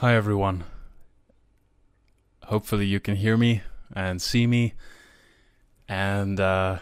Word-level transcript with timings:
Hi, 0.00 0.14
everyone. 0.14 0.62
Hopefully, 2.44 2.86
you 2.86 3.00
can 3.00 3.16
hear 3.16 3.36
me 3.36 3.62
and 3.96 4.22
see 4.22 4.46
me, 4.46 4.74
and 5.88 6.38
uh, 6.38 6.78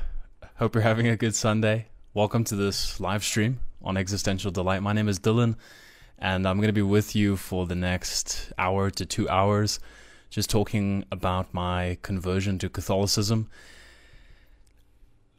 hope 0.57 0.75
you're 0.75 0.83
having 0.83 1.09
a 1.09 1.17
good 1.17 1.35
Sunday. 1.35 1.87
Welcome 2.13 2.45
to 2.45 2.55
this 2.55 3.01
live 3.01 3.25
stream 3.25 3.61
on 3.83 3.97
Existential 3.97 4.51
Delight. 4.51 4.83
My 4.83 4.93
name 4.93 5.09
is 5.09 5.19
Dylan, 5.19 5.57
and 6.19 6.47
I'm 6.47 6.59
going 6.59 6.67
to 6.67 6.75
be 6.75 6.83
with 6.83 7.17
you 7.17 7.39
for 7.39 7.65
the 7.67 7.75
next 7.75 8.53
hour 8.59 8.91
to 8.91 9.07
two 9.07 9.27
hours, 9.31 9.81
just 10.29 10.51
talking 10.51 11.03
about 11.11 11.55
my 11.55 11.97
conversion 12.03 12.59
to 12.59 12.69
Catholicism. 12.69 13.49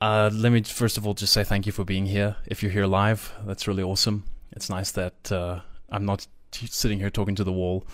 Uh, 0.02 0.32
let 0.34 0.52
me 0.52 0.64
first 0.64 0.98
of 0.98 1.06
all 1.06 1.14
just 1.14 1.32
say 1.32 1.44
thank 1.44 1.68
you 1.68 1.72
for 1.72 1.86
being 1.86 2.08
here. 2.08 2.38
If 2.48 2.64
you're 2.64 2.72
here 2.72 2.88
live, 2.88 3.32
that's 3.46 3.68
really 3.68 3.84
awesome. 3.84 4.24
It's 4.52 4.68
nice 4.68 4.90
that 4.94 5.32
uh, 5.32 5.60
I'm 5.92 6.06
not 6.06 6.26
sitting 6.52 7.00
here 7.00 7.10
talking 7.10 7.36
to 7.36 7.44
the 7.44 7.52
wall. 7.52 7.86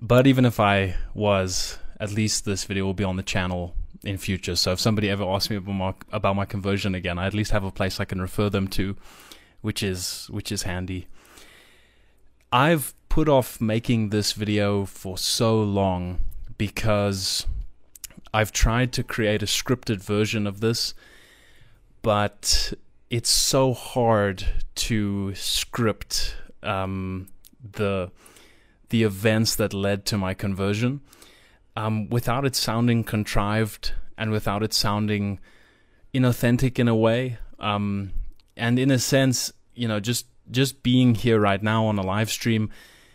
But 0.00 0.26
even 0.26 0.44
if 0.44 0.60
I 0.60 0.96
was, 1.14 1.78
at 2.00 2.12
least 2.12 2.44
this 2.44 2.64
video 2.64 2.84
will 2.84 2.94
be 2.94 3.04
on 3.04 3.16
the 3.16 3.22
channel 3.22 3.74
in 4.02 4.18
future. 4.18 4.56
So 4.56 4.72
if 4.72 4.80
somebody 4.80 5.08
ever 5.08 5.24
asks 5.24 5.50
me 5.50 5.56
about 5.56 5.72
my, 5.72 5.94
about 6.12 6.36
my 6.36 6.44
conversion 6.44 6.94
again, 6.94 7.18
I 7.18 7.26
at 7.26 7.34
least 7.34 7.52
have 7.52 7.64
a 7.64 7.70
place 7.70 8.00
I 8.00 8.04
can 8.04 8.20
refer 8.20 8.50
them 8.50 8.68
to, 8.68 8.96
which 9.62 9.82
is 9.82 10.28
which 10.30 10.52
is 10.52 10.62
handy. 10.64 11.06
I've 12.52 12.94
put 13.08 13.28
off 13.28 13.60
making 13.60 14.10
this 14.10 14.32
video 14.32 14.84
for 14.84 15.16
so 15.16 15.60
long 15.60 16.20
because 16.58 17.46
I've 18.32 18.52
tried 18.52 18.92
to 18.94 19.02
create 19.02 19.42
a 19.42 19.46
scripted 19.46 20.02
version 20.02 20.46
of 20.46 20.60
this, 20.60 20.94
but 22.02 22.72
it's 23.10 23.30
so 23.30 23.72
hard 23.72 24.44
to 24.74 25.34
script 25.34 26.36
um, 26.62 27.28
the 27.72 28.10
the 28.90 29.02
events 29.02 29.56
that 29.56 29.72
led 29.72 30.04
to 30.06 30.18
my 30.18 30.34
conversion 30.34 31.00
um, 31.76 32.08
without 32.10 32.44
it 32.44 32.54
sounding 32.54 33.02
contrived 33.02 33.92
and 34.16 34.30
without 34.30 34.62
it 34.62 34.72
sounding 34.72 35.40
inauthentic 36.12 36.78
in 36.78 36.86
a 36.86 36.94
way 36.94 37.38
um, 37.58 38.12
and 38.56 38.78
in 38.78 38.90
a 38.90 38.98
sense 38.98 39.52
you 39.74 39.88
know 39.88 39.98
just 39.98 40.26
just 40.50 40.82
being 40.82 41.14
here 41.14 41.40
right 41.40 41.62
now 41.62 41.86
on 41.86 41.98
a 41.98 42.02
live 42.02 42.30
stream 42.30 42.70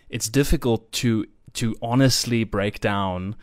it's 0.09 0.27
difficult 0.27 0.91
to 0.91 1.25
to 1.53 1.75
honestly 1.81 2.43
break 2.43 2.79
down 2.79 3.35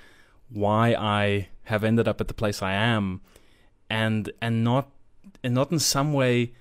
why 0.48 0.94
I 0.94 1.48
have 1.64 1.84
ended 1.84 2.06
up 2.06 2.20
at 2.20 2.28
the 2.28 2.34
place 2.34 2.62
I 2.62 2.72
am 2.72 3.20
and 3.88 4.30
and 4.42 4.62
not 4.62 4.90
and 5.42 5.54
not 5.54 5.72
in 5.72 5.78
some 5.78 6.12
way 6.12 6.52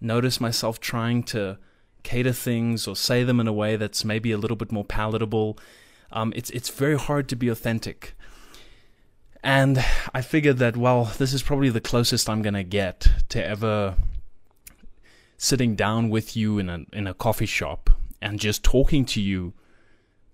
notice 0.00 0.40
myself 0.40 0.80
trying 0.80 1.22
to 1.24 1.58
cater 2.04 2.32
things 2.32 2.86
or 2.86 2.94
say 2.94 3.24
them 3.24 3.40
in 3.40 3.48
a 3.48 3.52
way 3.52 3.74
that's 3.74 4.04
maybe 4.04 4.30
a 4.30 4.38
little 4.38 4.56
bit 4.56 4.70
more 4.70 4.84
palatable. 4.84 5.58
Um, 6.12 6.32
it's 6.36 6.50
it's 6.50 6.68
very 6.68 6.96
hard 6.96 7.28
to 7.30 7.36
be 7.36 7.48
authentic. 7.48 8.14
And 9.42 9.84
I 10.14 10.22
figured 10.22 10.58
that 10.58 10.76
well, 10.76 11.12
this 11.18 11.32
is 11.32 11.42
probably 11.42 11.70
the 11.70 11.80
closest 11.80 12.30
I'm 12.30 12.42
gonna 12.42 12.62
get 12.62 13.08
to 13.30 13.44
ever 13.44 13.96
sitting 15.36 15.74
down 15.74 16.10
with 16.10 16.36
you 16.36 16.58
in 16.58 16.68
a 16.70 16.84
in 16.92 17.06
a 17.08 17.14
coffee 17.14 17.46
shop 17.46 17.90
and 18.22 18.38
just 18.38 18.62
talking 18.62 19.04
to 19.04 19.20
you, 19.20 19.52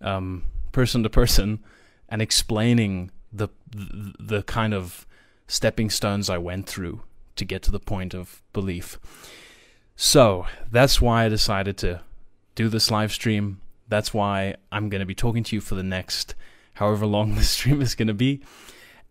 um, 0.00 0.44
person 0.72 1.02
to 1.02 1.10
person, 1.10 1.60
and 2.08 2.20
explaining 2.20 3.10
the, 3.32 3.48
the 3.70 4.14
the 4.18 4.42
kind 4.42 4.74
of 4.74 5.06
stepping 5.48 5.90
stones 5.90 6.30
I 6.30 6.38
went 6.38 6.66
through 6.66 7.02
to 7.36 7.44
get 7.44 7.62
to 7.62 7.70
the 7.70 7.80
point 7.80 8.14
of 8.14 8.42
belief. 8.52 8.98
So 10.02 10.46
that's 10.70 10.98
why 10.98 11.26
I 11.26 11.28
decided 11.28 11.76
to 11.76 12.00
do 12.54 12.70
this 12.70 12.90
live 12.90 13.12
stream. 13.12 13.60
That's 13.86 14.14
why 14.14 14.54
I'm 14.72 14.88
going 14.88 15.00
to 15.00 15.06
be 15.06 15.14
talking 15.14 15.44
to 15.44 15.54
you 15.54 15.60
for 15.60 15.74
the 15.74 15.82
next 15.82 16.34
however 16.72 17.04
long 17.04 17.34
this 17.34 17.50
stream 17.50 17.82
is 17.82 17.94
going 17.94 18.08
to 18.08 18.14
be. 18.14 18.40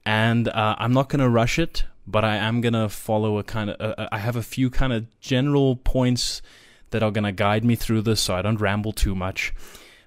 And 0.03 0.47
uh, 0.47 0.77
I'm 0.79 0.91
not 0.91 1.07
going 1.07 1.19
to 1.19 1.29
rush 1.29 1.59
it, 1.59 1.83
but 2.07 2.25
I 2.25 2.37
am 2.37 2.59
going 2.59 2.73
to 2.73 2.89
follow 2.89 3.37
a 3.37 3.43
kind 3.43 3.69
of, 3.69 3.99
uh, 3.99 4.09
I 4.11 4.17
have 4.17 4.35
a 4.35 4.41
few 4.41 4.71
kind 4.71 4.91
of 4.91 5.05
general 5.19 5.75
points 5.75 6.41
that 6.89 7.03
are 7.03 7.11
going 7.11 7.23
to 7.23 7.31
guide 7.31 7.63
me 7.63 7.75
through 7.75 8.01
this 8.01 8.19
so 8.19 8.33
I 8.33 8.41
don't 8.41 8.59
ramble 8.59 8.91
too 8.91 9.13
much. 9.13 9.53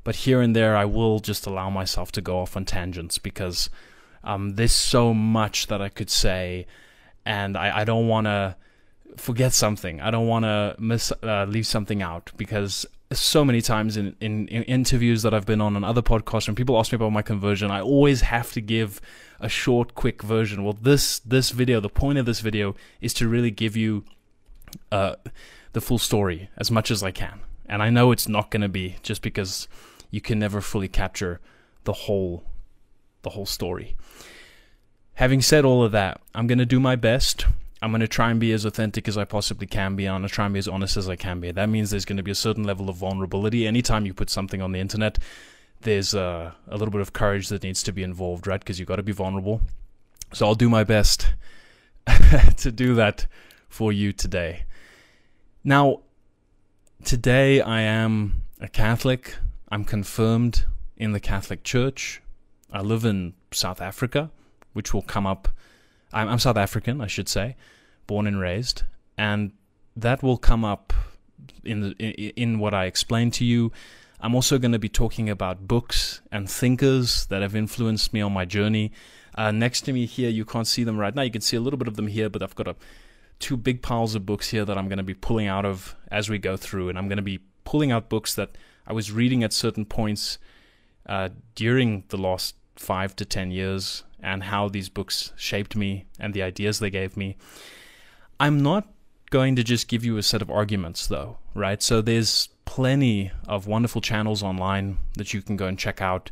But 0.02 0.16
here 0.16 0.40
and 0.40 0.54
there, 0.56 0.76
I 0.76 0.84
will 0.84 1.20
just 1.20 1.46
allow 1.46 1.70
myself 1.70 2.10
to 2.10 2.20
go 2.20 2.40
off 2.40 2.56
on 2.56 2.64
tangents 2.64 3.18
because 3.18 3.70
um, 4.24 4.56
there's 4.56 4.72
so 4.72 5.14
much 5.14 5.68
that 5.68 5.80
I 5.80 5.90
could 5.90 6.10
say, 6.10 6.66
and 7.24 7.56
I, 7.56 7.82
I 7.82 7.84
don't 7.84 8.08
want 8.08 8.24
to 8.26 8.56
forget 9.16 9.52
something. 9.52 10.00
I 10.00 10.10
don't 10.10 10.26
want 10.26 10.44
to 10.44 10.76
miss 10.78 11.12
uh, 11.22 11.44
leave 11.44 11.66
something 11.66 12.02
out 12.02 12.30
because 12.36 12.86
so 13.12 13.44
many 13.44 13.60
times 13.60 13.96
in, 13.96 14.16
in, 14.20 14.48
in, 14.48 14.62
interviews 14.64 15.22
that 15.22 15.34
I've 15.34 15.46
been 15.46 15.60
on 15.60 15.76
and 15.76 15.84
other 15.84 16.02
podcasts 16.02 16.46
when 16.46 16.54
people 16.54 16.78
ask 16.78 16.92
me 16.92 16.96
about 16.96 17.12
my 17.12 17.22
conversion, 17.22 17.70
I 17.70 17.80
always 17.80 18.22
have 18.22 18.52
to 18.52 18.60
give 18.60 19.00
a 19.40 19.48
short, 19.48 19.94
quick 19.94 20.22
version. 20.22 20.64
Well, 20.64 20.76
this 20.80 21.18
this 21.20 21.50
video, 21.50 21.80
the 21.80 21.88
point 21.88 22.18
of 22.18 22.26
this 22.26 22.40
video 22.40 22.74
is 23.00 23.12
to 23.14 23.28
really 23.28 23.50
give 23.50 23.76
you 23.76 24.04
uh, 24.90 25.16
the 25.72 25.80
full 25.80 25.98
story 25.98 26.48
as 26.56 26.70
much 26.70 26.90
as 26.90 27.02
I 27.02 27.10
can. 27.10 27.40
And 27.66 27.82
I 27.82 27.90
know 27.90 28.12
it's 28.12 28.28
not 28.28 28.50
going 28.50 28.62
to 28.62 28.68
be 28.68 28.96
just 29.02 29.22
because 29.22 29.68
you 30.10 30.20
can 30.20 30.38
never 30.38 30.60
fully 30.60 30.88
capture 30.88 31.40
the 31.84 31.92
whole 31.92 32.44
the 33.22 33.30
whole 33.30 33.46
story. 33.46 33.96
Having 35.14 35.42
said 35.42 35.64
all 35.64 35.84
of 35.84 35.92
that, 35.92 36.20
I'm 36.34 36.46
going 36.46 36.58
to 36.58 36.66
do 36.66 36.80
my 36.80 36.96
best 36.96 37.46
I'm 37.82 37.90
going 37.90 38.00
to 38.00 38.08
try 38.08 38.30
and 38.30 38.38
be 38.38 38.52
as 38.52 38.64
authentic 38.64 39.08
as 39.08 39.18
I 39.18 39.24
possibly 39.24 39.66
can 39.66 39.96
be. 39.96 40.08
I'm 40.08 40.20
going 40.20 40.28
to 40.28 40.32
try 40.32 40.44
and 40.44 40.54
be 40.54 40.58
as 40.60 40.68
honest 40.68 40.96
as 40.96 41.08
I 41.08 41.16
can 41.16 41.40
be. 41.40 41.50
That 41.50 41.68
means 41.68 41.90
there's 41.90 42.04
going 42.04 42.16
to 42.16 42.22
be 42.22 42.30
a 42.30 42.36
certain 42.36 42.62
level 42.62 42.88
of 42.88 42.94
vulnerability. 42.94 43.66
Anytime 43.66 44.06
you 44.06 44.14
put 44.14 44.30
something 44.30 44.62
on 44.62 44.70
the 44.70 44.78
internet, 44.78 45.18
there's 45.80 46.14
a, 46.14 46.54
a 46.68 46.76
little 46.76 46.92
bit 46.92 47.00
of 47.00 47.12
courage 47.12 47.48
that 47.48 47.64
needs 47.64 47.82
to 47.82 47.92
be 47.92 48.04
involved, 48.04 48.46
right? 48.46 48.60
Because 48.60 48.78
you've 48.78 48.86
got 48.86 48.96
to 48.96 49.02
be 49.02 49.10
vulnerable. 49.10 49.62
So 50.32 50.46
I'll 50.46 50.54
do 50.54 50.70
my 50.70 50.84
best 50.84 51.34
to 52.58 52.70
do 52.70 52.94
that 52.94 53.26
for 53.68 53.92
you 53.92 54.12
today. 54.12 54.64
Now, 55.64 56.02
today 57.04 57.60
I 57.60 57.80
am 57.80 58.42
a 58.60 58.68
Catholic. 58.68 59.34
I'm 59.70 59.84
confirmed 59.84 60.66
in 60.96 61.10
the 61.10 61.20
Catholic 61.20 61.64
Church. 61.64 62.22
I 62.72 62.80
live 62.80 63.04
in 63.04 63.34
South 63.50 63.80
Africa, 63.80 64.30
which 64.72 64.94
will 64.94 65.02
come 65.02 65.26
up 65.26 65.48
I'm, 66.12 66.28
I'm 66.28 66.38
South 66.38 66.56
African, 66.56 67.00
I 67.00 67.06
should 67.06 67.28
say, 67.28 67.56
born 68.06 68.26
and 68.26 68.38
raised, 68.40 68.82
and 69.16 69.52
that 69.96 70.22
will 70.22 70.38
come 70.38 70.64
up 70.64 70.92
in 71.64 71.80
the 71.80 71.90
in, 71.98 72.58
what 72.58 72.74
I 72.74 72.86
explain 72.86 73.30
to 73.32 73.44
you. 73.44 73.72
I'm 74.20 74.34
also 74.34 74.58
going 74.58 74.72
to 74.72 74.78
be 74.78 74.88
talking 74.88 75.28
about 75.28 75.66
books 75.66 76.20
and 76.30 76.48
thinkers 76.48 77.26
that 77.26 77.42
have 77.42 77.56
influenced 77.56 78.12
me 78.12 78.20
on 78.20 78.32
my 78.32 78.44
journey. 78.44 78.92
Uh, 79.34 79.50
next 79.50 79.80
to 79.82 79.92
me 79.92 80.06
here, 80.06 80.30
you 80.30 80.44
can't 80.44 80.66
see 80.66 80.84
them 80.84 80.96
right 80.96 81.14
now. 81.14 81.22
You 81.22 81.30
can 81.30 81.40
see 81.40 81.56
a 81.56 81.60
little 81.60 81.78
bit 81.78 81.88
of 81.88 81.96
them 81.96 82.06
here, 82.06 82.28
but 82.28 82.42
I've 82.42 82.54
got 82.54 82.68
a, 82.68 82.76
two 83.40 83.56
big 83.56 83.82
piles 83.82 84.14
of 84.14 84.24
books 84.24 84.50
here 84.50 84.64
that 84.64 84.78
I'm 84.78 84.88
going 84.88 84.98
to 84.98 85.02
be 85.04 85.14
pulling 85.14 85.48
out 85.48 85.64
of 85.64 85.96
as 86.10 86.28
we 86.28 86.38
go 86.38 86.56
through, 86.56 86.88
and 86.88 86.98
I'm 86.98 87.08
going 87.08 87.16
to 87.16 87.22
be 87.22 87.40
pulling 87.64 87.90
out 87.90 88.08
books 88.08 88.34
that 88.34 88.50
I 88.86 88.92
was 88.92 89.10
reading 89.10 89.42
at 89.42 89.52
certain 89.52 89.84
points 89.84 90.38
uh, 91.06 91.30
during 91.54 92.04
the 92.08 92.18
last 92.18 92.54
five 92.76 93.16
to 93.16 93.24
ten 93.24 93.50
years 93.50 94.04
and 94.22 94.44
how 94.44 94.68
these 94.68 94.88
books 94.88 95.32
shaped 95.36 95.76
me 95.76 96.06
and 96.18 96.32
the 96.34 96.42
ideas 96.42 96.78
they 96.78 96.90
gave 96.90 97.16
me. 97.16 97.36
I'm 98.38 98.62
not 98.62 98.88
going 99.30 99.56
to 99.56 99.64
just 99.64 99.88
give 99.88 100.04
you 100.04 100.16
a 100.18 100.22
set 100.22 100.42
of 100.42 100.50
arguments, 100.50 101.06
though, 101.06 101.38
right? 101.54 101.82
So 101.82 102.00
there's 102.00 102.48
plenty 102.64 103.32
of 103.48 103.66
wonderful 103.66 104.00
channels 104.00 104.42
online 104.42 104.98
that 105.16 105.34
you 105.34 105.42
can 105.42 105.56
go 105.56 105.66
and 105.66 105.78
check 105.78 106.00
out 106.00 106.30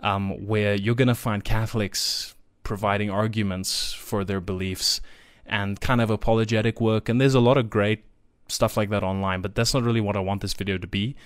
um, 0.00 0.46
where 0.46 0.74
you're 0.74 0.94
going 0.94 1.08
to 1.08 1.14
find 1.14 1.44
Catholics 1.44 2.34
providing 2.64 3.10
arguments 3.10 3.92
for 3.92 4.24
their 4.24 4.40
beliefs 4.40 5.00
and 5.46 5.80
kind 5.80 6.00
of 6.00 6.10
apologetic 6.10 6.80
work. 6.80 7.08
And 7.08 7.20
there's 7.20 7.34
a 7.34 7.40
lot 7.40 7.56
of 7.56 7.70
great 7.70 8.04
stuff 8.48 8.76
like 8.76 8.90
that 8.90 9.02
online, 9.02 9.40
but 9.40 9.54
that's 9.54 9.74
not 9.74 9.82
really 9.82 10.00
what 10.00 10.16
I 10.16 10.20
want 10.20 10.42
this 10.42 10.54
video 10.54 10.78
to 10.78 10.86
be. 10.86 11.16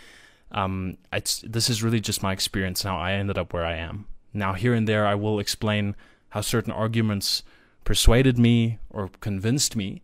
Um, 0.53 0.97
it's 1.12 1.43
this 1.47 1.69
is 1.69 1.83
really 1.83 2.01
just 2.01 2.23
my 2.23 2.33
experience 2.33 2.82
how 2.82 2.97
I 2.97 3.12
ended 3.12 3.37
up 3.37 3.53
where 3.53 3.65
I 3.65 3.75
am. 3.76 4.06
Now, 4.37 4.53
here 4.53 4.75
and 4.75 4.87
there, 4.87 5.06
I 5.06 5.15
will 5.15 5.38
explain 5.38 5.97
how 6.31 6.43
certain 6.43 6.73
arguments 6.73 7.43
persuaded 7.85 8.38
me 8.38 8.79
or 8.91 9.09
convinced 9.21 9.77
me, 9.77 10.03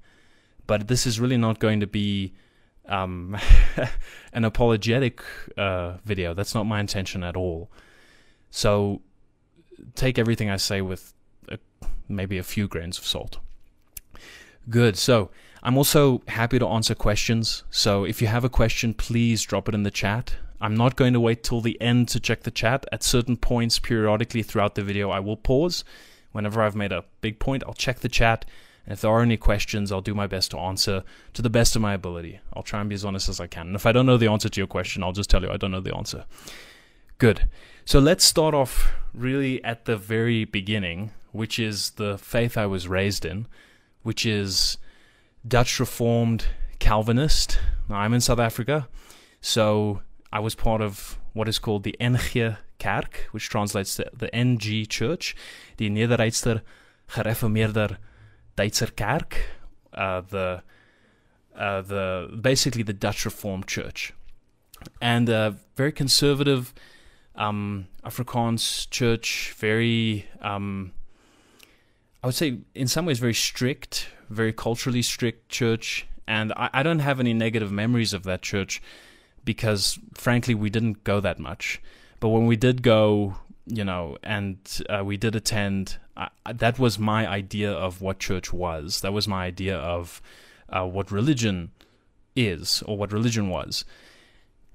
but 0.67 0.89
this 0.89 1.07
is 1.07 1.21
really 1.21 1.37
not 1.37 1.59
going 1.59 1.81
to 1.81 1.87
be 1.87 2.33
um, 2.87 3.37
an 4.33 4.45
apologetic 4.45 5.23
uh, 5.57 5.99
video. 6.05 6.35
That's 6.35 6.55
not 6.55 6.65
my 6.65 6.81
intention 6.81 7.23
at 7.23 7.37
all. 7.37 7.71
So 8.51 9.03
take 9.95 10.19
everything 10.19 10.51
I 10.51 10.57
say 10.57 10.81
with 10.81 11.13
a, 11.49 11.59
maybe 12.09 12.39
a 12.39 12.43
few 12.43 12.69
grains 12.69 12.99
of 12.99 13.05
salt. 13.05 13.39
Good. 14.71 14.97
So 14.97 15.31
I'm 15.63 15.77
also 15.77 16.23
happy 16.29 16.59
to 16.59 16.67
answer 16.67 16.95
questions. 16.95 17.65
So 17.71 18.05
if 18.05 18.23
you 18.23 18.29
have 18.29 18.45
a 18.45 18.49
question, 18.49 18.95
please 18.95 19.43
drop 19.43 19.69
it 19.69 19.75
in 19.75 19.83
the 19.83 19.91
chat. 19.91 20.37
I'm 20.63 20.77
not 20.77 20.95
going 20.95 21.13
to 21.13 21.21
wait 21.21 21.43
till 21.43 21.61
the 21.61 21.79
end 21.81 22.09
to 22.11 22.21
check 22.21 22.45
the 22.45 22.53
chat. 22.53 22.87
At 22.93 23.03
certain 23.03 23.37
points, 23.37 23.81
periodically 23.81 24.45
throughout 24.45 24.77
the 24.77 24.85
video, 24.85 25.11
I 25.11 25.19
will 25.19 25.37
pause. 25.37 25.83
Whenever 26.31 26.63
I've 26.63 26.77
made 26.77 26.93
a 26.93 27.05
big 27.21 27.41
point, 27.41 27.65
I'll 27.67 27.75
check 27.75 27.99
the 27.99 28.09
chat. 28.09 28.45
And 28.87 28.93
if 28.93 29.01
there 29.01 29.11
are 29.11 29.23
any 29.23 29.37
questions, 29.37 29.91
I'll 29.91 30.01
do 30.01 30.15
my 30.15 30.29
best 30.29 30.53
to 30.53 30.59
answer 30.59 31.03
to 31.33 31.43
the 31.43 31.51
best 31.51 31.75
of 31.75 31.83
my 31.83 31.95
ability. 31.95 32.39
I'll 32.55 32.63
try 32.63 32.81
and 32.81 32.89
be 32.89 32.95
as 32.95 33.05
honest 33.05 33.29
as 33.29 33.41
I 33.41 33.49
can. 33.49 33.67
And 33.67 33.77
if 33.77 33.87
I 33.87 33.93
don't 33.93 34.07
know 34.07 34.17
the 34.17 34.31
answer 34.31 34.49
to 34.49 34.61
your 34.61 34.69
question, 34.69 35.03
I'll 35.03 35.13
just 35.13 35.29
tell 35.29 35.43
you 35.43 35.51
I 35.51 35.57
don't 35.57 35.73
know 35.73 35.81
the 35.81 35.97
answer. 35.97 36.27
Good. 37.19 37.49
So 37.85 37.99
let's 37.99 38.25
start 38.25 38.55
off 38.55 38.93
really 39.13 39.63
at 39.65 39.87
the 39.87 39.97
very 39.97 40.45
beginning, 40.45 41.11
which 41.33 41.59
is 41.59 41.91
the 41.91 42.19
faith 42.19 42.57
I 42.57 42.67
was 42.67 42.87
raised 42.87 43.25
in, 43.25 43.49
which 44.05 44.25
is 44.25 44.79
Dutch 45.47 45.81
Reformed 45.81 46.47
Calvinist. 46.79 47.59
Now, 47.89 47.97
I'm 47.97 48.15
in 48.15 48.21
South 48.21 48.39
Africa, 48.39 48.89
so 49.41 50.03
I 50.33 50.41
was 50.41 50.55
part 50.55 50.81
of 50.81 51.19
what 51.35 51.49
is 51.49 51.59
called 51.59 51.83
the 51.83 51.97
NG 52.01 52.57
Kerk, 52.79 53.29
which 53.33 53.49
translates 53.49 53.97
to 53.97 54.11
the 54.17 54.35
NG 54.35 54.87
Church, 54.87 55.37
the 55.77 55.91
Nederduitse 55.91 56.63
Gereformeerde 57.11 57.99
Duitser 58.57 58.97
Kerk, 58.97 59.37
uh, 59.93 60.23
the 60.23 60.63
uh, 61.55 61.83
the 61.83 62.39
basically 62.41 62.83
the 62.83 62.95
Dutch 62.95 63.27
Reformed 63.27 63.67
Church, 63.67 64.15
and 65.01 65.29
a 65.29 65.57
very 65.77 65.93
conservative 65.93 66.73
um, 67.35 67.89
Afrikaans 68.05 68.89
church, 68.91 69.55
very 69.59 70.27
um, 70.41 70.93
I 72.23 72.29
would 72.29 72.35
say 72.35 72.61
in 72.75 72.89
some 72.89 73.05
ways 73.05 73.19
very 73.19 73.35
strict, 73.35 74.09
very 74.31 74.53
culturally 74.53 75.03
strict 75.03 75.51
church, 75.51 76.07
and 76.27 76.53
I, 76.57 76.71
I 76.73 76.83
don't 76.83 77.01
have 77.01 77.21
any 77.21 77.35
negative 77.35 77.71
memories 77.71 78.15
of 78.15 78.23
that 78.25 78.41
church 78.41 78.81
because 79.45 79.99
frankly 80.15 80.55
we 80.55 80.71
didn't 80.71 81.05
go 81.05 81.21
that 81.21 81.39
much. 81.39 81.81
But 82.21 82.29
when 82.29 82.47
we 82.47 82.57
did 82.57 82.83
go, 82.83 83.37
you 83.67 83.85
know, 83.85 84.17
and 84.23 84.57
uh, 84.89 85.03
we 85.05 85.17
did 85.17 85.35
attend, 85.35 85.99
that 86.53 86.79
was 86.79 86.99
my 86.99 87.27
idea 87.29 87.73
of 87.73 88.01
what 88.01 88.19
church 88.19 88.53
was. 88.53 89.01
That 89.01 89.13
was 89.13 89.27
my 89.27 89.45
idea 89.45 89.77
of 89.77 90.23
uh, 90.69 90.85
what 90.85 91.11
religion 91.11 91.71
is 92.35 92.83
or 92.87 92.97
what 92.97 93.13
religion 93.13 93.49
was. 93.49 93.85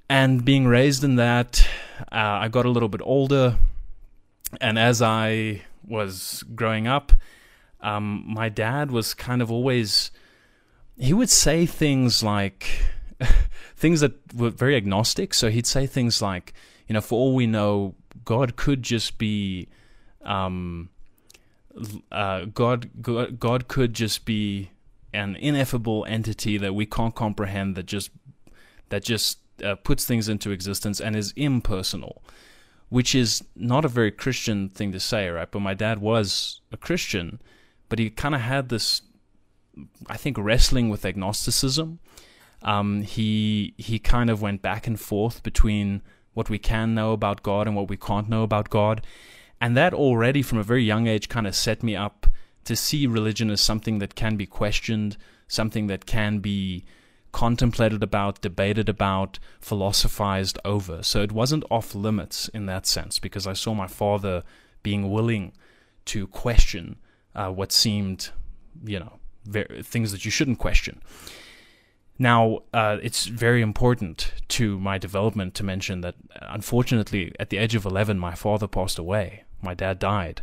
And 0.10 0.46
being 0.46 0.68
raised 0.68 1.04
in 1.04 1.16
that, 1.16 1.68
uh, 2.12 2.40
I 2.44 2.48
got 2.48 2.66
a 2.66 2.70
little 2.70 2.90
bit 2.90 3.02
older. 3.04 3.58
And 4.62 4.80
as 4.80 5.02
I 5.02 5.64
was 5.86 6.44
growing 6.56 6.88
up, 6.88 7.12
um, 7.82 8.24
my 8.26 8.50
dad 8.50 8.92
was 8.92 9.14
kind 9.14 9.42
of 9.42 9.52
always, 9.52 10.12
he 10.98 11.14
would 11.14 11.30
say 11.30 11.66
things 11.66 12.24
like, 12.24 12.86
things 13.76 14.02
that 14.02 14.14
were 14.34 14.50
very 14.50 14.76
agnostic. 14.76 15.34
So 15.34 15.50
he'd 15.50 15.68
say 15.68 15.88
things 15.88 16.22
like, 16.22 16.54
you 16.88 16.94
know, 16.94 17.02
for 17.02 17.16
all 17.20 17.36
we 17.36 17.48
know, 17.48 17.96
God 18.26 18.56
could 18.56 18.84
just 18.84 19.18
be, 19.18 19.68
um, 20.24 20.90
uh, 22.12 22.46
God, 22.46 22.90
God, 23.02 23.40
God 23.40 23.68
could 23.68 23.94
just 23.94 24.26
be 24.26 24.72
an 25.14 25.36
ineffable 25.36 26.06
entity 26.08 26.58
that 26.58 26.74
we 26.74 26.86
can't 26.86 27.16
comprehend 27.16 27.76
that 27.76 27.86
just 27.86 28.12
that 28.90 29.04
just 29.04 29.40
uh, 29.64 29.76
puts 29.76 30.06
things 30.06 30.30
into 30.30 30.52
existence 30.52 31.02
and 31.02 31.16
is 31.16 31.34
impersonal, 31.36 32.22
which 32.90 33.14
is 33.16 33.44
not 33.56 33.84
a 33.84 33.90
very 33.90 34.12
Christian 34.12 34.70
thing 34.70 34.92
to 34.92 35.00
say, 35.00 35.28
right? 35.30 35.50
But 35.50 35.60
my 35.60 35.74
dad 35.74 36.00
was 36.00 36.62
a 36.72 36.78
Christian, 36.78 37.42
but 37.90 38.00
he 38.00 38.10
kind 38.10 38.36
of 38.36 38.42
had 38.42 38.70
this, 38.70 39.02
I 40.08 40.18
think, 40.18 40.38
wrestling 40.38 40.90
with 40.90 41.06
agnosticism. 41.06 42.00
Um, 42.62 43.02
he 43.04 43.74
he 43.78 44.00
kind 44.00 44.30
of 44.30 44.42
went 44.42 44.62
back 44.62 44.88
and 44.88 45.00
forth 45.00 45.44
between 45.44 46.02
what 46.34 46.50
we 46.50 46.60
can 46.60 46.94
know 46.94 47.14
about 47.14 47.44
God 47.44 47.68
and 47.68 47.76
what 47.76 47.90
we 47.90 47.98
can't 47.98 48.30
know 48.30 48.44
about 48.44 48.70
God. 48.70 49.06
And 49.60 49.76
that 49.76 49.94
already 49.94 50.42
from 50.42 50.60
a 50.60 50.64
very 50.64 50.84
young 50.84 51.08
age 51.08 51.30
kind 51.30 51.48
of 51.48 51.56
set 51.56 51.82
me 51.82 51.96
up 51.96 52.28
to 52.66 52.76
see 52.76 53.08
religion 53.08 53.50
as 53.50 53.62
something 53.62 54.00
that 54.00 54.14
can 54.14 54.36
be 54.36 54.46
questioned, 54.46 55.18
something 55.48 55.88
that 55.88 56.06
can 56.06 56.40
be 56.40 56.86
contemplated 57.32 58.04
about, 58.04 58.42
debated 58.42 58.90
about, 58.90 59.40
philosophized 59.60 60.60
over. 60.66 61.02
So 61.02 61.22
it 61.22 61.32
wasn't 61.32 61.64
off 61.72 61.96
limits 61.96 62.50
in 62.50 62.66
that 62.68 62.86
sense 62.86 63.20
because 63.20 63.48
I 63.48 63.54
saw 63.54 63.74
my 63.74 63.88
father 63.88 64.44
being 64.84 65.10
willing 65.10 65.54
to 66.06 66.28
question 66.28 66.98
uh, 67.36 67.50
what 67.50 67.72
seemed, 67.72 68.30
you 68.84 69.00
know, 69.00 69.20
things 69.82 70.12
that 70.12 70.26
you 70.26 70.32
shouldn't 70.32 70.60
question. 70.60 71.02
Now, 72.20 72.64
uh, 72.74 72.98
it's 73.02 73.26
very 73.26 73.62
important 73.62 74.34
to 74.50 74.80
my 74.80 74.98
development 74.98 75.54
to 75.56 75.64
mention 75.64 76.02
that, 76.02 76.16
unfortunately, 76.42 77.34
at 77.40 77.50
the 77.50 77.58
age 77.58 77.76
of 77.76 77.86
11, 77.86 78.18
my 78.18 78.34
father 78.34 78.68
passed 78.68 78.98
away. 78.98 79.44
My 79.62 79.74
dad 79.74 80.00
died. 80.00 80.42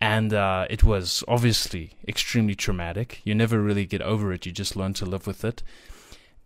And 0.00 0.32
uh, 0.32 0.66
it 0.70 0.84
was 0.84 1.24
obviously 1.26 1.92
extremely 2.06 2.54
traumatic. 2.54 3.20
You 3.24 3.34
never 3.34 3.60
really 3.60 3.86
get 3.86 4.02
over 4.02 4.32
it, 4.32 4.46
you 4.46 4.52
just 4.52 4.76
learn 4.76 4.94
to 4.94 5.06
live 5.06 5.26
with 5.26 5.44
it. 5.44 5.62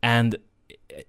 And 0.03 0.37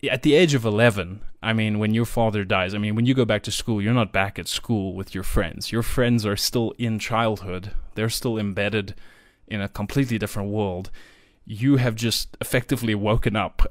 at 0.09 0.24
the 0.24 0.33
age 0.33 0.53
of 0.53 0.65
11, 0.65 1.21
I 1.41 1.53
mean, 1.53 1.80
when 1.80 1.94
your 1.94 2.06
father 2.06 2.44
dies, 2.44 2.74
I 2.74 2.77
mean, 2.77 2.95
when 2.95 3.06
you 3.06 3.13
go 3.13 3.25
back 3.25 3.44
to 3.44 3.51
school, 3.51 3.81
you're 3.81 3.94
not 3.94 4.12
back 4.12 4.38
at 4.38 4.47
school 4.47 4.94
with 4.94 5.15
your 5.15 5.24
friends. 5.24 5.71
Your 5.71 5.83
friends 5.83 6.25
are 6.25 6.36
still 6.36 6.74
in 6.77 7.00
childhood, 7.00 7.71
they're 7.95 8.09
still 8.09 8.38
embedded 8.38 8.95
in 9.47 9.62
a 9.62 9.69
completely 9.69 10.18
different 10.18 10.50
world 10.50 10.91
you 11.51 11.78
have 11.78 11.96
just 11.96 12.38
effectively 12.40 12.94
woken 12.94 13.36
up. 13.36 13.63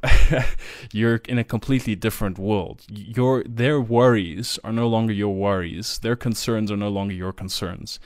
You're 0.93 1.21
in 1.29 1.39
a 1.39 1.45
completely 1.45 1.95
different 1.95 2.37
world. 2.37 2.83
Your 2.89 3.45
their 3.45 3.81
worries 3.81 4.59
are 4.65 4.73
no 4.73 4.89
longer 4.89 5.13
your 5.13 5.33
worries. 5.33 6.01
Their 6.01 6.17
concerns 6.17 6.73
are 6.73 6.77
no 6.77 6.89
longer 6.89 7.15
your 7.15 7.33
concerns. 7.33 8.01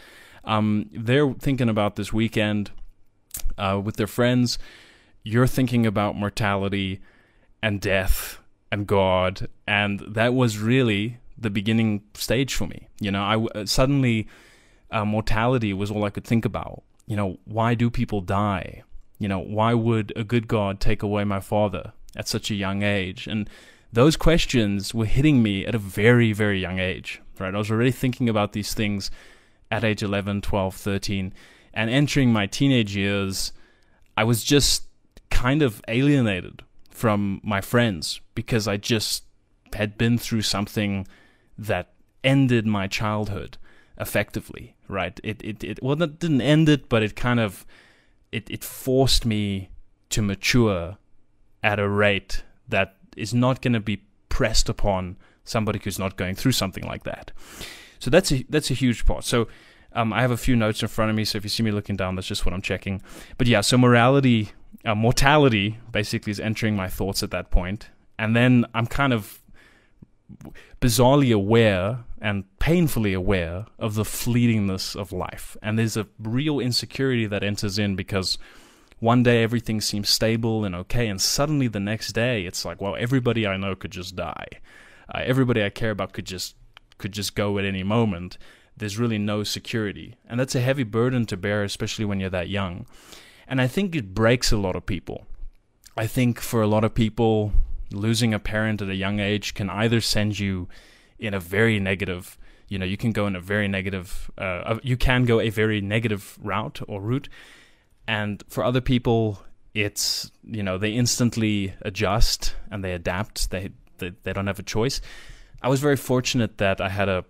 Um, 0.45 0.91
they're 0.93 1.33
thinking 1.33 1.71
about 1.71 1.97
this 1.97 2.13
weekend 2.13 2.71
uh, 3.57 3.81
with 3.83 3.97
their 3.97 4.07
friends. 4.07 4.59
You're 5.23 5.47
thinking 5.47 5.87
about 5.87 6.17
mortality 6.17 7.01
and 7.63 7.81
death 7.81 8.41
and 8.71 8.87
God, 8.87 9.49
and 9.67 10.01
that 10.01 10.35
was 10.35 10.59
really 10.59 11.17
the 11.39 11.49
beginning 11.49 12.03
stage 12.13 12.55
for 12.55 12.67
me. 12.67 12.89
You 13.01 13.11
know, 13.11 13.23
I 13.23 13.59
uh, 13.59 13.65
suddenly 13.65 14.29
uh, 14.91 15.07
mortality 15.07 15.73
was 15.73 15.91
all 15.91 16.05
I 16.05 16.11
could 16.11 16.25
think 16.27 16.45
about. 16.45 16.83
You 17.07 17.17
know, 17.17 17.39
why 17.47 17.75
do 17.75 17.89
people 17.89 18.21
die? 18.21 18.83
You 19.23 19.29
know, 19.29 19.39
why 19.39 19.73
would 19.73 20.13
a 20.17 20.25
good 20.25 20.49
God 20.49 20.81
take 20.81 21.01
away 21.01 21.23
my 21.23 21.39
father 21.39 21.93
at 22.17 22.27
such 22.27 22.51
a 22.51 22.57
young 22.57 22.83
age? 22.83 23.29
And 23.29 23.49
those 23.93 24.17
questions 24.17 24.93
were 24.93 25.07
hitting 25.07 25.45
me 25.45 25.65
at 25.65 25.77
a 25.77 25.79
very, 25.79 26.33
very 26.33 26.61
young 26.61 26.81
age, 26.81 27.23
right? 27.39 27.55
I 27.55 27.59
was 27.59 27.71
already 27.71 27.93
thinking 27.93 28.29
about 28.29 28.53
these 28.53 28.75
things 28.75 29.13
at 29.71 29.85
age 29.85 30.03
11, 30.03 30.41
12, 30.41 30.75
13. 30.75 31.33
And 31.73 31.89
entering 31.89 32.33
my 32.33 32.49
teenage 32.49 32.97
years, 32.97 33.53
I 34.17 34.25
was 34.25 34.43
just 34.43 34.89
kind 35.31 35.63
of 35.63 35.81
alienated 35.87 36.65
from 36.91 37.41
my 37.45 37.61
friends 37.61 38.21
because 38.35 38.67
I 38.67 38.77
just 38.77 39.23
had 39.73 39.97
been 39.97 40.19
through 40.19 40.43
something 40.43 41.07
that 41.57 41.93
ended 42.25 42.67
my 42.67 42.89
childhood 42.89 43.57
effectively, 44.01 44.75
right? 44.89 45.21
It, 45.23 45.41
it, 45.45 45.63
it 45.63 45.81
well, 45.81 45.95
that 45.95 46.19
didn't 46.19 46.41
end 46.41 46.69
it, 46.69 46.89
but 46.89 47.05
it 47.05 47.15
kind 47.15 47.39
of 47.39 47.65
it, 48.33 48.51
it 48.51 48.65
forced 48.65 49.25
me 49.25 49.71
to 50.11 50.23
mature 50.23 50.97
at 51.63 51.79
a 51.79 51.89
rate 51.89 52.43
that 52.69 52.97
is 53.17 53.33
not 53.33 53.63
going 53.63 53.75
to 53.75 53.81
be 53.81 54.03
pressed 54.29 54.69
upon 54.69 55.17
somebody 55.45 55.79
who's 55.83 55.99
not 55.99 56.17
going 56.17 56.35
through 56.35 56.53
something 56.53 56.85
like 56.85 57.05
that. 57.05 57.31
So 57.99 58.11
that's 58.11 58.33
a 58.33 58.45
that's 58.49 58.71
a 58.71 58.75
huge 58.75 59.07
part. 59.07 59.25
So 59.25 59.47
um, 59.93 60.13
I 60.13 60.23
have 60.23 60.31
a 60.31 60.37
few 60.37 60.57
notes 60.57 60.83
in 60.83 60.89
front 60.89 61.11
of 61.11 61.17
me. 61.17 61.25
So 61.25 61.37
if 61.37 61.45
you 61.45 61.51
see 61.51 61.63
me 61.63 61.71
looking 61.71 61.97
down, 61.97 62.17
that's 62.17 62.27
just 62.27 62.45
what 62.45 62.55
I'm 62.55 62.63
checking. 62.63 63.03
But 63.39 63.47
yeah, 63.47 63.61
so 63.61 63.79
morality, 63.79 64.51
uh, 64.85 64.95
mortality, 64.95 65.79
basically 65.91 66.31
is 66.31 66.41
entering 66.41 66.75
my 66.75 66.89
thoughts 66.89 67.23
at 67.23 67.31
that 67.31 67.51
point, 67.51 67.91
and 68.19 68.35
then 68.35 68.65
I'm 68.75 68.87
kind 68.87 69.13
of 69.13 69.41
bizarrely 70.83 71.33
aware 71.33 72.05
and 72.21 72.45
painfully 72.59 73.13
aware 73.13 73.67
of 73.79 73.95
the 73.95 74.03
fleetingness 74.03 74.97
of 74.97 75.13
life. 75.13 75.57
And 75.63 75.79
there's 75.79 75.97
a 75.97 76.09
real 76.19 76.61
insecurity 76.61 77.27
that 77.27 77.43
enters 77.43 77.79
in 77.79 77.97
because 77.97 78.37
one 78.99 79.23
day 79.23 79.43
everything 79.43 79.81
seems 79.81 80.09
stable 80.09 80.65
and 80.65 80.75
okay, 80.75 81.09
and 81.09 81.21
suddenly 81.21 81.69
the 81.69 81.81
next 81.81 82.13
day 82.13 82.45
it's 82.45 82.65
like, 82.65 82.81
well, 82.81 82.97
everybody 82.99 83.47
I 83.47 83.57
know 83.57 83.75
could 83.75 83.93
just 83.93 84.17
die. 84.17 84.47
Uh, 85.13 85.21
everybody 85.25 85.65
I 85.65 85.71
care 85.71 85.91
about 85.91 86.13
could 86.13 86.27
just 86.27 86.57
could 86.99 87.13
just 87.13 87.35
go 87.35 87.59
at 87.59 87.65
any 87.65 87.83
moment. 87.83 88.39
There's 88.77 88.99
really 88.99 89.19
no 89.19 89.43
security, 89.43 90.15
and 90.29 90.39
that's 90.39 90.55
a 90.55 90.61
heavy 90.61 90.85
burden 90.85 91.27
to 91.27 91.37
bear, 91.37 91.65
especially 91.65 92.05
when 92.05 92.21
you're 92.21 92.31
that 92.31 92.49
young. 92.49 92.87
And 93.49 93.61
I 93.61 93.67
think 93.67 93.95
it 93.95 94.15
breaks 94.15 94.53
a 94.53 94.57
lot 94.57 94.77
of 94.77 94.87
people. 94.87 95.27
I 95.97 96.07
think 96.07 96.41
for 96.41 96.63
a 96.63 96.67
lot 96.67 96.85
of 96.85 96.95
people, 96.95 97.53
losing 97.93 98.35
a 98.35 98.39
parent 98.39 98.83
at 98.83 98.89
a 98.89 98.95
young 98.95 99.21
age 99.21 99.55
can 99.55 99.71
either 99.71 100.01
send 100.01 100.39
you 100.39 100.69
in 101.19 101.35
a 101.35 101.41
very 101.41 101.79
negative 101.79 102.39
you 102.69 102.79
know 102.79 102.87
you 102.87 102.97
can 102.97 103.13
go 103.13 103.27
in 103.27 103.37
a 103.37 103.41
very 103.41 103.69
negative 103.69 104.31
uh, 104.39 104.79
you 104.83 104.97
can 104.97 105.25
go 105.25 105.41
a 105.41 105.51
very 105.51 105.81
negative 105.81 106.39
route 106.43 106.81
or 106.89 107.01
route. 107.01 107.29
And 108.09 108.43
for 108.49 108.65
other 108.65 108.81
people 108.81 109.43
it's 109.75 110.31
you 110.45 110.63
know 110.63 110.79
they 110.79 110.93
instantly 110.93 111.75
adjust 111.83 112.55
and 112.71 112.83
they 112.83 112.93
adapt. 112.93 113.51
They 113.51 113.71
they, 113.99 114.13
they 114.23 114.33
don't 114.33 114.47
have 114.47 114.59
a 114.59 114.65
choice. 114.65 115.01
I 115.63 115.69
was 115.69 115.81
very 115.81 115.97
fortunate 115.97 116.59
that 116.59 116.81
i 116.81 116.89
had 116.89 117.09
a 117.09 117.25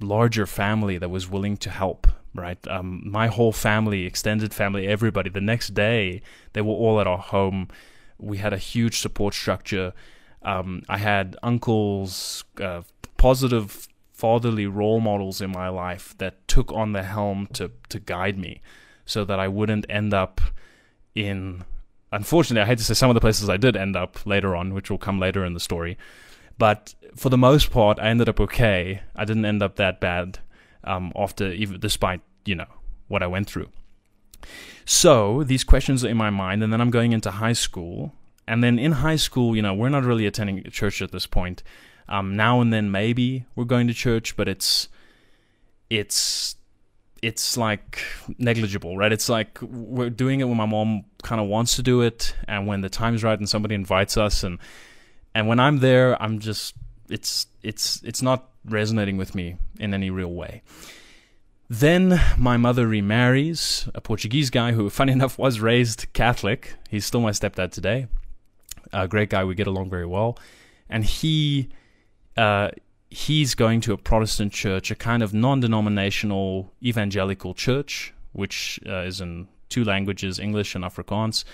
larger 0.00 0.46
family 0.46 0.98
that 0.98 1.10
was 1.10 1.28
willing 1.30 1.56
to 1.58 1.70
help 1.70 2.06
right? 2.34 2.58
Um, 2.68 3.02
my 3.04 3.26
whole 3.26 3.52
family 3.52 4.04
extended 4.04 4.54
family 4.54 4.86
everybody 4.86 5.30
the 5.30 5.40
next 5.40 5.74
day 5.74 6.22
they 6.52 6.60
were 6.60 6.72
all 6.72 7.00
at 7.00 7.06
our 7.06 7.18
home 7.18 7.68
we 8.18 8.38
had 8.38 8.52
a 8.52 8.58
huge 8.58 8.98
support 8.98 9.34
structure. 9.34 9.92
Um, 10.42 10.82
I 10.88 10.98
had 10.98 11.36
uncles, 11.42 12.44
uh, 12.60 12.82
positive 13.16 13.88
fatherly 14.12 14.66
role 14.66 15.00
models 15.00 15.40
in 15.40 15.50
my 15.50 15.68
life 15.68 16.14
that 16.18 16.46
took 16.48 16.72
on 16.72 16.92
the 16.92 17.04
helm 17.04 17.46
to 17.52 17.70
to 17.88 18.00
guide 18.00 18.38
me, 18.38 18.60
so 19.04 19.24
that 19.24 19.38
I 19.38 19.48
wouldn't 19.48 19.86
end 19.88 20.12
up 20.12 20.40
in. 21.14 21.64
Unfortunately, 22.10 22.62
I 22.62 22.66
hate 22.66 22.78
to 22.78 22.84
say 22.84 22.94
some 22.94 23.10
of 23.10 23.14
the 23.14 23.20
places 23.20 23.50
I 23.50 23.58
did 23.58 23.76
end 23.76 23.94
up 23.94 24.24
later 24.24 24.56
on, 24.56 24.72
which 24.72 24.90
will 24.90 24.98
come 24.98 25.20
later 25.20 25.44
in 25.44 25.52
the 25.52 25.60
story. 25.60 25.98
But 26.56 26.94
for 27.14 27.28
the 27.28 27.38
most 27.38 27.70
part, 27.70 27.98
I 28.00 28.08
ended 28.08 28.28
up 28.28 28.40
okay. 28.40 29.02
I 29.14 29.24
didn't 29.24 29.44
end 29.44 29.62
up 29.62 29.76
that 29.76 30.00
bad 30.00 30.38
um, 30.84 31.12
after, 31.14 31.52
even 31.52 31.78
despite 31.78 32.20
you 32.44 32.54
know 32.54 32.66
what 33.08 33.22
I 33.22 33.26
went 33.26 33.46
through. 33.46 33.68
So 34.84 35.42
these 35.44 35.64
questions 35.64 36.04
are 36.04 36.08
in 36.08 36.16
my 36.16 36.30
mind, 36.30 36.62
and 36.62 36.72
then 36.72 36.80
I'm 36.80 36.90
going 36.90 37.12
into 37.12 37.30
high 37.30 37.52
school. 37.52 38.12
And 38.46 38.64
then 38.64 38.78
in 38.78 38.92
high 38.92 39.16
school, 39.16 39.54
you 39.54 39.60
know, 39.60 39.74
we're 39.74 39.90
not 39.90 40.04
really 40.04 40.26
attending 40.26 40.62
church 40.70 41.02
at 41.02 41.12
this 41.12 41.26
point. 41.26 41.62
Um, 42.08 42.36
now 42.36 42.60
and 42.62 42.72
then, 42.72 42.90
maybe 42.90 43.44
we're 43.54 43.64
going 43.64 43.86
to 43.88 43.94
church, 43.94 44.36
but 44.36 44.48
it's 44.48 44.88
it's 45.90 46.56
it's 47.20 47.56
like 47.56 48.02
negligible, 48.38 48.96
right? 48.96 49.12
It's 49.12 49.28
like 49.28 49.60
we're 49.60 50.10
doing 50.10 50.40
it 50.40 50.44
when 50.44 50.56
my 50.56 50.66
mom 50.66 51.04
kind 51.22 51.40
of 51.40 51.48
wants 51.48 51.76
to 51.76 51.82
do 51.82 52.00
it, 52.00 52.34
and 52.46 52.66
when 52.66 52.80
the 52.80 52.88
time's 52.88 53.22
right 53.22 53.38
and 53.38 53.48
somebody 53.48 53.74
invites 53.74 54.16
us, 54.16 54.42
and 54.42 54.58
and 55.34 55.48
when 55.48 55.60
I'm 55.60 55.78
there, 55.78 56.20
I'm 56.22 56.38
just 56.38 56.74
it's 57.10 57.46
it's 57.62 58.02
it's 58.04 58.22
not 58.22 58.48
resonating 58.64 59.16
with 59.16 59.34
me 59.34 59.56
in 59.78 59.94
any 59.94 60.10
real 60.10 60.32
way. 60.32 60.62
Then 61.68 62.20
my 62.38 62.56
mother 62.56 62.88
remarries 62.88 63.88
a 63.94 64.00
Portuguese 64.00 64.50
guy 64.50 64.72
who, 64.72 64.88
funny 65.00 65.12
enough, 65.12 65.38
was 65.38 65.60
raised 65.60 66.12
Catholic. 66.12 66.74
He's 66.88 67.04
still 67.04 67.20
my 67.20 67.30
stepdad 67.30 67.72
today. 67.72 68.06
A 68.92 69.06
great 69.06 69.30
guy. 69.30 69.44
We 69.44 69.54
get 69.54 69.66
along 69.66 69.90
very 69.90 70.06
well. 70.06 70.38
And 70.88 71.04
he, 71.04 71.68
uh, 72.36 72.70
he's 73.10 73.54
going 73.54 73.82
to 73.82 73.92
a 73.92 73.98
Protestant 73.98 74.52
church, 74.52 74.90
a 74.90 74.94
kind 74.94 75.22
of 75.22 75.34
non-denominational 75.34 76.72
evangelical 76.82 77.52
church, 77.52 78.14
which 78.32 78.80
uh, 78.86 79.02
is 79.02 79.20
in 79.20 79.48
two 79.68 79.84
languages, 79.84 80.38
English 80.38 80.74
and 80.74 80.84
Afrikaans. 80.84 81.44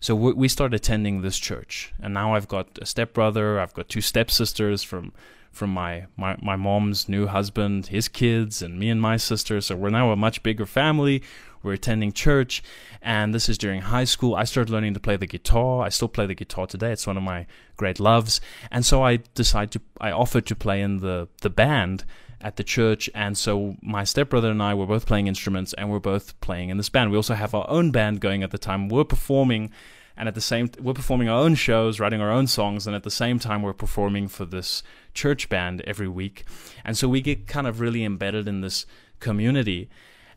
So 0.00 0.14
we 0.14 0.48
start 0.48 0.74
attending 0.74 1.22
this 1.22 1.38
church, 1.38 1.94
and 1.98 2.12
now 2.12 2.34
I've 2.34 2.46
got 2.46 2.78
a 2.78 2.84
stepbrother, 2.84 3.58
I've 3.58 3.72
got 3.72 3.88
two 3.88 4.02
stepsisters 4.02 4.82
from 4.82 5.14
from 5.54 5.70
my, 5.70 6.06
my, 6.16 6.36
my 6.42 6.56
mom's 6.56 7.08
new 7.08 7.26
husband, 7.26 7.86
his 7.86 8.08
kids, 8.08 8.62
and 8.62 8.78
me 8.78 8.90
and 8.90 9.00
my 9.00 9.16
sister. 9.16 9.60
So 9.60 9.76
we're 9.76 9.90
now 9.90 10.10
a 10.10 10.16
much 10.16 10.42
bigger 10.42 10.66
family. 10.66 11.22
We're 11.62 11.72
attending 11.72 12.12
church, 12.12 12.62
and 13.00 13.34
this 13.34 13.48
is 13.48 13.56
during 13.56 13.80
high 13.80 14.04
school. 14.04 14.34
I 14.34 14.44
started 14.44 14.70
learning 14.70 14.92
to 14.94 15.00
play 15.00 15.16
the 15.16 15.26
guitar. 15.26 15.82
I 15.82 15.88
still 15.88 16.08
play 16.08 16.26
the 16.26 16.34
guitar 16.34 16.66
today. 16.66 16.92
It's 16.92 17.06
one 17.06 17.16
of 17.16 17.22
my 17.22 17.46
great 17.78 17.98
loves. 17.98 18.42
And 18.70 18.84
so 18.84 19.02
I 19.02 19.20
decided 19.34 19.70
to, 19.72 19.80
I 19.98 20.10
offered 20.10 20.44
to 20.46 20.54
play 20.54 20.82
in 20.82 20.98
the, 20.98 21.28
the 21.40 21.48
band 21.48 22.04
at 22.42 22.56
the 22.56 22.64
church. 22.64 23.08
And 23.14 23.38
so 23.38 23.76
my 23.80 24.04
stepbrother 24.04 24.50
and 24.50 24.62
I 24.62 24.74
were 24.74 24.86
both 24.86 25.06
playing 25.06 25.26
instruments, 25.26 25.72
and 25.72 25.90
we're 25.90 26.00
both 26.00 26.38
playing 26.42 26.68
in 26.68 26.76
this 26.76 26.90
band. 26.90 27.10
We 27.10 27.16
also 27.16 27.34
have 27.34 27.54
our 27.54 27.68
own 27.70 27.90
band 27.90 28.20
going 28.20 28.42
at 28.42 28.50
the 28.50 28.58
time. 28.58 28.90
We're 28.90 29.04
performing 29.04 29.70
and 30.16 30.28
at 30.28 30.34
the 30.34 30.40
same 30.40 30.70
we're 30.80 30.94
performing 30.94 31.28
our 31.28 31.38
own 31.38 31.54
shows 31.54 31.98
writing 31.98 32.20
our 32.20 32.30
own 32.30 32.46
songs 32.46 32.86
and 32.86 32.94
at 32.94 33.02
the 33.02 33.10
same 33.10 33.38
time 33.38 33.62
we're 33.62 33.72
performing 33.72 34.28
for 34.28 34.44
this 34.44 34.82
church 35.12 35.48
band 35.48 35.80
every 35.82 36.08
week. 36.08 36.44
And 36.84 36.96
so 36.96 37.08
we 37.08 37.20
get 37.20 37.46
kind 37.46 37.66
of 37.66 37.80
really 37.80 38.04
embedded 38.04 38.48
in 38.48 38.60
this 38.60 38.86
community. 39.20 39.88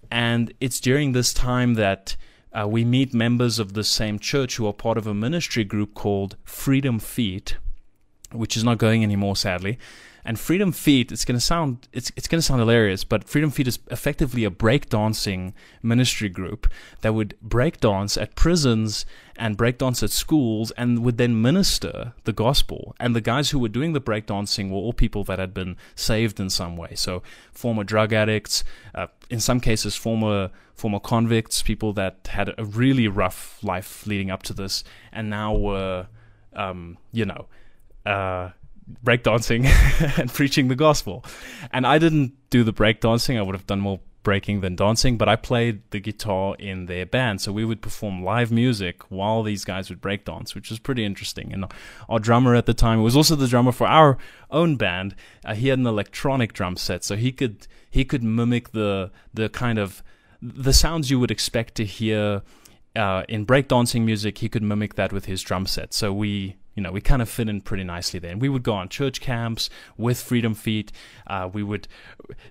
And 0.09 0.53
it's 0.59 0.79
during 0.79 1.11
this 1.11 1.33
time 1.33 1.73
that 1.75 2.15
uh, 2.53 2.67
we 2.67 2.85
meet 2.85 3.13
members 3.13 3.59
of 3.59 3.73
the 3.73 3.83
same 3.83 4.17
church 4.19 4.55
who 4.55 4.65
are 4.67 4.73
part 4.73 4.97
of 4.97 5.05
a 5.05 5.13
ministry 5.13 5.63
group 5.63 5.93
called 5.93 6.37
freedom 6.43 6.99
feet 6.99 7.57
which 8.31 8.57
is 8.57 8.63
not 8.63 8.77
going 8.77 9.03
anymore 9.03 9.35
sadly 9.35 9.77
and 10.27 10.37
Freedom 10.37 10.73
Feet, 10.73 11.09
it's 11.13 11.23
gonna 11.23 11.39
sound 11.39 11.87
it's 11.93 12.11
it's 12.17 12.27
gonna 12.27 12.41
sound 12.41 12.59
hilarious, 12.59 13.05
but 13.05 13.29
Freedom 13.29 13.49
Feet 13.49 13.65
is 13.65 13.79
effectively 13.89 14.43
a 14.43 14.51
breakdancing 14.51 15.53
ministry 15.81 16.27
group 16.27 16.67
that 16.99 17.13
would 17.13 17.37
breakdance 17.41 18.21
at 18.21 18.35
prisons 18.35 19.05
and 19.37 19.57
breakdance 19.57 20.03
at 20.03 20.09
schools 20.09 20.71
and 20.71 21.01
would 21.01 21.17
then 21.17 21.41
minister 21.41 22.13
the 22.25 22.33
gospel. 22.33 22.93
And 22.99 23.15
the 23.15 23.21
guys 23.21 23.51
who 23.51 23.59
were 23.59 23.69
doing 23.69 23.93
the 23.93 24.01
breakdancing 24.01 24.69
were 24.69 24.75
all 24.75 24.91
people 24.91 25.23
that 25.23 25.39
had 25.39 25.53
been 25.53 25.77
saved 25.95 26.41
in 26.41 26.49
some 26.49 26.75
way. 26.75 26.91
So 26.95 27.23
former 27.53 27.85
drug 27.85 28.11
addicts, 28.11 28.65
uh, 28.93 29.07
in 29.29 29.39
some 29.39 29.61
cases 29.61 29.95
former 29.95 30.51
former 30.75 30.99
convicts, 30.99 31.61
people 31.61 31.93
that 31.93 32.27
had 32.31 32.53
a 32.57 32.65
really 32.65 33.07
rough 33.07 33.63
life 33.63 34.05
leading 34.05 34.29
up 34.29 34.43
to 34.43 34.53
this, 34.53 34.83
and 35.13 35.29
now 35.29 35.55
were, 35.55 36.07
um, 36.53 36.97
you 37.13 37.23
know. 37.23 37.45
Uh, 38.05 38.51
breakdancing 39.03 39.65
and 40.19 40.33
preaching 40.33 40.67
the 40.67 40.75
gospel. 40.75 41.25
And 41.71 41.85
I 41.85 41.97
didn't 41.97 42.33
do 42.49 42.63
the 42.63 42.73
breakdancing. 42.73 43.37
I 43.37 43.41
would 43.41 43.55
have 43.55 43.67
done 43.67 43.79
more 43.79 43.99
breaking 44.27 44.59
than 44.59 44.75
dancing, 44.75 45.17
but 45.17 45.29
I 45.29 45.37
played 45.37 45.89
the 45.91 46.01
guitar 46.01 46.57
in 46.59 46.87
their 46.87 47.05
band. 47.05 47.39
So 47.39 47.53
we 47.53 47.63
would 47.63 47.81
perform 47.81 48.25
live 48.25 48.51
music 48.51 49.03
while 49.09 49.41
these 49.41 49.63
guys 49.63 49.89
would 49.89 50.01
breakdance, 50.01 50.53
which 50.53 50.69
was 50.69 50.79
pretty 50.79 51.05
interesting. 51.05 51.53
And 51.53 51.63
our 52.09 52.19
drummer 52.19 52.53
at 52.53 52.65
the 52.65 52.73
time 52.73 53.01
was 53.01 53.15
also 53.15 53.37
the 53.37 53.47
drummer 53.47 53.71
for 53.71 53.87
our 53.87 54.17
own 54.51 54.75
band. 54.75 55.15
Uh, 55.45 55.55
he 55.55 55.69
had 55.69 55.79
an 55.79 55.87
electronic 55.87 56.51
drum 56.51 56.75
set, 56.75 57.05
so 57.05 57.15
he 57.15 57.31
could 57.31 57.67
he 57.89 58.03
could 58.03 58.21
mimic 58.21 58.73
the 58.73 59.11
the 59.33 59.47
kind 59.47 59.79
of 59.79 60.03
the 60.41 60.73
sounds 60.73 61.09
you 61.09 61.21
would 61.21 61.31
expect 61.31 61.75
to 61.75 61.85
hear 61.85 62.41
uh, 62.97 63.23
in 63.29 63.45
breakdancing 63.45 64.03
music. 64.03 64.39
He 64.39 64.49
could 64.49 64.61
mimic 64.61 64.95
that 64.95 65.13
with 65.13 65.23
his 65.23 65.41
drum 65.41 65.65
set. 65.65 65.93
So 65.93 66.11
we 66.11 66.57
you 66.77 66.83
know, 66.83 66.91
we 66.91 67.01
kind 67.01 67.23
of 67.23 67.27
fit 67.27 67.49
in 67.49 67.59
pretty 67.59 67.83
nicely 67.83 68.19
there. 68.19 68.31
And 68.31 68.39
we 68.39 68.49
would 68.49 68.61
go 68.61 68.73
on 68.73 68.87
church 68.87 69.19
camps 69.19 69.67
with 69.97 70.21
Freedom 70.21 70.53
Feet. 70.53 70.91
Uh, 71.25 71.49
we 71.51 71.63
would 71.63 71.87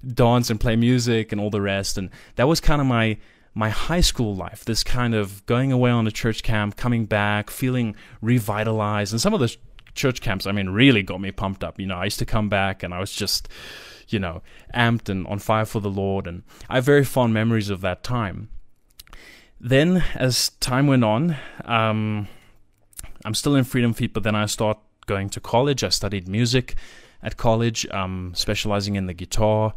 dance 0.04 0.50
and 0.50 0.61
play 0.61 0.75
music 0.75 1.30
and 1.30 1.40
all 1.40 1.49
the 1.49 1.61
rest. 1.61 1.97
And 1.97 2.11
that 2.35 2.49
was 2.49 2.61
kind 2.61 2.80
of 2.80 2.88
my 2.88 3.18
my 3.54 3.71
high 3.71 4.00
school 4.00 4.35
life. 4.35 4.64
This 4.64 4.83
kind 4.83 5.14
of 5.14 5.47
going 5.47 5.71
away 5.71 5.90
on 5.90 6.09
a 6.09 6.11
church 6.11 6.42
camp, 6.42 6.76
coming 6.76 7.06
back, 7.06 7.50
feeling 7.50 7.95
revitalized. 8.21 9.12
And 9.12 9.21
some 9.21 9.33
of 9.33 9.38
the 9.38 9.56
church 9.95 10.21
camps, 10.21 10.45
I 10.45 10.50
mean, 10.50 10.71
really 10.71 11.04
got 11.04 11.21
me 11.21 11.30
pumped 11.30 11.62
up. 11.62 11.78
You 11.78 11.87
know, 11.87 11.97
I 11.97 12.04
used 12.04 12.18
to 12.18 12.26
come 12.26 12.49
back 12.49 12.83
and 12.83 12.92
I 12.92 12.99
was 12.99 13.12
just, 13.12 13.49
you 14.09 14.18
know, 14.18 14.42
amped 14.75 15.09
and 15.09 15.25
on 15.28 15.38
fire 15.38 15.64
for 15.64 15.80
the 15.80 15.88
Lord. 15.88 16.26
And 16.26 16.42
I 16.68 16.75
have 16.75 16.85
very 16.85 17.04
fond 17.04 17.33
memories 17.33 17.71
of 17.71 17.80
that 17.83 18.02
time. 18.02 18.49
Then, 19.61 20.04
as 20.16 20.50
time 20.61 20.88
went 20.88 21.04
on, 21.04 21.37
um, 21.64 22.28
I'm 23.25 23.35
still 23.35 23.54
in 23.54 23.64
Freedom 23.64 23.92
Feet, 23.92 24.12
but 24.12 24.23
then 24.23 24.35
I 24.35 24.46
start 24.46 24.78
going 25.06 25.28
to 25.30 25.40
college. 25.40 25.82
I 25.85 25.88
studied 25.88 26.28
music 26.28 26.75
at 27.23 27.37
college, 27.37 27.87
um, 27.90 28.32
specializing 28.35 28.96
in 28.96 29.06
the 29.06 29.14
guitar 29.14 29.75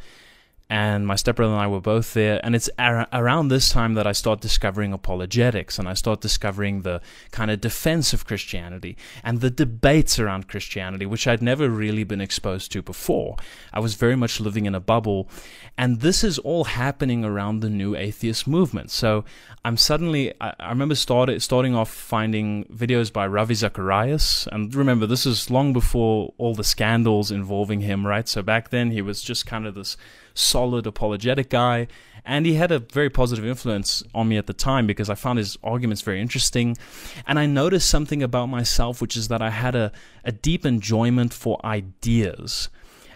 and 0.70 1.08
my 1.08 1.16
stepbrother 1.16 1.54
and 1.54 1.62
I 1.62 1.66
were 1.66 1.82
both 1.82 2.14
there. 2.14 2.40
And 2.44 2.56
it's 2.56 2.70
ar- 2.78 3.08
around 3.12 3.48
this 3.48 3.70
time 3.70 3.96
that 3.96 4.06
I 4.06 4.12
start 4.12 4.40
discovering 4.40 4.94
apologetics 4.94 5.80
and 5.80 5.90
I 5.90 5.96
start 5.96 6.22
discovering 6.22 6.84
the 6.84 7.02
kind 7.32 7.50
of 7.50 7.60
defense 7.60 8.14
of 8.14 8.26
Christianity 8.26 8.96
and 9.24 9.42
the 9.42 9.50
debates 9.50 10.20
around 10.20 10.48
Christianity, 10.48 11.08
which 11.08 11.28
I'd 11.28 11.42
never 11.42 11.70
really 11.70 12.04
been 12.04 12.22
exposed 12.22 12.72
to 12.74 12.84
before. 12.84 13.36
I 13.74 13.80
was 13.80 13.96
very 13.96 14.16
much 14.16 14.40
living 14.40 14.68
in 14.68 14.76
a 14.76 14.80
bubble. 14.80 15.28
And 15.76 16.02
this 16.02 16.24
is 16.24 16.38
all 16.40 16.66
happening 16.66 17.26
around 17.26 17.62
the 17.62 17.70
new 17.70 17.96
atheist 17.96 18.46
movement. 18.48 18.92
So 18.92 19.26
I'm 19.66 19.78
suddenly, 19.78 20.34
I, 20.40 20.54
I 20.60 20.70
remember 20.70 20.94
started, 20.94 21.42
starting 21.42 21.74
off 21.74 21.92
finding 21.92 22.66
videos 22.66 23.12
by 23.12 23.26
Ravi 23.26 23.56
Zacharias. 23.56 24.48
And 24.52 24.74
remember, 24.76 25.08
this 25.08 25.26
is 25.26 25.50
long 25.50 25.74
before 25.74 26.32
all 26.38 26.54
the 26.54 26.64
scandals 26.64 27.32
involving 27.32 27.82
him, 27.82 28.06
right? 28.06 28.28
So 28.28 28.44
back 28.44 28.70
then 28.70 28.92
he 28.92 29.02
was 29.02 29.24
just 29.24 29.48
kind 29.48 29.66
of 29.66 29.74
this 29.74 29.98
solid 30.40 30.88
apologetic 30.88 31.50
guy. 31.50 31.88
And 32.26 32.46
he 32.46 32.56
had 32.56 32.72
a 32.72 32.80
very 32.80 33.10
positive 33.10 33.46
influence 33.46 34.04
on 34.14 34.28
me 34.28 34.38
at 34.38 34.48
the 34.48 34.54
time 34.54 34.86
because 34.86 35.10
I 35.10 35.16
found 35.16 35.40
his 35.40 35.58
arguments 35.64 36.02
very 36.02 36.22
interesting. 36.22 36.78
And 37.26 37.40
I 37.40 37.46
noticed 37.46 37.90
something 37.90 38.22
about 38.22 38.48
myself, 38.48 39.02
which 39.02 39.16
is 39.16 39.30
that 39.30 39.42
I 39.42 39.50
had 39.50 39.76
a, 39.76 39.92
a 40.24 40.32
deep 40.32 40.66
enjoyment 40.66 41.34
for 41.34 41.64
ideas. 41.66 42.70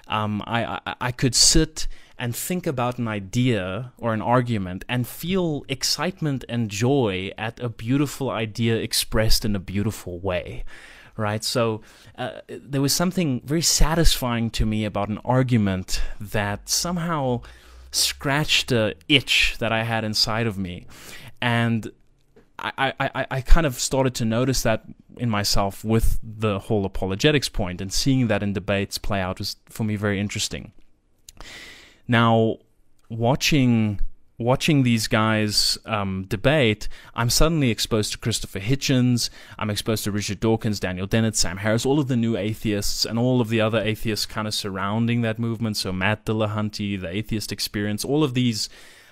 Um, 0.08 0.42
I, 0.46 0.80
I, 0.86 0.96
I 1.00 1.12
could 1.12 1.36
sit 1.36 1.88
and 2.18 2.36
think 2.36 2.68
about 2.68 2.98
an 2.98 3.08
idea 3.08 3.92
or 3.98 4.14
an 4.14 4.22
argument 4.22 4.86
and 4.88 5.08
feel 5.08 5.66
excitement 5.68 6.46
and 6.48 6.70
joy 6.70 7.32
at 7.38 7.60
a 7.60 7.70
beautiful 7.70 8.30
idea 8.30 8.76
expressed 8.76 9.44
in 9.44 9.56
a 9.56 9.60
beautiful 9.60 10.20
way 10.20 10.64
right? 11.18 11.44
So 11.44 11.82
uh, 12.18 12.42
there 12.48 12.82
was 12.82 12.94
something 12.94 13.42
very 13.46 13.62
satisfying 13.62 14.50
to 14.52 14.66
me 14.66 14.86
about 14.86 15.10
an 15.10 15.20
argument 15.26 16.02
that 16.20 16.70
somehow 16.70 17.42
scratched 17.92 18.72
a 18.72 18.96
itch 19.08 19.56
that 19.60 19.72
I 19.72 19.84
had 19.84 20.04
inside 20.04 20.48
of 20.48 20.58
me, 20.58 20.88
and 21.42 21.92
I, 22.60 22.94
I, 23.00 23.26
I 23.30 23.42
kind 23.42 23.66
of 23.66 23.76
started 23.80 24.16
to 24.16 24.26
notice 24.26 24.64
that 24.64 24.86
in 25.18 25.30
myself 25.30 25.84
with 25.84 26.20
the 26.24 26.60
whole 26.60 26.86
apologetics 26.86 27.50
point, 27.50 27.82
and 27.82 27.92
seeing 27.92 28.28
that 28.28 28.42
in 28.42 28.54
debates 28.54 28.98
play 28.98 29.20
out 29.20 29.40
was 29.40 29.58
for 29.66 29.84
me 29.84 29.96
very 29.96 30.20
interesting. 30.20 30.72
Now, 32.08 32.58
watching 33.10 34.00
watching 34.38 34.84
these 34.84 35.08
guys 35.08 35.78
um, 35.86 36.26
debate, 36.28 36.88
I'm 37.14 37.30
suddenly 37.30 37.70
exposed 37.70 38.12
to 38.14 38.18
Christopher 38.18 38.60
Hitchens, 38.60 39.30
I'm 39.58 39.70
exposed 39.70 40.04
to 40.06 40.12
Richard 40.12 40.40
Dawkins, 40.40 40.80
Daniel 40.80 41.08
Dennett, 41.08 41.36
Sam 41.36 41.58
Harris, 41.58 41.86
all 41.86 42.00
of 42.00 42.08
the 42.08 42.18
new 42.18 42.36
atheists, 42.36 43.06
and 43.06 43.20
all 43.20 43.42
of 43.42 43.50
the 43.50 43.62
other 43.62 43.80
atheists 43.80 44.26
kind 44.26 44.48
of 44.48 44.54
surrounding 44.54 45.22
that 45.22 45.40
movement. 45.40 45.78
So 45.78 45.92
Matt 45.92 46.26
Dillahunty, 46.26 47.00
the 47.00 47.10
Atheist 47.10 47.52
Experience, 47.52 48.04
all 48.04 48.24
of 48.24 48.34
these 48.34 48.70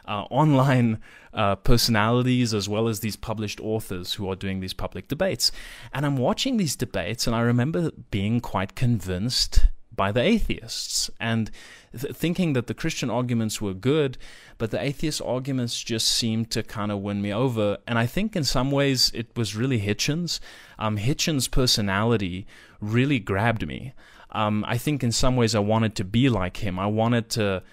uh, 0.08 0.24
online 0.30 1.00
uh, 1.34 1.56
personalities 1.56 2.54
as 2.54 2.68
well 2.68 2.88
as 2.88 3.00
these 3.00 3.16
published 3.16 3.60
authors 3.60 4.14
who 4.14 4.30
are 4.30 4.36
doing 4.36 4.60
these 4.60 4.74
public 4.74 5.08
debates. 5.08 5.52
And 5.94 6.06
I'm 6.06 6.18
watching 6.18 6.58
these 6.58 6.76
debates, 6.76 7.28
and 7.28 7.36
I 7.36 7.42
remember 7.42 7.92
being 8.10 8.42
quite 8.42 8.76
convinced 8.76 9.68
by 9.96 10.12
the 10.12 10.22
atheists 10.22 11.10
and 11.20 11.52
th- 11.98 12.16
thinking 12.16 12.54
that 12.54 12.68
the 12.68 12.74
Christian 12.74 13.10
arguments 13.10 13.62
were 13.62 13.74
good, 13.74 14.18
but 14.58 14.72
the 14.72 14.82
atheist 14.82 15.22
arguments 15.22 15.82
just 15.82 16.08
seemed 16.08 16.50
to 16.52 16.64
kind 16.64 16.92
of 16.92 17.00
win 17.00 17.22
me 17.22 17.34
over. 17.34 17.78
And 17.88 18.00
I 18.00 18.06
think 18.06 18.36
in 18.36 18.44
some 18.44 18.72
ways 18.72 19.12
it 19.14 19.28
was 19.36 19.56
really 19.56 19.82
Hitchens. 19.82 20.40
Um, 20.80 20.98
Hitchens' 20.98 21.50
personality 21.50 22.46
really 22.80 23.20
grabbed 23.20 23.68
me. 23.68 23.94
Um, 24.32 24.64
I 24.68 24.78
think 24.78 25.04
in 25.04 25.12
some 25.12 25.36
ways 25.36 25.56
I 25.56 25.60
wanted 25.60 25.96
to 25.96 26.04
be 26.04 26.30
like 26.30 26.58
him. 26.58 26.80
I 26.80 26.88
wanted 26.88 27.30
to 27.32 27.64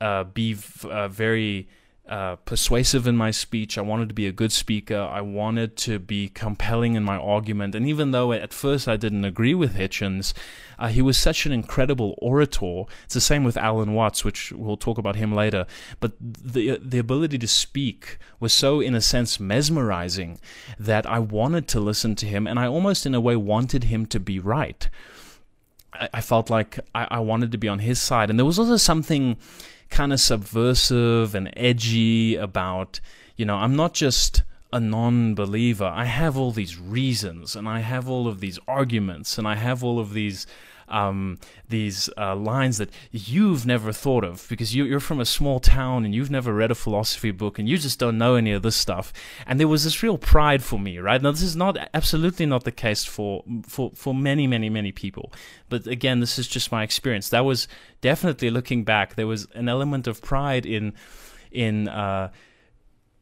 uh, 0.00 0.24
be 0.24 0.54
v- 0.54 0.88
uh, 0.90 1.08
very 1.08 1.68
uh, 2.10 2.34
persuasive 2.44 3.06
in 3.06 3.16
my 3.16 3.30
speech. 3.30 3.78
I 3.78 3.82
wanted 3.82 4.08
to 4.08 4.14
be 4.16 4.26
a 4.26 4.32
good 4.32 4.50
speaker. 4.50 4.98
I 4.98 5.20
wanted 5.20 5.76
to 5.76 6.00
be 6.00 6.28
compelling 6.28 6.96
in 6.96 7.04
my 7.04 7.16
argument. 7.16 7.76
And 7.76 7.86
even 7.86 8.10
though 8.10 8.32
at 8.32 8.52
first 8.52 8.88
I 8.88 8.96
didn't 8.96 9.24
agree 9.24 9.54
with 9.54 9.76
Hitchens, 9.76 10.34
uh, 10.76 10.88
he 10.88 11.02
was 11.02 11.16
such 11.16 11.46
an 11.46 11.52
incredible 11.52 12.18
orator. 12.20 12.82
It's 13.04 13.14
the 13.14 13.20
same 13.20 13.44
with 13.44 13.56
Alan 13.56 13.94
Watts, 13.94 14.24
which 14.24 14.50
we'll 14.50 14.76
talk 14.76 14.98
about 14.98 15.14
him 15.14 15.32
later. 15.32 15.66
But 16.00 16.14
the 16.18 16.80
the 16.82 16.98
ability 16.98 17.38
to 17.38 17.46
speak 17.46 18.18
was 18.40 18.52
so, 18.52 18.80
in 18.80 18.96
a 18.96 19.00
sense, 19.00 19.38
mesmerizing 19.38 20.40
that 20.80 21.06
I 21.06 21.20
wanted 21.20 21.68
to 21.68 21.80
listen 21.80 22.16
to 22.16 22.26
him, 22.26 22.48
and 22.48 22.58
I 22.58 22.66
almost, 22.66 23.06
in 23.06 23.14
a 23.14 23.20
way, 23.20 23.36
wanted 23.36 23.84
him 23.84 24.04
to 24.06 24.18
be 24.18 24.40
right. 24.40 24.88
I, 25.92 26.08
I 26.14 26.20
felt 26.20 26.50
like 26.50 26.80
I, 26.92 27.06
I 27.08 27.18
wanted 27.20 27.52
to 27.52 27.58
be 27.58 27.68
on 27.68 27.78
his 27.78 28.00
side, 28.00 28.30
and 28.30 28.38
there 28.38 28.46
was 28.46 28.58
also 28.58 28.78
something 28.78 29.36
kind 29.90 30.12
of 30.12 30.20
subversive 30.20 31.34
and 31.34 31.52
edgy 31.56 32.36
about, 32.36 33.00
you 33.36 33.44
know, 33.44 33.56
I'm 33.56 33.76
not 33.76 33.92
just 33.94 34.42
a 34.72 34.80
non 34.80 35.34
believer. 35.34 35.84
I 35.84 36.04
have 36.04 36.36
all 36.36 36.52
these 36.52 36.78
reasons 36.78 37.56
and 37.56 37.68
I 37.68 37.80
have 37.80 38.08
all 38.08 38.28
of 38.28 38.40
these 38.40 38.58
arguments 38.68 39.36
and 39.38 39.46
I 39.46 39.56
have 39.56 39.82
all 39.82 39.98
of 39.98 40.12
these. 40.12 40.46
Um, 40.90 41.38
these 41.68 42.10
uh, 42.18 42.34
lines 42.34 42.78
that 42.78 42.90
you've 43.12 43.64
never 43.64 43.92
thought 43.92 44.24
of 44.24 44.46
because 44.48 44.74
you, 44.74 44.94
are 44.94 45.00
from 45.00 45.20
a 45.20 45.24
small 45.24 45.60
town 45.60 46.04
and 46.04 46.14
you've 46.14 46.30
never 46.30 46.52
read 46.52 46.70
a 46.70 46.74
philosophy 46.74 47.30
book 47.30 47.58
and 47.58 47.68
you 47.68 47.78
just 47.78 47.98
don't 47.98 48.18
know 48.18 48.34
any 48.34 48.52
of 48.52 48.62
this 48.62 48.76
stuff. 48.76 49.12
And 49.46 49.60
there 49.60 49.68
was 49.68 49.84
this 49.84 50.02
real 50.02 50.18
pride 50.18 50.62
for 50.62 50.78
me, 50.78 50.98
right? 50.98 51.22
Now, 51.22 51.30
this 51.30 51.42
is 51.42 51.56
not 51.56 51.76
absolutely 51.94 52.46
not 52.46 52.64
the 52.64 52.72
case 52.72 53.04
for 53.04 53.44
for 53.66 53.92
for 53.94 54.14
many, 54.14 54.46
many, 54.46 54.68
many 54.68 54.92
people. 54.92 55.32
But 55.68 55.86
again, 55.86 56.20
this 56.20 56.38
is 56.38 56.48
just 56.48 56.72
my 56.72 56.82
experience. 56.82 57.28
That 57.28 57.44
was 57.44 57.68
definitely 58.00 58.50
looking 58.50 58.84
back. 58.84 59.14
There 59.14 59.26
was 59.26 59.46
an 59.54 59.68
element 59.68 60.06
of 60.06 60.20
pride 60.20 60.66
in 60.66 60.94
in 61.50 61.88
uh, 61.88 62.30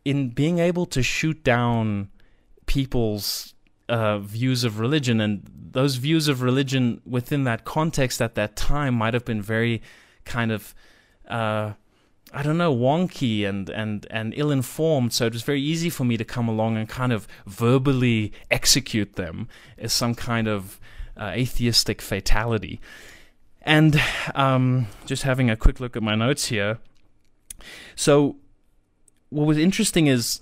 in 0.05 0.31
being 0.31 0.59
able 0.59 0.87
to 0.87 1.03
shoot 1.03 1.45
down 1.45 2.09
people's 2.67 3.55
uh, 3.89 4.19
views 4.19 4.65
of 4.65 4.79
religion, 4.79 5.21
and 5.21 5.43
those 5.73 5.97
views 5.97 6.29
of 6.29 6.43
religion 6.43 7.01
within 7.07 7.45
that 7.45 7.65
context 7.65 8.21
at 8.23 8.35
that 8.35 8.57
time 8.57 8.95
might 8.95 9.15
have 9.15 9.25
been 9.25 9.43
very 9.43 9.83
kind 10.25 10.53
of, 10.53 10.75
uh, 11.29 11.73
I 12.33 12.43
don't 12.43 12.59
know, 12.59 12.75
wonky 12.75 13.47
and 13.49 13.71
and 13.71 14.07
and 14.11 14.35
ill 14.37 14.51
informed. 14.51 15.13
So 15.13 15.27
it 15.27 15.33
was 15.33 15.43
very 15.43 15.63
easy 15.63 15.91
for 15.91 16.05
me 16.05 16.17
to 16.17 16.25
come 16.25 16.49
along 16.49 16.77
and 16.77 16.89
kind 16.89 17.13
of 17.13 17.27
verbally 17.47 18.33
execute 18.51 19.15
them 19.15 19.49
as 19.79 19.93
some 19.93 20.15
kind 20.15 20.49
of 20.49 20.81
uh, 21.17 21.33
atheistic 21.35 22.03
fatality. 22.03 22.81
And 23.63 24.01
um, 24.35 24.87
just 25.05 25.25
having 25.25 25.51
a 25.51 25.57
quick 25.57 25.81
look 25.81 25.97
at 25.97 26.03
my 26.03 26.15
notes 26.15 26.47
here. 26.47 26.79
So 27.97 28.37
what 29.31 29.47
was 29.47 29.59
interesting 29.59 30.07
is 30.07 30.41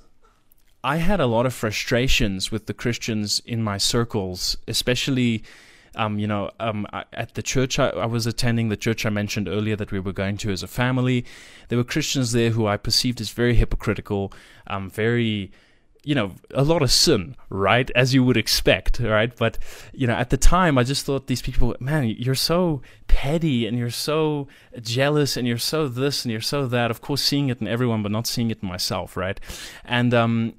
I 0.85 0.97
had 0.97 1.21
a 1.21 1.27
lot 1.27 1.47
of 1.47 1.55
frustrations 1.55 2.51
with 2.51 2.67
the 2.67 2.75
Christians 2.75 3.43
in 3.45 3.63
my 3.63 3.79
circles, 3.79 4.57
especially, 4.69 5.43
um, 5.95 6.19
you 6.19 6.27
know, 6.27 6.51
um, 6.61 6.87
at 7.13 7.35
the 7.35 7.43
church 7.43 7.79
I, 7.79 7.89
I, 7.89 8.07
was 8.07 8.27
attending, 8.27 8.69
the 8.69 8.77
church 8.77 9.05
I 9.05 9.11
mentioned 9.11 9.49
earlier 9.49 9.77
that 9.77 9.91
we 9.91 9.99
were 9.99 10.13
going 10.13 10.37
to 10.39 10.53
as 10.53 10.63
a 10.63 10.69
family. 10.69 11.25
There 11.69 11.79
were 11.79 11.85
Christians 11.85 12.33
there 12.33 12.51
who 12.51 12.67
I 12.67 12.77
perceived 12.77 13.21
as 13.21 13.31
very 13.31 13.55
hypocritical, 13.55 14.33
um, 14.67 14.89
very 14.89 15.51
you 16.07 16.15
know, 16.15 16.31
a 16.55 16.63
lot 16.63 16.83
of 16.83 16.93
sin, 16.93 17.35
right? 17.51 17.91
As 17.97 18.15
you 18.15 18.23
would 18.23 18.37
expect, 18.37 19.01
right? 19.01 19.37
But, 19.37 19.59
you 19.93 20.07
know, 20.07 20.15
at 20.15 20.31
the 20.31 20.37
time, 20.37 20.79
I 20.79 20.85
just 20.85 21.05
thought 21.05 21.27
these 21.27 21.43
people, 21.43 21.75
man, 21.81 22.07
you're 22.07 22.37
so 22.37 22.81
petty 23.09 23.67
and 23.67 23.77
you're 23.77 23.91
so 23.91 24.47
jealous 24.81 25.37
and 25.37 25.49
you're 25.49 25.59
so 25.59 25.89
this 25.89 26.25
and 26.25 26.31
you're 26.31 26.41
so 26.41 26.69
that. 26.69 26.93
Of 26.93 27.01
course, 27.01 27.23
seeing 27.23 27.49
it 27.49 27.61
in 27.61 27.67
everyone, 27.67 28.05
but 28.05 28.13
not 28.13 28.29
seeing 28.29 28.53
it 28.53 28.63
in 28.63 28.69
myself, 28.69 29.17
right? 29.17 29.41
And 29.85 30.15
um, 30.15 30.55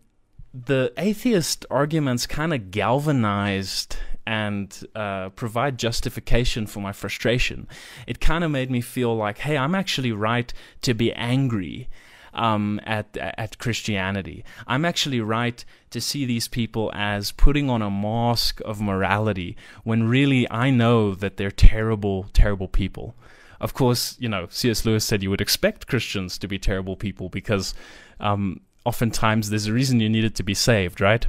the 0.65 0.93
atheist 0.97 1.65
arguments 1.69 2.25
kind 2.25 2.53
of 2.53 2.71
galvanized 2.71 3.97
and 4.25 4.85
uh, 4.95 5.29
provide 5.29 5.77
justification 5.77 6.67
for 6.67 6.79
my 6.81 6.91
frustration. 6.91 7.67
It 8.05 8.19
kind 8.19 8.43
of 8.43 8.51
made 8.51 8.69
me 8.69 8.81
feel 8.81 9.15
like, 9.15 9.39
hey, 9.39 9.57
I'm 9.57 9.75
actually 9.75 10.11
right 10.11 10.53
to 10.81 10.93
be 10.93 11.13
angry 11.13 11.89
um, 12.33 12.79
at 12.85 13.15
at 13.17 13.57
Christianity. 13.57 14.43
I'm 14.67 14.85
actually 14.85 15.21
right 15.21 15.63
to 15.91 16.01
see 16.01 16.25
these 16.25 16.47
people 16.47 16.91
as 16.93 17.31
putting 17.31 17.69
on 17.69 17.81
a 17.81 17.89
mask 17.89 18.61
of 18.65 18.81
morality 18.81 19.55
when 19.83 20.07
really 20.07 20.49
I 20.51 20.69
know 20.69 21.15
that 21.15 21.37
they're 21.37 21.51
terrible, 21.51 22.27
terrible 22.33 22.67
people. 22.67 23.15
Of 23.59 23.73
course, 23.73 24.15
you 24.19 24.29
know, 24.29 24.47
C.S. 24.49 24.85
Lewis 24.85 25.03
said 25.03 25.23
you 25.23 25.31
would 25.31 25.41
expect 25.41 25.87
Christians 25.87 26.37
to 26.37 26.47
be 26.47 26.59
terrible 26.59 26.95
people 26.95 27.29
because 27.29 27.73
um, 28.19 28.61
oftentimes 28.87 29.49
there's 29.49 29.67
a 29.67 29.73
reason 29.73 29.99
you 29.99 30.07
needed 30.07 30.33
to 30.33 30.43
be 30.43 30.53
saved, 30.53 31.01
right? 31.01 31.27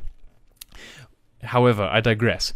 However, 1.43 1.83
I 1.83 2.01
digress. 2.01 2.53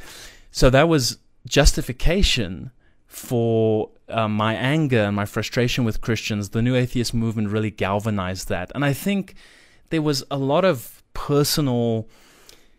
So 0.52 0.70
that 0.70 0.88
was 0.88 1.18
justification 1.44 2.70
for 3.08 3.90
uh, 4.08 4.28
my 4.28 4.54
anger 4.54 5.00
and 5.00 5.16
my 5.16 5.24
frustration 5.24 5.82
with 5.82 6.00
Christians, 6.00 6.50
the 6.50 6.62
New 6.62 6.76
Atheist 6.76 7.12
movement 7.12 7.48
really 7.48 7.72
galvanized 7.72 8.48
that. 8.48 8.70
And 8.76 8.84
I 8.84 8.92
think 8.92 9.34
there 9.90 10.02
was 10.02 10.22
a 10.30 10.38
lot 10.38 10.64
of 10.64 11.02
personal 11.14 12.08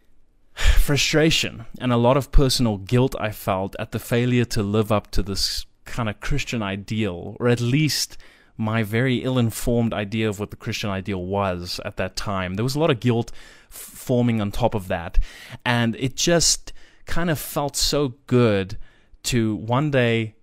frustration 0.55 1.65
and 1.81 1.91
a 1.91 1.97
lot 1.97 2.15
of 2.15 2.31
personal 2.31 2.77
guilt 2.77 3.15
I 3.19 3.31
felt 3.31 3.75
at 3.79 3.91
the 3.91 3.99
failure 3.99 4.45
to 4.45 4.63
live 4.63 4.93
up 4.93 5.11
to 5.11 5.21
this 5.21 5.65
kind 5.83 6.07
of 6.07 6.21
Christian 6.21 6.63
ideal, 6.63 7.35
or 7.37 7.49
at 7.49 7.59
least 7.59 8.17
my 8.57 8.83
very 8.83 9.23
ill 9.23 9.37
informed 9.37 9.93
idea 9.93 10.29
of 10.29 10.39
what 10.39 10.51
the 10.51 10.55
Christian 10.55 10.89
ideal 10.89 11.23
was 11.25 11.79
at 11.85 11.97
that 11.97 12.15
time. 12.15 12.53
There 12.55 12.63
was 12.63 12.75
a 12.75 12.79
lot 12.79 12.91
of 12.91 12.99
guilt 12.99 13.31
f- 13.69 13.77
forming 13.77 14.41
on 14.41 14.51
top 14.51 14.75
of 14.75 14.87
that. 14.89 15.19
And 15.65 15.95
it 15.95 16.15
just 16.15 16.71
kind 17.05 17.29
of 17.29 17.39
felt 17.39 17.75
so 17.75 18.15
good 18.27 18.77
to 19.23 19.55
one 19.55 19.89
day, 19.91 20.35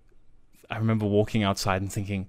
I 0.69 0.77
remember 0.77 1.05
walking 1.05 1.43
outside 1.43 1.81
and 1.81 1.91
thinking, 1.91 2.27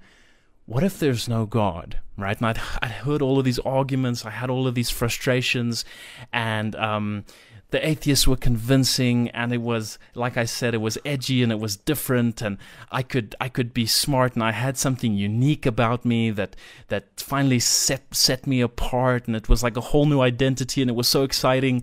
what 0.67 0.85
if 0.85 0.99
there's 0.99 1.29
no 1.29 1.45
God, 1.47 1.99
right? 2.17 2.37
And 2.37 2.47
I'd, 2.47 2.61
I'd 2.81 2.91
heard 2.91 3.21
all 3.21 3.39
of 3.39 3.45
these 3.45 3.59
arguments, 3.61 4.25
I 4.25 4.31
had 4.31 4.51
all 4.51 4.67
of 4.67 4.75
these 4.75 4.91
frustrations, 4.91 5.85
and 6.33 6.77
um, 6.77 7.25
the 7.73 7.87
atheists 7.87 8.29
were 8.29 8.37
convincing, 8.37 9.29
and 9.31 9.53
it 9.53 9.61
was, 9.61 9.99
like 10.15 10.37
I 10.37 10.45
said, 10.45 10.75
it 10.75 10.81
was 10.81 10.99
edgy 11.05 11.43
and 11.43 11.51
it 11.51 11.59
was 11.59 11.77
different, 11.77 12.41
and 12.41 12.59
I 12.91 13.03
could 13.03 13.35
I 13.41 13.49
could 13.49 13.75
be 13.75 13.87
smart, 13.87 14.35
and 14.35 14.45
I 14.45 14.53
had 14.53 14.77
something 14.79 15.15
unique 15.15 15.67
about 15.67 16.05
me 16.05 16.31
that 16.31 16.55
that 16.89 17.05
finally 17.17 17.59
set 17.59 18.15
set 18.15 18.47
me 18.47 18.61
apart, 18.61 19.27
and 19.27 19.35
it 19.35 19.49
was 19.49 19.63
like 19.63 19.77
a 19.77 19.81
whole 19.81 20.07
new 20.07 20.21
identity, 20.21 20.81
and 20.83 20.91
it 20.91 20.95
was 20.95 21.09
so 21.09 21.25
exciting. 21.25 21.83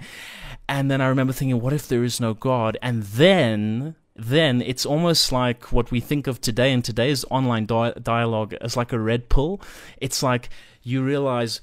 And 0.68 0.90
then 0.90 1.02
I 1.02 1.08
remember 1.08 1.34
thinking, 1.34 1.60
what 1.60 1.74
if 1.74 1.88
there 1.88 2.04
is 2.04 2.22
no 2.22 2.34
God? 2.34 2.78
And 2.82 3.04
then 3.04 3.96
then 4.16 4.62
it's 4.62 4.86
almost 4.86 5.32
like 5.32 5.72
what 5.72 5.92
we 5.92 6.00
think 6.00 6.28
of 6.28 6.42
today 6.42 6.72
in 6.74 6.82
today's 6.82 7.26
online 7.32 7.66
di- 7.66 7.94
dialogue 8.04 8.54
as 8.62 8.78
like 8.78 8.94
a 8.94 9.00
red 9.00 9.30
pill. 9.30 9.62
It's 9.98 10.22
like 10.22 10.50
you 10.84 11.02
realize, 11.02 11.62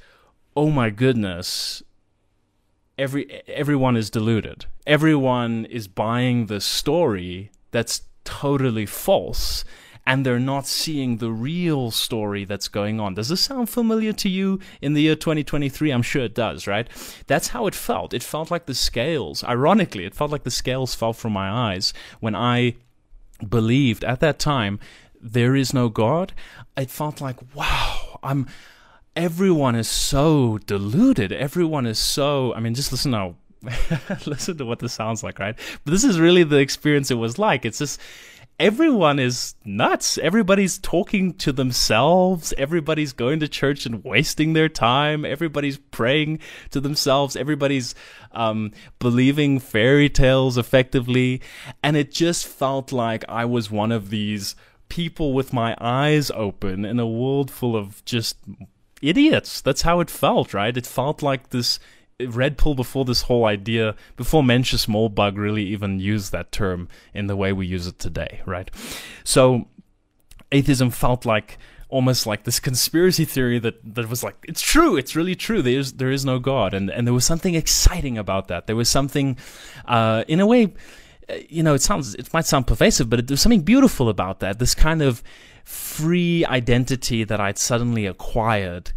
oh 0.56 0.70
my 0.70 0.90
goodness, 0.90 1.82
every 2.98 3.42
everyone 3.46 3.96
is 3.96 4.10
deluded. 4.10 4.66
Everyone 4.86 5.64
is 5.66 5.88
buying 5.88 6.46
the 6.46 6.60
story 6.60 7.50
that's 7.70 8.02
totally 8.24 8.86
false 8.86 9.64
and 10.06 10.24
they're 10.24 10.38
not 10.38 10.66
seeing 10.66 11.16
the 11.16 11.32
real 11.32 11.90
story 11.90 12.44
that's 12.44 12.68
going 12.68 13.00
on. 13.00 13.14
Does 13.14 13.28
this 13.28 13.40
sound 13.40 13.68
familiar 13.68 14.12
to 14.12 14.28
you 14.28 14.60
in 14.80 14.94
the 14.94 15.02
year 15.02 15.16
2023? 15.16 15.90
I'm 15.90 16.02
sure 16.02 16.22
it 16.22 16.34
does, 16.34 16.66
right? 16.66 16.88
That's 17.26 17.48
how 17.48 17.66
it 17.66 17.74
felt. 17.74 18.14
It 18.14 18.22
felt 18.22 18.50
like 18.50 18.66
the 18.66 18.74
scales, 18.74 19.42
ironically, 19.42 20.04
it 20.04 20.14
felt 20.14 20.30
like 20.30 20.44
the 20.44 20.50
scales 20.50 20.94
fell 20.94 21.12
from 21.12 21.32
my 21.32 21.50
eyes 21.50 21.92
when 22.20 22.36
I 22.36 22.76
believed 23.46 24.04
at 24.04 24.20
that 24.20 24.38
time 24.38 24.78
there 25.20 25.56
is 25.56 25.74
no 25.74 25.88
God. 25.88 26.32
It 26.76 26.90
felt 26.90 27.20
like, 27.20 27.38
wow, 27.54 28.20
I'm 28.22 28.46
everyone 29.16 29.74
is 29.74 29.88
so 29.88 30.58
deluded. 30.58 31.32
Everyone 31.32 31.86
is 31.86 31.98
so. 31.98 32.54
I 32.54 32.60
mean, 32.60 32.74
just 32.74 32.92
listen 32.92 33.10
now. 33.10 33.34
listen 34.26 34.58
to 34.58 34.66
what 34.66 34.78
this 34.78 34.92
sounds 34.92 35.24
like, 35.24 35.38
right? 35.38 35.56
But 35.84 35.90
this 35.90 36.04
is 36.04 36.20
really 36.20 36.44
the 36.44 36.58
experience 36.58 37.10
it 37.10 37.14
was 37.14 37.38
like. 37.38 37.64
It's 37.64 37.78
just 37.78 38.00
everyone 38.60 39.18
is 39.18 39.54
nuts. 39.64 40.18
Everybody's 40.18 40.78
talking 40.78 41.34
to 41.34 41.52
themselves. 41.52 42.54
Everybody's 42.58 43.12
going 43.12 43.40
to 43.40 43.48
church 43.48 43.86
and 43.86 44.04
wasting 44.04 44.52
their 44.52 44.68
time. 44.68 45.24
Everybody's 45.24 45.78
praying 45.78 46.40
to 46.70 46.80
themselves. 46.80 47.34
Everybody's 47.34 47.94
um, 48.32 48.72
believing 48.98 49.58
fairy 49.58 50.10
tales 50.10 50.58
effectively. 50.58 51.40
And 51.82 51.96
it 51.96 52.12
just 52.12 52.46
felt 52.46 52.92
like 52.92 53.24
I 53.28 53.46
was 53.46 53.70
one 53.70 53.90
of 53.90 54.10
these 54.10 54.54
people 54.88 55.32
with 55.32 55.52
my 55.52 55.76
eyes 55.80 56.30
open 56.30 56.84
in 56.84 57.00
a 57.00 57.06
world 57.06 57.50
full 57.50 57.74
of 57.74 58.04
just 58.04 58.36
idiots. 59.02 59.60
That's 59.60 59.82
how 59.82 60.00
it 60.00 60.10
felt, 60.10 60.54
right? 60.54 60.76
It 60.76 60.86
felt 60.86 61.22
like 61.22 61.50
this 61.50 61.78
red 62.20 62.56
pill 62.56 62.74
before 62.74 63.04
this 63.04 63.22
whole 63.22 63.44
idea, 63.44 63.94
before 64.16 64.42
Mencius 64.42 64.86
Moldbug 64.86 65.36
really 65.36 65.64
even 65.64 66.00
used 66.00 66.32
that 66.32 66.52
term 66.52 66.88
in 67.12 67.26
the 67.26 67.36
way 67.36 67.52
we 67.52 67.66
use 67.66 67.86
it 67.86 67.98
today, 67.98 68.40
right? 68.46 68.70
So 69.24 69.68
atheism 70.50 70.90
felt 70.90 71.26
like 71.26 71.58
almost 71.88 72.26
like 72.26 72.44
this 72.44 72.58
conspiracy 72.58 73.24
theory 73.24 73.58
that, 73.58 73.76
that 73.94 74.08
was 74.08 74.22
like 74.22 74.36
it's 74.42 74.60
true 74.60 74.96
it's 74.96 75.14
really 75.14 75.34
true 75.34 75.62
there 75.62 75.78
is 75.78 75.94
there 75.94 76.10
is 76.10 76.24
no 76.24 76.38
god 76.38 76.74
and 76.74 76.90
and 76.90 77.06
there 77.06 77.14
was 77.14 77.24
something 77.24 77.54
exciting 77.54 78.18
about 78.18 78.48
that 78.48 78.66
there 78.66 78.74
was 78.76 78.88
something 78.88 79.36
uh, 79.86 80.24
in 80.26 80.40
a 80.40 80.46
way 80.46 80.72
uh, 81.28 81.34
you 81.48 81.62
know 81.62 81.74
it 81.74 81.82
sounds 81.82 82.14
it 82.16 82.32
might 82.32 82.44
sound 82.44 82.66
pervasive 82.66 83.08
but 83.08 83.26
there's 83.26 83.40
something 83.40 83.62
beautiful 83.62 84.08
about 84.08 84.40
that 84.40 84.58
this 84.58 84.74
kind 84.74 85.00
of 85.00 85.22
free 85.66 86.46
identity 86.46 87.24
that 87.24 87.40
I'd 87.40 87.58
suddenly 87.58 88.06
acquired. 88.06 88.92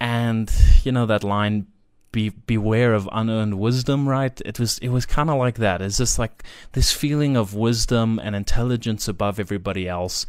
And 0.00 0.50
you 0.82 0.90
know 0.90 1.06
that 1.06 1.22
line, 1.22 1.66
be 2.12 2.30
beware 2.30 2.94
of 2.94 3.08
unearned 3.12 3.58
wisdom, 3.58 4.08
right? 4.08 4.40
It 4.44 4.58
was 4.58 4.78
it 4.78 4.88
was 4.88 5.06
kind 5.06 5.30
of 5.30 5.38
like 5.38 5.56
that. 5.58 5.82
It's 5.82 5.98
just 5.98 6.18
like 6.18 6.42
this 6.72 6.92
feeling 6.92 7.36
of 7.36 7.54
wisdom 7.54 8.18
and 8.22 8.34
intelligence 8.34 9.06
above 9.06 9.38
everybody 9.38 9.86
else. 9.86 10.26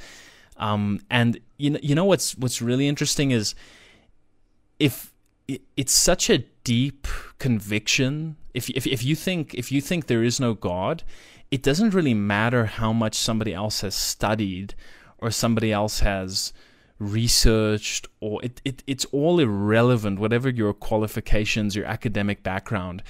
Um, 0.57 0.99
and 1.09 1.39
you 1.57 1.71
know, 1.71 1.79
you 1.81 1.95
know 1.95 2.05
what's 2.05 2.37
what's 2.37 2.61
really 2.61 2.87
interesting 2.87 3.31
is 3.31 3.55
if 4.79 5.13
it, 5.47 5.61
it's 5.77 5.93
such 5.93 6.29
a 6.29 6.39
deep 6.63 7.07
conviction. 7.39 8.35
If, 8.53 8.69
if 8.71 8.85
if 8.85 9.03
you 9.03 9.15
think 9.15 9.53
if 9.53 9.71
you 9.71 9.79
think 9.79 10.07
there 10.07 10.23
is 10.23 10.39
no 10.39 10.53
God, 10.53 11.03
it 11.51 11.63
doesn't 11.63 11.93
really 11.93 12.13
matter 12.13 12.65
how 12.65 12.91
much 12.91 13.15
somebody 13.15 13.53
else 13.53 13.81
has 13.81 13.95
studied 13.95 14.75
or 15.25 15.31
somebody 15.31 15.71
else 15.71 15.99
has 16.01 16.53
researched 16.99 18.07
or 18.21 18.41
it, 18.43 18.61
it 18.63 18.83
it's 18.87 19.05
all 19.05 19.39
irrelevant 19.39 20.17
whatever 20.19 20.49
your 20.49 20.73
qualifications 20.73 21.75
your 21.75 21.85
academic 21.85 22.43
background. 22.43 23.03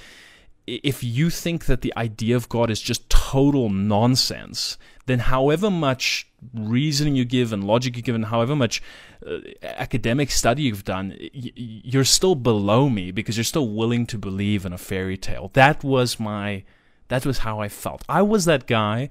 If 0.66 1.04
you 1.04 1.30
think 1.30 1.66
that 1.66 1.82
the 1.82 1.92
idea 1.96 2.34
of 2.34 2.48
god 2.48 2.70
is 2.70 2.80
just 2.80 3.08
total 3.08 3.68
nonsense 3.70 4.76
then 5.04 5.20
however 5.20 5.70
much 5.70 6.28
reasoning 6.52 7.14
you 7.14 7.24
give 7.24 7.52
and 7.52 7.62
logic 7.62 7.96
you 7.96 8.02
give 8.02 8.16
and 8.16 8.26
however 8.26 8.56
much 8.56 8.82
uh, 9.24 9.38
academic 9.62 10.32
study 10.32 10.62
you've 10.62 10.84
done 10.84 11.16
you're 11.32 12.04
still 12.04 12.34
below 12.34 12.88
me 12.88 13.12
because 13.12 13.36
you're 13.36 13.44
still 13.44 13.68
willing 13.68 14.06
to 14.06 14.18
believe 14.18 14.66
in 14.66 14.72
a 14.72 14.78
fairy 14.78 15.16
tale. 15.16 15.50
That 15.52 15.84
was 15.84 16.18
my 16.18 16.64
that 17.08 17.24
was 17.24 17.38
how 17.38 17.60
i 17.60 17.68
felt. 17.68 18.02
I 18.08 18.22
was 18.22 18.46
that 18.46 18.66
guy 18.66 19.10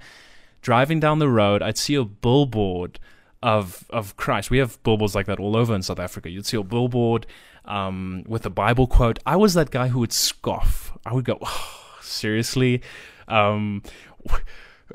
driving 0.65 0.99
down 0.99 1.19
the 1.19 1.29
road, 1.29 1.61
I'd 1.61 1.77
see 1.77 1.93
a 1.93 2.03
billboard 2.03 2.99
of 3.43 3.85
of 3.91 4.17
Christ. 4.17 4.49
We 4.49 4.57
have 4.57 4.81
billboards 4.81 5.13
like 5.13 5.27
that 5.27 5.39
all 5.39 5.55
over 5.55 5.75
in 5.75 5.83
South 5.83 5.99
Africa. 5.99 6.27
You'd 6.27 6.47
see 6.47 6.57
a 6.57 6.63
billboard 6.63 7.27
um, 7.65 8.23
with 8.27 8.47
a 8.47 8.49
Bible 8.49 8.87
quote. 8.87 9.19
I 9.27 9.35
was 9.35 9.53
that 9.53 9.69
guy 9.69 9.89
who 9.89 9.99
would 9.99 10.11
scoff. 10.11 10.97
I 11.05 11.13
would 11.13 11.23
go, 11.23 11.37
oh, 11.39 11.97
seriously. 12.01 12.81
Um, 13.27 13.83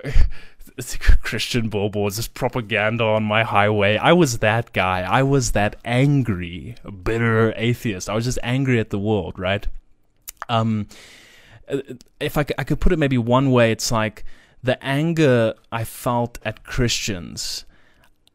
Christian 1.22 1.68
billboards, 1.68 2.16
this 2.16 2.26
propaganda 2.26 3.04
on 3.04 3.22
my 3.22 3.44
highway. 3.44 3.96
I 3.96 4.12
was 4.12 4.38
that 4.38 4.72
guy. 4.72 5.02
I 5.02 5.22
was 5.22 5.52
that 5.52 5.76
angry, 5.85 6.74
bitter 7.04 7.54
atheist. 7.56 8.11
I 8.11 8.14
was 8.16 8.24
just 8.24 8.40
angry 8.42 8.80
at 8.80 8.90
the 8.90 8.98
world, 8.98 9.38
right? 9.38 9.68
Um, 10.48 10.88
if 12.18 12.37
I, 12.37 12.44
I 12.59 12.64
could 12.64 12.80
put 12.80 12.92
it 12.92 12.98
maybe 12.98 13.18
one 13.18 13.52
way, 13.52 13.70
it's 13.70 13.92
like 13.92 14.24
the 14.62 14.83
anger 14.85 15.55
I 15.73 15.85
felt 15.85 16.38
at 16.44 16.64
Christians, 16.64 17.64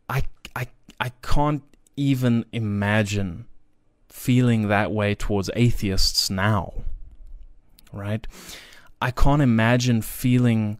I, 0.10 0.24
I, 0.56 0.68
I 1.00 1.10
can't 1.22 1.64
even 1.96 2.46
imagine 2.52 3.46
feeling 4.10 4.68
that 4.70 4.92
way 4.92 5.14
towards 5.16 5.50
atheists 5.56 6.30
now. 6.30 6.74
Right? 7.94 8.28
I 9.02 9.12
can't 9.12 9.42
imagine 9.42 10.02
feeling 10.02 10.78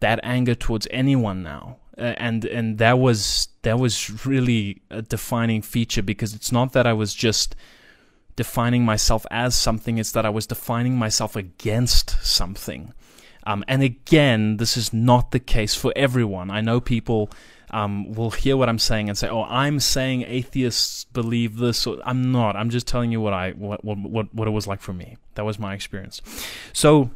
that 0.00 0.20
anger 0.22 0.54
towards 0.54 0.86
anyone 0.90 1.42
now. 1.42 1.76
Uh, 1.98 2.14
and 2.18 2.44
and 2.44 2.76
that 2.76 2.98
was 2.98 3.48
that 3.62 3.78
was 3.78 4.26
really 4.26 4.82
a 4.90 5.00
defining 5.00 5.62
feature 5.62 6.02
because 6.02 6.34
it's 6.34 6.52
not 6.52 6.72
that 6.72 6.86
I 6.86 6.92
was 6.92 7.14
just 7.14 7.56
defining 8.36 8.84
myself 8.84 9.26
as 9.30 9.54
something, 9.54 9.96
it's 9.98 10.12
that 10.12 10.26
I 10.26 10.28
was 10.28 10.46
defining 10.46 10.96
myself 10.96 11.36
against 11.36 12.22
something. 12.22 12.92
Um, 13.46 13.64
and 13.68 13.82
again, 13.82 14.56
this 14.56 14.76
is 14.76 14.92
not 14.92 15.30
the 15.30 15.38
case 15.38 15.74
for 15.74 15.92
everyone. 15.94 16.50
I 16.50 16.60
know 16.60 16.80
people 16.80 17.30
um, 17.70 18.12
will 18.12 18.32
hear 18.32 18.56
what 18.56 18.68
I'm 18.68 18.78
saying 18.78 19.08
and 19.08 19.16
say, 19.16 19.28
"Oh, 19.28 19.44
I'm 19.44 19.80
saying 19.80 20.24
atheists 20.26 21.04
believe 21.04 21.56
this." 21.56 21.86
Or, 21.86 21.98
I'm 22.04 22.32
not. 22.32 22.56
I'm 22.56 22.70
just 22.70 22.86
telling 22.86 23.12
you 23.12 23.20
what 23.20 23.32
I 23.32 23.52
what, 23.52 23.84
what 23.84 24.34
what 24.34 24.48
it 24.48 24.50
was 24.50 24.66
like 24.66 24.80
for 24.80 24.92
me. 24.92 25.16
That 25.34 25.44
was 25.44 25.58
my 25.58 25.74
experience. 25.74 26.20
So 26.72 27.10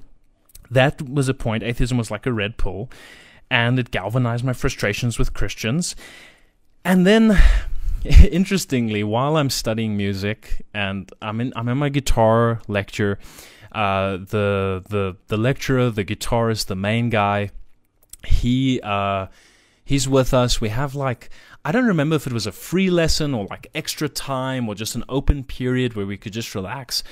that 0.71 1.03
was 1.03 1.29
a 1.29 1.35
point. 1.35 1.63
Atheism 1.63 1.99
was 1.99 2.11
like 2.11 2.27
a 2.27 2.33
red 2.33 2.57
pill, 2.57 2.89
and 3.51 3.79
it 3.79 3.91
galvanized 3.91 4.45
my 4.45 4.53
frustrations 4.53 5.19
with 5.19 5.35
Christians. 5.35 5.97
And 6.85 7.07
then 7.07 7.39
interestingly, 8.05 9.05
while 9.05 9.37
I'm 9.37 9.51
studying 9.51 9.97
music 9.97 10.65
and 10.73 11.11
I'm 11.21 11.41
in 11.41 11.53
I'm 11.57 11.69
in 11.69 11.79
my 11.79 11.89
guitar 11.89 12.61
lecture, 12.69 13.19
uh, 13.73 14.19
the 14.19 14.83
the 14.89 15.17
the 15.29 15.37
lecturer, 15.37 15.91
the 15.91 16.05
guitarist, 16.05 16.67
the 16.67 16.77
main 16.77 17.11
guy, 17.11 17.51
he 18.25 18.81
uh, 18.83 19.27
he's 19.85 20.09
with 20.09 20.35
us. 20.35 20.61
We 20.61 20.71
have 20.71 20.95
like 20.95 21.31
I 21.65 21.73
don't 21.73 21.87
remember 21.87 22.17
if 22.17 22.27
it 22.27 22.33
was 22.33 22.47
a 22.47 22.53
free 22.53 22.91
lesson 22.91 23.35
or 23.35 23.47
like 23.47 23.69
extra 23.75 24.09
time 24.09 24.69
or 24.69 24.75
just 24.75 24.95
an 24.95 25.05
open 25.09 25.45
period 25.45 25.95
where 25.95 26.07
we 26.07 26.17
could 26.17 26.33
just 26.33 26.55
relax, 26.55 27.03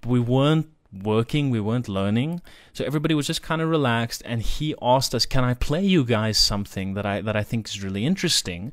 but 0.00 0.10
we 0.10 0.20
weren't 0.20 0.68
working, 0.90 1.50
we 1.50 1.60
weren't 1.60 1.88
learning. 1.88 2.40
So 2.72 2.84
everybody 2.84 3.14
was 3.14 3.26
just 3.26 3.42
kind 3.42 3.60
of 3.60 3.68
relaxed 3.68 4.22
and 4.24 4.42
he 4.42 4.74
asked 4.80 5.14
us, 5.14 5.26
"Can 5.26 5.44
I 5.44 5.54
play 5.54 5.84
you 5.84 6.04
guys 6.04 6.38
something 6.38 6.94
that 6.94 7.06
I 7.06 7.20
that 7.20 7.36
I 7.36 7.42
think 7.42 7.68
is 7.68 7.82
really 7.82 8.04
interesting?" 8.04 8.72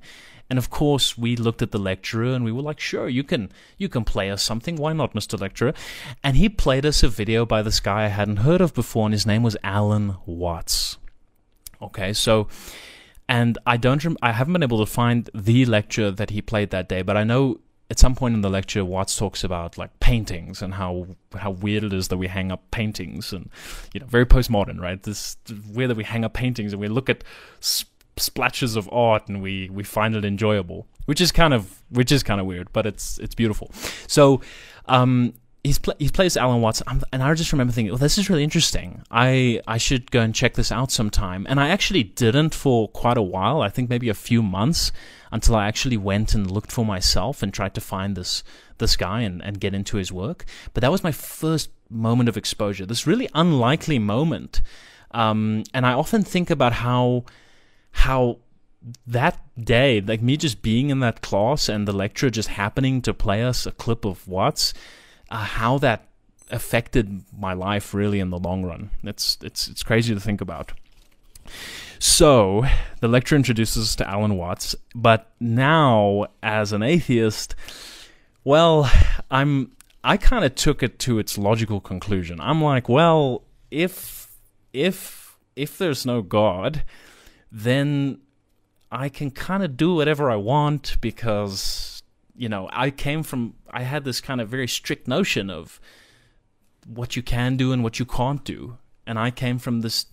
And 0.49 0.59
of 0.59 0.69
course, 0.69 1.17
we 1.17 1.35
looked 1.35 1.61
at 1.61 1.71
the 1.71 1.79
lecturer 1.79 2.33
and 2.33 2.45
we 2.45 2.51
were 2.51 2.61
like, 2.61 2.79
sure, 2.79 3.09
you 3.09 3.23
can 3.23 3.51
you 3.77 3.89
can 3.89 4.03
play 4.03 4.29
us 4.29 4.43
something. 4.43 4.75
Why 4.75 4.93
not, 4.93 5.13
Mr. 5.13 5.39
Lecturer? 5.39 5.73
And 6.23 6.37
he 6.37 6.49
played 6.49 6.85
us 6.85 7.01
a 7.03 7.07
video 7.07 7.45
by 7.45 7.61
this 7.61 7.79
guy 7.79 8.05
I 8.05 8.09
hadn't 8.09 8.37
heard 8.37 8.61
of 8.61 8.73
before, 8.73 9.05
and 9.05 9.13
his 9.13 9.25
name 9.25 9.43
was 9.43 9.57
Alan 9.63 10.17
Watts. 10.25 10.97
Okay, 11.81 12.13
so 12.13 12.47
and 13.27 13.57
I 13.65 13.77
don't 13.77 14.03
rem- 14.03 14.17
I 14.21 14.31
haven't 14.31 14.53
been 14.53 14.63
able 14.63 14.79
to 14.79 14.91
find 14.91 15.29
the 15.33 15.65
lecture 15.65 16.11
that 16.11 16.29
he 16.29 16.41
played 16.41 16.69
that 16.69 16.87
day, 16.89 17.01
but 17.01 17.17
I 17.17 17.23
know 17.23 17.59
at 17.89 17.99
some 17.99 18.15
point 18.15 18.33
in 18.33 18.41
the 18.41 18.49
lecture 18.49 18.83
Watts 18.83 19.15
talks 19.15 19.43
about 19.43 19.77
like 19.77 19.99
paintings 19.99 20.61
and 20.61 20.75
how 20.75 21.07
how 21.37 21.51
weird 21.51 21.83
it 21.83 21.93
is 21.93 22.07
that 22.09 22.17
we 22.17 22.27
hang 22.27 22.51
up 22.51 22.69
paintings 22.71 23.33
and 23.33 23.49
you 23.93 23.99
know 23.99 24.05
very 24.05 24.25
postmodern, 24.25 24.79
right? 24.79 25.01
This 25.01 25.37
weird 25.71 25.89
that 25.89 25.97
we 25.97 26.03
hang 26.03 26.23
up 26.23 26.33
paintings 26.33 26.73
and 26.73 26.81
we 26.81 26.87
look 26.87 27.09
at 27.09 27.23
sp- 27.61 27.89
splashes 28.17 28.75
of 28.75 28.89
art 28.91 29.27
and 29.27 29.41
we 29.41 29.69
we 29.69 29.83
find 29.83 30.15
it 30.15 30.23
enjoyable 30.23 30.87
which 31.05 31.19
is 31.19 31.31
kind 31.31 31.53
of 31.53 31.81
which 31.89 32.11
is 32.11 32.23
kind 32.23 32.39
of 32.39 32.47
weird 32.47 32.71
but 32.71 32.85
it's 32.85 33.17
it's 33.19 33.35
beautiful 33.35 33.69
so 34.07 34.41
um 34.85 35.33
he's 35.65 35.79
pl- 35.79 35.95
he 35.99 36.07
plays 36.09 36.37
Alan 36.37 36.61
Watts, 36.61 36.81
and 37.11 37.23
I 37.23 37.33
just 37.33 37.51
remember 37.51 37.73
thinking, 37.73 37.91
"Well, 37.91 37.97
this 37.97 38.17
is 38.17 38.29
really 38.29 38.43
interesting. 38.43 39.01
I 39.11 39.61
I 39.67 39.77
should 39.77 40.11
go 40.11 40.21
and 40.21 40.33
check 40.33 40.53
this 40.53 40.71
out 40.71 40.91
sometime." 40.91 41.45
And 41.49 41.59
I 41.59 41.69
actually 41.69 42.03
didn't 42.03 42.53
for 42.53 42.87
quite 42.89 43.17
a 43.17 43.21
while. 43.21 43.61
I 43.61 43.69
think 43.69 43.89
maybe 43.89 44.07
a 44.09 44.13
few 44.13 44.41
months 44.41 44.91
until 45.31 45.55
I 45.55 45.67
actually 45.67 45.97
went 45.97 46.33
and 46.33 46.49
looked 46.49 46.71
for 46.71 46.85
myself 46.85 47.43
and 47.43 47.53
tried 47.53 47.73
to 47.73 47.81
find 47.81 48.15
this 48.15 48.43
this 48.77 48.95
guy 48.95 49.21
and, 49.21 49.41
and 49.43 49.59
get 49.59 49.73
into 49.73 49.97
his 49.97 50.11
work. 50.11 50.45
But 50.73 50.81
that 50.81 50.91
was 50.91 51.03
my 51.03 51.11
first 51.11 51.71
moment 51.89 52.29
of 52.29 52.37
exposure. 52.37 52.85
This 52.85 53.07
really 53.07 53.29
unlikely 53.33 53.99
moment, 53.99 54.61
um, 55.11 55.63
and 55.73 55.85
I 55.85 55.93
often 55.93 56.23
think 56.23 56.49
about 56.49 56.73
how 56.73 57.25
how 57.95 58.39
that 59.07 59.39
day, 59.57 60.01
like 60.01 60.21
me 60.21 60.37
just 60.37 60.61
being 60.61 60.89
in 60.89 60.99
that 60.99 61.21
class 61.21 61.69
and 61.69 61.87
the 61.87 61.93
lecturer 61.93 62.29
just 62.29 62.49
happening 62.49 63.01
to 63.01 63.13
play 63.13 63.41
us 63.41 63.65
a 63.65 63.71
clip 63.71 64.05
of 64.05 64.27
Watts, 64.27 64.73
uh, 65.31 65.37
how 65.37 65.77
that 65.79 66.09
affected 66.51 67.23
my 67.35 67.53
life 67.53 67.93
really 67.93 68.19
in 68.19 68.29
the 68.29 68.37
long 68.37 68.63
run. 68.63 68.91
It's 69.03 69.37
it's 69.41 69.67
it's 69.67 69.81
crazy 69.81 70.13
to 70.13 70.19
think 70.19 70.41
about. 70.41 70.73
So 71.97 72.65
the 72.99 73.07
lecturer 73.07 73.37
introduces 73.37 73.83
us 73.85 73.95
to 73.95 74.09
Alan 74.09 74.37
Watts, 74.37 74.75
but 74.93 75.31
now 75.39 76.27
as 76.43 76.73
an 76.73 76.83
atheist, 76.83 77.55
Well, 78.43 78.91
I'm 79.31 79.71
I 80.03 80.17
kind 80.17 80.45
of 80.45 80.53
took 80.53 80.83
it 80.83 80.99
to 80.99 81.17
its 81.17 81.37
logical 81.37 81.79
conclusion. 81.79 82.39
I'm 82.39 82.61
like, 82.61 82.87
well, 82.87 83.43
if 83.71 84.29
if 84.73 85.37
if 85.55 85.77
there's 85.77 86.05
no 86.05 86.21
God, 86.21 86.83
then 87.51 88.19
I 88.91 89.09
can 89.09 89.31
kind 89.31 89.63
of 89.63 89.77
do 89.77 89.95
whatever 89.95 90.29
I 90.29 90.35
want 90.35 90.97
because 91.01 91.95
you 92.35 92.49
know, 92.49 92.69
I 92.71 92.91
came 92.91 93.23
from 93.23 93.55
I 93.71 93.83
had 93.83 94.03
this 94.03 94.21
kind 94.21 94.41
of 94.41 94.49
very 94.49 94.67
strict 94.67 95.07
notion 95.07 95.49
of 95.49 95.79
what 96.85 97.15
you 97.15 97.23
can 97.23 97.57
do 97.57 97.71
and 97.71 97.83
what 97.83 97.99
you 97.99 98.05
can't 98.05 98.43
do. 98.43 98.77
And 99.07 99.17
I 99.17 99.31
came 99.31 99.57
from 99.57 99.81
this 99.81 100.07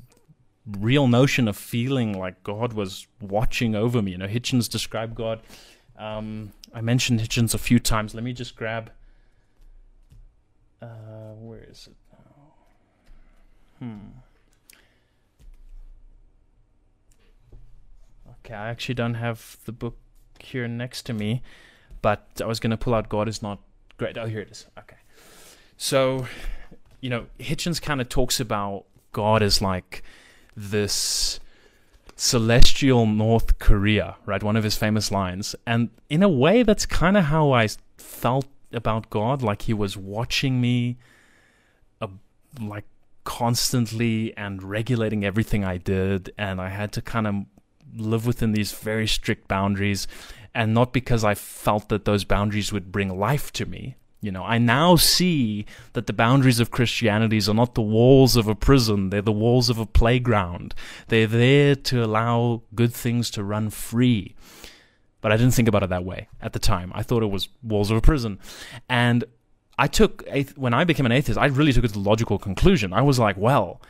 real 0.66 1.08
notion 1.08 1.48
of 1.48 1.56
feeling 1.56 2.16
like 2.16 2.42
God 2.44 2.72
was 2.72 3.06
watching 3.20 3.74
over 3.74 4.00
me. 4.00 4.12
You 4.12 4.18
know, 4.18 4.28
Hitchens 4.28 4.70
described 4.70 5.14
God. 5.14 5.40
Um, 5.98 6.52
I 6.72 6.80
mentioned 6.80 7.20
Hitchens 7.20 7.54
a 7.54 7.58
few 7.58 7.78
times. 7.78 8.14
Let 8.14 8.24
me 8.24 8.32
just 8.32 8.56
grab. 8.56 8.90
Uh, 10.80 11.34
where 11.38 11.64
is 11.68 11.88
it 11.88 11.96
now? 12.12 13.86
Hmm. 13.86 14.21
Okay, 18.52 18.60
I 18.60 18.68
actually 18.68 18.96
don't 18.96 19.14
have 19.14 19.56
the 19.64 19.72
book 19.72 19.96
here 20.38 20.68
next 20.68 21.04
to 21.04 21.14
me, 21.14 21.40
but 22.02 22.26
I 22.42 22.44
was 22.44 22.60
going 22.60 22.70
to 22.70 22.76
pull 22.76 22.94
out 22.94 23.08
God 23.08 23.26
is 23.26 23.40
not 23.40 23.60
great. 23.96 24.18
Oh, 24.18 24.26
here 24.26 24.40
it 24.40 24.50
is. 24.50 24.66
Okay. 24.78 24.98
So, 25.78 26.26
you 27.00 27.08
know, 27.08 27.26
Hitchens 27.40 27.80
kind 27.80 28.02
of 28.02 28.10
talks 28.10 28.40
about 28.40 28.84
God 29.12 29.42
as 29.42 29.62
like 29.62 30.02
this 30.54 31.40
celestial 32.14 33.06
North 33.06 33.58
Korea, 33.58 34.16
right? 34.26 34.42
One 34.42 34.56
of 34.56 34.64
his 34.64 34.76
famous 34.76 35.10
lines. 35.10 35.56
And 35.66 35.88
in 36.10 36.22
a 36.22 36.28
way, 36.28 36.62
that's 36.62 36.84
kind 36.84 37.16
of 37.16 37.24
how 37.24 37.52
I 37.52 37.68
felt 37.96 38.48
about 38.70 39.08
God. 39.08 39.40
Like 39.40 39.62
he 39.62 39.72
was 39.72 39.96
watching 39.96 40.60
me, 40.60 40.98
uh, 42.02 42.08
like 42.60 42.84
constantly 43.24 44.36
and 44.36 44.62
regulating 44.62 45.24
everything 45.24 45.64
I 45.64 45.78
did. 45.78 46.34
And 46.36 46.60
I 46.60 46.68
had 46.68 46.92
to 46.92 47.00
kind 47.00 47.26
of 47.26 47.34
live 47.96 48.26
within 48.26 48.52
these 48.52 48.72
very 48.72 49.06
strict 49.06 49.48
boundaries. 49.48 50.06
And 50.54 50.74
not 50.74 50.92
because 50.92 51.24
I 51.24 51.34
felt 51.34 51.88
that 51.88 52.04
those 52.04 52.24
boundaries 52.24 52.72
would 52.72 52.92
bring 52.92 53.18
life 53.18 53.52
to 53.54 53.66
me, 53.66 53.96
you 54.22 54.30
know, 54.30 54.44
I 54.44 54.58
now 54.58 54.94
see 54.94 55.66
that 55.94 56.06
the 56.06 56.12
boundaries 56.12 56.60
of 56.60 56.70
Christianity 56.70 57.40
are 57.48 57.54
not 57.54 57.74
the 57.74 57.82
walls 57.82 58.36
of 58.36 58.46
a 58.46 58.54
prison, 58.54 59.10
they're 59.10 59.20
the 59.20 59.32
walls 59.32 59.68
of 59.68 59.78
a 59.78 59.86
playground. 59.86 60.76
They're 61.08 61.26
there 61.26 61.74
to 61.74 62.04
allow 62.04 62.62
good 62.72 62.94
things 62.94 63.30
to 63.30 63.42
run 63.42 63.70
free. 63.70 64.36
But 65.20 65.32
I 65.32 65.36
didn't 65.36 65.54
think 65.54 65.68
about 65.68 65.82
it 65.82 65.90
that 65.90 66.04
way 66.04 66.28
at 66.40 66.52
the 66.52 66.60
time. 66.60 66.92
I 66.94 67.02
thought 67.02 67.24
it 67.24 67.30
was 67.30 67.48
walls 67.64 67.90
of 67.90 67.96
a 67.96 68.00
prison. 68.00 68.38
And 68.88 69.24
I 69.76 69.88
took, 69.88 70.24
when 70.56 70.72
I 70.72 70.84
became 70.84 71.06
an 71.06 71.12
atheist, 71.12 71.38
I 71.38 71.46
really 71.46 71.72
took 71.72 71.84
it 71.84 71.88
to 71.88 71.94
the 71.94 71.98
logical 72.00 72.38
conclusion. 72.38 72.92
I 72.92 73.02
was 73.02 73.18
like, 73.18 73.36
well, 73.36 73.82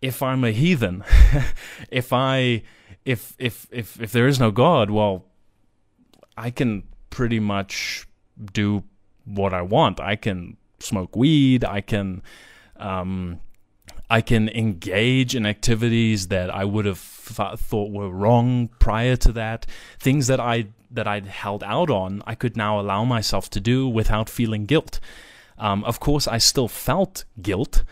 if 0.00 0.22
I'm 0.22 0.42
a 0.44 0.52
heathen, 0.52 1.04
if 1.90 2.14
I, 2.14 2.62
if, 3.04 3.34
if, 3.38 3.66
if, 3.70 4.00
if 4.00 4.12
there 4.12 4.26
is 4.26 4.40
no 4.40 4.50
God, 4.50 4.90
well, 4.90 5.24
I 6.36 6.50
can 6.50 6.84
pretty 7.10 7.40
much 7.40 8.06
do 8.52 8.84
what 9.24 9.54
I 9.54 9.62
want. 9.62 10.00
I 10.00 10.16
can 10.16 10.56
smoke 10.80 11.16
weed. 11.16 11.64
I 11.64 11.80
can, 11.80 12.22
um, 12.76 13.40
I 14.10 14.20
can 14.20 14.48
engage 14.48 15.34
in 15.34 15.46
activities 15.46 16.28
that 16.28 16.50
I 16.50 16.64
would 16.64 16.84
have 16.84 17.00
th- 17.24 17.58
thought 17.58 17.90
were 17.90 18.10
wrong 18.10 18.68
prior 18.78 19.16
to 19.16 19.32
that. 19.32 19.66
Things 19.98 20.26
that 20.26 20.40
I 20.40 20.66
that 20.90 21.08
I'd 21.08 21.26
held 21.26 21.64
out 21.64 21.90
on, 21.90 22.22
I 22.24 22.36
could 22.36 22.56
now 22.56 22.78
allow 22.78 23.04
myself 23.04 23.50
to 23.50 23.60
do 23.60 23.88
without 23.88 24.30
feeling 24.30 24.64
guilt. 24.64 25.00
Um, 25.58 25.82
of 25.84 25.98
course, 25.98 26.28
I 26.28 26.38
still 26.38 26.68
felt 26.68 27.24
guilt 27.42 27.82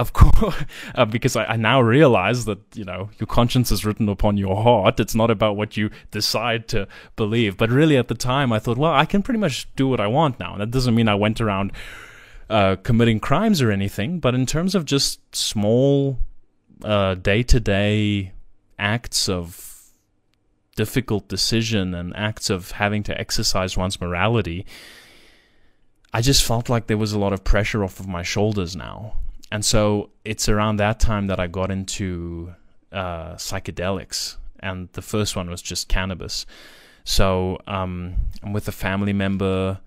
of 0.00 0.12
course, 0.14 0.54
uh, 0.94 1.04
because 1.04 1.36
I, 1.36 1.44
I, 1.44 1.56
now 1.56 1.80
realize 1.80 2.46
that 2.46 2.58
you 2.74 2.84
know 2.84 3.10
your 3.18 3.26
conscience 3.26 3.70
is 3.70 3.84
written 3.84 4.08
upon 4.08 4.38
your 4.38 4.62
heart. 4.62 4.98
It's 4.98 5.14
not 5.14 5.30
about 5.30 5.56
what 5.56 5.76
you 5.76 5.90
decide 6.10 6.68
to 6.68 6.88
believe. 7.16 7.56
But 7.56 7.70
really, 7.70 7.96
at 7.96 8.08
the 8.08 8.14
time, 8.14 8.52
I 8.52 8.58
thought, 8.58 8.78
well, 8.78 8.92
I 8.92 9.04
can 9.04 9.22
pretty 9.22 9.38
much 9.38 9.68
do 9.76 9.86
what 9.86 10.00
I 10.00 10.06
want 10.06 10.40
now. 10.40 10.52
And 10.52 10.62
that 10.62 10.70
doesn't 10.70 10.94
mean 10.94 11.08
I 11.08 11.14
went 11.14 11.40
around 11.40 11.72
uh, 12.48 12.76
committing 12.82 13.20
crimes 13.20 13.60
or 13.60 13.70
anything. 13.70 14.20
But 14.20 14.34
in 14.34 14.46
terms 14.46 14.74
of 14.74 14.86
just 14.86 15.20
small 15.36 16.18
day 16.80 17.42
to 17.42 17.60
day 17.60 18.32
acts 18.78 19.28
of 19.28 19.92
difficult 20.76 21.28
decision 21.28 21.94
and 21.94 22.16
acts 22.16 22.48
of 22.48 22.70
having 22.70 23.02
to 23.02 23.20
exercise 23.20 23.76
one's 23.76 24.00
morality, 24.00 24.64
I 26.14 26.22
just 26.22 26.42
felt 26.42 26.70
like 26.70 26.86
there 26.86 26.96
was 26.96 27.12
a 27.12 27.18
lot 27.18 27.34
of 27.34 27.44
pressure 27.44 27.84
off 27.84 28.00
of 28.00 28.08
my 28.08 28.22
shoulders 28.22 28.74
now 28.74 29.14
and 29.50 29.64
so 29.64 30.10
it's 30.24 30.48
around 30.48 30.76
that 30.76 31.00
time 31.00 31.26
that 31.26 31.40
I 31.40 31.46
got 31.46 31.70
into 31.70 32.54
uh, 32.92 33.34
psychedelics, 33.34 34.36
and 34.60 34.88
the 34.92 35.02
first 35.02 35.34
one 35.36 35.50
was 35.50 35.62
just 35.62 35.88
cannabis. 35.88 36.46
So 37.04 37.58
um, 37.66 38.14
I'm 38.42 38.52
with 38.52 38.68
a 38.68 38.72
family 38.72 39.12
member, 39.12 39.80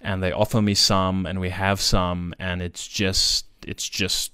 and 0.00 0.22
they 0.22 0.32
offer 0.32 0.60
me 0.60 0.74
some, 0.74 1.26
and 1.26 1.40
we 1.40 1.50
have 1.50 1.80
some, 1.80 2.34
and 2.38 2.60
it's 2.60 2.86
just 2.86 3.46
it's 3.66 3.88
just 3.88 4.32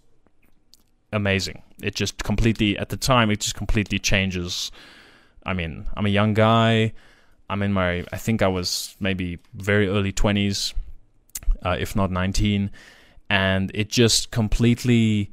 amazing. 1.12 1.62
It 1.82 1.94
just 1.94 2.22
completely 2.24 2.76
at 2.76 2.88
the 2.88 2.96
time 2.96 3.30
it 3.30 3.40
just 3.40 3.54
completely 3.54 3.98
changes. 3.98 4.72
I 5.44 5.52
mean, 5.52 5.86
I'm 5.96 6.06
a 6.06 6.10
young 6.10 6.34
guy. 6.34 6.92
I'm 7.48 7.62
in 7.62 7.72
my 7.72 8.04
I 8.12 8.16
think 8.16 8.42
I 8.42 8.48
was 8.48 8.96
maybe 8.98 9.38
very 9.54 9.86
early 9.86 10.12
20s, 10.12 10.74
uh, 11.62 11.76
if 11.78 11.94
not 11.94 12.10
19 12.10 12.70
and 13.32 13.70
it 13.72 13.88
just 13.88 14.30
completely 14.30 15.30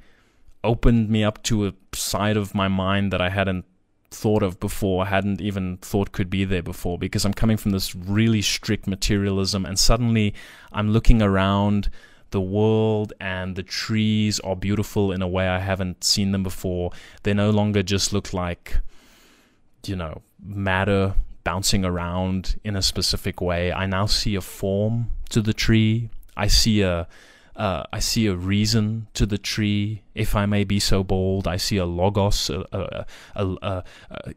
opened 0.63 1.09
me 1.09 1.21
up 1.21 1.43
to 1.43 1.67
a 1.67 1.73
side 1.91 2.37
of 2.37 2.55
my 2.55 2.69
mind 2.69 3.11
that 3.11 3.19
I 3.19 3.29
hadn't 3.29 3.65
thought 4.09 4.41
of 4.41 4.57
before, 4.57 5.05
hadn't 5.05 5.41
even 5.41 5.75
thought 5.79 6.13
could 6.13 6.29
be 6.29 6.45
there 6.45 6.63
before, 6.63 6.97
because 6.97 7.25
I'm 7.25 7.33
coming 7.33 7.57
from 7.57 7.71
this 7.71 7.93
really 7.93 8.41
strict 8.41 8.87
materialism, 8.87 9.65
and 9.65 9.77
suddenly 9.77 10.33
I'm 10.71 10.91
looking 10.91 11.21
around 11.21 11.89
the 12.31 12.39
world 12.39 13.11
and 13.19 13.57
the 13.57 13.63
trees 13.63 14.39
are 14.41 14.55
beautiful 14.55 15.11
in 15.11 15.21
a 15.21 15.27
way 15.27 15.49
I 15.49 15.59
haven't 15.59 16.05
seen 16.05 16.31
them 16.31 16.43
before. 16.43 16.91
They 17.23 17.33
no 17.33 17.49
longer 17.49 17.83
just 17.83 18.13
look 18.13 18.33
like, 18.33 18.77
you 19.85 19.97
know, 19.97 20.21
matter 20.41 21.15
bouncing 21.43 21.83
around 21.83 22.61
in 22.63 22.77
a 22.77 22.81
specific 22.81 23.41
way. 23.41 23.73
I 23.73 23.87
now 23.87 24.05
see 24.05 24.35
a 24.35 24.41
form 24.41 25.11
to 25.31 25.41
the 25.41 25.53
tree. 25.53 26.11
I 26.37 26.47
see 26.47 26.81
a 26.81 27.05
uh, 27.59 27.83
I 27.91 27.99
see 27.99 28.25
a 28.25 28.35
reason 28.35 29.07
to 29.15 29.25
the 29.25 29.37
tree, 29.37 30.01
if 30.15 30.33
I 30.33 30.45
may 30.45 30.63
be 30.63 30.79
so 30.79 31.03
bold. 31.03 31.45
I 31.45 31.57
see 31.57 31.75
a 31.75 31.85
logos, 31.85 32.49
a, 32.49 32.65
a, 32.71 33.05
a, 33.35 33.45
a 33.61 33.83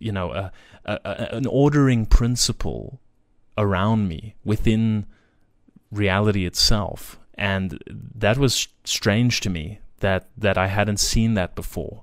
you 0.00 0.10
know, 0.10 0.50
an 0.84 1.46
ordering 1.46 2.04
principle 2.04 3.00
around 3.56 4.08
me 4.08 4.34
within 4.44 5.06
reality 5.92 6.44
itself, 6.46 7.20
and 7.34 7.78
that 7.86 8.38
was 8.38 8.66
strange 8.82 9.40
to 9.42 9.50
me 9.50 9.78
that 10.00 10.26
that 10.36 10.58
I 10.58 10.66
hadn't 10.66 10.98
seen 10.98 11.34
that 11.34 11.54
before. 11.54 12.02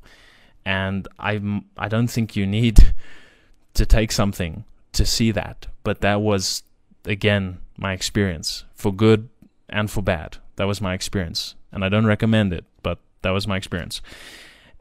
And 0.66 1.06
I 1.20 1.42
I 1.78 1.90
don't 1.90 2.08
think 2.08 2.38
you 2.38 2.48
need 2.48 2.94
to 3.74 3.86
take 3.86 4.14
something 4.14 4.64
to 4.94 5.06
see 5.06 5.32
that, 5.32 5.68
but 5.84 6.00
that 6.00 6.22
was 6.22 6.64
again 7.04 7.58
my 7.78 7.92
experience 7.92 8.64
for 8.74 8.94
good 8.94 9.28
and 9.68 9.92
for 9.92 10.02
bad. 10.02 10.38
That 10.60 10.67
was 10.67 10.82
my 10.82 10.93
experience, 10.93 11.56
and 11.72 11.86
I 11.86 11.89
don't 11.89 12.06
recommend 12.06 12.52
it, 12.52 12.65
but 12.84 13.00
that 13.22 13.30
was 13.30 13.48
my 13.48 13.56
experience. 13.56 14.02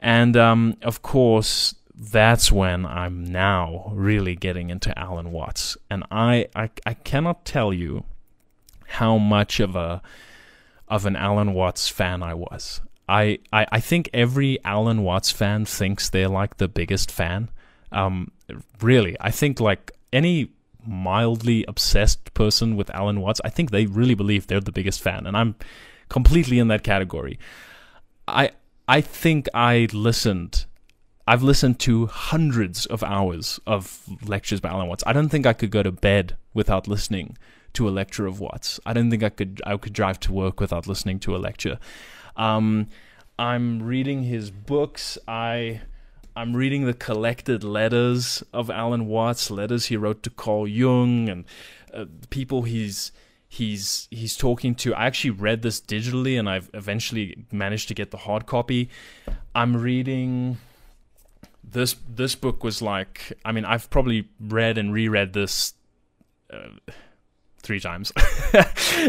And 0.01 0.35
um, 0.35 0.75
of 0.81 1.01
course, 1.01 1.73
that's 1.95 2.51
when 2.51 2.85
I'm 2.85 3.23
now 3.23 3.93
really 3.93 4.35
getting 4.35 4.71
into 4.71 4.97
Alan 4.99 5.31
Watts, 5.31 5.77
and 5.89 6.03
I, 6.11 6.47
I 6.53 6.69
I 6.85 6.95
cannot 6.95 7.45
tell 7.45 7.71
you 7.71 8.03
how 8.87 9.17
much 9.17 9.61
of 9.61 9.77
a 9.77 10.01
of 10.89 11.05
an 11.05 11.15
Alan 11.15 11.53
Watts 11.53 11.87
fan 11.87 12.21
I 12.23 12.33
was. 12.33 12.81
I, 13.07 13.39
I, 13.53 13.65
I 13.71 13.79
think 13.79 14.09
every 14.13 14.59
Alan 14.65 15.03
Watts 15.03 15.31
fan 15.31 15.63
thinks 15.63 16.09
they're 16.09 16.27
like 16.27 16.57
the 16.57 16.67
biggest 16.67 17.09
fan. 17.09 17.51
Um, 17.93 18.31
really, 18.81 19.15
I 19.21 19.31
think 19.31 19.61
like 19.61 19.93
any 20.11 20.49
mildly 20.85 21.65
obsessed 21.67 22.33
person 22.33 22.75
with 22.75 22.89
Alan 22.91 23.21
Watts, 23.21 23.41
I 23.43 23.49
think 23.49 23.71
they 23.71 23.85
really 23.85 24.15
believe 24.15 24.47
they're 24.47 24.59
the 24.59 24.71
biggest 24.71 25.01
fan, 25.01 25.25
and 25.25 25.35
I'm 25.35 25.55
completely 26.09 26.59
in 26.59 26.67
that 26.69 26.83
category. 26.83 27.39
I 28.27 28.51
I 28.87 29.01
think 29.01 29.47
I 29.53 29.87
listened. 29.93 30.65
I've 31.27 31.43
listened 31.43 31.79
to 31.81 32.07
hundreds 32.07 32.87
of 32.87 33.03
hours 33.03 33.59
of 33.67 34.03
lectures 34.25 34.59
by 34.59 34.69
Alan 34.69 34.87
Watts. 34.87 35.03
I 35.05 35.13
don't 35.13 35.29
think 35.29 35.45
I 35.45 35.53
could 35.53 35.69
go 35.69 35.83
to 35.83 35.91
bed 35.91 36.35
without 36.55 36.87
listening 36.87 37.37
to 37.73 37.87
a 37.87 37.91
lecture 37.91 38.25
of 38.25 38.39
Watts. 38.39 38.79
I 38.85 38.93
don't 38.93 39.11
think 39.11 39.23
I 39.23 39.29
could 39.29 39.61
I 39.65 39.77
could 39.77 39.93
drive 39.93 40.19
to 40.21 40.33
work 40.33 40.59
without 40.59 40.87
listening 40.87 41.19
to 41.19 41.35
a 41.35 41.37
lecture. 41.37 41.77
Um, 42.35 42.87
I'm 43.37 43.83
reading 43.83 44.23
his 44.23 44.49
books. 44.49 45.17
I 45.27 45.81
I'm 46.35 46.55
reading 46.55 46.85
the 46.85 46.93
collected 46.93 47.63
letters 47.63 48.43
of 48.53 48.69
Alan 48.69 49.07
Watts, 49.07 49.51
letters 49.51 49.87
he 49.87 49.97
wrote 49.97 50.23
to 50.23 50.29
Carl 50.29 50.67
Jung 50.67 51.29
and 51.29 51.45
uh, 51.93 52.05
people 52.29 52.63
he's 52.63 53.11
he's 53.47 54.07
he's 54.11 54.37
talking 54.37 54.75
to 54.75 54.93
I 54.93 55.07
actually 55.07 55.31
read 55.31 55.63
this 55.63 55.81
digitally 55.81 56.37
and 56.39 56.47
I've 56.47 56.69
eventually 56.73 57.45
managed 57.51 57.87
to 57.87 57.93
get 57.93 58.11
the 58.11 58.17
hard 58.17 58.45
copy. 58.45 58.89
I'm 59.55 59.75
reading 59.75 60.57
this 61.63 61.95
this 62.07 62.35
book 62.35 62.63
was 62.63 62.81
like 62.81 63.33
I 63.43 63.51
mean 63.51 63.65
I've 63.65 63.89
probably 63.89 64.29
read 64.39 64.77
and 64.77 64.93
reread 64.93 65.33
this 65.33 65.73
uh, 66.53 66.69
three 67.61 67.79
times. 67.79 68.11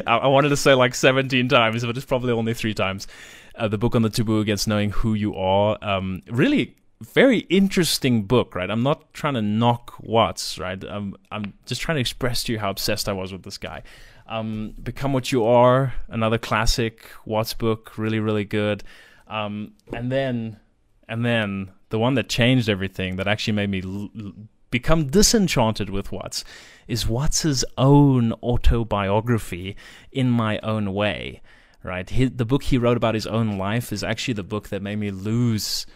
I, 0.07 0.27
wanted 0.27 0.51
to 0.51 0.57
say 0.57 0.75
like 0.75 0.95
17 0.95 1.49
times, 1.49 1.85
but 1.85 1.97
it's 1.97 2.05
probably 2.07 2.33
only 2.33 2.53
three 2.55 2.75
times. 2.75 3.07
Uh, 3.55 3.69
the 3.69 3.79
book 3.79 3.95
on 3.95 4.03
the 4.03 4.11
taboo 4.11 4.41
against 4.41 4.69
knowing 4.69 4.91
who 4.91 5.15
you 5.15 5.35
are. 5.35 5.79
Um, 5.83 6.23
really 6.31 6.77
very 7.01 7.39
interesting 7.49 8.25
book, 8.25 8.55
right? 8.55 8.71
I'm 8.71 8.83
not 8.83 9.13
trying 9.15 9.35
to 9.35 9.43
knock 9.43 9.95
Watts, 10.01 10.59
right? 10.59 10.83
I'm 10.85 11.17
I'm 11.31 11.55
just 11.67 11.81
trying 11.81 11.97
to 11.97 12.01
express 12.01 12.45
to 12.45 12.53
you 12.53 12.59
how 12.59 12.71
obsessed 12.71 13.09
I 13.09 13.13
was 13.13 13.33
with 13.33 13.43
this 13.43 13.59
guy. 13.59 13.83
Um, 14.27 14.75
Become 14.81 15.13
What 15.13 15.33
You 15.33 15.45
Are, 15.45 15.95
another 16.09 16.39
classic 16.39 17.11
Watts 17.25 17.55
book, 17.55 17.97
really 17.97 18.21
really 18.21 18.45
good. 18.45 18.85
Um, 19.29 19.73
and 19.93 20.13
then 20.13 20.61
and 21.09 21.25
then 21.25 21.73
the 21.89 21.99
one 21.99 22.15
that 22.15 22.29
changed 22.29 22.69
everything, 22.69 23.17
that 23.17 23.27
actually 23.27 23.55
made 23.55 23.71
me 23.71 24.35
become 24.71 25.07
disenchanted 25.07 25.91
with 25.91 26.13
Watts, 26.13 26.45
is 26.87 27.09
Watts's 27.09 27.65
own 27.79 28.33
autobiography, 28.43 29.77
In 30.13 30.31
My 30.31 30.59
Own 30.61 30.93
Way. 30.95 31.41
Right, 31.83 32.09
he, 32.11 32.27
the 32.27 32.45
book 32.45 32.65
he 32.65 32.77
wrote 32.77 32.99
about 32.99 33.15
his 33.15 33.27
own 33.27 33.57
life 33.57 33.91
is 33.91 34.05
actually 34.05 34.35
the 34.35 34.43
book 34.43 34.69
that 34.69 34.83
made 34.83 34.97
me 34.97 35.11
lose 35.11 35.87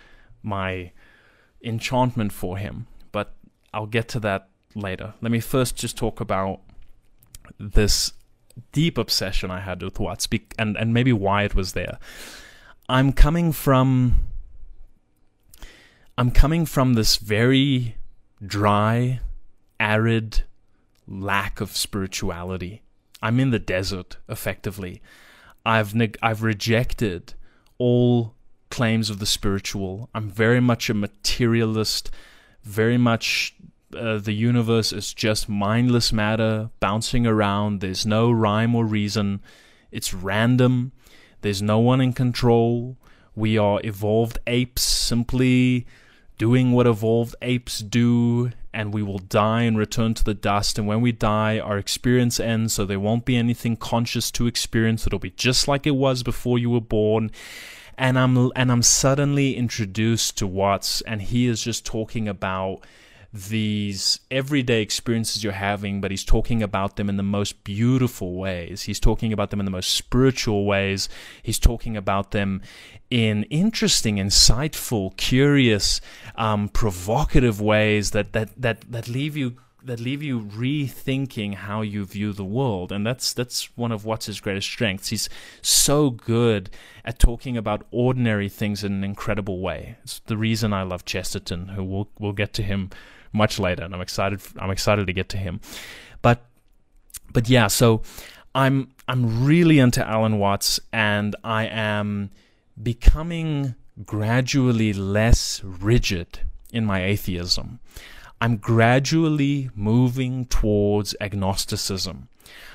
my 0.45 0.93
enchantment 1.63 2.33
for 2.33 2.59
him. 2.59 2.87
But 3.11 3.35
I'll 3.73 3.87
get 3.87 4.09
to 4.09 4.21
that 4.21 4.49
later. 4.75 5.15
Let 5.21 5.33
me 5.33 5.41
first 5.41 5.77
just 5.77 5.97
talk 5.97 6.21
about 6.21 6.61
this 7.59 8.13
deep 8.73 8.99
obsession 8.99 9.51
I 9.51 9.61
had 9.61 9.83
with 9.83 9.99
Watts 9.99 10.29
and, 10.59 10.77
and 10.77 10.95
maybe 10.95 11.13
why 11.13 11.45
it 11.45 11.55
was 11.55 11.73
there. 11.73 11.99
I'm 12.89 13.13
coming 13.13 13.53
from 13.53 14.27
I'm 16.17 16.31
coming 16.31 16.65
from 16.65 16.95
this 16.95 17.17
very 17.17 17.97
dry, 18.45 19.21
arid 19.81 20.45
lack 21.09 21.61
of 21.61 21.77
spirituality. 21.77 22.83
I'm 23.21 23.41
in 23.41 23.51
the 23.51 23.59
desert 23.59 24.19
effectively. 24.29 25.03
I've 25.67 25.95
neg- 25.95 26.19
I've 26.23 26.43
rejected 26.43 27.35
all 27.79 28.34
claims 28.75 29.09
of 29.09 29.21
the 29.21 29.27
spiritual. 29.27 30.11
I'm 30.13 30.29
very 30.29 30.59
much 30.59 30.91
a 30.91 30.95
materialist, 30.95 32.11
very 32.65 32.99
much 32.99 33.55
uh, 33.97 34.19
the 34.19 34.33
universe 34.33 34.93
is 34.93 35.15
just 35.15 35.49
mindless 35.49 36.13
matter 36.13 36.71
bouncing 36.81 37.25
around. 37.25 37.81
There's 37.81 38.05
no 38.05 38.33
rhyme 38.33 38.75
or 38.75 38.85
reason. 38.85 39.41
It's 39.93 40.13
random. 40.13 40.91
There's 41.43 41.63
no 41.63 41.79
one 41.79 42.01
in 42.01 42.13
control. 42.15 42.97
We 43.37 43.57
are 43.57 43.81
evolved 43.85 44.39
apes 44.49 44.83
simply 44.83 45.87
doing 46.37 46.73
what 46.73 46.89
evolved 46.89 47.37
apes 47.43 47.79
do, 47.79 48.51
and 48.73 48.93
we 48.93 49.05
will 49.05 49.21
die 49.21 49.63
and 49.63 49.79
return 49.79 50.15
to 50.15 50.25
the 50.25 50.35
dust. 50.35 50.79
And 50.79 50.89
when 50.89 51.01
we 51.01 51.13
die, 51.13 51.61
our 51.61 51.79
experience 51.79 52.41
ends, 52.41 52.75
so 52.75 52.85
there 52.85 52.99
won't 52.99 53.25
be 53.25 53.37
anything 53.37 53.77
conscious 53.77 54.33
to 54.33 54.49
experience. 54.49 55.07
It'll 55.07 55.21
be 55.21 55.31
just 55.31 55.69
like 55.69 55.87
it 55.87 55.93
was 55.95 56.25
before 56.25 56.59
you 56.59 56.71
were 56.71 56.81
born 56.81 57.31
and 57.97 58.19
I'm 58.19 58.51
and 58.57 58.71
I'm 58.73 58.83
suddenly 58.83 59.57
introduced 59.57 60.39
to 60.39 60.47
Watts, 60.47 61.01
and 61.03 61.23
he 61.23 61.47
is 61.47 61.63
just 61.63 61.85
talking 61.85 62.29
about 62.29 62.85
these 63.35 64.21
everyday 64.31 64.81
experiences 64.81 65.43
you're 65.43 65.53
having, 65.53 66.01
but 66.01 66.13
he's 66.13 66.25
talking 66.25 66.63
about 66.63 66.95
them 66.95 67.09
in 67.09 67.17
the 67.17 67.23
most 67.25 67.65
beautiful 67.65 68.37
ways. 68.37 68.83
He's 68.83 69.01
talking 69.01 69.33
about 69.33 69.51
them 69.51 69.59
in 69.59 69.65
the 69.65 69.73
most 69.73 69.93
spiritual 69.93 70.67
ways. 70.67 71.09
He's 71.43 71.59
talking 71.59 71.97
about 71.97 72.31
them 72.31 72.63
in 73.11 73.43
interesting, 73.45 74.17
insightful, 74.17 75.17
curious, 75.17 76.01
um, 76.37 76.69
provocative 76.69 77.61
ways 77.61 78.13
that, 78.13 78.33
that, 78.35 78.51
that, 78.57 78.85
that 78.93 79.09
leave 79.09 79.37
you 79.37 79.57
that 79.85 80.01
leave 80.01 80.23
you 80.23 80.41
rethinking 80.41 81.55
how 81.55 81.83
you 81.83 82.05
view 82.05 82.33
the 82.33 82.45
world. 82.45 82.91
And 82.91 83.07
that's 83.07 83.33
that's 83.33 83.77
one 83.77 83.93
of 83.93 84.05
Watts's 84.05 84.41
greatest 84.41 84.67
strengths. 84.67 85.09
He's 85.09 85.29
so 85.61 86.11
good 86.11 86.71
at 87.05 87.19
talking 87.19 87.57
about 87.57 87.87
ordinary 87.91 88.49
things 88.49 88.83
in 88.83 88.93
an 88.93 89.05
incredible 89.05 89.61
way. 89.61 89.97
It's 90.03 90.21
the 90.21 90.37
reason 90.37 90.73
i 90.73 90.83
love 90.83 91.05
chesterton 91.05 91.69
who 91.69 91.85
we'll, 91.85 92.09
we'll 92.19 92.33
get 92.33 92.55
to 92.55 92.63
him 92.63 92.91
much 93.33 93.59
later 93.59 93.83
and 93.83 93.95
i'm 93.95 94.01
excited 94.01 94.41
i'm 94.57 94.71
excited 94.71 95.07
to 95.07 95.13
get 95.13 95.29
to 95.31 95.37
him. 95.37 95.61
But 96.23 96.43
but 97.33 97.49
yeah 97.49 97.67
so 97.67 98.03
i'm 98.55 98.93
i'm 99.09 99.45
really 99.45 99.79
into 99.79 100.07
alan 100.07 100.39
watts 100.39 100.81
and 100.93 101.37
i 101.45 101.67
am 101.67 102.31
becoming 102.81 103.75
gradually 104.05 104.93
less 104.93 105.63
rigid 105.65 106.41
in 106.73 106.85
my 106.85 107.05
atheism 107.05 107.81
I'm 108.41 108.57
gradually 108.57 109.71
moving 109.75 110.45
towards 110.47 111.15
agnosticism. 111.21 112.29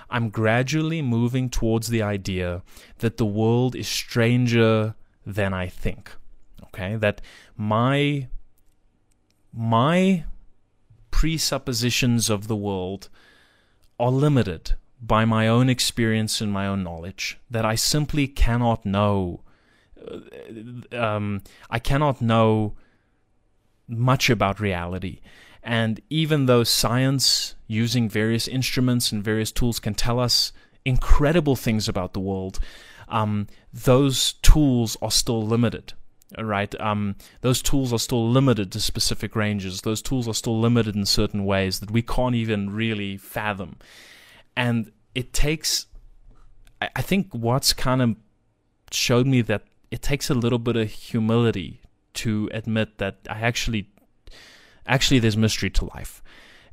I'm 0.10 0.30
gradually 0.30 1.02
moving 1.02 1.50
towards 1.50 1.90
the 1.90 2.02
idea 2.02 2.64
that 3.00 3.18
the 3.18 3.26
world 3.26 3.76
is 3.76 3.88
stranger 3.88 4.96
than 5.26 5.54
I 5.54 5.68
think. 5.68 6.12
Okay? 6.66 6.96
That 6.96 7.22
my 7.56 8.28
my 9.54 10.26
presuppositions 11.12 12.30
of 12.30 12.48
the 12.48 12.56
world 12.56 13.10
are 14.00 14.12
limited 14.12 14.74
by 15.02 15.26
my 15.26 15.48
own 15.48 15.70
experience 15.70 16.42
and 16.42 16.52
my 16.52 16.68
own 16.68 16.84
knowledge 16.84 17.38
that 17.50 17.66
I 17.66 17.76
simply 17.76 18.28
cannot 18.28 18.86
know 18.86 19.42
uh, 20.08 20.98
um, 20.98 21.42
I 21.70 21.80
cannot 21.80 22.22
know 22.22 22.76
much 23.88 24.30
about 24.30 24.60
reality 24.60 25.20
and 25.64 26.02
even 26.10 26.46
though 26.46 26.64
science, 26.64 27.56
using 27.68 28.10
various 28.10 28.48
instruments 28.48 29.12
and 29.12 29.24
various 29.24 29.52
tools, 29.52 29.80
can 29.80 29.94
tell 29.94 30.20
us 30.20 30.52
incredible 30.86 31.56
things 31.56 31.88
about 31.88 32.14
the 32.14 32.20
world, 32.20 32.60
um, 33.10 33.48
those 33.74 34.34
tools 34.34 34.98
are 35.02 35.12
still 35.12 35.46
limited. 35.46 35.94
Right, 36.38 36.80
um, 36.80 37.16
those 37.42 37.60
tools 37.60 37.92
are 37.92 37.98
still 37.98 38.30
limited 38.30 38.72
to 38.74 38.80
specific 38.80 39.36
ranges. 39.36 39.82
Those 39.82 40.00
tools 40.00 40.28
are 40.28 40.34
still 40.36 40.60
limited 40.60 40.96
in 40.96 41.08
certain 41.08 41.44
ways 41.44 41.80
that 41.80 41.90
we 41.90 42.04
can't 42.04 42.36
even 42.36 42.70
really 42.70 43.18
fathom. 43.18 43.78
And 44.56 44.92
it 45.16 45.34
takes, 45.34 45.88
I 46.80 47.02
think, 47.02 47.34
Watts 47.34 47.74
kind 47.74 48.02
of 48.04 48.16
showed 48.92 49.26
me 49.26 49.42
that 49.42 49.64
it 49.90 50.04
takes 50.04 50.30
a 50.30 50.36
little 50.36 50.60
bit 50.60 50.76
of 50.76 50.92
humility 50.92 51.82
to 52.14 52.48
admit 52.54 53.00
that 53.00 53.18
I 53.28 53.42
actually 53.42 53.90
actually 54.86 55.20
there's 55.20 55.38
mystery 55.38 55.70
to 55.72 55.86
life. 55.86 56.22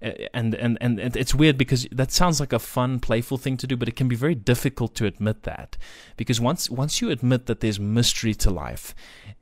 And, 0.02 0.54
and 0.54 0.76
and 0.78 1.00
it's 1.00 1.34
weird 1.34 1.56
because 1.56 1.88
that 1.90 2.12
sounds 2.12 2.38
like 2.38 2.52
a 2.52 2.58
fun 2.58 3.00
playful 3.00 3.38
thing 3.38 3.56
to 3.56 3.66
do 3.66 3.78
but 3.78 3.88
it 3.88 3.96
can 3.96 4.08
be 4.08 4.14
very 4.14 4.34
difficult 4.34 4.94
to 4.96 5.06
admit 5.06 5.44
that. 5.44 5.78
Because 6.18 6.38
once 6.38 6.68
once 6.68 7.00
you 7.00 7.10
admit 7.10 7.46
that 7.46 7.60
there's 7.60 7.80
mystery 7.80 8.34
to 8.34 8.50
life 8.50 8.94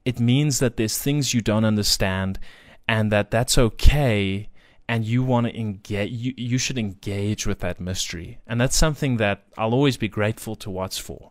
it 0.04 0.20
means 0.20 0.60
that 0.60 0.76
there's 0.76 0.96
things 0.96 1.34
you 1.34 1.40
don't 1.40 1.64
understand 1.64 2.38
and 2.86 3.10
that 3.10 3.32
that's 3.32 3.58
okay 3.58 4.48
and 4.88 5.04
you 5.04 5.22
want 5.22 5.46
to 5.46 5.58
engage 5.58 6.10
you, 6.10 6.34
you 6.36 6.58
should 6.58 6.78
engage 6.78 7.46
with 7.46 7.60
that 7.60 7.80
mystery. 7.80 8.38
And 8.46 8.60
that's 8.60 8.76
something 8.76 9.16
that 9.16 9.44
I'll 9.56 9.72
always 9.72 9.96
be 9.96 10.08
grateful 10.08 10.56
to 10.56 10.70
Watts 10.70 10.98
for. 10.98 11.30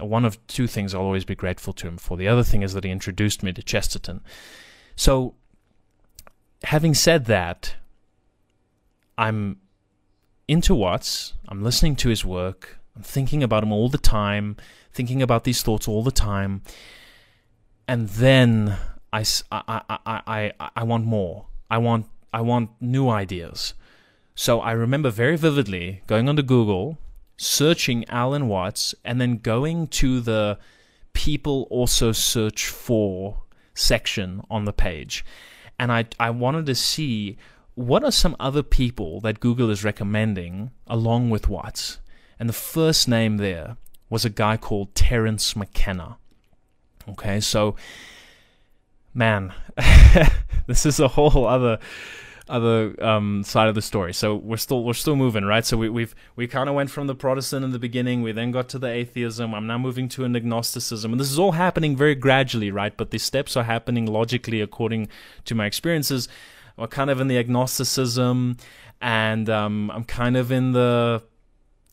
Uh, 0.00 0.06
one 0.06 0.24
of 0.24 0.44
two 0.46 0.66
things 0.66 0.94
I'll 0.94 1.02
always 1.02 1.24
be 1.24 1.34
grateful 1.34 1.72
to 1.74 1.86
him 1.86 1.98
for. 1.98 2.16
The 2.16 2.28
other 2.28 2.42
thing 2.42 2.62
is 2.62 2.72
that 2.72 2.84
he 2.84 2.90
introduced 2.90 3.42
me 3.42 3.52
to 3.52 3.62
Chesterton. 3.62 4.22
So 4.94 5.34
having 6.64 6.94
said 6.94 7.26
that, 7.26 7.76
I'm 9.18 9.58
into 10.48 10.74
Watts. 10.74 11.34
I'm 11.48 11.62
listening 11.62 11.96
to 11.96 12.08
his 12.08 12.24
work. 12.24 12.78
I'm 12.94 13.02
thinking 13.02 13.42
about 13.42 13.62
him 13.62 13.72
all 13.72 13.88
the 13.88 13.98
time, 13.98 14.56
thinking 14.92 15.22
about 15.22 15.44
these 15.44 15.62
thoughts 15.62 15.88
all 15.88 16.02
the 16.02 16.10
time. 16.10 16.62
And 17.88 18.08
then 18.08 18.76
I, 19.12 19.24
I, 19.50 19.82
I, 19.88 20.20
I, 20.26 20.52
I 20.76 20.82
want 20.84 21.04
more. 21.04 21.46
I 21.70 21.78
want, 21.78 22.06
I 22.32 22.40
want 22.40 22.70
new 22.80 23.08
ideas. 23.08 23.74
So 24.34 24.60
I 24.60 24.72
remember 24.72 25.10
very 25.10 25.36
vividly 25.36 26.02
going 26.06 26.28
onto 26.28 26.42
Google, 26.42 26.98
searching 27.36 28.04
Alan 28.08 28.48
Watts, 28.48 28.94
and 29.04 29.20
then 29.20 29.38
going 29.38 29.88
to 29.88 30.20
the 30.20 30.58
people 31.12 31.66
also 31.70 32.12
search 32.12 32.66
for 32.66 33.42
section 33.74 34.42
on 34.50 34.64
the 34.64 34.72
page 34.72 35.24
and 35.78 35.92
I 35.92 36.06
I 36.18 36.30
wanted 36.30 36.66
to 36.66 36.74
see 36.74 37.36
what 37.74 38.02
are 38.02 38.12
some 38.12 38.36
other 38.40 38.62
people 38.62 39.20
that 39.20 39.40
Google 39.40 39.70
is 39.70 39.84
recommending 39.84 40.70
along 40.86 41.30
with 41.30 41.48
Watts. 41.48 41.98
And 42.38 42.48
the 42.48 42.54
first 42.54 43.06
name 43.08 43.36
there 43.36 43.76
was 44.08 44.24
a 44.24 44.30
guy 44.30 44.56
called 44.56 44.94
Terence 44.94 45.54
McKenna. 45.54 46.16
Okay, 47.08 47.40
so 47.40 47.76
man, 49.14 49.52
this 50.66 50.86
is 50.86 51.00
a 51.00 51.08
whole 51.08 51.46
other 51.46 51.78
other 52.48 52.94
um, 53.04 53.42
side 53.42 53.68
of 53.68 53.74
the 53.74 53.82
story. 53.82 54.12
So 54.12 54.36
we're 54.36 54.56
still 54.56 54.84
we're 54.84 54.94
still 54.94 55.16
moving, 55.16 55.44
right? 55.44 55.64
So 55.64 55.76
we, 55.76 55.88
we've 55.88 56.14
we 56.36 56.46
kind 56.46 56.68
of 56.68 56.74
went 56.74 56.90
from 56.90 57.06
the 57.06 57.14
Protestant 57.14 57.64
in 57.64 57.72
the 57.72 57.78
beginning. 57.78 58.22
We 58.22 58.32
then 58.32 58.50
got 58.50 58.68
to 58.70 58.78
the 58.78 58.88
atheism. 58.88 59.54
I'm 59.54 59.66
now 59.66 59.78
moving 59.78 60.08
to 60.10 60.24
an 60.24 60.36
agnosticism, 60.36 61.12
and 61.12 61.20
this 61.20 61.30
is 61.30 61.38
all 61.38 61.52
happening 61.52 61.96
very 61.96 62.14
gradually, 62.14 62.70
right? 62.70 62.96
But 62.96 63.10
the 63.10 63.18
steps 63.18 63.56
are 63.56 63.64
happening 63.64 64.06
logically 64.06 64.60
according 64.60 65.08
to 65.44 65.54
my 65.54 65.66
experiences. 65.66 66.28
We're 66.76 66.88
kind 66.88 67.10
of 67.10 67.20
in 67.20 67.28
the 67.28 67.38
agnosticism, 67.38 68.58
and 69.00 69.50
um, 69.50 69.90
I'm 69.90 70.04
kind 70.04 70.36
of 70.36 70.52
in 70.52 70.72
the 70.72 71.22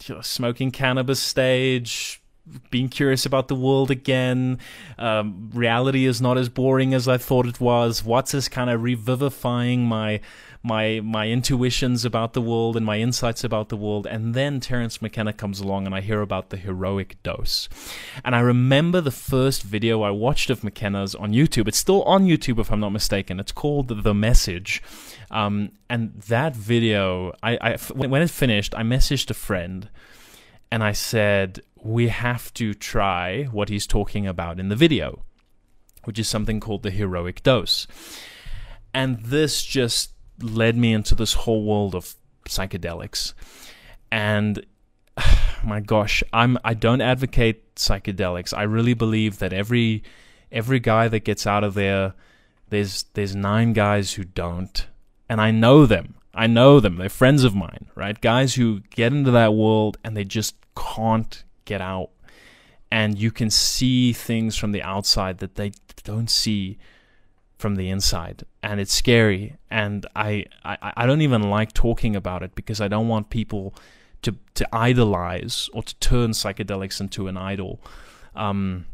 you 0.05 0.15
know, 0.15 0.21
smoking 0.21 0.71
cannabis 0.71 1.21
stage 1.21 2.22
being 2.69 2.89
curious 2.89 3.25
about 3.25 3.47
the 3.47 3.55
world 3.55 3.89
again. 3.89 4.59
Um, 4.97 5.49
reality 5.53 6.05
is 6.05 6.21
not 6.21 6.37
as 6.37 6.49
boring 6.49 6.93
as 6.93 7.07
I 7.07 7.17
thought 7.17 7.45
it 7.45 7.59
was. 7.59 8.03
Watts 8.03 8.33
is 8.33 8.49
kind 8.49 8.69
of 8.69 8.83
revivifying 8.83 9.85
my 9.85 10.19
my 10.65 11.01
my 11.01 11.27
intuitions 11.27 12.05
about 12.05 12.33
the 12.33 12.41
world 12.41 12.77
and 12.77 12.85
my 12.85 12.97
insights 12.99 13.43
about 13.43 13.69
the 13.69 13.77
world. 13.77 14.07
And 14.07 14.33
then 14.33 14.59
Terence 14.59 15.01
McKenna 15.01 15.33
comes 15.33 15.59
along, 15.59 15.85
and 15.85 15.95
I 15.95 16.01
hear 16.01 16.21
about 16.21 16.49
the 16.49 16.57
heroic 16.57 17.21
dose. 17.23 17.69
And 18.23 18.35
I 18.35 18.39
remember 18.39 19.01
the 19.01 19.11
first 19.11 19.63
video 19.63 20.01
I 20.01 20.09
watched 20.11 20.49
of 20.49 20.63
McKenna's 20.63 21.15
on 21.15 21.31
YouTube. 21.31 21.67
It's 21.67 21.77
still 21.77 22.03
on 22.03 22.25
YouTube, 22.25 22.59
if 22.59 22.71
I'm 22.71 22.79
not 22.79 22.91
mistaken. 22.91 23.39
It's 23.39 23.51
called 23.51 24.03
The 24.03 24.13
Message. 24.13 24.81
Um, 25.31 25.71
and 25.89 26.13
that 26.27 26.55
video, 26.55 27.33
I, 27.41 27.57
I 27.59 27.77
when 27.93 28.21
it 28.21 28.29
finished, 28.29 28.75
I 28.75 28.83
messaged 28.83 29.29
a 29.29 29.33
friend, 29.33 29.89
and 30.71 30.83
I 30.83 30.91
said 30.91 31.61
we 31.83 32.07
have 32.07 32.53
to 32.53 32.73
try 32.73 33.43
what 33.45 33.69
he's 33.69 33.85
talking 33.85 34.25
about 34.25 34.59
in 34.59 34.69
the 34.69 34.75
video, 34.75 35.23
which 36.05 36.17
is 36.17 36.27
something 36.27 36.59
called 36.59 36.83
the 36.83 36.91
heroic 36.91 37.43
dose. 37.43 37.87
And 38.93 39.19
this 39.19 39.63
just 39.63 40.13
led 40.41 40.77
me 40.77 40.93
into 40.93 41.15
this 41.15 41.33
whole 41.33 41.63
world 41.63 41.93
of 41.93 42.15
psychedelics. 42.47 43.33
And 44.11 44.65
my 45.63 45.81
gosh, 45.81 46.23
I'm 46.31 46.57
I 46.63 46.73
don't 46.73 47.01
advocate 47.01 47.75
psychedelics. 47.75 48.55
I 48.55 48.63
really 48.63 48.93
believe 48.93 49.39
that 49.39 49.53
every 49.53 50.03
every 50.51 50.79
guy 50.79 51.07
that 51.07 51.21
gets 51.21 51.45
out 51.45 51.63
of 51.63 51.73
there 51.73 52.13
there's 52.69 53.03
there's 53.13 53.35
nine 53.35 53.73
guys 53.73 54.13
who 54.13 54.23
don't. 54.23 54.87
And 55.29 55.41
I 55.41 55.51
know 55.51 55.85
them. 55.85 56.15
I 56.33 56.47
know 56.47 56.79
them. 56.79 56.97
They're 56.97 57.09
friends 57.09 57.43
of 57.43 57.55
mine, 57.55 57.87
right? 57.95 58.19
Guys 58.19 58.55
who 58.55 58.81
get 58.89 59.13
into 59.13 59.31
that 59.31 59.53
world 59.53 59.97
and 60.03 60.17
they 60.17 60.23
just 60.23 60.55
can't 60.75 61.43
get 61.65 61.81
out. 61.81 62.09
And 62.91 63.17
you 63.17 63.31
can 63.31 63.49
see 63.49 64.13
things 64.13 64.55
from 64.55 64.71
the 64.71 64.83
outside 64.83 65.39
that 65.39 65.55
they 65.55 65.71
don't 66.03 66.29
see 66.29 66.77
from 67.57 67.75
the 67.75 67.89
inside. 67.89 68.43
And 68.61 68.79
it's 68.79 68.93
scary. 68.93 69.55
And 69.71 70.05
I, 70.15 70.45
I 70.63 70.93
i 70.97 71.05
don't 71.05 71.21
even 71.21 71.43
like 71.49 71.71
talking 71.73 72.15
about 72.15 72.43
it 72.43 72.53
because 72.55 72.79
i 72.81 72.87
don't 72.87 73.07
want 73.07 73.29
people 73.29 73.73
to 74.23 74.35
to 74.55 74.67
idolize 74.75 75.69
or 75.73 75.81
to 75.83 75.95
turn 76.11 76.31
psychedelics 76.31 76.99
into 76.99 77.27
an 77.27 77.37
idol. 77.37 77.79
Um, 78.35 78.85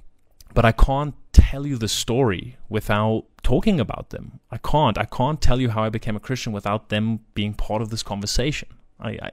but 0.53 0.65
i 0.65 0.71
can't 0.71 1.15
tell 1.31 1.65
you 1.65 1.77
the 1.77 1.87
story 1.87 2.57
without 2.69 3.25
talking 3.43 3.79
about 3.79 4.09
them. 4.09 4.39
I 4.51 4.57
can't. 4.57 4.97
I 4.97 5.05
can't 5.05 5.41
tell 5.41 5.59
you 5.63 5.69
how 5.69 5.83
i 5.83 5.89
became 5.89 6.15
a 6.15 6.19
christian 6.27 6.51
without 6.53 6.89
them 6.89 7.05
being 7.33 7.53
part 7.53 7.81
of 7.81 7.89
this 7.89 8.03
conversation. 8.03 8.69
I 8.99 9.11
i, 9.27 9.31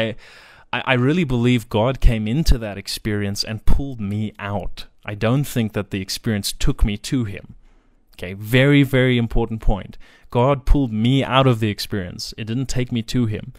I 0.00 0.02
I, 0.72 0.82
I 0.86 0.94
really 0.94 1.24
believe 1.24 1.68
God 1.68 2.00
came 2.00 2.26
into 2.26 2.58
that 2.58 2.78
experience 2.78 3.44
and 3.44 3.64
pulled 3.64 4.00
me 4.00 4.32
out. 4.38 4.86
I 5.04 5.14
don't 5.14 5.44
think 5.44 5.72
that 5.72 5.90
the 5.90 6.00
experience 6.00 6.52
took 6.52 6.84
me 6.84 6.96
to 6.98 7.24
Him. 7.24 7.54
Okay, 8.16 8.34
very, 8.34 8.82
very 8.82 9.16
important 9.16 9.60
point. 9.60 9.96
God 10.30 10.66
pulled 10.66 10.92
me 10.92 11.24
out 11.24 11.46
of 11.46 11.60
the 11.60 11.70
experience. 11.70 12.34
It 12.36 12.44
didn't 12.44 12.68
take 12.68 12.92
me 12.92 13.02
to 13.02 13.26
Him. 13.26 13.52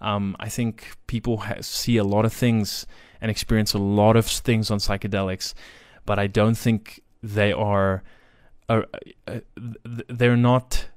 Um, 0.00 0.36
I 0.40 0.48
think 0.48 0.96
people 1.06 1.38
ha- 1.38 1.60
see 1.60 1.96
a 1.96 2.04
lot 2.04 2.24
of 2.24 2.32
things 2.32 2.86
and 3.20 3.30
experience 3.30 3.74
a 3.74 3.78
lot 3.78 4.16
of 4.16 4.26
things 4.26 4.70
on 4.70 4.78
psychedelics, 4.78 5.54
but 6.06 6.18
I 6.18 6.26
don't 6.26 6.56
think 6.56 7.02
they 7.22 7.52
are. 7.52 8.02
Uh, 8.68 8.82
uh, 9.26 9.40
they're 10.08 10.36
not 10.36 10.88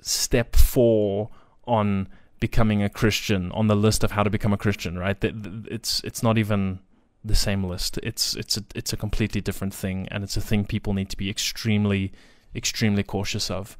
step 0.00 0.54
four 0.54 1.30
on 1.66 2.08
becoming 2.40 2.82
a 2.82 2.88
Christian 2.88 3.50
on 3.52 3.66
the 3.66 3.76
list 3.76 4.04
of 4.04 4.12
how 4.12 4.22
to 4.22 4.30
become 4.30 4.52
a 4.52 4.58
Christian, 4.58 4.98
right? 4.98 5.16
It's 5.22 6.00
it's 6.04 6.22
not 6.22 6.38
even 6.38 6.80
the 7.24 7.34
same 7.34 7.64
list. 7.64 7.98
It's 8.02 8.34
it's 8.36 8.56
a 8.56 8.64
it's 8.74 8.92
a 8.92 8.96
completely 8.96 9.40
different 9.40 9.74
thing, 9.74 10.08
and 10.10 10.22
it's 10.22 10.36
a 10.36 10.40
thing 10.40 10.64
people 10.64 10.92
need 10.92 11.10
to 11.10 11.16
be 11.16 11.30
extremely 11.30 12.12
extremely 12.54 13.02
cautious 13.02 13.50
of. 13.50 13.76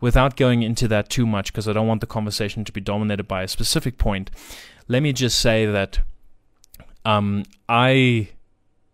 Without 0.00 0.36
going 0.36 0.62
into 0.62 0.88
that 0.88 1.10
too 1.10 1.26
much, 1.26 1.52
because 1.52 1.68
I 1.68 1.72
don't 1.72 1.86
want 1.86 2.00
the 2.00 2.06
conversation 2.06 2.64
to 2.64 2.72
be 2.72 2.80
dominated 2.80 3.24
by 3.24 3.42
a 3.42 3.48
specific 3.48 3.98
point, 3.98 4.30
let 4.86 5.02
me 5.02 5.12
just 5.12 5.38
say 5.38 5.66
that 5.66 6.00
um, 7.04 7.44
I 7.68 8.30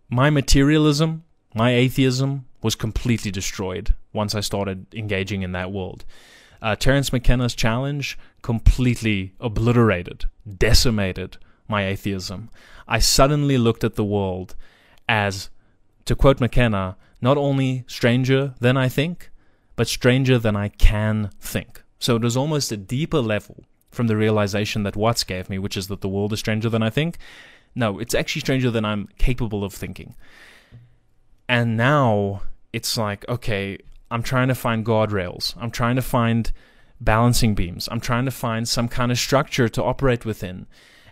my 0.08 0.30
materialism, 0.30 1.24
my 1.54 1.74
atheism 1.74 2.46
was 2.62 2.74
completely 2.74 3.30
destroyed 3.30 3.94
once 4.12 4.34
I 4.34 4.40
started 4.40 4.86
engaging 4.94 5.42
in 5.42 5.52
that 5.52 5.72
world. 5.72 6.04
Uh, 6.62 6.74
Terence 6.76 7.12
McKenna's 7.12 7.54
challenge 7.54 8.16
completely 8.44 9.32
obliterated, 9.40 10.26
decimated 10.58 11.38
my 11.66 11.86
atheism. 11.86 12.50
I 12.86 12.98
suddenly 12.98 13.56
looked 13.56 13.82
at 13.82 13.94
the 13.94 14.04
world 14.04 14.54
as, 15.08 15.48
to 16.04 16.14
quote 16.14 16.40
McKenna, 16.40 16.98
not 17.22 17.38
only 17.38 17.84
stranger 17.86 18.54
than 18.60 18.76
I 18.76 18.90
think, 18.90 19.30
but 19.76 19.88
stranger 19.88 20.38
than 20.38 20.56
I 20.56 20.68
can 20.68 21.30
think. 21.40 21.82
So 21.98 22.16
it 22.16 22.22
was 22.22 22.36
almost 22.36 22.70
a 22.70 22.76
deeper 22.76 23.20
level 23.20 23.64
from 23.90 24.08
the 24.08 24.16
realization 24.16 24.82
that 24.82 24.94
Watts 24.94 25.24
gave 25.24 25.48
me, 25.48 25.58
which 25.58 25.78
is 25.78 25.86
that 25.86 26.02
the 26.02 26.08
world 26.10 26.34
is 26.34 26.40
stranger 26.40 26.68
than 26.68 26.82
I 26.82 26.90
think. 26.90 27.16
No, 27.74 27.98
it's 27.98 28.14
actually 28.14 28.40
stranger 28.40 28.70
than 28.70 28.84
I'm 28.84 29.08
capable 29.16 29.64
of 29.64 29.72
thinking. 29.72 30.14
And 31.48 31.78
now 31.78 32.42
it's 32.74 32.98
like, 32.98 33.26
okay, 33.26 33.78
I'm 34.10 34.22
trying 34.22 34.48
to 34.48 34.54
find 34.54 34.84
guardrails. 34.84 35.54
I'm 35.58 35.70
trying 35.70 35.96
to 35.96 36.02
find 36.02 36.52
balancing 37.04 37.54
beams. 37.54 37.88
I'm 37.90 38.00
trying 38.00 38.24
to 38.24 38.30
find 38.30 38.68
some 38.68 38.88
kind 38.88 39.12
of 39.12 39.18
structure 39.18 39.68
to 39.68 39.82
operate 39.82 40.24
within. 40.24 40.66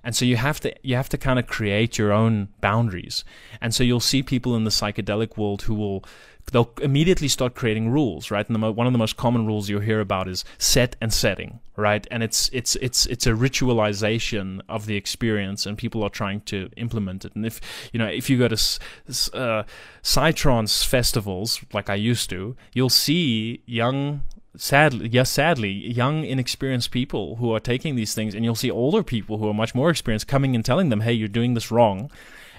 And 0.05 0.16
so 0.16 0.24
you 0.24 0.36
have 0.36 0.59
to 0.61 0.74
you 0.82 0.97
have 0.97 1.09
to 1.11 1.18
kind 1.18 1.38
of 1.38 1.47
create 1.47 1.97
your 1.97 2.12
own 2.12 2.49
boundaries. 2.61 3.24
And 3.61 3.74
so 3.74 3.84
you'll 3.84 4.01
see 4.01 4.22
people 4.22 4.57
in 4.57 4.64
the 4.64 4.70
psychedelic 4.70 5.36
world 5.36 5.62
who 5.62 5.74
will 5.74 6.05
they'll 6.51 6.72
immediately 6.80 7.28
start 7.28 7.55
creating 7.55 7.88
rules, 7.90 8.30
right? 8.30 8.49
And 8.49 8.61
the, 8.61 8.72
one 8.72 8.86
of 8.86 8.93
the 8.93 8.99
most 8.99 9.16
common 9.16 9.47
rules 9.47 9.68
you'll 9.68 9.80
hear 9.80 10.01
about 10.01 10.26
is 10.26 10.45
set 10.59 10.97
and 11.01 11.12
setting, 11.12 11.61
right? 11.76 12.07
And 12.11 12.22
it's 12.22 12.51
it's 12.53 12.74
it's 12.76 13.07
it's 13.07 13.26
a 13.26 13.30
ritualization 13.30 14.61
of 14.68 14.86
the 14.86 14.97
experience, 14.97 15.66
and 15.66 15.78
people 15.78 16.03
are 16.03 16.11
trying 16.11 16.40
to 16.43 16.68
implement 16.76 17.24
it. 17.24 17.36
And 17.36 17.47
if 17.47 17.61
you 17.93 17.99
know 17.99 18.07
if 18.07 18.28
you 18.28 18.38
go 18.38 18.49
to 18.49 18.55
uh, 18.55 19.62
psytrance 20.03 20.84
festivals 20.84 21.61
like 21.72 21.88
I 21.88 21.95
used 21.95 22.28
to, 22.30 22.57
you'll 22.72 22.90
see 22.90 23.62
young 23.66 24.22
sadly, 24.57 25.09
yes, 25.09 25.30
sadly, 25.30 25.70
young, 25.70 26.24
inexperienced 26.24 26.90
people 26.90 27.36
who 27.36 27.55
are 27.55 27.61
taking 27.61 27.96
these 27.96 28.14
things, 28.14 28.34
and 28.34 28.44
you'll 28.44 28.55
see 28.55 28.70
older 28.70 29.03
people 29.03 29.38
who 29.38 29.48
are 29.48 29.55
much 29.55 29.74
more 29.74 29.90
experienced 29.90 30.28
coming 30.28 30.55
and 30.55 30.64
telling 30.64 30.88
them, 30.88 31.00
"Hey, 31.00 31.12
you're 31.12 31.28
doing 31.28 31.55
this 31.55 31.70
wrong," 31.70 32.11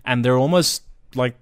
and 0.05 0.23
they're 0.23 0.37
almost 0.37 0.83
like 1.15 1.35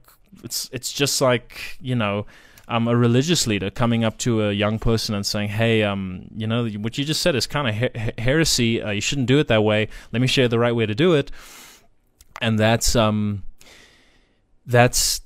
it's 0.43 0.69
it's 0.71 0.91
just 0.91 1.21
like 1.21 1.77
you 1.81 1.95
know. 1.95 2.25
Um, 2.67 2.87
a 2.87 2.95
religious 2.95 3.47
leader 3.47 3.69
coming 3.69 4.05
up 4.05 4.17
to 4.19 4.43
a 4.43 4.53
young 4.53 4.79
person 4.79 5.13
and 5.13 5.25
saying, 5.25 5.49
"Hey, 5.49 5.83
um, 5.83 6.27
you 6.33 6.47
know 6.47 6.69
what 6.69 6.97
you 6.97 7.03
just 7.03 7.21
said 7.21 7.35
is 7.35 7.45
kind 7.45 7.67
of 7.67 7.75
her- 7.75 8.13
heresy. 8.17 8.81
Uh, 8.81 8.91
you 8.91 9.01
shouldn't 9.01 9.27
do 9.27 9.39
it 9.39 9.49
that 9.49 9.61
way. 9.61 9.89
Let 10.13 10.21
me 10.21 10.27
show 10.27 10.43
you 10.43 10.47
the 10.47 10.59
right 10.59 10.73
way 10.73 10.85
to 10.85 10.95
do 10.95 11.13
it." 11.13 11.31
And 12.39 12.57
that's 12.57 12.95
um, 12.95 13.43
that's 14.65 15.19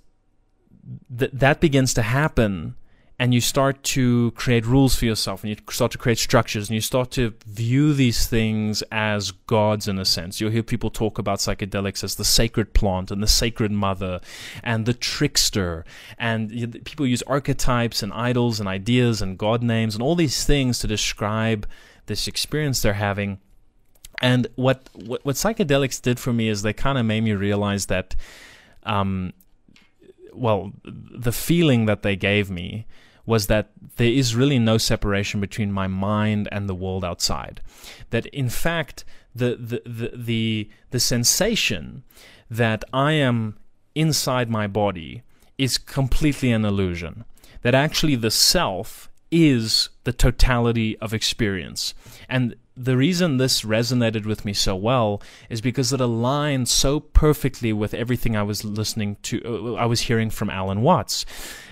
th- 1.16 1.32
that 1.34 1.60
begins 1.60 1.94
to 1.96 2.02
happen 2.02 2.76
and 3.18 3.34
you 3.34 3.40
start 3.40 3.82
to 3.82 4.32
create 4.32 4.66
rules 4.66 4.96
for 4.96 5.06
yourself 5.06 5.44
and 5.44 5.50
you 5.50 5.58
start 5.70 5.92
to 5.94 5.98
create 5.98 6.18
structures 6.18 6.68
and 6.68 6.76
you 6.76 6.82
start 6.82 7.12
to 7.12 7.34
view 7.46 7.94
these 7.94 8.28
things 8.28 8.82
as 8.92 9.32
gods 9.32 9.88
in 9.88 9.98
a 9.98 10.04
sense. 10.04 10.42
You'll 10.42 10.52
hear 10.52 10.64
people 10.64 10.90
talk 10.90 11.18
about 11.18 11.40
psychedelics 11.40 12.04
as 12.04 12.16
the 12.16 12.26
sacred 12.26 12.74
plant 12.74 13.12
and 13.12 13.24
the 13.24 13.28
sacred 13.28 13.72
mother 13.72 14.20
and 14.64 14.86
the 14.86 14.94
trickster. 14.94 15.86
And 16.18 16.84
people 16.84 17.08
use 17.08 17.22
archetypes 17.24 18.04
and 18.04 18.12
idols 18.12 18.60
and 18.60 18.68
ideas 18.68 19.22
and 19.22 19.38
god 19.38 19.64
names 19.64 19.96
and 19.96 20.04
all 20.04 20.16
these 20.16 20.44
things 20.44 20.80
to 20.80 20.88
describe 20.88 21.66
this 22.08 22.28
experience 22.28 22.82
they're 22.82 22.94
having. 22.94 23.40
And 24.22 24.48
what, 24.56 24.90
what, 24.94 25.24
what 25.26 25.36
psychedelics 25.36 26.02
did 26.02 26.20
for 26.20 26.34
me 26.34 26.50
is 26.50 26.62
they 26.62 26.74
kind 26.74 26.98
of 26.98 27.06
made 27.06 27.22
me 27.22 27.34
realize 27.34 27.86
that, 27.88 28.16
um, 28.84 29.34
well, 30.36 30.72
the 30.84 31.32
feeling 31.32 31.86
that 31.86 32.04
they 32.04 32.16
gave 32.16 32.50
me 32.50 32.86
was 33.26 33.48
that 33.48 33.72
there 33.96 34.12
is 34.12 34.36
really 34.36 34.60
no 34.60 34.78
separation 34.78 35.42
between 35.42 35.72
my 35.72 35.88
mind 35.88 36.48
and 36.52 36.70
the 36.70 36.76
world 36.76 37.04
outside. 37.04 37.62
That 38.12 38.26
in 38.28 38.50
fact, 38.50 39.04
the 39.34 39.56
the 39.56 39.82
the 39.86 40.12
the, 40.16 40.70
the 40.92 41.00
sensation 41.00 42.04
that 42.50 42.84
I 42.94 43.14
am 43.14 43.58
inside 43.96 44.50
my 44.50 44.68
body 44.68 45.24
is 45.58 45.78
completely 45.78 46.52
an 46.52 46.66
illusion. 46.66 47.26
That 47.64 47.74
actually 47.74 48.16
the 48.16 48.32
self 48.32 49.10
is 49.32 49.90
the 50.04 50.14
totality 50.14 50.98
of 51.00 51.14
experience. 51.14 51.96
And 52.30 52.56
the 52.78 52.98
reason 52.98 53.38
this 53.38 53.62
resonated 53.62 54.26
with 54.26 54.44
me 54.44 54.54
so 54.54 54.76
well 54.76 55.22
is 55.50 55.62
because 55.62 55.94
it 55.94 56.02
aligned 56.02 56.68
so 56.68 57.00
perfectly 57.00 57.72
with 57.72 57.94
everything 57.94 58.36
I 58.36 58.44
was 58.44 58.66
listening 58.66 59.16
to, 59.24 59.42
uh, 59.46 59.74
I 59.76 59.86
was 59.86 60.02
hearing 60.02 60.30
from 60.30 60.50
Alan 60.50 60.82
Watts. 60.82 61.26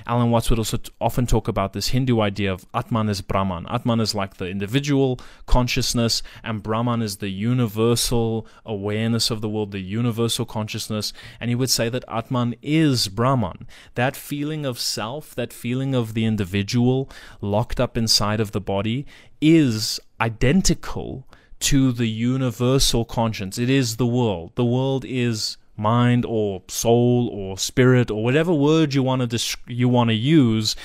Alan 0.08 0.32
Watts 0.32 0.50
would 0.50 0.60
also 0.60 0.80
often 1.00 1.26
talk 1.26 1.48
about 1.48 1.74
this 1.74 1.90
Hindu 1.90 2.20
idea 2.20 2.52
of 2.52 2.66
Atman 2.74 3.10
is 3.10 3.22
Brahman. 3.22 3.66
Atman 3.68 4.00
is 4.00 4.16
like 4.16 4.36
the 4.36 4.48
individual 4.48 5.20
consciousness, 5.46 6.24
and 6.44 6.64
Brahman 6.64 7.02
is 7.02 7.18
the 7.18 7.30
universal 7.30 8.48
awareness 8.66 9.32
of 9.32 9.42
the 9.42 9.50
world, 9.50 9.72
the 9.72 9.80
universal 9.80 10.46
consciousness. 10.46 11.14
And 11.40 11.50
he 11.50 11.56
would 11.56 11.70
say 11.70 11.90
that 11.90 12.06
Atman 12.08 12.56
is 12.62 13.08
Brahman. 13.08 13.68
That 13.96 14.16
feeling 14.16 14.66
of 14.66 14.80
self, 14.80 15.36
that 15.36 15.54
feeling 15.54 15.96
of 15.96 16.14
the 16.14 16.26
individual 16.26 17.10
locked 17.40 17.80
up 17.80 17.98
inside 17.98 18.40
of 18.40 18.52
the 18.52 18.62
body, 18.62 19.06
is 19.42 20.00
identical 20.24 21.28
to 21.60 21.92
the 21.92 22.08
universal 22.08 23.04
conscience. 23.04 23.58
It 23.58 23.70
is 23.70 23.98
the 23.98 24.08
world. 24.08 24.54
The 24.56 24.66
world 24.66 25.04
is 25.06 25.58
mind 25.76 26.26
or 26.26 26.62
soul 26.68 27.30
or 27.30 27.58
spirit 27.58 28.10
or 28.10 28.24
whatever 28.24 28.54
word 28.54 28.94
you 28.94 29.04
want 29.04 29.22
to 29.22 29.28
dis- 29.28 29.58
you 29.68 29.90
want 29.90 30.10
to 30.10 30.14
use 30.14 30.76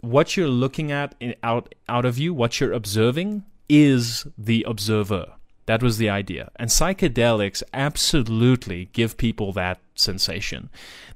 what 0.00 0.36
you're 0.36 0.48
looking 0.48 0.92
at 0.92 1.14
in, 1.18 1.34
out 1.42 1.74
out 1.88 2.04
of 2.04 2.18
you 2.18 2.34
what 2.34 2.60
you're 2.60 2.74
observing 2.74 3.42
is 3.70 4.26
the 4.36 4.62
observer 4.68 5.32
that 5.66 5.82
was 5.82 5.98
the 5.98 6.08
idea. 6.08 6.50
And 6.56 6.70
psychedelics 6.70 7.62
absolutely 7.74 8.88
give 8.92 9.16
people 9.16 9.52
that 9.52 9.80
sensation. 9.94 10.70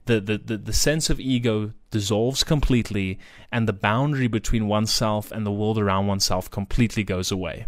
The, 0.07 0.21
the, 0.21 0.39
the, 0.39 0.57
the 0.57 0.73
sense 0.73 1.09
of 1.09 1.21
ego 1.21 1.73
dissolves 1.91 2.45
completely 2.45 3.19
and 3.53 3.69
the 3.69 3.73
boundary 3.73 4.27
between 4.27 4.67
oneself 4.67 5.31
and 5.31 5.47
the 5.47 5.53
world 5.53 5.79
around 5.79 6.09
oneself 6.09 6.51
completely 6.51 7.05
goes 7.05 7.31
away. 7.31 7.67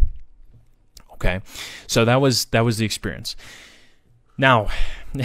Okay? 1.13 1.41
So 1.87 2.03
that 2.05 2.19
was 2.19 2.45
that 2.45 2.61
was 2.61 2.77
the 2.77 2.85
experience. 2.85 3.35
Now, 4.37 4.67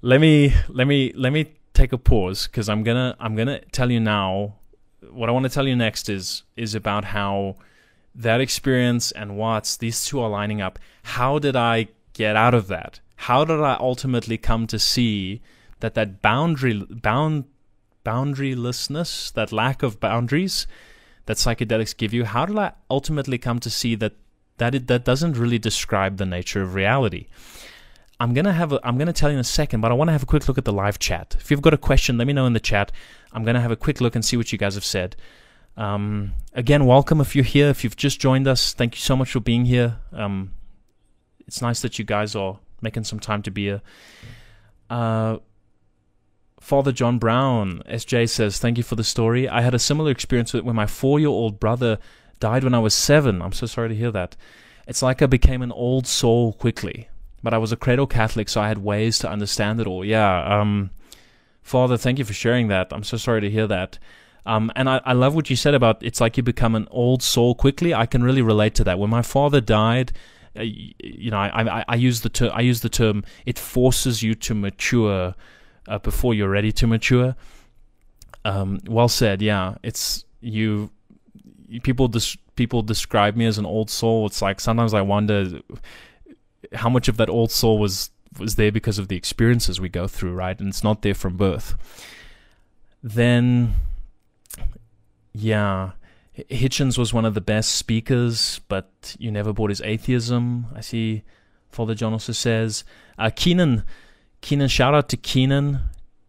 let 0.00 0.20
me 0.20 0.54
let 0.68 0.86
me 0.86 1.12
let 1.14 1.32
me 1.32 1.52
take 1.74 1.92
a 1.92 1.98
pause 1.98 2.46
because 2.46 2.68
I'm 2.68 2.82
gonna 2.82 3.14
I'm 3.20 3.36
gonna 3.36 3.60
tell 3.72 3.90
you 3.90 4.00
now. 4.00 4.54
What 5.10 5.28
I 5.28 5.32
want 5.32 5.44
to 5.44 5.50
tell 5.50 5.66
you 5.66 5.76
next 5.76 6.08
is 6.08 6.44
is 6.56 6.74
about 6.74 7.04
how 7.04 7.56
that 8.18 8.40
experience 8.40 9.10
and 9.12 9.36
Watts 9.36 9.76
these 9.76 10.04
two 10.04 10.20
are 10.20 10.28
lining 10.28 10.60
up. 10.60 10.78
How 11.02 11.38
did 11.38 11.56
I 11.56 11.88
get 12.12 12.36
out 12.36 12.54
of 12.54 12.66
that? 12.68 13.00
How 13.16 13.44
did 13.44 13.60
I 13.60 13.76
ultimately 13.80 14.36
come 14.36 14.66
to 14.66 14.78
see 14.78 15.40
that 15.80 15.94
that 15.94 16.20
boundary 16.20 16.84
bound 16.90 17.44
boundarylessness, 18.04 19.32
that 19.32 19.52
lack 19.52 19.82
of 19.82 20.00
boundaries 20.00 20.66
that 21.26 21.36
psychedelics 21.36 21.96
give 21.96 22.12
you? 22.12 22.24
How 22.24 22.44
did 22.46 22.58
I 22.58 22.72
ultimately 22.90 23.38
come 23.38 23.58
to 23.60 23.70
see 23.70 23.94
that 23.96 24.14
that 24.58 24.74
it, 24.74 24.86
that 24.88 25.04
doesn't 25.04 25.36
really 25.36 25.58
describe 25.58 26.18
the 26.18 26.26
nature 26.26 26.62
of 26.62 26.74
reality. 26.74 27.26
I'm 28.20 28.34
gonna 28.34 28.52
have 28.52 28.72
a, 28.72 28.80
I'm 28.84 28.98
gonna 28.98 29.12
tell 29.12 29.30
you 29.30 29.34
in 29.34 29.40
a 29.40 29.44
second, 29.44 29.80
but 29.80 29.90
I 29.90 29.94
want 29.94 30.08
to 30.08 30.12
have 30.12 30.24
a 30.24 30.26
quick 30.26 30.46
look 30.46 30.58
at 30.58 30.64
the 30.64 30.72
live 30.72 30.98
chat. 30.98 31.36
If 31.38 31.50
you've 31.50 31.62
got 31.62 31.74
a 31.74 31.78
question, 31.78 32.18
let 32.18 32.26
me 32.26 32.32
know 32.32 32.46
in 32.46 32.52
the 32.52 32.60
chat. 32.60 32.92
I'm 33.32 33.44
gonna 33.44 33.60
have 33.60 33.70
a 33.70 33.76
quick 33.76 34.00
look 34.00 34.14
and 34.14 34.24
see 34.24 34.36
what 34.36 34.52
you 34.52 34.58
guys 34.58 34.74
have 34.74 34.84
said. 34.84 35.16
Um, 35.78 36.32
again, 36.52 36.86
welcome 36.86 37.20
if 37.20 37.36
you're 37.36 37.44
here. 37.44 37.68
If 37.68 37.84
you've 37.84 37.96
just 37.96 38.20
joined 38.20 38.48
us, 38.48 38.74
thank 38.74 38.96
you 38.96 39.00
so 39.00 39.14
much 39.14 39.30
for 39.30 39.38
being 39.38 39.64
here. 39.64 39.98
Um, 40.12 40.52
it's 41.46 41.62
nice 41.62 41.80
that 41.82 42.00
you 42.00 42.04
guys 42.04 42.34
are 42.34 42.58
making 42.82 43.04
some 43.04 43.20
time 43.20 43.42
to 43.42 43.50
be 43.52 43.66
here. 43.66 43.82
Uh, 44.90 45.38
Father 46.58 46.90
John 46.90 47.18
Brown, 47.18 47.82
SJ 47.88 48.28
says, 48.28 48.58
Thank 48.58 48.76
you 48.76 48.82
for 48.82 48.96
the 48.96 49.04
story. 49.04 49.48
I 49.48 49.60
had 49.60 49.72
a 49.72 49.78
similar 49.78 50.10
experience 50.10 50.52
with 50.52 50.64
when 50.64 50.74
my 50.74 50.86
four 50.86 51.20
year 51.20 51.28
old 51.28 51.60
brother 51.60 51.98
died 52.40 52.64
when 52.64 52.74
I 52.74 52.80
was 52.80 52.94
seven. 52.94 53.40
I'm 53.40 53.52
so 53.52 53.66
sorry 53.66 53.88
to 53.88 53.94
hear 53.94 54.10
that. 54.10 54.36
It's 54.88 55.02
like 55.02 55.22
I 55.22 55.26
became 55.26 55.62
an 55.62 55.70
old 55.70 56.08
soul 56.08 56.54
quickly, 56.54 57.08
but 57.40 57.54
I 57.54 57.58
was 57.58 57.70
a 57.70 57.76
cradle 57.76 58.08
Catholic, 58.08 58.48
so 58.48 58.60
I 58.60 58.68
had 58.68 58.78
ways 58.78 59.18
to 59.20 59.30
understand 59.30 59.80
it 59.80 59.86
all. 59.86 60.04
Yeah, 60.04 60.60
um, 60.60 60.90
Father, 61.62 61.96
thank 61.96 62.18
you 62.18 62.24
for 62.24 62.32
sharing 62.32 62.66
that. 62.68 62.88
I'm 62.90 63.04
so 63.04 63.16
sorry 63.16 63.42
to 63.42 63.50
hear 63.50 63.68
that. 63.68 63.98
Um, 64.48 64.72
and 64.74 64.88
I, 64.88 65.02
I 65.04 65.12
love 65.12 65.34
what 65.34 65.50
you 65.50 65.56
said 65.56 65.74
about 65.74 66.02
it's 66.02 66.22
like 66.22 66.38
you 66.38 66.42
become 66.42 66.74
an 66.74 66.88
old 66.90 67.22
soul 67.22 67.54
quickly. 67.54 67.92
I 67.92 68.06
can 68.06 68.22
really 68.24 68.40
relate 68.40 68.74
to 68.76 68.84
that. 68.84 68.98
When 68.98 69.10
my 69.10 69.20
father 69.20 69.60
died, 69.60 70.12
uh, 70.58 70.62
you 70.62 71.30
know, 71.30 71.36
I, 71.36 71.80
I, 71.80 71.84
I 71.86 71.94
use 71.96 72.22
the 72.22 72.30
term 72.30 72.50
I 72.54 72.62
use 72.62 72.80
the 72.80 72.88
term 72.88 73.24
it 73.44 73.58
forces 73.58 74.22
you 74.22 74.34
to 74.34 74.54
mature 74.54 75.34
uh, 75.86 75.98
before 75.98 76.32
you're 76.32 76.48
ready 76.48 76.72
to 76.72 76.86
mature. 76.86 77.36
Um, 78.46 78.80
well 78.88 79.08
said. 79.08 79.42
Yeah, 79.42 79.74
it's 79.82 80.24
you 80.40 80.90
people 81.82 82.08
des- 82.08 82.38
people 82.56 82.80
describe 82.80 83.36
me 83.36 83.44
as 83.44 83.58
an 83.58 83.66
old 83.66 83.90
soul. 83.90 84.24
It's 84.24 84.40
like 84.40 84.60
sometimes 84.60 84.94
I 84.94 85.02
wonder 85.02 85.60
how 86.72 86.88
much 86.88 87.08
of 87.08 87.18
that 87.18 87.28
old 87.28 87.50
soul 87.50 87.78
was 87.78 88.10
was 88.38 88.54
there 88.54 88.72
because 88.72 88.98
of 88.98 89.08
the 89.08 89.16
experiences 89.16 89.78
we 89.78 89.90
go 89.90 90.06
through, 90.06 90.32
right? 90.32 90.58
And 90.58 90.70
it's 90.70 90.82
not 90.82 91.02
there 91.02 91.14
from 91.14 91.36
birth. 91.36 91.76
Then, 93.02 93.74
yeah, 95.38 95.92
Hitchens 96.36 96.98
was 96.98 97.12
one 97.12 97.24
of 97.24 97.34
the 97.34 97.40
best 97.40 97.74
speakers, 97.74 98.60
but 98.68 99.16
you 99.18 99.30
never 99.30 99.52
bought 99.52 99.70
his 99.70 99.80
atheism. 99.80 100.66
I 100.74 100.80
see 100.80 101.22
Father 101.70 101.94
John 101.94 102.12
also 102.12 102.32
says. 102.32 102.84
Uh, 103.18 103.30
Keenan, 103.34 103.84
Keenan, 104.40 104.68
shout 104.68 104.94
out 104.94 105.08
to 105.10 105.16
Keenan 105.16 105.80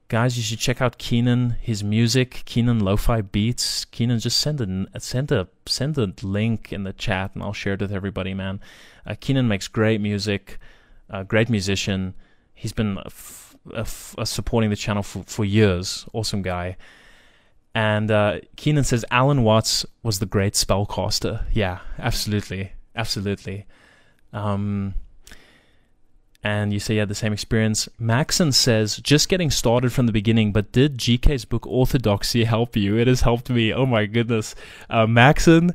guys, 0.10 0.36
you 0.36 0.44
should 0.44 0.60
check 0.60 0.82
out 0.82 0.98
Keenan, 0.98 1.52
his 1.62 1.84
music, 1.84 2.42
Keenan 2.46 2.80
Lo-Fi 2.80 3.22
Beats. 3.22 3.86
Keenan, 3.86 4.20
just 4.20 4.40
send 4.40 4.60
a 4.60 5.00
send 5.00 5.32
a 5.32 5.48
send 5.66 5.98
a 5.98 6.14
link 6.22 6.74
in 6.74 6.84
the 6.84 6.92
chat, 6.92 7.32
and 7.34 7.44
I'll 7.44 7.54
share 7.54 7.74
it 7.74 7.82
with 7.82 7.94
everybody, 7.94 8.34
man. 8.34 8.60
Uh, 9.06 9.16
Keenan 9.18 9.48
makes 9.48 9.68
great 9.68 10.02
music, 10.02 10.58
a 11.10 11.24
great 11.24 11.50
musician. 11.50 12.16
He's 12.54 12.74
been 12.74 13.00
supporting 14.26 14.70
the 14.70 14.76
channel 14.76 15.04
for, 15.04 15.24
for 15.24 15.46
years. 15.46 16.06
Awesome 16.12 16.42
guy. 16.42 16.76
And 17.76 18.10
uh, 18.10 18.40
Keenan 18.56 18.84
says 18.84 19.06
Alan 19.12 19.44
Watts 19.44 19.86
was 20.04 20.20
the 20.20 20.26
great 20.26 20.54
spellcaster. 20.54 21.44
Yeah, 21.54 21.80
absolutely, 21.98 22.72
absolutely. 22.96 23.66
Um, 24.34 24.96
and 26.44 26.72
you 26.72 26.80
say 26.80 26.96
you 26.96 27.02
had 27.02 27.10
the 27.10 27.16
same 27.16 27.34
experience. 27.34 27.90
Maxon 28.00 28.52
says, 28.52 28.98
just 28.98 29.28
getting 29.28 29.52
started 29.52 29.92
from 29.92 30.06
the 30.06 30.12
beginning, 30.12 30.52
but 30.52 30.72
did 30.72 30.98
GK's 30.98 31.46
book 31.46 31.68
Orthodoxy 31.68 32.46
help 32.46 32.76
you? 32.76 32.98
It 32.98 33.08
has 33.08 33.22
helped 33.22 33.50
me. 33.50 33.74
Oh 33.74 33.86
my 33.86 34.06
goodness. 34.06 34.56
Uh, 34.90 35.06
Maxon, 35.06 35.74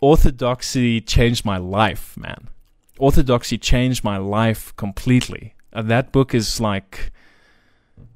Orthodoxy 0.00 1.00
changed 1.00 1.44
my 1.44 1.56
life, 1.56 2.16
man. 2.16 2.48
Orthodoxy 2.98 3.58
changed 3.58 4.02
my 4.02 4.16
life 4.16 4.74
completely. 4.76 5.54
Uh, 5.72 5.82
that 5.82 6.10
book 6.10 6.34
is 6.34 6.60
like, 6.60 7.12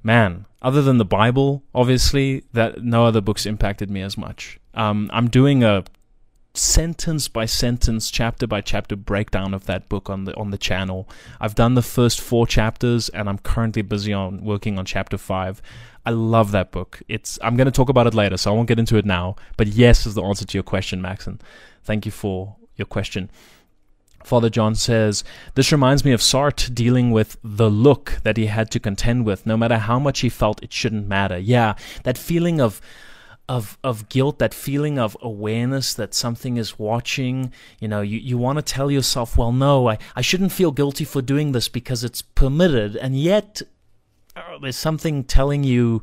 man, 0.03 0.47
other 0.65 0.83
than 0.83 0.97
the 0.97 1.05
Bible, 1.05 1.63
obviously, 1.75 2.43
that 2.55 2.83
no 2.83 3.05
other 3.05 3.21
books 3.21 3.45
impacted 3.45 3.91
me 3.91 4.01
as 4.01 4.17
much. 4.17 4.59
Um, 4.73 5.11
I'm 5.13 5.29
doing 5.29 5.63
a 5.63 5.85
sentence 6.55 7.29
by 7.29 7.45
sentence, 7.45 8.11
chapter 8.11 8.47
by 8.47 8.61
chapter 8.61 8.97
breakdown 8.97 9.53
of 9.53 9.67
that 9.67 9.89
book 9.89 10.09
on 10.09 10.25
the 10.25 10.35
on 10.37 10.51
the 10.51 10.59
channel. 10.59 11.09
I've 11.39 11.55
done 11.55 11.75
the 11.75 11.83
first 11.83 12.21
four 12.21 12.47
chapters, 12.47 13.11
and 13.11 13.29
I'm 13.29 13.39
currently 13.39 13.83
busy 13.83 14.15
on 14.15 14.43
working 14.43 14.79
on 14.79 14.87
chapter 14.87 15.19
five. 15.19 15.61
I 16.07 16.11
love 16.11 16.51
that 16.53 16.73
book. 16.73 17.03
It's 17.09 17.39
I'm 17.43 17.57
going 17.57 17.67
to 17.67 17.71
talk 17.71 17.91
about 17.91 18.07
it 18.07 18.15
later, 18.15 18.39
so 18.39 18.51
I 18.51 18.55
won't 18.55 18.69
get 18.69 18.79
into 18.79 18.97
it 18.97 19.05
now. 19.05 19.37
But 19.59 19.69
yes 19.69 20.07
is 20.07 20.15
the 20.15 20.23
answer 20.23 20.47
to 20.47 20.57
your 20.57 20.65
question, 20.65 21.03
Maxon. 21.03 21.41
Thank 21.83 22.07
you 22.07 22.13
for 22.13 22.57
your 22.77 22.87
question. 22.87 23.31
Father 24.25 24.49
John 24.51 24.75
says, 24.75 25.23
This 25.55 25.71
reminds 25.71 26.05
me 26.05 26.13
of 26.13 26.21
Sartre 26.21 26.75
dealing 26.75 27.11
with 27.11 27.37
the 27.45 27.71
look 27.71 28.19
that 28.25 28.37
he 28.37 28.47
had 28.47 28.71
to 28.73 28.81
contend 28.81 29.27
with, 29.27 29.47
no 29.47 29.57
matter 29.57 29.79
how 29.79 29.99
much 29.99 30.21
he 30.21 30.29
felt 30.31 30.63
it 30.63 30.73
shouldn't 30.73 31.07
matter. 31.07 31.39
Yeah, 31.39 31.75
that 32.03 32.19
feeling 32.19 32.61
of 32.61 32.81
of 33.47 33.77
of 33.85 34.09
guilt 34.09 34.39
that 34.39 34.55
feeling 34.55 34.99
of 34.99 35.19
awareness 35.21 35.93
that 35.93 36.15
something 36.15 36.57
is 36.57 36.79
watching 36.79 37.53
you 37.79 37.87
know 37.87 38.01
you, 38.01 38.19
you 38.19 38.39
want 38.39 38.57
to 38.57 38.63
tell 38.63 38.91
yourself 38.91 39.37
well 39.37 39.53
no 39.53 39.87
I, 39.87 39.99
I 40.17 40.23
shouldn't 40.23 40.51
feel 40.51 40.73
guilty 40.73 41.05
for 41.05 41.21
doing 41.21 41.53
this 41.53 41.69
because 41.69 42.05
it's 42.05 42.23
permitted 42.23 42.97
and 42.97 43.21
yet 43.21 43.61
uh, 44.35 44.57
there's 44.63 44.77
something 44.77 45.25
telling 45.25 45.63
you 45.63 46.03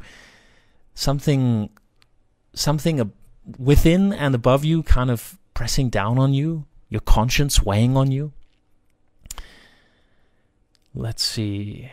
something 0.94 1.72
something 2.54 3.12
within 3.58 4.14
and 4.14 4.36
above 4.36 4.64
you 4.64 4.84
kind 4.84 5.10
of 5.10 5.40
pressing 5.56 5.90
down 5.90 6.20
on 6.20 6.36
you 6.36 6.66
your 6.92 7.02
conscience 7.02 7.64
weighing 7.64 7.98
on 7.98 8.12
you? 8.12 8.34
Let's 10.94 11.24
see 11.24 11.90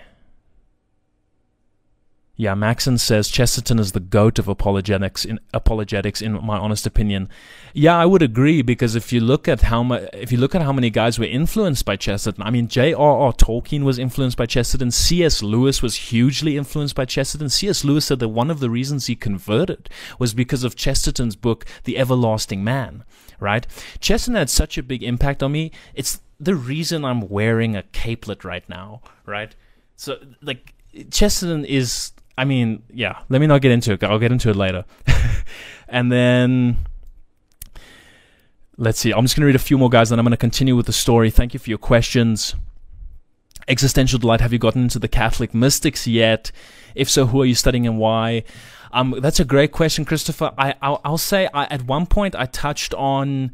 Yeah, 2.41 2.55
Maxon 2.55 2.99
says 2.99 3.29
Chesterton 3.29 3.81
is 3.81 3.91
the 3.91 3.99
goat 3.99 4.39
of 4.39 4.47
apologetics. 4.47 5.25
In 5.25 5.41
apologetics, 5.53 6.23
in 6.23 6.35
my 6.35 6.57
honest 6.57 6.87
opinion, 6.87 7.29
yeah, 7.75 7.99
I 7.99 8.07
would 8.07 8.23
agree 8.23 8.63
because 8.63 8.95
if 8.95 9.13
you 9.13 9.21
look 9.21 9.49
at 9.49 9.63
how 9.63 9.83
much, 9.83 10.09
if 10.13 10.31
you 10.31 10.39
look 10.39 10.55
at 10.55 10.63
how 10.63 10.73
many 10.73 10.89
guys 10.89 11.19
were 11.19 11.25
influenced 11.25 11.85
by 11.85 11.97
Chesterton, 11.97 12.45
I 12.45 12.51
mean, 12.51 12.69
J.R.R. 12.69 13.33
Tolkien 13.33 13.83
was 13.83 13.99
influenced 13.99 14.37
by 14.37 14.47
Chesterton. 14.47 14.93
C.S. 14.93 15.43
Lewis 15.43 15.83
was 15.83 15.97
hugely 15.97 16.57
influenced 16.57 16.95
by 16.95 17.07
Chesterton. 17.07 17.49
C.S. 17.49 17.83
Lewis 17.83 18.05
said 18.05 18.21
that 18.21 18.29
one 18.29 18.53
of 18.53 18.61
the 18.61 18.71
reasons 18.71 19.07
he 19.07 19.17
converted 19.17 19.91
was 20.21 20.33
because 20.33 20.63
of 20.63 20.77
Chesterton's 20.77 21.35
book, 21.35 21.67
The 21.83 21.99
Everlasting 21.99 22.63
Man. 22.63 23.03
Right? 23.41 23.67
Chesterton 23.99 24.37
had 24.37 24.49
such 24.49 24.79
a 24.79 24.85
big 24.85 25.03
impact 25.03 25.43
on 25.43 25.51
me. 25.51 25.73
It's 25.93 26.21
the 26.39 26.55
reason 26.55 27.05
I'm 27.05 27.29
wearing 27.29 27.75
a 27.75 27.83
capelet 27.83 28.45
right 28.45 28.69
now. 28.69 29.03
Right? 29.27 29.57
So, 29.97 30.19
like, 30.41 30.75
Chesterton 31.11 31.65
is 31.65 32.13
I 32.39 32.45
mean, 32.45 32.85
yeah, 32.95 33.19
let 33.29 33.41
me 33.41 33.49
not 33.49 33.63
get 33.63 33.73
into 33.73 33.93
it. 33.93 34.05
I'll 34.05 34.21
get 34.21 34.31
into 34.31 34.49
it 34.49 34.55
later. 34.55 34.85
and 35.89 36.11
then 36.13 36.79
let's 38.77 39.01
see. 39.01 39.13
I'm 39.13 39.25
just 39.25 39.35
going 39.35 39.41
to 39.41 39.47
read 39.47 39.57
a 39.57 39.59
few 39.59 39.77
more 39.77 39.91
guys, 39.91 40.11
then 40.11 40.21
I'm 40.21 40.25
going 40.25 40.31
to 40.31 40.37
continue 40.37 40.77
with 40.77 40.87
the 40.87 40.93
story. 40.93 41.31
Thank 41.31 41.53
you 41.53 41.59
for 41.59 41.69
your 41.69 41.81
questions. 41.81 42.55
Existential 43.67 44.21
delight. 44.21 44.41
Have 44.41 44.53
you 44.53 44.61
gotten 44.61 44.83
into 44.83 45.01
the 45.01 45.09
Catholic 45.09 45.53
mystics 45.53 46.07
yet? 46.07 46.53
If 46.95 47.11
so, 47.11 47.27
who 47.27 47.43
are 47.43 47.45
you 47.45 47.57
studying 47.57 47.89
and 47.89 47.99
why? 47.99 48.45
Um, 48.93 49.17
that's 49.19 49.41
a 49.41 49.45
great 49.45 49.73
question, 49.73 50.05
Christopher. 50.05 50.53
I 50.57 50.77
I'll, 50.81 51.01
I'll 51.05 51.19
say 51.19 51.49
I, 51.53 51.65
at 51.65 51.83
one 51.83 52.07
point 52.07 52.37
I 52.37 52.47
touched 52.47 52.95
on, 52.95 53.51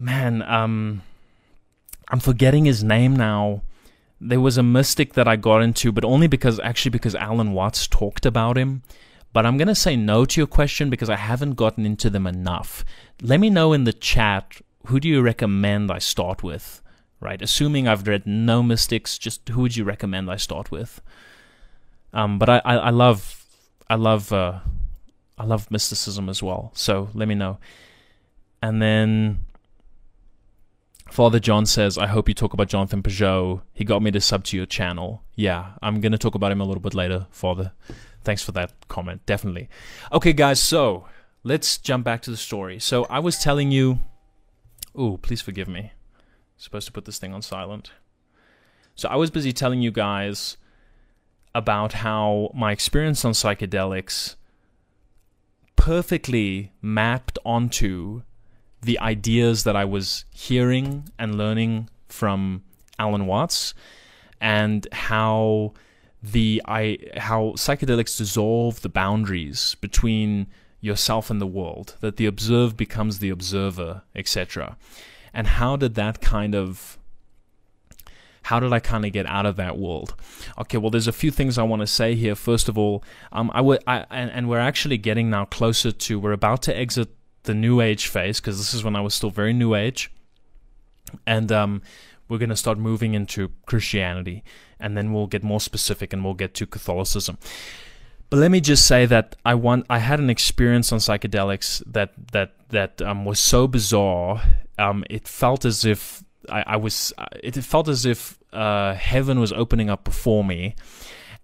man. 0.00 0.42
Um, 0.42 1.02
I'm 2.08 2.18
forgetting 2.18 2.64
his 2.64 2.82
name 2.82 3.14
now 3.14 3.62
there 4.28 4.40
was 4.40 4.56
a 4.56 4.62
mystic 4.62 5.14
that 5.14 5.26
I 5.26 5.36
got 5.36 5.62
into, 5.62 5.92
but 5.92 6.04
only 6.04 6.26
because 6.26 6.60
actually 6.60 6.90
because 6.90 7.14
Alan 7.14 7.52
Watts 7.52 7.86
talked 7.86 8.24
about 8.24 8.56
him. 8.56 8.82
But 9.32 9.46
I'm 9.46 9.56
gonna 9.56 9.74
say 9.74 9.96
no 9.96 10.24
to 10.24 10.40
your 10.40 10.46
question 10.46 10.90
because 10.90 11.10
I 11.10 11.16
haven't 11.16 11.54
gotten 11.54 11.86
into 11.86 12.10
them 12.10 12.26
enough. 12.26 12.84
Let 13.22 13.40
me 13.40 13.50
know 13.50 13.72
in 13.72 13.84
the 13.84 13.92
chat 13.92 14.60
who 14.86 15.00
do 15.00 15.08
you 15.08 15.22
recommend 15.22 15.90
I 15.90 15.98
start 15.98 16.42
with? 16.42 16.80
Right, 17.20 17.40
assuming 17.40 17.86
I've 17.86 18.06
read 18.06 18.26
no 18.26 18.62
mystics, 18.62 19.16
just 19.16 19.48
who 19.48 19.62
would 19.62 19.76
you 19.76 19.84
recommend 19.84 20.30
I 20.30 20.36
start 20.36 20.70
with? 20.72 21.00
Um, 22.12 22.38
but 22.38 22.48
I, 22.48 22.62
I, 22.64 22.74
I 22.76 22.90
love 22.90 23.44
I 23.88 23.94
love 23.94 24.32
uh, 24.32 24.60
I 25.38 25.44
love 25.44 25.70
mysticism 25.70 26.28
as 26.28 26.42
well. 26.42 26.72
So 26.74 27.08
let 27.14 27.28
me 27.28 27.34
know. 27.34 27.58
And 28.60 28.82
then 28.82 29.44
Father 31.12 31.38
John 31.38 31.66
says, 31.66 31.98
I 31.98 32.06
hope 32.06 32.26
you 32.26 32.32
talk 32.34 32.54
about 32.54 32.68
Jonathan 32.68 33.02
Pageau. 33.02 33.60
He 33.74 33.84
got 33.84 34.02
me 34.02 34.10
to 34.12 34.20
sub 34.20 34.44
to 34.44 34.56
your 34.56 34.64
channel. 34.64 35.22
Yeah, 35.34 35.72
I'm 35.82 36.00
going 36.00 36.12
to 36.12 36.18
talk 36.18 36.34
about 36.34 36.50
him 36.50 36.62
a 36.62 36.64
little 36.64 36.80
bit 36.80 36.94
later, 36.94 37.26
Father. 37.30 37.72
Thanks 38.24 38.42
for 38.42 38.52
that 38.52 38.72
comment, 38.88 39.26
definitely. 39.26 39.68
Okay, 40.10 40.32
guys, 40.32 40.58
so 40.58 41.04
let's 41.44 41.76
jump 41.76 42.06
back 42.06 42.22
to 42.22 42.30
the 42.30 42.38
story. 42.38 42.78
So 42.78 43.04
I 43.10 43.18
was 43.18 43.38
telling 43.38 43.70
you. 43.70 43.98
Ooh, 44.98 45.18
please 45.20 45.42
forgive 45.42 45.68
me. 45.68 45.92
I'm 46.16 46.22
supposed 46.56 46.86
to 46.86 46.92
put 46.92 47.04
this 47.04 47.18
thing 47.18 47.34
on 47.34 47.42
silent. 47.42 47.92
So 48.94 49.06
I 49.10 49.16
was 49.16 49.30
busy 49.30 49.52
telling 49.52 49.82
you 49.82 49.90
guys 49.90 50.56
about 51.54 51.92
how 51.92 52.50
my 52.54 52.72
experience 52.72 53.22
on 53.22 53.32
psychedelics 53.32 54.36
perfectly 55.76 56.72
mapped 56.80 57.38
onto 57.44 58.22
the 58.82 58.98
ideas 58.98 59.64
that 59.64 59.76
I 59.76 59.84
was 59.84 60.24
hearing 60.30 61.08
and 61.18 61.36
learning 61.36 61.88
from 62.08 62.62
Alan 62.98 63.26
Watts 63.26 63.74
and 64.40 64.86
how 64.92 65.72
the 66.22 66.62
I 66.66 66.98
how 67.16 67.52
psychedelics 67.56 68.16
dissolve 68.16 68.82
the 68.82 68.88
boundaries 68.88 69.76
between 69.80 70.46
yourself 70.80 71.30
and 71.30 71.40
the 71.40 71.46
world 71.46 71.96
that 72.00 72.16
the 72.16 72.26
observed 72.26 72.76
becomes 72.76 73.18
the 73.18 73.30
observer 73.30 74.02
etc 74.14 74.76
and 75.32 75.46
how 75.46 75.76
did 75.76 75.94
that 75.94 76.20
kind 76.20 76.54
of 76.54 76.98
how 78.42 78.58
did 78.60 78.72
I 78.72 78.80
kind 78.80 79.04
of 79.04 79.12
get 79.12 79.24
out 79.26 79.46
of 79.46 79.54
that 79.56 79.78
world? 79.78 80.14
Okay, 80.58 80.76
well, 80.76 80.90
there's 80.90 81.06
a 81.06 81.12
few 81.12 81.30
things 81.30 81.58
I 81.58 81.62
want 81.62 81.80
to 81.80 81.86
say 81.86 82.16
here. 82.16 82.34
First 82.34 82.68
of 82.68 82.76
all, 82.76 83.04
um, 83.30 83.52
I 83.54 83.60
would, 83.60 83.82
and, 83.86 84.32
and 84.32 84.48
we're 84.48 84.58
actually 84.58 84.98
getting 84.98 85.30
now 85.30 85.44
closer 85.44 85.92
to, 85.92 86.18
we're 86.18 86.32
about 86.32 86.60
to 86.62 86.76
exit 86.76 87.14
the 87.44 87.54
new 87.54 87.80
age 87.80 88.06
phase 88.06 88.40
because 88.40 88.58
this 88.58 88.74
is 88.74 88.84
when 88.84 88.96
I 88.96 89.00
was 89.00 89.14
still 89.14 89.30
very 89.30 89.52
new 89.52 89.74
age, 89.74 90.10
and 91.26 91.50
um, 91.50 91.82
we're 92.28 92.38
going 92.38 92.50
to 92.50 92.56
start 92.56 92.78
moving 92.78 93.14
into 93.14 93.50
Christianity, 93.66 94.42
and 94.78 94.96
then 94.96 95.12
we'll 95.12 95.26
get 95.26 95.42
more 95.42 95.60
specific 95.60 96.12
and 96.12 96.24
we'll 96.24 96.34
get 96.34 96.54
to 96.54 96.66
Catholicism. 96.66 97.38
But 98.30 98.38
let 98.38 98.50
me 98.50 98.60
just 98.60 98.86
say 98.86 99.04
that 99.06 99.36
I 99.44 99.54
want 99.54 99.84
I 99.90 99.98
had 99.98 100.18
an 100.18 100.30
experience 100.30 100.90
on 100.90 101.00
psychedelics 101.00 101.82
that 101.86 102.12
that 102.32 102.54
that 102.70 103.02
um, 103.02 103.26
was 103.26 103.38
so 103.38 103.68
bizarre. 103.68 104.42
Um, 104.78 105.04
it 105.10 105.28
felt 105.28 105.66
as 105.66 105.84
if 105.84 106.24
I, 106.48 106.64
I 106.66 106.76
was. 106.76 107.12
It 107.42 107.54
felt 107.56 107.88
as 107.88 108.06
if 108.06 108.38
uh, 108.52 108.94
heaven 108.94 109.38
was 109.38 109.52
opening 109.52 109.90
up 109.90 110.04
before 110.04 110.44
me, 110.44 110.76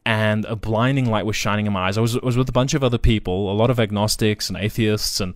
and 0.07 0.47
a 0.47 0.57
blinding 0.57 1.11
light 1.11 1.27
was 1.27 1.37
shining 1.37 1.67
in 1.67 1.75
my 1.75 1.89
eyes. 1.89 1.99
I 1.99 2.01
was, 2.01 2.19
was 2.23 2.39
with 2.39 2.49
a 2.49 2.53
bunch 2.53 2.73
of 2.73 2.83
other 2.83 2.97
people, 2.97 3.53
a 3.53 3.55
lot 3.55 3.69
of 3.69 3.79
agnostics 3.79 4.49
and 4.49 4.57
atheists, 4.57 5.21
and 5.21 5.35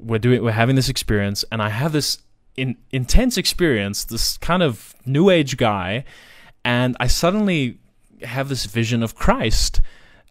we're 0.00 0.18
doing 0.18 0.42
we're 0.42 0.52
having 0.52 0.76
this 0.76 0.88
experience 0.88 1.44
and 1.50 1.62
I 1.62 1.70
have 1.70 1.92
this 1.92 2.18
in, 2.56 2.76
intense 2.90 3.36
experience, 3.36 4.04
this 4.04 4.36
kind 4.38 4.62
of 4.62 4.94
new 5.06 5.30
age 5.30 5.56
guy, 5.56 6.04
and 6.64 6.96
I 7.00 7.06
suddenly 7.06 7.78
have 8.22 8.48
this 8.48 8.66
vision 8.66 9.02
of 9.02 9.14
Christ. 9.14 9.80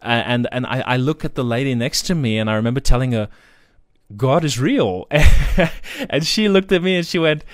Uh, 0.00 0.22
and 0.26 0.46
and 0.52 0.66
I, 0.66 0.80
I 0.80 0.96
look 0.96 1.24
at 1.24 1.34
the 1.34 1.42
lady 1.42 1.74
next 1.74 2.02
to 2.02 2.14
me 2.14 2.38
and 2.38 2.48
I 2.48 2.54
remember 2.54 2.80
telling 2.80 3.12
her, 3.12 3.28
God 4.16 4.44
is 4.44 4.60
real. 4.60 5.06
and 6.10 6.24
she 6.24 6.48
looked 6.48 6.70
at 6.70 6.82
me 6.82 6.96
and 6.96 7.06
she 7.06 7.18
went, 7.18 7.44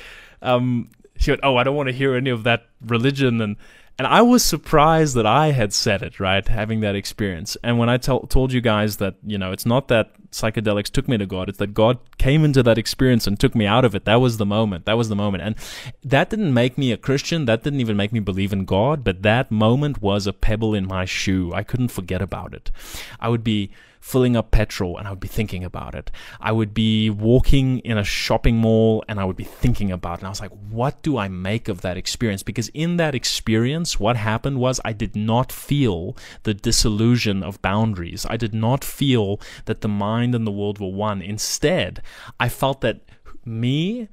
um, 0.43 0.91
she 1.17 1.31
went, 1.31 1.41
Oh, 1.43 1.57
I 1.57 1.65
don't 1.65 1.77
want 1.77 1.89
to 1.89 1.95
hear 1.95 2.15
any 2.15 2.31
of 2.31 2.43
that 2.43 2.67
religion 2.85 3.41
and 3.41 3.57
and 3.97 4.07
I 4.09 4.23
was 4.23 4.45
surprised 4.45 5.15
that 5.15 5.27
I 5.27 5.53
had 5.53 5.73
said 5.73 6.03
it, 6.03 6.19
right? 6.19 6.47
Having 6.47 6.81
that 6.81 6.97
experience. 6.97 7.57
And 7.63 7.79
when 7.79 7.89
I 7.89 7.97
to- 7.99 8.27
told 8.29 8.53
you 8.53 8.61
guys 8.61 8.97
that, 8.97 9.15
you 9.25 9.39
know, 9.39 9.53
it's 9.53 9.65
not 9.65 9.87
that 9.89 10.11
psychedelics 10.33 10.91
took 10.91 11.07
me 11.07 11.17
to 11.17 11.27
God, 11.27 11.49
it's 11.49 11.59
that 11.59 11.75
God 11.75 11.99
came 12.19 12.45
into 12.45 12.63
that 12.65 12.77
experience 12.77 13.29
and 13.29 13.39
took 13.39 13.55
me 13.55 13.67
out 13.67 13.85
of 13.85 13.95
it. 13.95 14.05
That 14.05 14.17
was 14.17 14.39
the 14.39 14.47
moment. 14.47 14.85
That 14.87 14.99
was 14.99 15.09
the 15.09 15.15
moment. 15.15 15.45
And 15.45 15.55
that 16.03 16.29
didn't 16.29 16.53
make 16.53 16.77
me 16.77 16.91
a 16.91 16.97
Christian. 16.97 17.45
That 17.45 17.63
didn't 17.63 17.81
even 17.81 17.97
make 17.97 18.13
me 18.13 18.19
believe 18.19 18.53
in 18.53 18.65
God. 18.65 19.05
But 19.05 19.23
that 19.23 19.53
moment 19.53 20.03
was 20.03 20.27
a 20.27 20.33
pebble 20.33 20.75
in 20.75 20.89
my 20.89 21.05
shoe. 21.05 21.53
I 21.55 21.63
couldn't 21.63 21.89
forget 21.89 22.21
about 22.21 22.53
it. 22.53 22.73
I 23.21 23.29
would 23.29 23.45
be 23.45 23.71
filling 24.05 24.37
up 24.37 24.51
petrol 24.51 24.99
and 24.99 25.09
I 25.09 25.11
would 25.11 25.19
be 25.19 25.29
thinking 25.29 25.65
about 25.65 25.95
it. 25.95 26.11
I 26.39 26.53
would 26.53 26.75
be 26.75 27.09
walking 27.09 27.79
in 27.79 27.97
a 27.97 28.05
shopping 28.05 28.59
mall 28.59 29.03
and 29.09 29.19
I 29.19 29.25
would 29.25 29.35
be 29.35 29.45
thinking 29.45 29.91
about 29.91 30.19
it. 30.19 30.21
And 30.21 30.27
I 30.27 30.29
was 30.29 30.43
like, 30.43 30.53
what 30.69 31.01
do 31.01 31.17
I 31.17 31.29
make 31.29 31.69
of 31.69 31.81
that 31.81 31.97
experience? 31.97 32.43
Because 32.43 32.69
in 32.75 32.99
that 32.99 33.15
experience, 33.15 33.99
what 33.99 34.17
happened 34.17 34.61
was 34.61 34.79
I 34.85 34.93
did 34.93 35.17
not 35.17 35.51
feel 35.51 36.19
the 36.43 36.53
disillusion 36.53 37.43
of 37.43 37.63
boundaries. 37.63 38.27
I 38.29 38.37
did 38.37 38.53
not 38.53 38.85
feel 38.85 39.41
that 39.65 39.81
the 39.81 39.89
mind 39.89 40.35
and 40.35 40.47
the 40.47 40.53
world 40.53 40.81
were 40.81 40.89
one. 40.89 41.23
Instead, 41.23 42.03
I 42.39 42.51
felt 42.51 42.83
that 42.83 43.01
me, 43.47 44.09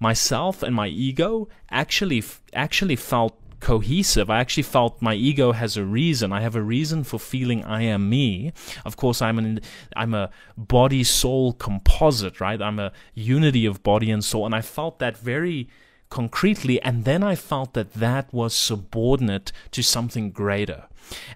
myself, 0.00 0.62
and 0.62 0.74
my 0.74 0.86
ego 0.86 1.48
actually 1.70 2.24
actually 2.54 2.96
felt 2.96 3.38
cohesive. 3.64 4.28
I 4.28 4.40
actually 4.40 4.64
felt 4.64 5.00
my 5.00 5.14
ego 5.14 5.52
has 5.52 5.76
a 5.78 5.84
reason. 5.84 6.32
I 6.32 6.42
have 6.42 6.54
a 6.54 6.62
reason 6.62 7.02
for 7.02 7.18
feeling 7.18 7.64
I 7.64 7.82
am 7.82 8.10
me. 8.10 8.52
Of 8.84 8.96
course, 8.96 9.22
I'm 9.22 9.38
an 9.38 9.60
I'm 9.96 10.12
a 10.12 10.30
body 10.56 11.02
soul 11.02 11.54
composite, 11.54 12.40
right? 12.40 12.60
I'm 12.60 12.78
a 12.78 12.92
unity 13.14 13.64
of 13.64 13.82
body 13.82 14.10
and 14.10 14.22
soul, 14.22 14.44
and 14.44 14.54
I 14.54 14.60
felt 14.60 14.98
that 14.98 15.16
very 15.16 15.68
concretely. 16.10 16.80
And 16.82 17.06
then 17.06 17.22
I 17.22 17.36
felt 17.36 17.72
that 17.72 17.94
that 17.94 18.32
was 18.34 18.54
subordinate 18.54 19.50
to 19.70 19.82
something 19.82 20.30
greater, 20.30 20.84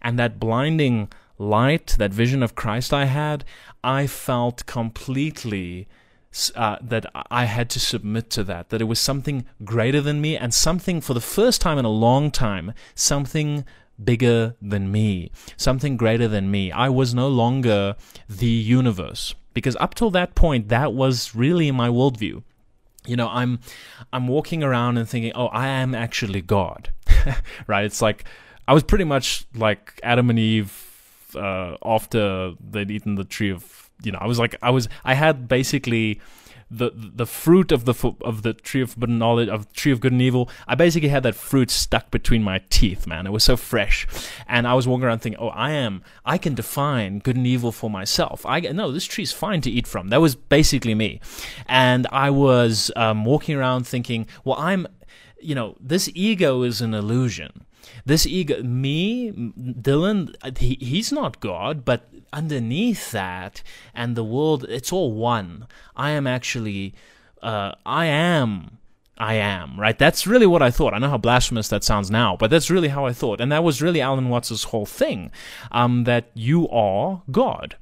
and 0.03 0.19
that 0.19 0.39
blinding 0.39 1.09
light, 1.39 1.97
that 1.99 2.13
vision 2.13 2.43
of 2.43 2.55
Christ 2.55 2.93
I 2.93 3.07
had, 3.07 3.45
I 3.83 4.07
felt 4.07 4.67
completely 4.67 5.89
uh, 6.55 6.77
that 6.81 7.07
I 7.31 7.45
had 7.47 7.71
to 7.71 7.81
submit 7.81 8.31
to 8.31 8.45
that, 8.45 8.71
that 8.71 8.81
it 8.81 8.85
was 8.85 8.99
something 8.99 9.47
greater 9.65 10.01
than 10.01 10.21
me 10.21 10.37
and 10.37 10.53
something 10.53 11.01
for 11.01 11.15
the 11.15 11.21
first 11.21 11.61
time 11.61 11.79
in 11.79 11.85
a 11.85 11.91
long 11.91 12.31
time, 12.31 12.73
something 12.95 13.65
bigger 14.03 14.55
than 14.61 14.93
me, 14.93 15.31
something 15.57 15.97
greater 15.97 16.29
than 16.29 16.51
me. 16.51 16.71
I 16.71 16.89
was 16.89 17.15
no 17.15 17.29
longer 17.29 17.97
the 18.29 18.47
universe 18.47 19.35
because 19.55 19.77
up 19.77 19.95
till 19.95 20.11
that 20.11 20.35
point, 20.35 20.69
that 20.69 20.93
was 20.93 21.35
really 21.35 21.71
my 21.71 21.89
worldview. 21.89 22.43
You 23.07 23.17
know, 23.17 23.29
I'm 23.29 23.61
I'm 24.13 24.29
walking 24.29 24.63
around 24.63 24.99
and 24.99 25.09
thinking, 25.09 25.33
oh, 25.35 25.47
I 25.47 25.69
am 25.69 25.95
actually 25.95 26.43
God, 26.43 26.93
right? 27.67 27.85
It's 27.85 28.03
like 28.03 28.25
I 28.67 28.75
was 28.75 28.83
pretty 28.83 29.05
much 29.05 29.47
like 29.55 29.99
Adam 30.03 30.29
and 30.31 30.39
Eve 30.39 30.85
uh, 31.35 31.77
after 31.83 32.53
they'd 32.61 32.91
eaten 32.91 33.15
the 33.15 33.25
tree 33.25 33.51
of 33.51 33.88
you 34.03 34.13
know, 34.13 34.19
I 34.21 34.27
was 34.27 34.39
like, 34.39 34.57
I 34.63 34.71
was, 34.71 34.89
I 35.05 35.15
had 35.15 35.49
basically 35.49 36.21
the 36.71 36.91
the 36.95 37.27
fruit 37.27 37.73
of 37.73 37.85
the 37.87 38.13
of 38.23 38.43
the 38.43 38.53
tree 38.53 38.83
of 38.83 38.99
knowledge 39.09 39.49
of 39.49 39.73
tree 39.73 39.93
of 39.93 40.01
good 40.01 40.13
and 40.13 40.21
evil. 40.21 40.51
I 40.67 40.75
basically 40.75 41.09
had 41.09 41.23
that 41.23 41.35
fruit 41.35 41.71
stuck 41.71 42.11
between 42.11 42.43
my 42.43 42.61
teeth, 42.69 43.07
man. 43.07 43.27
It 43.27 43.31
was 43.31 43.45
so 43.45 43.57
fresh, 43.57 44.07
and 44.47 44.67
I 44.67 44.75
was 44.75 44.87
walking 44.87 45.05
around 45.05 45.21
thinking, 45.21 45.41
"Oh, 45.41 45.49
I 45.49 45.71
am. 45.71 46.03
I 46.25 46.37
can 46.37 46.55
define 46.55 47.21
good 47.21 47.37
and 47.37 47.47
evil 47.47 47.73
for 47.73 47.89
myself. 47.89 48.45
I 48.45 48.61
no, 48.61 48.93
this 48.93 49.07
tree's 49.07 49.33
fine 49.33 49.61
to 49.63 49.71
eat 49.71 49.87
from." 49.87 50.09
That 50.09 50.21
was 50.21 50.35
basically 50.35 50.95
me, 50.95 51.21
and 51.67 52.07
I 52.13 52.31
was 52.31 52.91
um, 52.97 53.25
walking 53.25 53.57
around 53.57 53.87
thinking, 53.87 54.27
"Well, 54.45 54.59
I'm." 54.59 54.87
You 55.41 55.55
know, 55.55 55.77
this 55.79 56.11
ego 56.15 56.63
is 56.65 56.81
an 56.81 56.95
illusion 56.95 57.65
this 58.05 58.27
ego, 58.27 58.63
me, 58.63 59.31
Dylan, 59.33 60.35
he, 60.59 60.79
he's 60.81 61.13
not 61.13 61.41
God, 61.41 61.85
but 61.85 62.09
underneath 62.33 63.11
that 63.13 63.63
and 63.95 64.17
the 64.17 64.25
world, 64.25 64.65
it's 64.69 64.93
all 64.93 65.13
one. 65.13 65.67
I 65.97 66.11
am 66.11 66.27
actually, 66.27 66.95
uh, 67.43 67.73
I 67.85 68.07
am. 68.07 68.79
I 69.21 69.35
am, 69.35 69.79
right? 69.79 69.99
That's 69.99 70.29
really 70.29 70.47
what 70.47 70.63
I 70.63 70.71
thought. 70.71 70.95
I 70.95 70.99
know 70.99 71.09
how 71.09 71.19
blasphemous 71.19 71.69
that 71.69 71.83
sounds 71.83 72.09
now, 72.09 72.37
but 72.37 72.51
that's 72.51 72.71
really 72.71 72.89
how 72.89 73.05
I 73.05 73.13
thought. 73.13 73.41
And 73.41 73.51
that 73.51 73.65
was 73.65 73.83
really 73.83 74.01
Alan 74.01 74.29
Watts' 74.29 74.63
whole 74.65 74.87
thing 74.87 75.33
um, 75.73 76.05
that 76.05 76.31
you 76.35 76.69
are 76.69 77.23
God. 77.31 77.77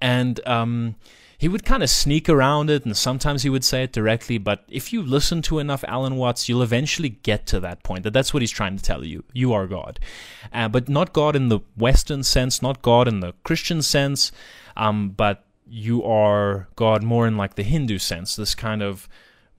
And 0.00 0.44
um, 0.46 0.96
he 1.38 1.48
would 1.48 1.64
kind 1.64 1.84
of 1.84 1.88
sneak 1.88 2.28
around 2.28 2.68
it 2.68 2.84
and 2.84 2.96
sometimes 2.96 3.44
he 3.44 3.48
would 3.48 3.64
say 3.64 3.84
it 3.84 3.92
directly 3.92 4.36
but 4.36 4.64
if 4.68 4.92
you 4.92 5.00
listen 5.02 5.40
to 5.40 5.58
enough 5.58 5.84
alan 5.86 6.16
watts 6.16 6.48
you'll 6.48 6.62
eventually 6.62 7.08
get 7.08 7.46
to 7.46 7.60
that 7.60 7.82
point 7.82 8.02
that 8.02 8.12
that's 8.12 8.34
what 8.34 8.42
he's 8.42 8.50
trying 8.50 8.76
to 8.76 8.82
tell 8.82 9.04
you 9.04 9.24
you 9.32 9.52
are 9.52 9.66
god 9.66 9.98
uh, 10.52 10.68
but 10.68 10.88
not 10.88 11.12
god 11.12 11.36
in 11.36 11.48
the 11.48 11.60
western 11.76 12.22
sense 12.22 12.60
not 12.60 12.82
god 12.82 13.08
in 13.08 13.20
the 13.20 13.32
christian 13.44 13.80
sense 13.80 14.32
um, 14.76 15.10
but 15.10 15.44
you 15.66 16.02
are 16.04 16.68
god 16.76 17.02
more 17.02 17.26
in 17.26 17.36
like 17.36 17.54
the 17.54 17.62
hindu 17.62 17.98
sense 17.98 18.36
this 18.36 18.54
kind 18.54 18.82
of 18.82 19.08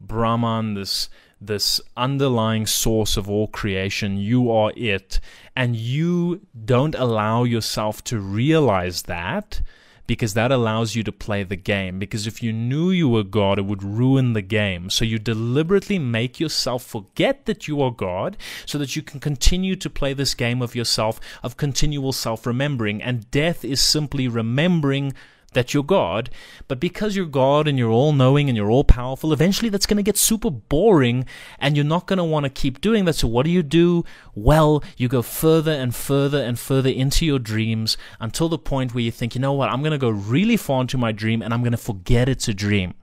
brahman 0.02 0.74
this 0.74 1.10
this 1.42 1.80
underlying 1.96 2.66
source 2.66 3.16
of 3.16 3.30
all 3.30 3.48
creation. 3.48 4.18
You 4.18 4.52
are 4.52 4.74
it. 4.76 5.22
And 5.56 5.74
you 5.76 6.42
don't 6.66 6.96
allow 6.96 7.44
yourself 7.44 8.04
to 8.06 8.20
realize 8.20 9.04
that 9.04 9.62
because 10.10 10.34
that 10.34 10.52
allows 10.52 10.96
you 10.96 11.04
to 11.04 11.12
play 11.12 11.44
the 11.44 11.56
game. 11.56 12.00
Because 12.00 12.26
if 12.26 12.42
you 12.42 12.52
knew 12.52 12.90
you 12.90 13.08
were 13.08 13.22
God, 13.22 13.60
it 13.60 13.66
would 13.66 13.84
ruin 13.84 14.34
the 14.34 14.42
game. 14.42 14.90
So 14.90 15.06
you 15.06 15.20
deliberately 15.20 16.00
make 16.00 16.40
yourself 16.40 16.82
forget 16.82 17.46
that 17.46 17.68
you 17.68 17.80
are 17.84 17.92
God 17.92 18.36
so 18.66 18.80
that 18.80 18.96
you 18.96 19.04
can 19.04 19.20
continue 19.20 19.76
to 19.76 19.88
play 19.88 20.14
this 20.14 20.34
game 20.34 20.64
of 20.64 20.74
yourself, 20.74 21.20
of 21.44 21.58
continual 21.58 22.12
self 22.12 22.48
remembering. 22.48 23.04
And 23.04 23.30
death 23.30 23.64
is 23.64 23.82
simply 23.82 24.28
remembering 24.28 25.14
that 25.54 25.74
you're 25.74 25.84
God, 25.84 26.30
but 26.68 26.80
because 26.80 27.16
you're 27.16 27.26
God 27.26 27.68
and 27.68 27.78
you're 27.78 27.90
all 27.90 28.14
knowing 28.14 28.50
and 28.50 28.56
you're 28.56 28.70
all 28.70 28.84
powerful, 28.84 29.34
eventually 29.34 29.70
that's 29.70 29.86
going 29.86 29.98
to 29.98 30.04
get 30.04 30.18
super 30.18 30.50
boring 30.50 31.26
and 31.58 31.76
you're 31.76 31.86
not 31.86 32.08
going 32.08 32.18
to 32.18 32.24
want 32.24 32.44
to 32.46 32.50
keep 32.50 32.82
doing 32.82 33.06
that. 33.06 33.16
So, 33.16 33.28
what 33.28 33.46
do 33.46 33.52
you 33.52 33.64
do? 33.64 34.04
Well, 34.36 34.84
you 34.98 35.08
go 35.08 35.22
further 35.22 35.72
and 35.72 35.96
further 35.96 36.42
and 36.42 36.60
further 36.60 36.90
into 36.90 37.26
your 37.26 37.40
dreams 37.40 37.98
until 38.20 38.50
the 38.50 38.58
point 38.58 38.94
where 38.94 39.04
you 39.04 39.12
think, 39.12 39.36
you 39.36 39.42
know 39.42 39.54
what, 39.54 39.70
I'm 39.70 39.82
going 39.82 39.92
to 39.92 39.98
go 39.98 40.10
really 40.10 40.58
far 40.58 40.82
into 40.82 40.98
my 40.98 41.12
dream 41.12 41.42
and 41.42 41.54
I'm 41.54 41.62
going 41.62 41.72
to 41.72 41.78
forget 41.78 42.30
it's 42.30 42.48
a 42.48 42.54
dream. 42.54 42.94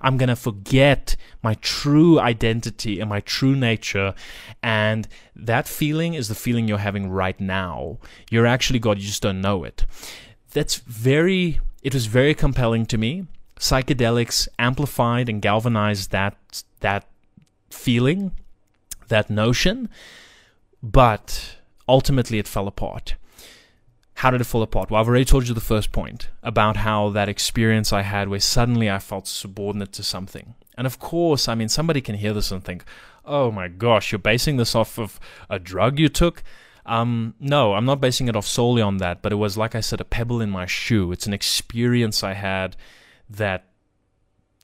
I'm 0.00 0.16
going 0.16 0.28
to 0.28 0.36
forget 0.36 1.16
my 1.42 1.54
true 1.54 2.20
identity 2.20 3.00
and 3.00 3.08
my 3.08 3.20
true 3.20 3.56
nature. 3.56 4.14
And 4.62 5.08
that 5.34 5.66
feeling 5.66 6.14
is 6.14 6.28
the 6.28 6.34
feeling 6.34 6.68
you're 6.68 6.78
having 6.78 7.10
right 7.10 7.38
now. 7.40 7.98
You're 8.30 8.46
actually 8.46 8.78
God, 8.78 8.98
you 8.98 9.06
just 9.06 9.22
don't 9.22 9.40
know 9.40 9.64
it. 9.64 9.84
That's 10.52 10.76
very 10.76 11.60
it 11.82 11.94
was 11.94 12.06
very 12.06 12.34
compelling 12.34 12.86
to 12.86 12.98
me. 12.98 13.26
Psychedelics 13.58 14.48
amplified 14.58 15.28
and 15.28 15.42
galvanized 15.42 16.10
that 16.10 16.36
that 16.80 17.06
feeling, 17.70 18.32
that 19.08 19.30
notion, 19.30 19.88
but 20.82 21.56
ultimately 21.88 22.38
it 22.38 22.48
fell 22.48 22.66
apart. 22.66 23.14
How 24.16 24.30
did 24.30 24.40
it 24.40 24.44
fall 24.44 24.62
apart? 24.62 24.90
Well, 24.90 25.00
I've 25.00 25.08
already 25.08 25.24
told 25.24 25.48
you 25.48 25.54
the 25.54 25.60
first 25.60 25.90
point 25.90 26.28
about 26.42 26.76
how 26.78 27.08
that 27.10 27.28
experience 27.28 27.92
I 27.92 28.02
had 28.02 28.28
where 28.28 28.40
suddenly 28.40 28.90
I 28.90 28.98
felt 28.98 29.26
subordinate 29.26 29.92
to 29.94 30.02
something. 30.02 30.54
And 30.76 30.86
of 30.86 30.98
course, 30.98 31.48
I 31.48 31.54
mean, 31.54 31.68
somebody 31.68 32.00
can 32.00 32.14
hear 32.14 32.32
this 32.32 32.50
and 32.50 32.62
think, 32.62 32.84
oh 33.24 33.50
my 33.50 33.68
gosh, 33.68 34.12
you're 34.12 34.18
basing 34.18 34.56
this 34.56 34.74
off 34.74 34.98
of 34.98 35.18
a 35.50 35.58
drug 35.58 35.98
you 35.98 36.08
took? 36.08 36.42
Um, 36.84 37.34
no, 37.38 37.74
I'm 37.74 37.84
not 37.84 38.00
basing 38.00 38.28
it 38.28 38.36
off 38.36 38.46
solely 38.46 38.82
on 38.82 38.98
that, 38.98 39.22
but 39.22 39.32
it 39.32 39.36
was, 39.36 39.56
like 39.56 39.74
I 39.74 39.80
said, 39.80 40.00
a 40.00 40.04
pebble 40.04 40.40
in 40.40 40.50
my 40.50 40.66
shoe. 40.66 41.12
It's 41.12 41.26
an 41.26 41.32
experience 41.32 42.24
I 42.24 42.34
had 42.34 42.76
that, 43.30 43.66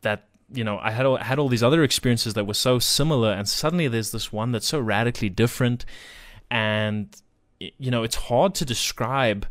that, 0.03 0.29
you 0.53 0.65
know, 0.65 0.79
I 0.79 0.91
had, 0.91 1.07
all, 1.07 1.17
had 1.17 1.39
all 1.39 1.49
these 1.49 1.63
other 1.63 1.85
experiences 1.85 2.35
that 2.35 2.47
were 2.47 2.55
so 2.55 2.79
similar, 2.79 3.33
and 3.33 3.49
suddenly 3.49 3.87
there's 3.87 4.11
this 4.11 4.33
one 4.33 4.53
that's 4.53 4.67
so 4.67 4.81
radically 4.81 5.29
different. 5.29 5.85
And, 6.51 7.15
you 7.61 7.91
know, 7.91 8.03
it's 8.03 8.17
hard 8.17 8.55
to 8.57 8.65
describe 8.65 9.47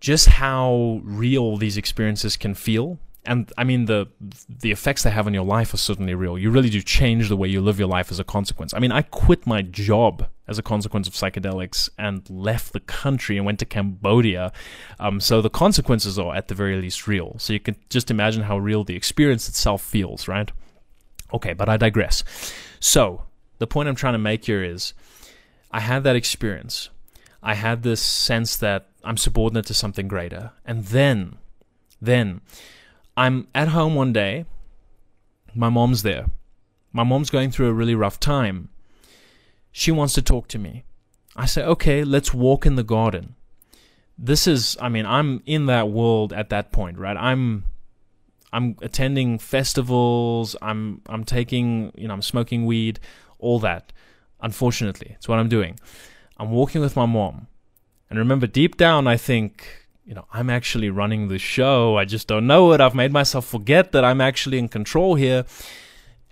just 0.00 0.28
how 0.28 1.00
real 1.04 1.56
these 1.56 1.76
experiences 1.76 2.36
can 2.36 2.54
feel 2.54 2.98
and 3.24 3.52
I 3.56 3.64
mean 3.64 3.84
the 3.84 4.08
the 4.48 4.70
effects 4.70 5.02
they 5.02 5.10
have 5.10 5.26
on 5.26 5.34
your 5.34 5.44
life 5.44 5.74
are 5.74 5.78
certainly 5.78 6.14
real. 6.14 6.38
You 6.38 6.50
really 6.50 6.70
do 6.70 6.80
change 6.80 7.28
the 7.28 7.36
way 7.36 7.48
you 7.48 7.60
live 7.60 7.78
your 7.78 7.88
life 7.88 8.10
as 8.10 8.18
a 8.18 8.24
consequence. 8.24 8.72
I 8.74 8.78
mean, 8.78 8.92
I 8.92 9.02
quit 9.02 9.46
my 9.46 9.62
job 9.62 10.28
as 10.50 10.58
a 10.58 10.62
consequence 10.62 11.06
of 11.06 11.14
psychedelics 11.14 11.88
and 11.96 12.28
left 12.28 12.72
the 12.72 12.80
country 12.80 13.36
and 13.36 13.46
went 13.46 13.60
to 13.60 13.64
Cambodia. 13.64 14.52
Um, 14.98 15.20
so 15.20 15.40
the 15.40 15.48
consequences 15.48 16.18
are 16.18 16.34
at 16.34 16.48
the 16.48 16.54
very 16.56 16.78
least 16.80 17.06
real. 17.06 17.36
So 17.38 17.52
you 17.52 17.60
can 17.60 17.76
just 17.88 18.10
imagine 18.10 18.42
how 18.42 18.58
real 18.58 18.82
the 18.82 18.96
experience 18.96 19.48
itself 19.48 19.80
feels, 19.80 20.26
right? 20.26 20.50
Okay, 21.32 21.52
but 21.52 21.68
I 21.68 21.76
digress. 21.76 22.24
So 22.80 23.22
the 23.58 23.68
point 23.68 23.88
I'm 23.88 23.94
trying 23.94 24.14
to 24.14 24.18
make 24.18 24.44
here 24.44 24.64
is, 24.64 24.92
I 25.70 25.78
had 25.78 26.02
that 26.02 26.16
experience. 26.16 26.90
I 27.42 27.54
had 27.54 27.84
this 27.84 28.02
sense 28.02 28.56
that 28.56 28.88
I'm 29.04 29.16
subordinate 29.16 29.66
to 29.66 29.74
something 29.74 30.08
greater, 30.08 30.50
and 30.66 30.86
then, 30.86 31.38
then 32.02 32.40
I'm 33.16 33.46
at 33.54 33.68
home 33.68 33.94
one 33.94 34.12
day. 34.12 34.46
My 35.54 35.68
mom's 35.68 36.02
there. 36.02 36.26
My 36.92 37.04
mom's 37.04 37.30
going 37.30 37.52
through 37.52 37.68
a 37.68 37.72
really 37.72 37.94
rough 37.94 38.18
time. 38.18 38.68
She 39.72 39.90
wants 39.90 40.14
to 40.14 40.22
talk 40.22 40.48
to 40.48 40.58
me. 40.58 40.84
I 41.36 41.46
say, 41.46 41.62
okay, 41.62 42.04
let's 42.04 42.34
walk 42.34 42.66
in 42.66 42.76
the 42.76 42.82
garden. 42.82 43.36
This 44.18 44.46
is, 44.46 44.76
I 44.80 44.88
mean, 44.88 45.06
I'm 45.06 45.42
in 45.46 45.66
that 45.66 45.88
world 45.88 46.32
at 46.32 46.50
that 46.50 46.72
point, 46.72 46.98
right? 46.98 47.16
I'm, 47.16 47.64
I'm 48.52 48.76
attending 48.82 49.38
festivals. 49.38 50.56
I'm, 50.60 51.02
I'm 51.06 51.24
taking, 51.24 51.92
you 51.96 52.08
know, 52.08 52.14
I'm 52.14 52.22
smoking 52.22 52.66
weed, 52.66 53.00
all 53.38 53.58
that. 53.60 53.92
Unfortunately, 54.40 55.12
it's 55.16 55.28
what 55.28 55.38
I'm 55.38 55.48
doing. 55.48 55.78
I'm 56.36 56.50
walking 56.50 56.80
with 56.80 56.96
my 56.96 57.06
mom. 57.06 57.46
And 58.08 58.18
remember, 58.18 58.46
deep 58.46 58.76
down, 58.76 59.06
I 59.06 59.16
think, 59.16 59.86
you 60.04 60.14
know, 60.14 60.26
I'm 60.32 60.50
actually 60.50 60.90
running 60.90 61.28
the 61.28 61.38
show. 61.38 61.96
I 61.96 62.04
just 62.04 62.26
don't 62.26 62.46
know 62.46 62.72
it. 62.72 62.80
I've 62.80 62.94
made 62.94 63.12
myself 63.12 63.46
forget 63.46 63.92
that 63.92 64.04
I'm 64.04 64.20
actually 64.20 64.58
in 64.58 64.68
control 64.68 65.14
here. 65.14 65.44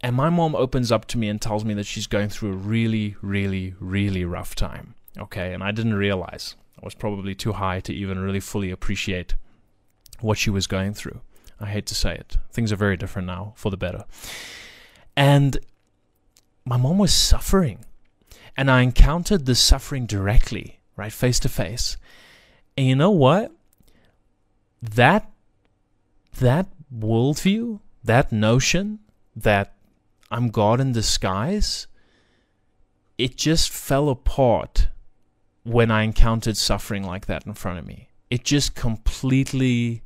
And 0.00 0.14
my 0.14 0.30
mom 0.30 0.54
opens 0.54 0.92
up 0.92 1.06
to 1.06 1.18
me 1.18 1.28
and 1.28 1.40
tells 1.40 1.64
me 1.64 1.74
that 1.74 1.86
she's 1.86 2.06
going 2.06 2.28
through 2.28 2.52
a 2.52 2.56
really, 2.56 3.16
really, 3.20 3.74
really 3.80 4.24
rough 4.24 4.54
time. 4.54 4.94
Okay, 5.18 5.52
and 5.52 5.62
I 5.62 5.72
didn't 5.72 5.94
realize. 5.94 6.54
I 6.80 6.84
was 6.84 6.94
probably 6.94 7.34
too 7.34 7.54
high 7.54 7.80
to 7.80 7.92
even 7.92 8.20
really 8.20 8.40
fully 8.40 8.70
appreciate 8.70 9.34
what 10.20 10.38
she 10.38 10.50
was 10.50 10.66
going 10.66 10.94
through. 10.94 11.20
I 11.60 11.66
hate 11.66 11.86
to 11.86 11.94
say 11.94 12.14
it. 12.14 12.36
Things 12.52 12.70
are 12.70 12.76
very 12.76 12.96
different 12.96 13.26
now 13.26 13.52
for 13.56 13.70
the 13.70 13.76
better. 13.76 14.04
And 15.16 15.58
my 16.64 16.76
mom 16.76 16.98
was 16.98 17.12
suffering. 17.12 17.84
And 18.56 18.70
I 18.70 18.82
encountered 18.82 19.46
the 19.46 19.54
suffering 19.54 20.06
directly, 20.06 20.78
right, 20.96 21.12
face 21.12 21.40
to 21.40 21.48
face. 21.48 21.96
And 22.76 22.86
you 22.86 22.94
know 22.94 23.10
what? 23.10 23.52
that 24.82 25.30
that 26.38 26.68
worldview, 26.94 27.80
that 28.04 28.30
notion 28.30 29.00
that 29.34 29.74
I'm 30.30 30.50
God 30.50 30.80
in 30.80 30.92
disguise, 30.92 31.86
it 33.16 33.36
just 33.36 33.70
fell 33.70 34.08
apart 34.08 34.88
when 35.64 35.90
I 35.90 36.02
encountered 36.02 36.56
suffering 36.56 37.02
like 37.02 37.26
that 37.26 37.46
in 37.46 37.54
front 37.54 37.78
of 37.78 37.86
me. 37.86 38.08
It 38.30 38.44
just 38.44 38.74
completely 38.74 40.02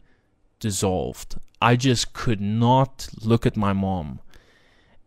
dissolved. 0.60 1.36
I 1.60 1.76
just 1.76 2.12
could 2.12 2.40
not 2.40 3.08
look 3.22 3.46
at 3.46 3.56
my 3.56 3.72
mom 3.72 4.20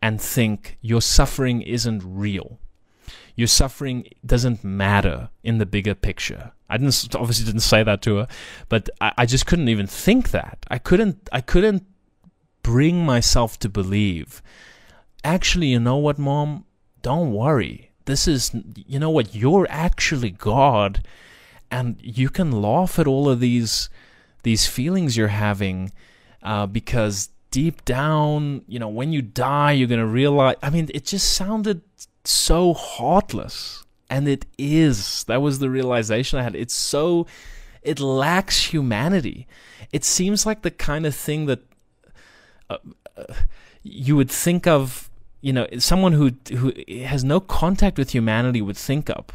and 0.01 0.21
think, 0.21 0.77
Your 0.81 1.01
suffering 1.01 1.61
isn't 1.61 2.03
real 2.05 2.59
your 3.35 3.47
suffering 3.47 4.07
doesn't 4.25 4.63
matter 4.63 5.29
in 5.43 5.57
the 5.57 5.65
bigger 5.65 5.93
picture. 5.93 6.53
I 6.69 6.77
didn't 6.77 7.15
obviously 7.15 7.45
didn't 7.45 7.61
say 7.61 7.83
that 7.83 8.01
to 8.03 8.17
her, 8.17 8.27
but 8.69 8.89
I, 9.01 9.11
I 9.19 9.25
just 9.25 9.45
couldn't 9.45 9.69
even 9.69 9.87
think 9.87 10.31
that. 10.31 10.65
I 10.69 10.77
couldn't 10.77 11.29
I 11.31 11.41
couldn't 11.41 11.83
bring 12.63 13.05
myself 13.05 13.59
to 13.59 13.69
believe. 13.69 14.41
Actually, 15.25 15.67
you 15.67 15.79
know 15.79 15.97
what, 15.97 16.17
mom? 16.17 16.65
Don't 17.01 17.33
worry. 17.33 17.91
This 18.05 18.27
is 18.27 18.51
you 18.75 18.99
know 18.99 19.09
what, 19.09 19.35
you're 19.35 19.67
actually 19.69 20.29
God 20.29 21.03
and 21.71 21.97
you 22.01 22.29
can 22.29 22.51
laugh 22.51 22.99
at 22.99 23.07
all 23.07 23.27
of 23.27 23.39
these 23.39 23.89
these 24.43 24.67
feelings 24.67 25.17
you're 25.17 25.27
having 25.29 25.91
uh, 26.43 26.67
because 26.67 27.29
deep 27.49 27.83
down, 27.85 28.63
you 28.67 28.77
know, 28.77 28.87
when 28.87 29.11
you 29.11 29.21
die, 29.21 29.71
you're 29.71 29.87
going 29.87 29.99
to 29.99 30.05
realize. 30.05 30.57
I 30.61 30.69
mean, 30.69 30.89
it 30.93 31.05
just 31.05 31.33
sounded 31.33 31.81
so 32.25 32.73
heartless. 32.73 33.83
And 34.09 34.27
it 34.27 34.45
is. 34.57 35.23
That 35.23 35.41
was 35.41 35.59
the 35.59 35.69
realization 35.69 36.37
I 36.37 36.43
had. 36.43 36.55
It's 36.55 36.75
so. 36.75 37.25
It 37.81 37.99
lacks 37.99 38.65
humanity. 38.65 39.47
It 39.91 40.03
seems 40.03 40.45
like 40.45 40.61
the 40.61 40.71
kind 40.71 41.05
of 41.05 41.15
thing 41.15 41.47
that 41.47 41.61
uh, 42.69 42.77
uh, 43.17 43.33
you 43.83 44.15
would 44.15 44.29
think 44.29 44.67
of, 44.67 45.04
you 45.45 45.53
know, 45.53 45.67
someone 45.77 46.13
who 46.13 46.31
who 46.59 46.73
has 47.03 47.23
no 47.23 47.39
contact 47.39 47.99
with 47.99 48.09
humanity 48.15 48.61
would 48.63 48.77
think 48.77 49.09
of 49.11 49.25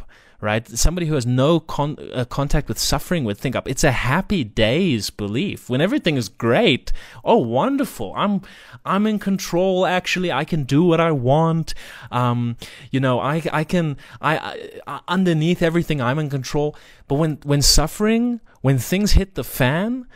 right? 0.43 0.67
Somebody 0.69 1.07
who 1.07 1.15
has 1.17 1.27
no 1.27 1.61
con- 1.61 1.99
uh, 2.15 2.25
contact 2.25 2.67
with 2.67 2.79
suffering 2.79 3.25
would 3.25 3.37
think 3.37 3.55
up. 3.55 3.69
It's 3.69 3.85
a 3.85 3.93
happy 3.93 4.43
days 4.43 5.11
belief 5.11 5.69
when 5.69 5.83
everything 5.83 6.17
is 6.17 6.31
great. 6.31 6.93
Oh, 7.23 7.37
wonderful! 7.37 8.15
I'm 8.17 8.41
I'm 8.85 9.07
in 9.07 9.19
control. 9.19 9.87
Actually, 9.87 10.33
I 10.33 10.45
can 10.45 10.65
do 10.65 10.83
what 10.83 10.99
I 10.99 11.13
want. 11.13 11.75
Um, 12.11 12.57
you 12.91 13.01
know, 13.01 13.21
I 13.21 13.43
I 13.53 13.65
can 13.65 13.99
I, 14.21 14.81
I 14.87 15.01
underneath 15.09 15.63
everything 15.63 16.01
I'm 16.01 16.19
in 16.19 16.31
control. 16.31 16.75
But 17.07 17.17
when 17.17 17.39
when 17.45 17.63
suffering, 17.63 18.41
when 18.63 18.79
things 18.79 19.13
hit 19.13 19.35
the 19.35 19.45
fan, 19.45 20.07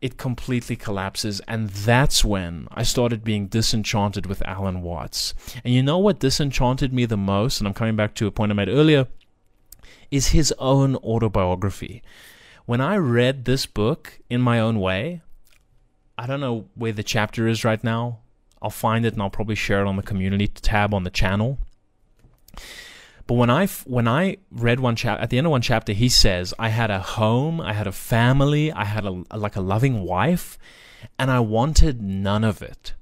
it 0.00 0.16
completely 0.18 0.76
collapses. 0.76 1.40
And 1.48 1.70
that's 1.70 2.24
when 2.24 2.68
I 2.70 2.82
started 2.82 3.24
being 3.24 3.46
disenchanted 3.46 4.26
with 4.26 4.46
Alan 4.46 4.82
Watts. 4.82 5.34
And 5.64 5.72
you 5.72 5.82
know 5.82 5.98
what 5.98 6.18
disenchanted 6.18 6.92
me 6.92 7.06
the 7.06 7.16
most? 7.16 7.60
And 7.60 7.66
I'm 7.66 7.74
coming 7.74 7.96
back 7.96 8.14
to 8.16 8.26
a 8.26 8.30
point 8.30 8.52
I 8.52 8.54
made 8.54 8.68
earlier 8.68 9.08
is 10.10 10.28
his 10.28 10.52
own 10.58 10.96
autobiography. 10.96 12.02
When 12.64 12.80
I 12.80 12.96
read 12.96 13.44
this 13.44 13.66
book 13.66 14.20
in 14.28 14.40
my 14.40 14.60
own 14.60 14.80
way, 14.80 15.22
I 16.18 16.26
don't 16.26 16.40
know 16.40 16.66
where 16.74 16.92
the 16.92 17.02
chapter 17.02 17.46
is 17.46 17.64
right 17.64 17.82
now. 17.82 18.18
I'll 18.62 18.70
find 18.70 19.04
it 19.04 19.12
and 19.12 19.22
I'll 19.22 19.30
probably 19.30 19.54
share 19.54 19.82
it 19.82 19.86
on 19.86 19.96
the 19.96 20.02
community 20.02 20.48
tab 20.48 20.94
on 20.94 21.04
the 21.04 21.10
channel. 21.10 21.58
But 23.26 23.34
when 23.34 23.50
I 23.50 23.66
when 23.86 24.06
I 24.06 24.36
read 24.50 24.78
one 24.80 24.94
chapter 24.94 25.22
at 25.22 25.30
the 25.30 25.38
end 25.38 25.46
of 25.46 25.50
one 25.50 25.62
chapter, 25.62 25.92
he 25.92 26.08
says, 26.08 26.54
"I 26.58 26.68
had 26.68 26.90
a 26.90 27.00
home, 27.00 27.60
I 27.60 27.72
had 27.72 27.86
a 27.86 27.92
family, 27.92 28.72
I 28.72 28.84
had 28.84 29.04
a 29.04 29.24
like 29.36 29.56
a 29.56 29.60
loving 29.60 30.02
wife, 30.02 30.58
and 31.18 31.30
I 31.30 31.40
wanted 31.40 32.00
none 32.00 32.44
of 32.44 32.62
it." 32.62 32.94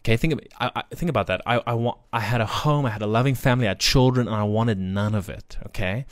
Okay, 0.00 0.16
think 0.16 0.40
I, 0.58 0.70
I, 0.76 0.82
think 0.94 1.10
about 1.10 1.26
that. 1.26 1.42
I, 1.44 1.60
I 1.66 1.74
want 1.74 1.98
I 2.12 2.20
had 2.20 2.40
a 2.40 2.46
home, 2.46 2.86
I 2.86 2.90
had 2.90 3.02
a 3.02 3.06
loving 3.06 3.34
family, 3.34 3.66
I 3.66 3.70
had 3.70 3.80
children, 3.80 4.26
and 4.26 4.36
I 4.36 4.44
wanted 4.44 4.78
none 4.78 5.14
of 5.14 5.28
it. 5.28 5.58
Okay, 5.66 6.06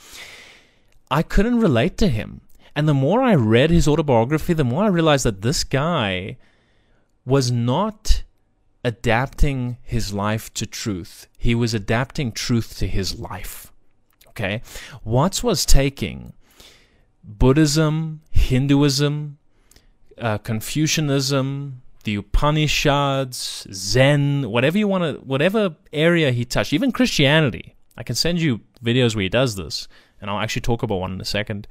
I 1.09 1.23
couldn't 1.23 1.59
relate 1.59 1.97
to 1.99 2.09
him, 2.09 2.41
and 2.75 2.87
the 2.87 2.93
more 2.93 3.23
I 3.23 3.33
read 3.33 3.71
his 3.71 3.87
autobiography, 3.87 4.53
the 4.53 4.63
more 4.63 4.83
I 4.83 4.87
realized 4.87 5.25
that 5.25 5.41
this 5.41 5.63
guy 5.63 6.37
was 7.25 7.51
not 7.51 8.23
adapting 8.85 9.77
his 9.81 10.13
life 10.13 10.53
to 10.53 10.65
truth. 10.67 11.27
He 11.39 11.55
was 11.55 11.73
adapting 11.73 12.31
truth 12.31 12.77
to 12.77 12.87
his 12.87 13.19
life. 13.19 13.73
Okay, 14.29 14.61
Watts 15.03 15.43
was 15.43 15.65
taking 15.65 16.33
Buddhism, 17.23 18.21
Hinduism, 18.29 19.39
uh, 20.19 20.37
Confucianism, 20.37 21.81
the 22.03 22.15
Upanishads, 22.15 23.65
Zen, 23.73 24.51
whatever 24.51 24.77
you 24.77 24.87
want 24.87 25.03
to, 25.03 25.25
whatever 25.25 25.75
area 25.91 26.31
he 26.31 26.45
touched, 26.45 26.71
even 26.71 26.91
Christianity. 26.91 27.75
I 27.97 28.03
can 28.03 28.15
send 28.15 28.39
you 28.39 28.61
videos 28.83 29.15
where 29.15 29.23
he 29.23 29.29
does 29.29 29.55
this, 29.55 29.87
and 30.21 30.29
I'll 30.29 30.39
actually 30.39 30.61
talk 30.61 30.83
about 30.83 30.99
one 30.99 31.13
in 31.13 31.21
a 31.21 31.25
second. 31.25 31.67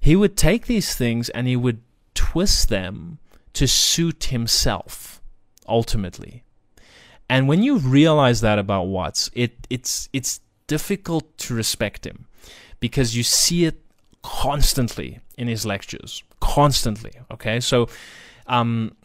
He 0.00 0.16
would 0.16 0.36
take 0.36 0.66
these 0.66 0.94
things 0.94 1.28
and 1.28 1.46
he 1.46 1.56
would 1.56 1.82
twist 2.14 2.70
them 2.70 3.18
to 3.52 3.68
suit 3.68 4.24
himself, 4.24 5.17
ultimately. 5.68 6.42
And 7.30 7.46
when 7.46 7.62
you 7.62 7.78
realize 7.78 8.40
that 8.40 8.58
about 8.58 8.84
Watts, 8.84 9.30
it 9.34 9.66
it's 9.68 10.08
it's 10.12 10.40
difficult 10.66 11.36
to 11.38 11.54
respect 11.54 12.06
him 12.06 12.26
because 12.80 13.16
you 13.16 13.22
see 13.22 13.64
it 13.64 13.82
constantly 14.22 15.20
in 15.36 15.48
his 15.48 15.66
lectures, 15.66 16.22
constantly. 16.40 17.12
Okay, 17.30 17.60
so 17.60 17.88
um, 18.46 18.96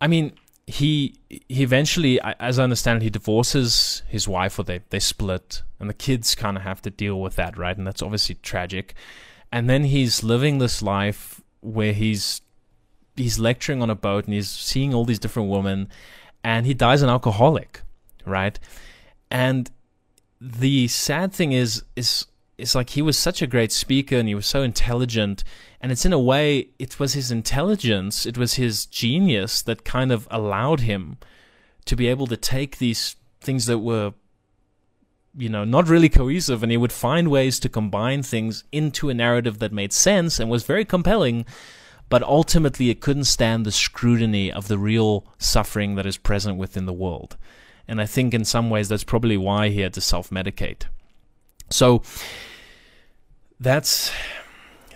I 0.00 0.06
mean, 0.06 0.32
he 0.66 1.14
he 1.28 1.62
eventually, 1.62 2.20
as 2.20 2.58
I 2.58 2.64
understand 2.64 3.00
it, 3.00 3.04
he 3.04 3.10
divorces 3.10 4.02
his 4.08 4.28
wife, 4.28 4.58
or 4.58 4.64
they 4.64 4.80
they 4.90 5.00
split, 5.00 5.62
and 5.80 5.88
the 5.88 5.94
kids 5.94 6.34
kind 6.34 6.56
of 6.56 6.62
have 6.62 6.82
to 6.82 6.90
deal 6.90 7.20
with 7.20 7.36
that, 7.36 7.56
right? 7.56 7.76
And 7.76 7.86
that's 7.86 8.02
obviously 8.02 8.36
tragic. 8.36 8.94
And 9.50 9.68
then 9.68 9.84
he's 9.84 10.22
living 10.22 10.58
this 10.58 10.82
life 10.82 11.40
where 11.60 11.94
he's 11.94 12.42
he's 13.18 13.38
lecturing 13.38 13.82
on 13.82 13.90
a 13.90 13.94
boat 13.94 14.24
and 14.24 14.34
he's 14.34 14.50
seeing 14.50 14.94
all 14.94 15.04
these 15.04 15.18
different 15.18 15.48
women, 15.48 15.88
and 16.44 16.66
he 16.66 16.74
dies 16.74 17.02
an 17.02 17.08
alcoholic, 17.08 17.82
right? 18.24 18.58
And 19.30 19.70
the 20.40 20.88
sad 20.88 21.32
thing 21.32 21.52
is 21.52 21.82
is 21.96 22.26
it's 22.56 22.74
like 22.74 22.90
he 22.90 23.02
was 23.02 23.16
such 23.16 23.40
a 23.40 23.46
great 23.46 23.72
speaker 23.72 24.16
and 24.16 24.28
he 24.28 24.34
was 24.34 24.46
so 24.46 24.62
intelligent 24.62 25.44
and 25.80 25.90
it's 25.90 26.04
in 26.04 26.12
a 26.12 26.18
way 26.18 26.68
it 26.78 26.98
was 27.00 27.14
his 27.14 27.30
intelligence 27.30 28.26
it 28.26 28.38
was 28.38 28.54
his 28.54 28.86
genius 28.86 29.62
that 29.62 29.84
kind 29.84 30.12
of 30.12 30.28
allowed 30.30 30.80
him 30.80 31.16
to 31.84 31.96
be 31.96 32.06
able 32.06 32.26
to 32.26 32.36
take 32.36 32.78
these 32.78 33.16
things 33.40 33.66
that 33.66 33.78
were 33.78 34.12
you 35.36 35.48
know 35.48 35.64
not 35.64 35.88
really 35.88 36.08
cohesive 36.08 36.62
and 36.62 36.72
he 36.72 36.78
would 36.78 36.92
find 36.92 37.28
ways 37.28 37.58
to 37.60 37.68
combine 37.68 38.22
things 38.22 38.64
into 38.72 39.08
a 39.08 39.14
narrative 39.14 39.58
that 39.58 39.72
made 39.72 39.92
sense 39.92 40.38
and 40.38 40.50
was 40.50 40.64
very 40.64 40.84
compelling 40.84 41.44
but 42.08 42.22
ultimately 42.22 42.90
it 42.90 43.00
couldn't 43.00 43.24
stand 43.24 43.66
the 43.66 43.72
scrutiny 43.72 44.50
of 44.52 44.68
the 44.68 44.78
real 44.78 45.26
suffering 45.38 45.94
that 45.94 46.06
is 46.06 46.16
present 46.16 46.56
within 46.56 46.86
the 46.86 46.92
world 46.92 47.36
and 47.86 48.00
i 48.00 48.06
think 48.06 48.34
in 48.34 48.44
some 48.44 48.70
ways 48.70 48.88
that's 48.88 49.04
probably 49.04 49.36
why 49.36 49.68
he 49.68 49.80
had 49.80 49.92
to 49.92 50.00
self-medicate 50.00 50.84
so 51.70 52.02
that's 53.60 54.12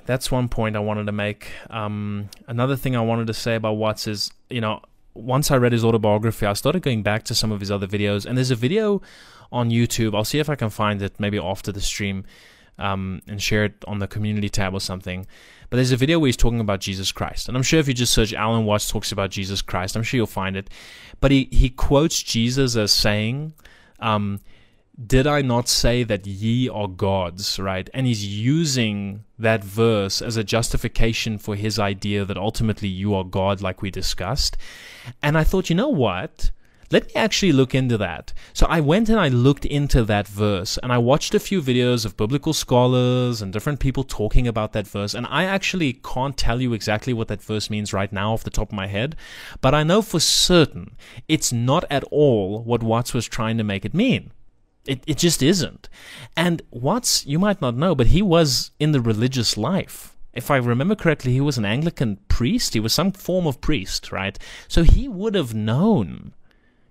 that's 0.04 0.30
one 0.30 0.48
point 0.48 0.76
I 0.76 0.80
wanted 0.80 1.06
to 1.06 1.12
make. 1.12 1.52
Um, 1.70 2.28
another 2.48 2.76
thing 2.76 2.96
I 2.96 3.00
wanted 3.00 3.28
to 3.28 3.34
say 3.34 3.54
about 3.54 3.74
Watts 3.74 4.06
is, 4.06 4.30
you 4.50 4.60
know, 4.60 4.80
once 5.14 5.50
I 5.50 5.56
read 5.56 5.72
his 5.72 5.84
autobiography, 5.84 6.46
I 6.46 6.54
started 6.54 6.82
going 6.82 7.02
back 7.02 7.22
to 7.24 7.34
some 7.34 7.52
of 7.52 7.60
his 7.60 7.70
other 7.70 7.86
videos, 7.86 8.26
and 8.26 8.36
there's 8.36 8.50
a 8.50 8.56
video 8.56 9.02
on 9.50 9.70
YouTube. 9.70 10.14
I'll 10.14 10.24
see 10.24 10.38
if 10.38 10.48
I 10.48 10.54
can 10.54 10.70
find 10.70 11.02
it 11.02 11.20
maybe 11.20 11.38
after 11.38 11.70
the 11.70 11.80
stream 11.80 12.24
um, 12.78 13.22
and 13.28 13.40
share 13.40 13.64
it 13.64 13.84
on 13.86 13.98
the 13.98 14.08
community 14.08 14.48
tab 14.48 14.74
or 14.74 14.80
something. 14.80 15.26
But 15.72 15.76
there's 15.76 15.90
a 15.90 15.96
video 15.96 16.18
where 16.18 16.28
he's 16.28 16.36
talking 16.36 16.60
about 16.60 16.80
Jesus 16.80 17.12
Christ, 17.12 17.48
and 17.48 17.56
I'm 17.56 17.62
sure 17.62 17.80
if 17.80 17.88
you 17.88 17.94
just 17.94 18.12
search 18.12 18.34
Alan 18.34 18.66
Watts 18.66 18.90
talks 18.90 19.10
about 19.10 19.30
Jesus 19.30 19.62
Christ, 19.62 19.96
I'm 19.96 20.02
sure 20.02 20.18
you'll 20.18 20.26
find 20.26 20.54
it. 20.54 20.68
But 21.18 21.30
he 21.30 21.48
he 21.50 21.70
quotes 21.70 22.22
Jesus 22.22 22.76
as 22.76 22.92
saying. 22.92 23.54
Um, 23.98 24.40
did 25.06 25.26
I 25.26 25.40
not 25.40 25.70
say 25.70 26.02
that 26.02 26.26
ye 26.26 26.68
are 26.68 26.88
gods, 26.88 27.58
right? 27.58 27.88
And 27.94 28.06
he's 28.06 28.22
using 28.22 29.24
that 29.38 29.64
verse 29.64 30.20
as 30.20 30.36
a 30.36 30.44
justification 30.44 31.38
for 31.38 31.56
his 31.56 31.78
idea 31.78 32.26
that 32.26 32.36
ultimately 32.36 32.88
you 32.88 33.14
are 33.14 33.24
God, 33.24 33.62
like 33.62 33.80
we 33.80 33.90
discussed. 33.90 34.58
And 35.22 35.38
I 35.38 35.44
thought, 35.44 35.70
you 35.70 35.76
know 35.76 35.88
what? 35.88 36.50
Let 36.92 37.06
me 37.06 37.12
actually 37.14 37.52
look 37.52 37.74
into 37.74 37.96
that. 37.96 38.34
So 38.52 38.66
I 38.68 38.80
went 38.80 39.08
and 39.08 39.18
I 39.18 39.28
looked 39.28 39.64
into 39.64 40.04
that 40.04 40.28
verse 40.28 40.76
and 40.82 40.92
I 40.92 40.98
watched 40.98 41.34
a 41.34 41.40
few 41.40 41.62
videos 41.62 42.04
of 42.04 42.18
biblical 42.18 42.52
scholars 42.52 43.40
and 43.40 43.50
different 43.50 43.80
people 43.80 44.04
talking 44.04 44.46
about 44.46 44.74
that 44.74 44.86
verse. 44.86 45.14
And 45.14 45.26
I 45.30 45.44
actually 45.44 45.94
can't 45.94 46.36
tell 46.36 46.60
you 46.60 46.74
exactly 46.74 47.14
what 47.14 47.28
that 47.28 47.42
verse 47.42 47.70
means 47.70 47.94
right 47.94 48.12
now 48.12 48.34
off 48.34 48.44
the 48.44 48.50
top 48.50 48.68
of 48.68 48.76
my 48.76 48.88
head, 48.88 49.16
but 49.62 49.74
I 49.74 49.84
know 49.84 50.02
for 50.02 50.20
certain 50.20 50.94
it's 51.28 51.50
not 51.50 51.86
at 51.90 52.04
all 52.10 52.62
what 52.62 52.82
Watts 52.82 53.14
was 53.14 53.26
trying 53.26 53.56
to 53.56 53.64
make 53.64 53.86
it 53.86 53.94
mean. 53.94 54.30
It, 54.86 55.02
it 55.06 55.16
just 55.16 55.42
isn't. 55.42 55.88
And 56.36 56.60
Watts, 56.70 57.24
you 57.24 57.38
might 57.38 57.62
not 57.62 57.74
know, 57.74 57.94
but 57.94 58.08
he 58.08 58.20
was 58.20 58.70
in 58.78 58.92
the 58.92 59.00
religious 59.00 59.56
life. 59.56 60.14
If 60.34 60.50
I 60.50 60.56
remember 60.58 60.94
correctly, 60.94 61.32
he 61.32 61.40
was 61.40 61.56
an 61.56 61.64
Anglican 61.64 62.18
priest. 62.28 62.74
He 62.74 62.80
was 62.80 62.92
some 62.92 63.12
form 63.12 63.46
of 63.46 63.62
priest, 63.62 64.12
right? 64.12 64.38
So 64.68 64.82
he 64.82 65.08
would 65.08 65.34
have 65.34 65.54
known. 65.54 66.34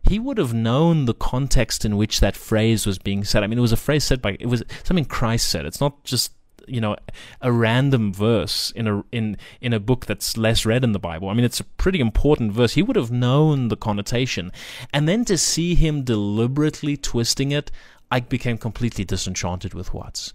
He 0.03 0.19
would 0.19 0.37
have 0.37 0.53
known 0.53 1.05
the 1.05 1.13
context 1.13 1.85
in 1.85 1.95
which 1.95 2.19
that 2.19 2.35
phrase 2.35 2.85
was 2.85 2.97
being 2.97 3.23
said. 3.23 3.43
I 3.43 3.47
mean, 3.47 3.57
it 3.57 3.61
was 3.61 3.71
a 3.71 3.77
phrase 3.77 4.03
said 4.03 4.21
by, 4.21 4.37
it 4.39 4.47
was 4.47 4.63
something 4.83 5.05
Christ 5.05 5.47
said. 5.47 5.65
It's 5.65 5.79
not 5.79 6.03
just 6.03 6.31
you 6.67 6.81
know 6.81 6.95
a 7.41 7.51
random 7.51 8.13
verse 8.13 8.71
in 8.71 8.87
a 8.87 9.03
in 9.11 9.37
in 9.59 9.73
a 9.73 9.79
book 9.79 10.05
that's 10.05 10.37
less 10.37 10.65
read 10.65 10.83
in 10.83 10.91
the 10.91 10.99
Bible. 10.99 11.29
I 11.29 11.33
mean, 11.33 11.45
it's 11.45 11.59
a 11.59 11.65
pretty 11.65 11.99
important 11.99 12.53
verse. 12.53 12.73
He 12.73 12.83
would 12.83 12.95
have 12.95 13.11
known 13.11 13.67
the 13.67 13.77
connotation, 13.77 14.51
and 14.93 15.07
then 15.07 15.25
to 15.25 15.37
see 15.37 15.75
him 15.75 16.03
deliberately 16.03 16.97
twisting 16.97 17.51
it, 17.51 17.71
I 18.09 18.19
became 18.21 18.57
completely 18.57 19.05
disenchanted 19.05 19.73
with 19.73 19.93
Watts, 19.93 20.33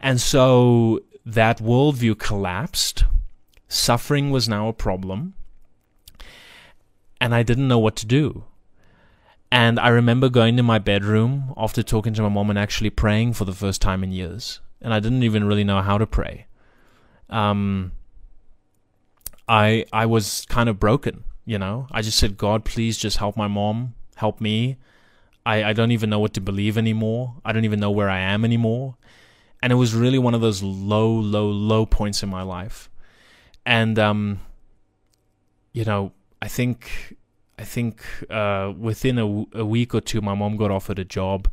and 0.00 0.20
so 0.20 1.00
that 1.24 1.58
worldview 1.58 2.18
collapsed. 2.18 3.04
Suffering 3.68 4.30
was 4.30 4.50
now 4.50 4.68
a 4.68 4.74
problem, 4.74 5.32
and 7.18 7.34
I 7.34 7.42
didn't 7.42 7.68
know 7.68 7.78
what 7.78 7.96
to 7.96 8.06
do. 8.06 8.44
And 9.52 9.78
I 9.78 9.88
remember 9.88 10.28
going 10.28 10.56
to 10.56 10.62
my 10.64 10.80
bedroom 10.80 11.54
after 11.56 11.82
talking 11.82 12.14
to 12.14 12.22
my 12.22 12.28
mom 12.28 12.50
and 12.50 12.58
actually 12.58 12.90
praying 12.90 13.34
for 13.34 13.44
the 13.44 13.52
first 13.52 13.80
time 13.80 14.02
in 14.02 14.10
years 14.10 14.60
and 14.82 14.92
I 14.92 15.00
didn't 15.00 15.22
even 15.22 15.44
really 15.44 15.64
know 15.64 15.80
how 15.80 15.96
to 15.96 16.06
pray. 16.06 16.46
Um, 17.30 17.92
I 19.48 19.86
I 19.92 20.06
was 20.06 20.44
kind 20.48 20.68
of 20.68 20.78
broken, 20.78 21.24
you 21.46 21.58
know. 21.58 21.86
I 21.90 22.02
just 22.02 22.18
said, 22.18 22.36
God, 22.36 22.64
please 22.64 22.98
just 22.98 23.16
help 23.16 23.36
my 23.36 23.48
mom, 23.48 23.94
help 24.16 24.40
me. 24.40 24.76
I, 25.46 25.64
I 25.64 25.72
don't 25.72 25.90
even 25.92 26.10
know 26.10 26.18
what 26.18 26.34
to 26.34 26.40
believe 26.40 26.76
anymore. 26.76 27.34
I 27.44 27.52
don't 27.52 27.64
even 27.64 27.80
know 27.80 27.90
where 27.90 28.10
I 28.10 28.18
am 28.18 28.44
anymore. 28.44 28.96
And 29.62 29.72
it 29.72 29.76
was 29.76 29.94
really 29.94 30.18
one 30.18 30.34
of 30.34 30.40
those 30.40 30.62
low, 30.62 31.10
low, 31.12 31.48
low 31.48 31.86
points 31.86 32.22
in 32.22 32.28
my 32.28 32.42
life. 32.42 32.90
And 33.64 33.98
um, 33.98 34.40
you 35.72 35.84
know, 35.84 36.12
I 36.40 36.48
think 36.48 37.16
I 37.58 37.64
think 37.64 38.02
uh, 38.30 38.72
within 38.78 39.18
a, 39.18 39.26
a 39.58 39.64
week 39.64 39.94
or 39.94 40.00
two, 40.00 40.20
my 40.20 40.34
mom 40.34 40.56
got 40.56 40.70
offered 40.70 40.98
a 40.98 41.04
job, 41.04 41.48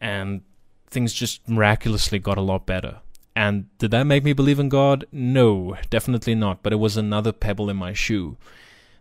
and 0.00 0.42
things 0.88 1.12
just 1.12 1.48
miraculously 1.48 2.18
got 2.18 2.38
a 2.38 2.42
lot 2.42 2.66
better. 2.66 3.00
And 3.36 3.66
did 3.78 3.90
that 3.90 4.04
make 4.04 4.22
me 4.22 4.32
believe 4.32 4.60
in 4.60 4.68
God? 4.68 5.06
No, 5.10 5.76
definitely 5.90 6.34
not. 6.34 6.62
But 6.62 6.72
it 6.72 6.76
was 6.76 6.96
another 6.96 7.32
pebble 7.32 7.68
in 7.68 7.76
my 7.76 7.92
shoe 7.92 8.36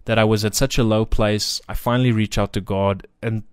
that 0.06 0.18
I 0.18 0.24
was 0.24 0.44
at 0.44 0.56
such 0.56 0.78
a 0.78 0.84
low 0.84 1.06
place. 1.06 1.62
I 1.70 1.74
finally 1.76 2.12
reach 2.12 2.38
out 2.38 2.54
to 2.54 2.62
God, 2.62 3.08
and 3.22 3.44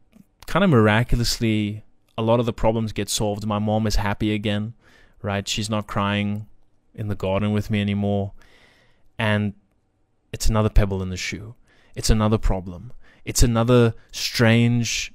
kind 0.47 0.65
of 0.65 0.71
miraculously, 0.71 1.85
a 2.17 2.23
lot 2.23 2.41
of 2.41 2.47
the 2.47 2.53
problems 2.53 2.93
get 2.93 3.09
solved. 3.09 3.47
My 3.47 3.59
mom 3.59 3.87
is 3.87 3.97
happy 3.97 4.33
again, 4.35 4.75
right? 5.23 5.47
She's 5.47 5.71
not 5.71 5.87
crying 5.87 6.47
in 6.95 7.09
the 7.09 7.15
garden 7.15 7.53
with 7.53 7.71
me 7.71 7.81
anymore. 7.81 8.33
And 9.19 9.55
it's 10.33 10.49
another 10.49 10.71
pebble 10.71 11.03
in 11.03 11.11
the 11.11 11.17
shoe. 11.17 11.55
It's 12.01 12.09
another 12.09 12.39
problem. 12.39 12.95
It's 13.27 13.43
another 13.43 13.93
strange 14.11 15.13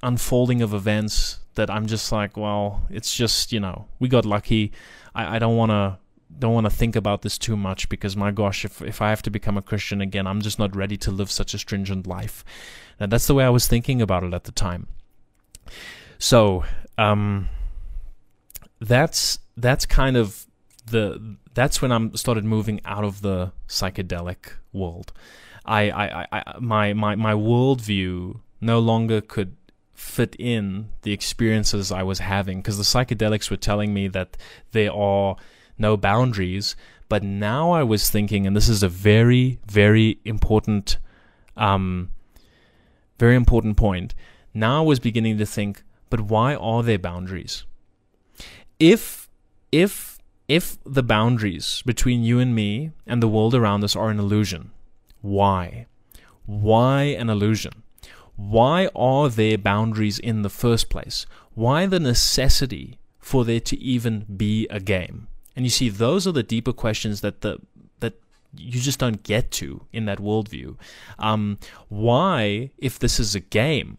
unfolding 0.00 0.62
of 0.62 0.72
events 0.72 1.40
that 1.56 1.68
I'm 1.68 1.88
just 1.88 2.12
like, 2.12 2.36
well, 2.36 2.82
it's 2.88 3.16
just 3.16 3.50
you 3.52 3.58
know, 3.58 3.88
we 3.98 4.08
got 4.08 4.24
lucky. 4.24 4.70
I, 5.12 5.34
I 5.34 5.38
don't 5.40 5.56
want 5.56 5.70
to 5.70 5.98
don't 6.38 6.54
want 6.54 6.66
to 6.66 6.70
think 6.70 6.94
about 6.94 7.22
this 7.22 7.36
too 7.36 7.56
much 7.56 7.88
because 7.88 8.16
my 8.16 8.30
gosh, 8.30 8.64
if 8.64 8.80
if 8.80 9.02
I 9.02 9.10
have 9.10 9.22
to 9.22 9.30
become 9.30 9.58
a 9.58 9.60
Christian 9.70 10.00
again, 10.00 10.28
I'm 10.28 10.40
just 10.40 10.60
not 10.60 10.76
ready 10.76 10.96
to 10.98 11.10
live 11.10 11.32
such 11.32 11.52
a 11.52 11.58
stringent 11.58 12.06
life. 12.06 12.44
And 13.00 13.10
that's 13.10 13.26
the 13.26 13.34
way 13.34 13.42
I 13.42 13.50
was 13.50 13.66
thinking 13.66 14.00
about 14.00 14.22
it 14.22 14.32
at 14.32 14.44
the 14.44 14.52
time. 14.52 14.86
So, 16.20 16.62
um, 16.96 17.48
that's 18.78 19.40
that's 19.56 19.84
kind 19.84 20.16
of 20.16 20.46
the 20.88 21.38
that's 21.54 21.82
when 21.82 21.90
I 21.90 22.08
started 22.14 22.44
moving 22.44 22.80
out 22.84 23.02
of 23.02 23.20
the 23.22 23.50
psychedelic 23.66 24.52
world. 24.72 25.12
I, 25.68 25.90
I, 25.90 26.26
I 26.32 26.58
my 26.58 26.94
my 26.94 27.14
my 27.14 27.34
worldview 27.34 28.40
no 28.60 28.78
longer 28.78 29.20
could 29.20 29.54
fit 29.92 30.34
in 30.38 30.88
the 31.02 31.12
experiences 31.12 31.92
I 31.92 32.02
was 32.02 32.20
having 32.20 32.58
because 32.58 32.78
the 32.78 32.84
psychedelics 32.84 33.50
were 33.50 33.56
telling 33.56 33.92
me 33.92 34.08
that 34.08 34.36
there 34.72 34.92
are 34.92 35.36
no 35.76 35.96
boundaries. 35.96 36.74
But 37.08 37.22
now 37.22 37.72
I 37.72 37.82
was 37.82 38.10
thinking, 38.10 38.46
and 38.46 38.56
this 38.56 38.68
is 38.68 38.82
a 38.82 38.88
very, 38.88 39.58
very 39.66 40.18
important, 40.24 40.98
um, 41.56 42.10
very 43.18 43.34
important 43.34 43.76
point. 43.76 44.14
Now 44.52 44.82
I 44.82 44.86
was 44.86 45.00
beginning 45.00 45.38
to 45.38 45.46
think, 45.46 45.82
but 46.10 46.20
why 46.20 46.54
are 46.54 46.82
there 46.82 46.98
boundaries? 46.98 47.64
If, 48.78 49.28
if, 49.72 50.18
if 50.48 50.78
the 50.84 51.02
boundaries 51.02 51.82
between 51.86 52.22
you 52.22 52.38
and 52.38 52.54
me 52.54 52.92
and 53.06 53.22
the 53.22 53.28
world 53.28 53.54
around 53.54 53.84
us 53.84 53.96
are 53.96 54.10
an 54.10 54.18
illusion, 54.18 54.70
why? 55.28 55.86
Why 56.46 57.02
an 57.02 57.28
illusion? 57.28 57.82
Why 58.36 58.88
are 58.94 59.28
there 59.28 59.58
boundaries 59.58 60.18
in 60.18 60.42
the 60.42 60.48
first 60.48 60.88
place? 60.88 61.26
Why 61.54 61.86
the 61.86 62.00
necessity 62.00 62.98
for 63.18 63.44
there 63.44 63.60
to 63.60 63.78
even 63.78 64.24
be 64.36 64.66
a 64.70 64.80
game? 64.80 65.28
And 65.54 65.66
you 65.66 65.70
see, 65.70 65.88
those 65.88 66.26
are 66.26 66.32
the 66.32 66.42
deeper 66.42 66.72
questions 66.72 67.20
that 67.20 67.40
the 67.40 67.58
that 67.98 68.14
you 68.56 68.80
just 68.80 69.00
don't 69.00 69.22
get 69.24 69.50
to 69.60 69.84
in 69.92 70.04
that 70.06 70.18
worldview. 70.18 70.76
Um, 71.18 71.58
why, 71.88 72.70
if 72.78 72.98
this 72.98 73.18
is 73.18 73.34
a 73.34 73.40
game, 73.40 73.98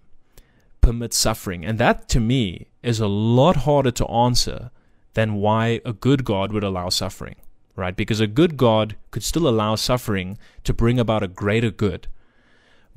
permit 0.82 1.14
suffering? 1.14 1.66
And 1.66 1.78
that, 1.78 2.08
to 2.10 2.20
me, 2.20 2.68
is 2.82 3.00
a 3.00 3.08
lot 3.08 3.58
harder 3.58 3.92
to 3.92 4.08
answer 4.08 4.72
than 5.14 5.36
why 5.36 5.82
a 5.84 5.94
good 5.94 6.24
God 6.24 6.54
would 6.54 6.64
allow 6.64 6.90
suffering, 6.90 7.36
right? 7.80 7.96
Because 7.96 8.20
a 8.20 8.28
good 8.28 8.58
God 8.58 8.96
could 9.12 9.24
still 9.24 9.48
allow 9.48 9.76
suffering 9.76 10.38
to 10.64 10.74
bring 10.74 11.00
about 11.00 11.24
a 11.24 11.28
greater 11.28 11.72
good 11.72 12.08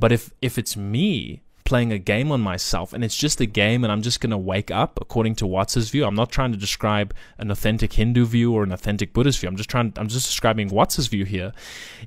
but 0.02 0.10
if 0.10 0.32
if 0.42 0.58
it's 0.58 0.76
me 0.76 1.42
playing 1.64 1.92
a 1.92 1.98
game 1.98 2.32
on 2.32 2.40
myself 2.40 2.92
and 2.92 3.04
it's 3.04 3.16
just 3.16 3.40
a 3.40 3.46
game 3.46 3.84
and 3.84 3.92
I'm 3.92 4.02
just 4.02 4.20
going 4.20 4.32
to 4.32 4.36
wake 4.36 4.72
up 4.72 4.98
according 5.00 5.36
to 5.36 5.46
Watts's 5.46 5.90
view. 5.90 6.04
I'm 6.04 6.16
not 6.16 6.32
trying 6.32 6.50
to 6.50 6.58
describe 6.58 7.14
an 7.38 7.52
authentic 7.52 7.92
Hindu 7.92 8.26
view 8.26 8.52
or 8.52 8.64
an 8.64 8.72
authentic 8.72 9.12
Buddhist 9.12 9.38
view. 9.38 9.48
I'm 9.48 9.56
just 9.56 9.70
trying 9.70 9.92
I'm 9.96 10.08
just 10.08 10.26
describing 10.26 10.70
Watts's 10.70 11.06
view 11.06 11.24
here. 11.24 11.52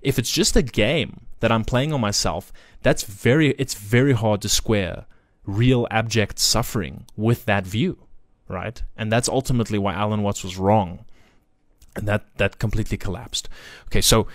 If 0.01 0.19
it's 0.19 0.30
just 0.30 0.57
a 0.57 0.61
game 0.61 1.21
that 1.39 1.53
I'm 1.53 1.63
playing 1.63 1.93
on 1.93 2.01
myself, 2.01 2.51
that's 2.82 3.03
very 3.03 3.51
it's 3.51 3.76
very 3.76 4.11
hard 4.11 4.41
to 4.41 4.49
square 4.49 5.05
real 5.45 5.88
abject 5.89 6.38
suffering 6.38 7.05
with 7.15 7.45
that 7.45 7.65
view, 7.65 7.97
right? 8.49 8.84
And 8.97 9.09
that's 9.09 9.30
ultimately 9.30 9.78
why 9.78 9.93
Alan 9.93 10.21
Watts 10.21 10.43
was 10.43 10.57
wrong. 10.57 11.05
And 11.96 12.08
that 12.08 12.26
that 12.38 12.60
completely 12.60 12.98
collapsed. 12.98 13.50
Okay, 13.88 14.02
so 14.02 14.28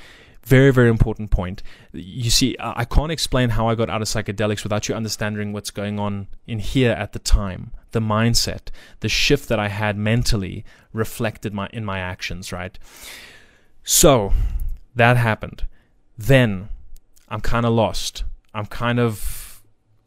very, 0.45 0.73
very 0.73 0.89
important 0.89 1.31
point. 1.31 1.63
You 1.93 2.31
see, 2.31 2.57
I 2.59 2.85
can't 2.85 3.13
explain 3.13 3.51
how 3.51 3.69
I 3.69 3.75
got 3.75 3.91
out 3.91 4.03
of 4.03 4.09
psychedelics 4.09 4.63
without 4.63 4.89
you 4.89 4.95
understanding 4.95 5.53
what's 5.53 5.71
going 5.71 5.99
on 5.99 6.29
in 6.47 6.59
here 6.59 6.93
at 6.93 7.13
the 7.13 7.19
time. 7.19 7.73
The 7.93 8.01
mindset, 8.01 8.69
the 9.01 9.09
shift 9.09 9.49
that 9.49 9.59
I 9.59 9.69
had 9.69 9.97
mentally 9.97 10.65
reflected 10.93 11.53
my 11.53 11.69
in 11.73 11.85
my 11.85 11.99
actions, 11.99 12.53
right? 12.53 12.79
So 13.85 14.33
that 14.95 15.17
happened. 15.17 15.67
Then 16.17 16.69
I'm 17.29 17.41
kind 17.41 17.67
of 17.67 17.73
lost. 17.73 18.25
I'm 18.55 18.67
kind 18.67 18.99
of 18.99 19.63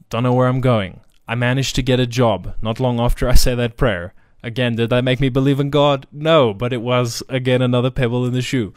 don't 0.10 0.24
know 0.24 0.34
where 0.34 0.47
I'm 0.47 0.62
going. 0.62 1.01
I 1.28 1.36
managed 1.36 1.76
to 1.76 1.82
get 1.82 1.99
a 1.99 2.08
job 2.08 2.56
not 2.62 2.80
long 2.80 2.99
after 2.99 3.30
I 3.30 3.34
said 3.34 3.58
that 3.60 3.78
prayer. 3.78 4.14
Again, 4.44 4.76
did 4.76 4.89
that 4.89 5.04
make 5.04 5.22
me 5.22 5.30
believe 5.30 5.60
in 5.60 5.70
God? 5.70 6.06
No, 6.12 6.54
but 6.54 6.74
it 6.74 6.82
was 6.82 7.24
again 7.30 7.62
another 7.62 7.89
pebble 7.89 8.26
in 8.26 8.34
the 8.34 8.41
shoe. 8.41 8.74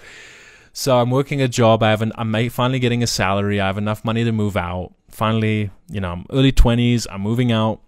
So 0.72 0.98
I'm 0.98 1.10
working 1.10 1.40
a 1.40 1.48
job. 1.48 1.82
I 1.82 1.90
have 1.90 2.02
an, 2.02 2.12
I'm 2.16 2.50
finally 2.50 2.78
getting 2.78 3.02
a 3.02 3.06
salary. 3.06 3.60
I 3.60 3.66
have 3.66 3.78
enough 3.78 4.04
money 4.04 4.24
to 4.24 4.32
move 4.32 4.56
out. 4.56 4.92
Finally, 5.10 5.70
you 5.88 6.00
know, 6.00 6.12
I'm 6.12 6.26
early 6.30 6.52
20s. 6.52 7.06
I'm 7.10 7.22
moving 7.22 7.50
out, 7.50 7.80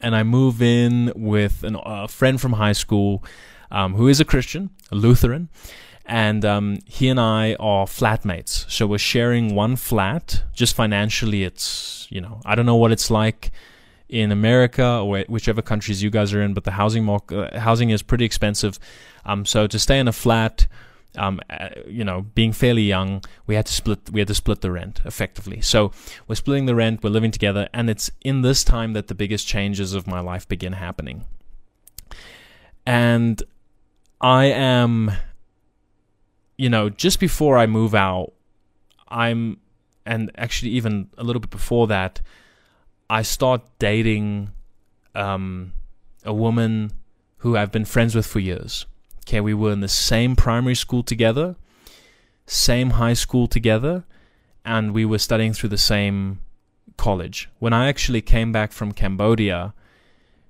and 0.00 0.14
I 0.14 0.24
move 0.24 0.60
in 0.60 1.12
with 1.14 1.62
an, 1.62 1.76
a 1.82 2.08
friend 2.08 2.40
from 2.40 2.54
high 2.54 2.72
school 2.72 3.24
um, 3.70 3.94
who 3.94 4.08
is 4.08 4.20
a 4.20 4.24
Christian, 4.24 4.70
a 4.90 4.96
Lutheran, 4.96 5.48
and 6.04 6.44
um, 6.44 6.78
he 6.84 7.08
and 7.08 7.20
I 7.20 7.54
are 7.60 7.86
flatmates. 7.86 8.68
So 8.68 8.86
we're 8.86 8.98
sharing 8.98 9.54
one 9.54 9.76
flat. 9.76 10.42
Just 10.52 10.74
financially, 10.74 11.44
it's 11.44 12.08
you 12.10 12.20
know, 12.20 12.40
I 12.44 12.56
don't 12.56 12.66
know 12.66 12.76
what 12.76 12.92
it's 12.92 13.10
like 13.10 13.52
in 14.10 14.32
America 14.32 14.84
or 14.84 15.24
whichever 15.28 15.62
countries 15.62 16.02
you 16.02 16.10
guys 16.10 16.34
are 16.34 16.42
in, 16.42 16.52
but 16.52 16.64
the 16.64 16.72
housing 16.72 17.04
market, 17.04 17.54
uh, 17.54 17.60
housing 17.60 17.90
is 17.90 18.02
pretty 18.02 18.24
expensive. 18.24 18.78
Um, 19.24 19.46
so 19.46 19.66
to 19.66 19.78
stay 19.78 19.98
in 19.98 20.08
a 20.08 20.12
flat 20.12 20.66
um, 21.16 21.40
uh, 21.50 21.70
you 21.86 22.04
know, 22.04 22.22
being 22.22 22.52
fairly 22.52 22.82
young, 22.82 23.22
we 23.46 23.54
had 23.54 23.66
to 23.66 23.72
split. 23.72 24.10
We 24.10 24.20
had 24.20 24.28
to 24.28 24.34
split 24.34 24.60
the 24.60 24.70
rent 24.70 25.00
effectively. 25.04 25.60
So 25.60 25.92
we're 26.28 26.36
splitting 26.36 26.66
the 26.66 26.74
rent. 26.74 27.02
We're 27.02 27.10
living 27.10 27.30
together, 27.30 27.68
and 27.72 27.90
it's 27.90 28.10
in 28.20 28.42
this 28.42 28.62
time 28.62 28.92
that 28.92 29.08
the 29.08 29.14
biggest 29.14 29.46
changes 29.46 29.92
of 29.94 30.06
my 30.06 30.20
life 30.20 30.46
begin 30.48 30.74
happening. 30.74 31.24
And 32.86 33.42
I 34.20 34.46
am, 34.46 35.12
you 36.56 36.68
know, 36.68 36.90
just 36.90 37.18
before 37.18 37.58
I 37.58 37.66
move 37.66 37.94
out, 37.94 38.32
I'm, 39.08 39.58
and 40.06 40.30
actually 40.36 40.72
even 40.72 41.10
a 41.18 41.24
little 41.24 41.40
bit 41.40 41.50
before 41.50 41.88
that, 41.88 42.20
I 43.10 43.22
start 43.22 43.62
dating 43.78 44.52
um, 45.14 45.72
a 46.24 46.32
woman 46.32 46.92
who 47.38 47.56
I've 47.56 47.72
been 47.72 47.84
friends 47.84 48.14
with 48.14 48.26
for 48.26 48.38
years 48.38 48.86
Okay, 49.30 49.40
we 49.40 49.54
were 49.54 49.70
in 49.70 49.80
the 49.80 49.86
same 49.86 50.34
primary 50.34 50.74
school 50.74 51.04
together, 51.04 51.54
same 52.46 52.90
high 52.90 53.12
school 53.12 53.46
together, 53.46 54.02
and 54.64 54.92
we 54.92 55.04
were 55.04 55.18
studying 55.18 55.52
through 55.52 55.68
the 55.68 55.78
same 55.78 56.40
college. 56.96 57.48
When 57.60 57.72
I 57.72 57.86
actually 57.86 58.22
came 58.22 58.50
back 58.50 58.72
from 58.72 58.90
Cambodia, 58.90 59.72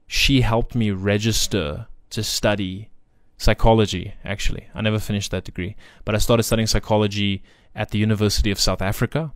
she 0.07 0.41
helped 0.41 0.75
me 0.75 0.93
register 0.93 1.89
to 2.09 2.23
study 2.23 2.89
psychology, 3.37 4.15
actually. 4.25 4.69
I 4.75 4.81
never 4.81 4.99
finished 4.99 5.31
that 5.33 5.45
degree, 5.45 5.77
but 6.07 6.15
I 6.15 6.19
started 6.19 6.45
studying 6.45 6.67
psychology 6.67 7.43
at 7.75 7.91
the 7.91 7.99
University 7.99 8.51
of 8.51 8.59
South 8.59 8.81
Africa. 8.81 9.33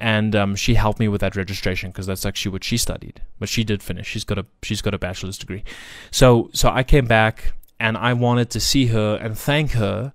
And 0.00 0.34
um, 0.34 0.56
she 0.56 0.74
helped 0.74 0.98
me 0.98 1.08
with 1.08 1.20
that 1.20 1.36
registration 1.36 1.90
because 1.90 2.06
that's 2.06 2.24
actually 2.24 2.52
what 2.52 2.64
she 2.64 2.76
studied. 2.76 3.20
But 3.38 3.48
she 3.48 3.64
did 3.64 3.82
finish. 3.82 4.06
She's 4.08 4.24
got 4.24 4.38
a 4.38 4.46
she's 4.62 4.80
got 4.80 4.94
a 4.94 4.98
bachelor's 4.98 5.38
degree. 5.38 5.62
So 6.10 6.50
so 6.52 6.70
I 6.70 6.82
came 6.82 7.06
back 7.06 7.52
and 7.78 7.96
I 7.96 8.14
wanted 8.14 8.50
to 8.50 8.60
see 8.60 8.86
her 8.86 9.16
and 9.16 9.38
thank 9.38 9.72
her 9.72 10.12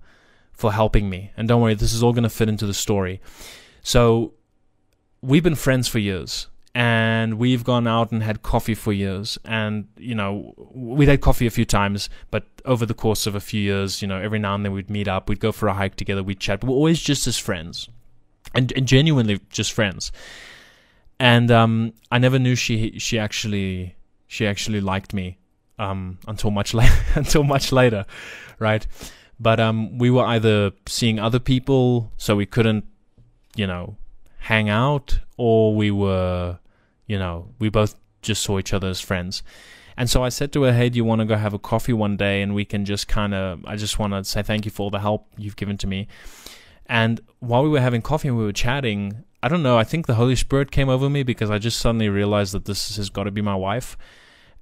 for 0.52 0.72
helping 0.72 1.08
me. 1.08 1.30
And 1.36 1.46
don't 1.46 1.62
worry, 1.62 1.74
this 1.74 1.92
is 1.92 2.02
all 2.02 2.12
going 2.12 2.24
to 2.24 2.30
fit 2.30 2.48
into 2.48 2.66
the 2.66 2.74
story. 2.74 3.20
So 3.82 4.32
we've 5.22 5.42
been 5.42 5.54
friends 5.54 5.86
for 5.86 5.98
years, 5.98 6.48
and 6.76 7.38
we've 7.38 7.64
gone 7.64 7.86
out 7.86 8.12
and 8.12 8.22
had 8.22 8.42
coffee 8.42 8.74
for 8.74 8.92
years 8.92 9.38
and 9.46 9.88
you 9.96 10.14
know 10.14 10.52
we'd 10.74 11.08
had 11.08 11.22
coffee 11.22 11.46
a 11.46 11.50
few 11.50 11.64
times 11.64 12.10
but 12.30 12.44
over 12.66 12.84
the 12.84 12.92
course 12.92 13.26
of 13.26 13.34
a 13.34 13.40
few 13.40 13.62
years 13.62 14.02
you 14.02 14.08
know 14.08 14.20
every 14.20 14.38
now 14.38 14.54
and 14.54 14.62
then 14.62 14.72
we'd 14.72 14.90
meet 14.90 15.08
up 15.08 15.26
we'd 15.26 15.40
go 15.40 15.50
for 15.50 15.68
a 15.68 15.72
hike 15.72 15.96
together 15.96 16.22
we'd 16.22 16.38
chat 16.38 16.60
but 16.60 16.66
we're 16.66 16.74
always 16.74 17.00
just 17.00 17.26
as 17.26 17.38
friends 17.38 17.88
and, 18.54 18.72
and 18.72 18.86
genuinely 18.86 19.40
just 19.50 19.72
friends 19.72 20.12
and 21.18 21.50
um, 21.50 21.92
i 22.10 22.18
never 22.18 22.38
knew 22.38 22.54
she 22.54 22.98
she 22.98 23.18
actually 23.18 23.94
she 24.26 24.46
actually 24.46 24.80
liked 24.80 25.12
me 25.12 25.38
um, 25.78 26.18
until 26.26 26.50
much 26.50 26.72
later 26.74 26.94
until 27.14 27.42
much 27.42 27.72
later 27.72 28.04
right 28.58 28.86
but 29.38 29.60
um, 29.60 29.98
we 29.98 30.10
were 30.10 30.24
either 30.24 30.72
seeing 30.86 31.18
other 31.18 31.38
people 31.38 32.10
so 32.16 32.34
we 32.34 32.46
couldn't 32.46 32.84
you 33.54 33.66
know 33.66 33.96
hang 34.38 34.68
out 34.68 35.18
or 35.36 35.74
we 35.74 35.90
were 35.90 36.58
you 37.06 37.18
know, 37.18 37.48
we 37.58 37.68
both 37.68 37.94
just 38.22 38.42
saw 38.42 38.58
each 38.58 38.72
other 38.72 38.88
as 38.88 39.00
friends. 39.00 39.42
And 39.96 40.10
so 40.10 40.22
I 40.22 40.28
said 40.28 40.52
to 40.52 40.62
her, 40.64 40.72
Hey, 40.72 40.88
do 40.88 40.96
you 40.96 41.04
want 41.04 41.20
to 41.20 41.24
go 41.24 41.36
have 41.36 41.54
a 41.54 41.58
coffee 41.58 41.92
one 41.92 42.16
day 42.16 42.42
and 42.42 42.54
we 42.54 42.64
can 42.64 42.84
just 42.84 43.08
kind 43.08 43.32
of, 43.32 43.64
I 43.64 43.76
just 43.76 43.98
want 43.98 44.12
to 44.12 44.24
say 44.24 44.42
thank 44.42 44.64
you 44.64 44.70
for 44.70 44.82
all 44.82 44.90
the 44.90 44.98
help 44.98 45.26
you've 45.38 45.56
given 45.56 45.78
to 45.78 45.86
me. 45.86 46.08
And 46.88 47.20
while 47.40 47.62
we 47.62 47.68
were 47.68 47.80
having 47.80 48.02
coffee 48.02 48.28
and 48.28 48.36
we 48.36 48.44
were 48.44 48.52
chatting, 48.52 49.24
I 49.42 49.48
don't 49.48 49.62
know, 49.62 49.78
I 49.78 49.84
think 49.84 50.06
the 50.06 50.14
Holy 50.14 50.36
Spirit 50.36 50.70
came 50.70 50.88
over 50.88 51.10
me 51.10 51.22
because 51.22 51.50
I 51.50 51.58
just 51.58 51.78
suddenly 51.78 52.08
realized 52.08 52.52
that 52.54 52.64
this 52.64 52.96
has 52.96 53.10
got 53.10 53.24
to 53.24 53.30
be 53.30 53.42
my 53.42 53.54
wife. 53.54 53.96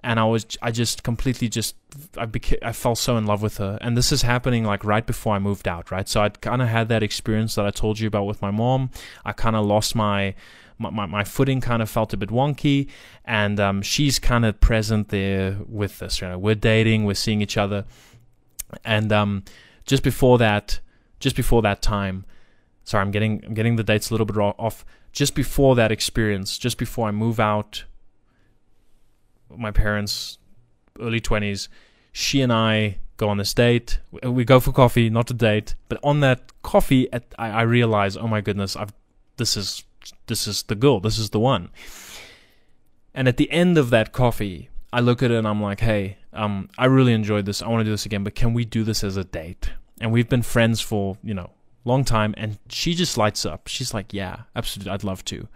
And 0.02 0.20
I 0.20 0.24
was, 0.24 0.46
I 0.60 0.70
just 0.70 1.02
completely 1.02 1.48
just, 1.48 1.76
I 2.18 2.26
became, 2.26 2.58
I 2.62 2.72
fell 2.72 2.94
so 2.94 3.16
in 3.16 3.24
love 3.24 3.40
with 3.40 3.56
her. 3.56 3.78
And 3.80 3.96
this 3.96 4.12
is 4.12 4.20
happening 4.20 4.62
like 4.64 4.84
right 4.84 5.06
before 5.06 5.34
I 5.34 5.38
moved 5.38 5.66
out, 5.66 5.90
right? 5.90 6.06
So 6.06 6.22
I'd 6.22 6.42
kind 6.42 6.60
of 6.60 6.68
had 6.68 6.90
that 6.90 7.02
experience 7.02 7.54
that 7.54 7.64
I 7.64 7.70
told 7.70 7.98
you 7.98 8.08
about 8.08 8.26
with 8.26 8.42
my 8.42 8.50
mom. 8.50 8.90
I 9.24 9.32
kind 9.32 9.56
of 9.56 9.64
lost 9.64 9.94
my, 9.94 10.34
my, 10.78 10.90
my, 10.90 11.06
my, 11.06 11.24
footing 11.24 11.62
kind 11.62 11.80
of 11.80 11.88
felt 11.88 12.12
a 12.12 12.16
bit 12.16 12.28
wonky, 12.28 12.88
and 13.24 13.58
um, 13.60 13.80
she's 13.80 14.18
kind 14.18 14.44
of 14.44 14.60
present 14.60 15.08
there 15.08 15.56
with 15.66 16.02
us. 16.02 16.20
You 16.20 16.28
know, 16.28 16.38
we're 16.38 16.54
dating, 16.54 17.04
we're 17.04 17.14
seeing 17.14 17.40
each 17.40 17.56
other, 17.56 17.84
and 18.84 19.12
um, 19.12 19.44
just 19.86 20.02
before 20.02 20.38
that, 20.38 20.80
just 21.24 21.36
before 21.36 21.62
that 21.62 21.80
time, 21.80 22.26
sorry, 22.84 23.00
I'm 23.00 23.10
getting 23.10 23.42
I'm 23.46 23.54
getting 23.54 23.76
the 23.76 23.82
dates 23.82 24.10
a 24.10 24.12
little 24.12 24.26
bit 24.26 24.36
off. 24.36 24.84
Just 25.10 25.34
before 25.34 25.74
that 25.76 25.90
experience, 25.90 26.58
just 26.58 26.76
before 26.76 27.08
I 27.08 27.12
move 27.12 27.40
out, 27.40 27.84
my 29.48 29.70
parents, 29.70 30.36
early 31.00 31.20
twenties, 31.20 31.70
she 32.12 32.42
and 32.42 32.52
I 32.52 32.98
go 33.16 33.30
on 33.30 33.38
this 33.38 33.54
date. 33.54 34.00
We 34.22 34.44
go 34.44 34.60
for 34.60 34.70
coffee, 34.70 35.08
not 35.08 35.30
a 35.30 35.34
date, 35.34 35.76
but 35.88 35.98
on 36.02 36.20
that 36.20 36.40
coffee, 36.62 37.10
at, 37.10 37.34
I, 37.38 37.48
I 37.48 37.62
realize, 37.62 38.18
oh 38.18 38.28
my 38.28 38.42
goodness, 38.42 38.76
I've 38.76 38.92
this 39.38 39.56
is 39.56 39.82
this 40.26 40.46
is 40.46 40.64
the 40.64 40.74
girl, 40.74 41.00
this 41.00 41.18
is 41.18 41.30
the 41.30 41.40
one. 41.40 41.70
And 43.14 43.28
at 43.28 43.38
the 43.38 43.50
end 43.50 43.78
of 43.78 43.88
that 43.88 44.12
coffee, 44.12 44.68
I 44.92 45.00
look 45.00 45.22
at 45.22 45.30
it 45.30 45.38
and 45.38 45.48
I'm 45.48 45.62
like, 45.62 45.80
hey, 45.80 46.18
um, 46.34 46.68
I 46.76 46.84
really 46.84 47.14
enjoyed 47.14 47.46
this. 47.46 47.62
I 47.62 47.68
want 47.68 47.80
to 47.80 47.84
do 47.84 47.92
this 47.92 48.04
again, 48.04 48.24
but 48.24 48.34
can 48.34 48.52
we 48.52 48.66
do 48.66 48.84
this 48.84 49.02
as 49.02 49.16
a 49.16 49.24
date? 49.24 49.70
And 50.00 50.12
we've 50.12 50.28
been 50.28 50.42
friends 50.42 50.80
for, 50.80 51.16
you 51.22 51.34
know, 51.34 51.50
long 51.84 52.04
time 52.04 52.34
and 52.36 52.58
she 52.68 52.94
just 52.94 53.16
lights 53.16 53.44
up. 53.46 53.68
She's 53.68 53.94
like, 53.94 54.12
yeah, 54.12 54.42
absolutely, 54.56 54.92
I'd 54.92 55.04
love 55.04 55.24
to. 55.26 55.48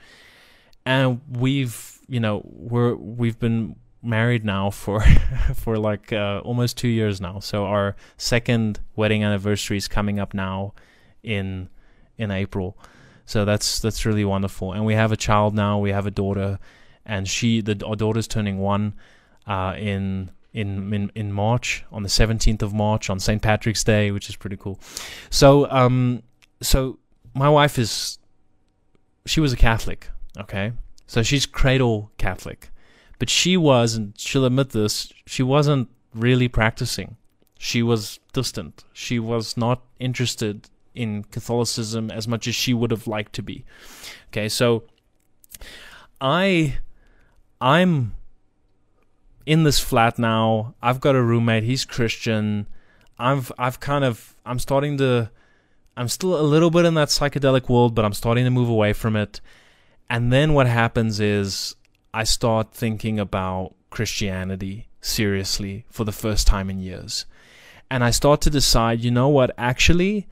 And 0.86 1.20
we've, 1.30 1.98
you 2.08 2.20
know, 2.20 2.42
we're 2.44 2.94
we've 2.94 3.38
been 3.38 3.76
married 4.02 4.44
now 4.44 4.70
for 4.70 5.00
for 5.54 5.76
like 5.76 6.12
uh, 6.12 6.40
almost 6.44 6.78
2 6.78 6.88
years 6.88 7.20
now. 7.20 7.40
So 7.40 7.64
our 7.64 7.96
second 8.16 8.80
wedding 8.96 9.24
anniversary 9.24 9.76
is 9.76 9.88
coming 9.88 10.18
up 10.18 10.34
now 10.34 10.74
in 11.22 11.68
in 12.16 12.30
April. 12.30 12.76
So 13.26 13.44
that's 13.44 13.80
that's 13.80 14.06
really 14.06 14.24
wonderful. 14.24 14.72
And 14.72 14.86
we 14.86 14.94
have 14.94 15.12
a 15.12 15.16
child 15.16 15.54
now. 15.54 15.78
We 15.78 15.92
have 15.92 16.06
a 16.06 16.10
daughter, 16.10 16.58
and 17.04 17.28
she 17.28 17.60
the 17.60 17.84
our 17.86 17.94
daughter's 17.94 18.26
turning 18.26 18.58
one 18.58 18.94
uh, 19.46 19.74
in 19.76 20.30
in 20.58 20.92
in 20.92 21.12
in 21.14 21.32
March 21.32 21.84
on 21.92 22.02
the 22.02 22.08
seventeenth 22.08 22.62
of 22.62 22.74
March 22.74 23.08
on 23.08 23.18
St. 23.20 23.40
Patrick's 23.40 23.84
Day, 23.84 24.10
which 24.10 24.28
is 24.28 24.36
pretty 24.36 24.56
cool. 24.56 24.78
So 25.30 25.70
um 25.70 26.22
so 26.60 26.98
my 27.34 27.48
wife 27.48 27.78
is 27.78 28.18
she 29.24 29.40
was 29.40 29.52
a 29.52 29.56
Catholic, 29.56 30.10
okay, 30.38 30.72
so 31.06 31.22
she's 31.22 31.46
cradle 31.46 32.10
Catholic, 32.18 32.70
but 33.18 33.28
she 33.30 33.56
was, 33.56 33.94
and 33.94 34.18
she'll 34.18 34.46
admit 34.46 34.70
this, 34.70 35.12
she 35.26 35.42
wasn't 35.42 35.88
really 36.14 36.48
practicing. 36.48 37.16
She 37.58 37.82
was 37.82 38.20
distant. 38.32 38.84
She 38.92 39.18
was 39.18 39.56
not 39.56 39.82
interested 39.98 40.70
in 40.94 41.24
Catholicism 41.24 42.10
as 42.10 42.26
much 42.26 42.48
as 42.48 42.54
she 42.54 42.72
would 42.72 42.90
have 42.90 43.06
liked 43.06 43.34
to 43.34 43.42
be. 43.42 43.64
Okay, 44.28 44.48
so 44.48 44.84
I 46.20 46.78
I'm 47.60 48.14
in 49.48 49.62
this 49.62 49.80
flat 49.80 50.18
now. 50.18 50.74
I've 50.82 51.00
got 51.00 51.16
a 51.16 51.22
roommate, 51.22 51.64
he's 51.64 51.86
Christian. 51.86 52.66
I've 53.18 53.50
I've 53.58 53.80
kind 53.80 54.04
of 54.04 54.36
I'm 54.44 54.58
starting 54.58 54.98
to 54.98 55.30
I'm 55.96 56.08
still 56.08 56.38
a 56.38 56.42
little 56.42 56.70
bit 56.70 56.84
in 56.84 56.92
that 56.94 57.08
psychedelic 57.08 57.66
world, 57.70 57.94
but 57.94 58.04
I'm 58.04 58.12
starting 58.12 58.44
to 58.44 58.50
move 58.50 58.68
away 58.68 58.92
from 58.92 59.16
it. 59.16 59.40
And 60.10 60.30
then 60.30 60.52
what 60.52 60.66
happens 60.66 61.18
is 61.18 61.76
I 62.12 62.24
start 62.24 62.74
thinking 62.74 63.18
about 63.18 63.74
Christianity 63.88 64.88
seriously 65.00 65.86
for 65.88 66.04
the 66.04 66.12
first 66.12 66.46
time 66.46 66.68
in 66.68 66.78
years. 66.78 67.24
And 67.90 68.04
I 68.04 68.10
start 68.10 68.42
to 68.42 68.50
decide, 68.50 69.00
you 69.00 69.10
know 69.10 69.28
what, 69.28 69.50
actually, 69.56 70.28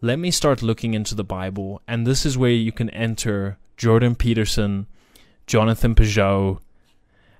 let 0.00 0.18
me 0.18 0.32
start 0.32 0.62
looking 0.62 0.94
into 0.94 1.14
the 1.14 1.22
Bible. 1.22 1.80
And 1.86 2.04
this 2.04 2.26
is 2.26 2.36
where 2.36 2.50
you 2.50 2.72
can 2.72 2.90
enter 2.90 3.56
Jordan 3.76 4.16
Peterson, 4.16 4.88
Jonathan 5.46 5.94
Pageau. 5.94 6.58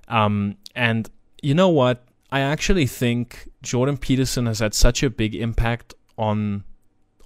Um, 0.07 0.55
and 0.75 1.09
you 1.41 1.53
know 1.53 1.69
what? 1.69 2.05
I 2.31 2.41
actually 2.41 2.85
think 2.85 3.49
Jordan 3.61 3.97
Peterson 3.97 4.45
has 4.45 4.59
had 4.59 4.73
such 4.73 5.03
a 5.03 5.09
big 5.09 5.35
impact 5.35 5.93
on 6.17 6.63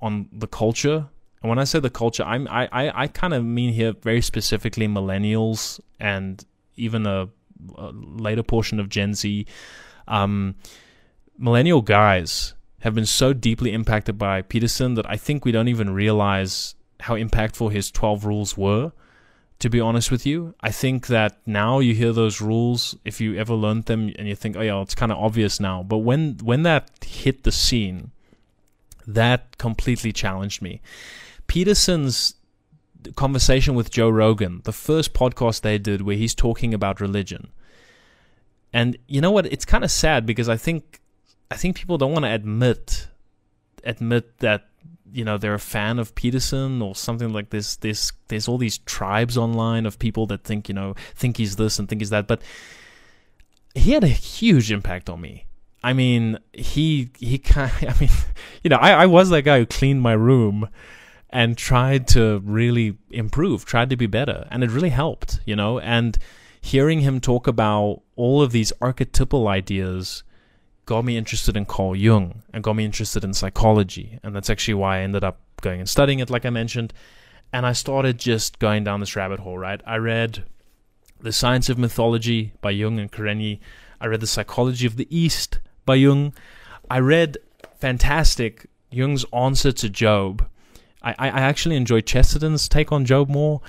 on 0.01 0.27
the 0.31 0.47
culture. 0.47 1.07
And 1.41 1.49
when 1.49 1.59
I 1.59 1.65
say 1.65 1.79
the 1.79 1.89
culture, 1.89 2.23
I'm 2.23 2.47
I, 2.47 2.69
I, 2.71 3.03
I 3.03 3.07
kind 3.07 3.33
of 3.33 3.43
mean 3.43 3.73
here 3.73 3.93
very 3.93 4.21
specifically 4.21 4.87
millennials 4.87 5.79
and 5.99 6.43
even 6.75 7.05
a, 7.05 7.29
a 7.75 7.91
later 7.91 8.43
portion 8.43 8.79
of 8.79 8.89
Gen 8.89 9.13
Z. 9.13 9.45
Um, 10.07 10.55
millennial 11.37 11.81
guys 11.81 12.53
have 12.81 12.93
been 12.93 13.05
so 13.05 13.33
deeply 13.33 13.71
impacted 13.73 14.17
by 14.17 14.41
Peterson 14.41 14.95
that 14.95 15.09
I 15.09 15.17
think 15.17 15.45
we 15.45 15.51
don't 15.51 15.69
even 15.69 15.93
realize 15.93 16.75
how 16.99 17.15
impactful 17.15 17.71
his 17.71 17.91
12 17.91 18.25
rules 18.25 18.57
were. 18.57 18.91
To 19.63 19.69
be 19.69 19.79
honest 19.79 20.11
with 20.11 20.25
you, 20.25 20.55
I 20.59 20.71
think 20.71 21.07
that 21.07 21.37
now 21.45 21.79
you 21.79 21.95
hear 21.95 22.11
those 22.11 22.41
rules, 22.41 22.97
if 23.05 23.21
you 23.21 23.37
ever 23.37 23.53
learned 23.53 23.85
them 23.85 24.11
and 24.19 24.27
you 24.27 24.35
think, 24.35 24.57
oh 24.57 24.61
yeah, 24.61 24.81
it's 24.81 24.93
kind 24.93 25.09
of 25.09 25.17
obvious 25.17 25.57
now. 25.57 25.83
But 25.83 25.99
when 25.99 26.37
when 26.43 26.63
that 26.63 26.89
hit 27.01 27.43
the 27.43 27.51
scene, 27.53 28.11
that 29.07 29.57
completely 29.57 30.11
challenged 30.11 30.61
me. 30.61 30.81
Peterson's 31.47 32.35
conversation 33.15 33.73
with 33.73 33.89
Joe 33.89 34.09
Rogan, 34.09 34.59
the 34.65 34.73
first 34.73 35.13
podcast 35.13 35.61
they 35.61 35.77
did 35.77 36.01
where 36.01 36.17
he's 36.17 36.35
talking 36.35 36.73
about 36.73 36.99
religion. 36.99 37.47
And 38.73 38.97
you 39.07 39.21
know 39.21 39.31
what? 39.31 39.45
It's 39.45 39.63
kind 39.63 39.85
of 39.85 39.91
sad 39.91 40.25
because 40.25 40.49
I 40.49 40.57
think 40.57 40.99
I 41.49 41.55
think 41.55 41.77
people 41.77 41.97
don't 41.97 42.11
want 42.11 42.25
to 42.25 42.31
admit 42.31 43.07
admit 43.85 44.39
that 44.39 44.67
you 45.13 45.23
know 45.23 45.37
they're 45.37 45.53
a 45.53 45.59
fan 45.59 45.99
of 45.99 46.15
Peterson 46.15 46.81
or 46.81 46.95
something 46.95 47.31
like 47.31 47.49
this. 47.49 47.75
There's 47.75 48.11
there's 48.27 48.47
all 48.47 48.57
these 48.57 48.79
tribes 48.79 49.37
online 49.37 49.85
of 49.85 49.99
people 49.99 50.25
that 50.27 50.43
think 50.43 50.67
you 50.67 50.75
know 50.75 50.95
think 51.15 51.37
he's 51.37 51.55
this 51.55 51.79
and 51.79 51.87
think 51.87 52.01
he's 52.01 52.09
that, 52.09 52.27
but 52.27 52.41
he 53.75 53.91
had 53.91 54.03
a 54.03 54.07
huge 54.07 54.71
impact 54.71 55.09
on 55.09 55.21
me. 55.21 55.45
I 55.83 55.93
mean, 55.93 56.39
he 56.53 57.09
he 57.19 57.37
kind. 57.37 57.71
I 57.81 57.99
mean, 57.99 58.09
you 58.63 58.69
know, 58.69 58.77
I 58.77 58.91
I 58.91 59.05
was 59.05 59.29
that 59.29 59.43
guy 59.43 59.59
who 59.59 59.65
cleaned 59.65 60.01
my 60.01 60.13
room 60.13 60.69
and 61.29 61.57
tried 61.57 62.07
to 62.09 62.41
really 62.45 62.97
improve, 63.09 63.65
tried 63.65 63.89
to 63.89 63.95
be 63.95 64.07
better, 64.07 64.47
and 64.51 64.63
it 64.63 64.71
really 64.71 64.89
helped. 64.89 65.39
You 65.45 65.55
know, 65.55 65.79
and 65.79 66.17
hearing 66.61 67.01
him 67.01 67.19
talk 67.19 67.45
about 67.45 68.01
all 68.15 68.41
of 68.41 68.51
these 68.51 68.71
archetypal 68.81 69.47
ideas 69.47 70.23
got 70.85 71.05
me 71.05 71.17
interested 71.17 71.55
in 71.55 71.65
Carl 71.65 71.95
Jung 71.95 72.43
and 72.53 72.63
got 72.63 72.75
me 72.75 72.85
interested 72.85 73.23
in 73.23 73.33
psychology. 73.33 74.19
And 74.23 74.35
that's 74.35 74.49
actually 74.49 74.75
why 74.75 74.97
I 74.97 75.01
ended 75.01 75.23
up 75.23 75.39
going 75.61 75.79
and 75.79 75.89
studying 75.89 76.19
it, 76.19 76.29
like 76.29 76.45
I 76.45 76.49
mentioned. 76.49 76.93
And 77.51 77.65
I 77.65 77.73
started 77.73 78.17
just 78.17 78.59
going 78.59 78.83
down 78.83 78.99
this 78.99 79.15
rabbit 79.15 79.39
hole, 79.39 79.57
right? 79.57 79.81
I 79.85 79.97
read 79.97 80.43
The 81.19 81.31
Science 81.31 81.69
of 81.69 81.77
Mythology 81.77 82.53
by 82.61 82.71
Jung 82.71 82.99
and 82.99 83.11
Kerényi. 83.11 83.59
I 84.01 84.07
read 84.07 84.19
The 84.19 84.27
Psychology 84.27 84.85
of 84.85 84.97
the 84.97 85.07
East 85.15 85.59
by 85.85 85.95
Jung. 85.95 86.33
I 86.89 86.99
read 86.99 87.37
fantastic 87.79 88.65
Jung's 88.91 89.25
answer 89.33 89.71
to 89.71 89.89
Job. 89.89 90.45
I, 91.01 91.11
I 91.17 91.41
actually 91.41 91.75
enjoy 91.75 92.01
Chesterton's 92.01 92.67
take 92.67 92.91
on 92.91 93.05
Job 93.05 93.29
more. 93.29 93.61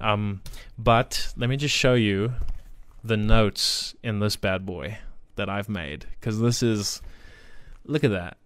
Um, 0.00 0.42
but 0.78 1.32
let 1.36 1.48
me 1.48 1.56
just 1.56 1.74
show 1.74 1.94
you 1.94 2.34
the 3.04 3.16
notes 3.16 3.94
in 4.02 4.18
this 4.18 4.36
bad 4.36 4.66
boy 4.66 4.98
that 5.36 5.48
I've 5.48 5.68
made 5.68 6.06
because 6.18 6.40
this 6.40 6.62
is 6.62 7.00
look 7.84 8.04
at 8.04 8.10
that. 8.10 8.36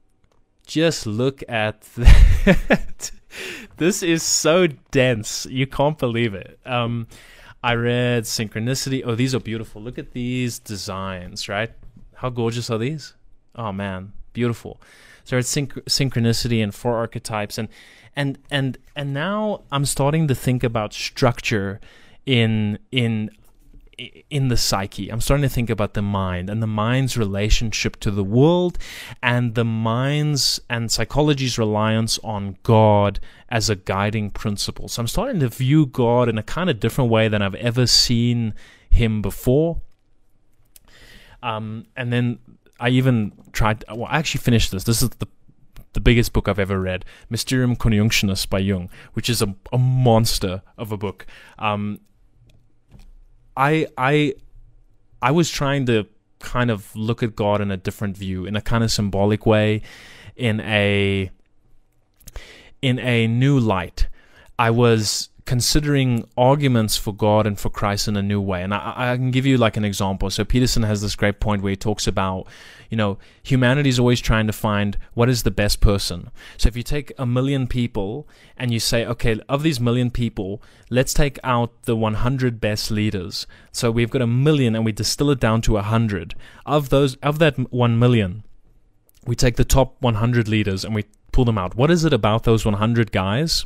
Just 0.66 1.06
look 1.06 1.42
at 1.48 1.80
that. 1.96 3.10
this 3.76 4.02
is 4.02 4.22
so 4.22 4.66
dense. 4.90 5.46
You 5.46 5.66
can't 5.66 5.98
believe 5.98 6.34
it. 6.34 6.60
Um, 6.64 7.08
I 7.62 7.74
read 7.74 8.24
Synchronicity. 8.24 9.02
Oh, 9.04 9.14
these 9.14 9.34
are 9.34 9.40
beautiful. 9.40 9.82
Look 9.82 9.98
at 9.98 10.12
these 10.12 10.58
designs, 10.58 11.48
right? 11.48 11.70
How 12.14 12.30
gorgeous 12.30 12.70
are 12.70 12.78
these? 12.78 13.14
Oh 13.54 13.72
man, 13.72 14.12
beautiful. 14.32 14.80
So 15.24 15.36
it's 15.36 15.54
synch- 15.54 15.84
Synchronicity 15.84 16.62
and 16.62 16.74
Four 16.74 16.96
Archetypes, 16.96 17.58
and 17.58 17.68
and 18.16 18.38
and 18.50 18.78
and 18.96 19.12
now 19.12 19.62
I'm 19.70 19.84
starting 19.84 20.28
to 20.28 20.34
think 20.34 20.62
about 20.64 20.92
structure 20.92 21.80
in 22.26 22.78
in 22.92 23.30
in 24.30 24.48
the 24.48 24.56
psyche. 24.56 25.10
I'm 25.10 25.20
starting 25.20 25.42
to 25.42 25.54
think 25.54 25.70
about 25.70 25.94
the 25.94 26.02
mind 26.02 26.48
and 26.48 26.62
the 26.62 26.66
mind's 26.66 27.16
relationship 27.16 27.96
to 28.00 28.10
the 28.10 28.24
world 28.24 28.78
and 29.22 29.54
the 29.54 29.64
mind's 29.64 30.60
and 30.68 30.90
psychology's 30.90 31.58
reliance 31.58 32.18
on 32.24 32.56
God 32.62 33.20
as 33.48 33.68
a 33.68 33.76
guiding 33.76 34.30
principle. 34.30 34.88
So 34.88 35.02
I'm 35.02 35.08
starting 35.08 35.40
to 35.40 35.48
view 35.48 35.86
God 35.86 36.28
in 36.28 36.38
a 36.38 36.42
kind 36.42 36.70
of 36.70 36.80
different 36.80 37.10
way 37.10 37.28
than 37.28 37.42
I've 37.42 37.54
ever 37.56 37.86
seen 37.86 38.54
him 38.88 39.22
before. 39.22 39.80
Um, 41.42 41.86
and 41.96 42.12
then 42.12 42.38
I 42.78 42.90
even 42.90 43.32
tried, 43.52 43.84
well, 43.88 44.06
I 44.06 44.18
actually 44.18 44.40
finished 44.40 44.70
this. 44.70 44.84
This 44.84 45.02
is 45.02 45.10
the 45.10 45.28
the 45.92 46.00
biggest 46.00 46.32
book 46.32 46.48
I've 46.48 46.58
ever 46.58 46.80
read, 46.80 47.04
Mysterium 47.28 47.74
Conjunctionis 47.74 48.48
by 48.48 48.60
Jung, 48.60 48.88
which 49.14 49.28
is 49.28 49.42
a, 49.42 49.54
a 49.72 49.78
monster 49.78 50.62
of 50.78 50.92
a 50.92 50.96
book. 50.96 51.26
Um, 51.58 51.98
I 53.56 53.86
I 53.96 54.34
I 55.22 55.30
was 55.30 55.50
trying 55.50 55.86
to 55.86 56.06
kind 56.38 56.70
of 56.70 56.94
look 56.96 57.22
at 57.22 57.36
God 57.36 57.60
in 57.60 57.70
a 57.70 57.76
different 57.76 58.16
view, 58.16 58.46
in 58.46 58.56
a 58.56 58.60
kind 58.60 58.82
of 58.84 58.90
symbolic 58.90 59.46
way, 59.46 59.82
in 60.36 60.60
a 60.60 61.30
in 62.82 62.98
a 62.98 63.26
new 63.26 63.58
light. 63.58 64.08
I 64.58 64.70
was 64.70 65.29
considering 65.44 66.26
arguments 66.36 66.96
for 66.96 67.14
God 67.14 67.46
and 67.46 67.58
for 67.58 67.70
Christ 67.70 68.08
in 68.08 68.16
a 68.16 68.22
new 68.22 68.40
way. 68.40 68.62
And 68.62 68.74
I, 68.74 69.12
I, 69.12 69.16
can 69.16 69.30
give 69.30 69.46
you 69.46 69.56
like 69.56 69.76
an 69.76 69.84
example. 69.84 70.30
So 70.30 70.44
Peterson 70.44 70.82
has 70.82 71.02
this 71.02 71.16
great 71.16 71.40
point 71.40 71.62
where 71.62 71.70
he 71.70 71.76
talks 71.76 72.06
about, 72.06 72.46
you 72.88 72.96
know, 72.96 73.18
humanity 73.42 73.88
is 73.88 73.98
always 73.98 74.20
trying 74.20 74.46
to 74.46 74.52
find 74.52 74.98
what 75.14 75.28
is 75.28 75.42
the 75.42 75.50
best 75.50 75.80
person. 75.80 76.30
So 76.56 76.68
if 76.68 76.76
you 76.76 76.82
take 76.82 77.12
a 77.18 77.26
million 77.26 77.66
people 77.66 78.28
and 78.56 78.72
you 78.72 78.80
say, 78.80 79.04
okay, 79.06 79.40
of 79.48 79.62
these 79.62 79.80
million 79.80 80.10
people, 80.10 80.62
let's 80.90 81.14
take 81.14 81.38
out 81.44 81.82
the 81.82 81.96
100 81.96 82.60
best 82.60 82.90
leaders. 82.90 83.46
So 83.72 83.90
we've 83.90 84.10
got 84.10 84.22
a 84.22 84.26
million 84.26 84.74
and 84.74 84.84
we 84.84 84.92
distill 84.92 85.30
it 85.30 85.40
down 85.40 85.62
to 85.62 85.72
100. 85.72 86.34
Of 86.66 86.90
those, 86.90 87.16
of 87.16 87.38
that 87.38 87.72
1 87.72 87.98
million, 87.98 88.44
we 89.26 89.36
take 89.36 89.56
the 89.56 89.64
top 89.64 89.96
100 90.00 90.48
leaders 90.48 90.84
and 90.84 90.94
we 90.94 91.04
pull 91.32 91.44
them 91.44 91.58
out. 91.58 91.76
What 91.76 91.90
is 91.90 92.04
it 92.04 92.12
about 92.12 92.44
those 92.44 92.64
100 92.64 93.12
guys? 93.12 93.64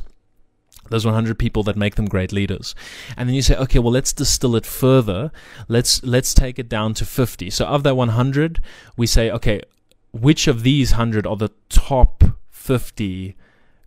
Those 0.89 1.05
100 1.05 1.39
people 1.39 1.63
that 1.63 1.75
make 1.75 1.95
them 1.95 2.05
great 2.05 2.31
leaders. 2.31 2.75
And 3.17 3.27
then 3.27 3.35
you 3.35 3.41
say 3.41 3.55
okay 3.57 3.79
well 3.79 3.91
let's 3.91 4.13
distill 4.13 4.55
it 4.55 4.65
further. 4.65 5.31
Let's 5.67 6.03
let's 6.03 6.33
take 6.33 6.59
it 6.59 6.69
down 6.69 6.93
to 6.95 7.05
50 7.05 7.49
so 7.49 7.65
of 7.65 7.83
that 7.83 7.95
100 7.95 8.59
we 8.97 9.07
say 9.07 9.31
okay 9.31 9.61
which 10.11 10.47
of 10.47 10.63
these 10.63 10.91
100 10.91 11.27
are 11.27 11.35
the 11.35 11.51
top 11.69 12.23
50 12.49 13.35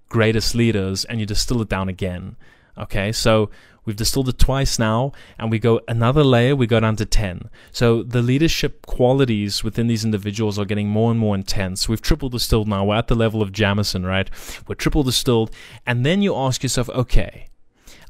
greatest 0.08 0.54
leaders? 0.54 1.04
And 1.04 1.20
you 1.20 1.26
distill 1.26 1.62
it 1.62 1.68
down 1.68 1.88
again. 1.88 2.36
Okay? 2.76 3.12
So 3.12 3.50
We've 3.88 3.96
distilled 3.96 4.28
it 4.28 4.38
twice 4.38 4.78
now, 4.78 5.12
and 5.38 5.50
we 5.50 5.58
go 5.58 5.80
another 5.88 6.22
layer, 6.22 6.54
we 6.54 6.66
go 6.66 6.78
down 6.78 6.96
to 6.96 7.06
10. 7.06 7.48
So 7.72 8.02
the 8.02 8.20
leadership 8.20 8.84
qualities 8.84 9.64
within 9.64 9.86
these 9.86 10.04
individuals 10.04 10.58
are 10.58 10.66
getting 10.66 10.90
more 10.90 11.10
and 11.10 11.18
more 11.18 11.34
intense. 11.34 11.88
We've 11.88 12.02
triple 12.02 12.28
distilled 12.28 12.68
now. 12.68 12.84
We're 12.84 12.96
at 12.96 13.06
the 13.08 13.14
level 13.14 13.40
of 13.40 13.50
Jameson, 13.50 14.04
right? 14.04 14.28
We're 14.66 14.74
triple 14.74 15.04
distilled. 15.04 15.50
And 15.86 16.04
then 16.04 16.20
you 16.20 16.36
ask 16.36 16.62
yourself, 16.62 16.90
okay, 16.90 17.46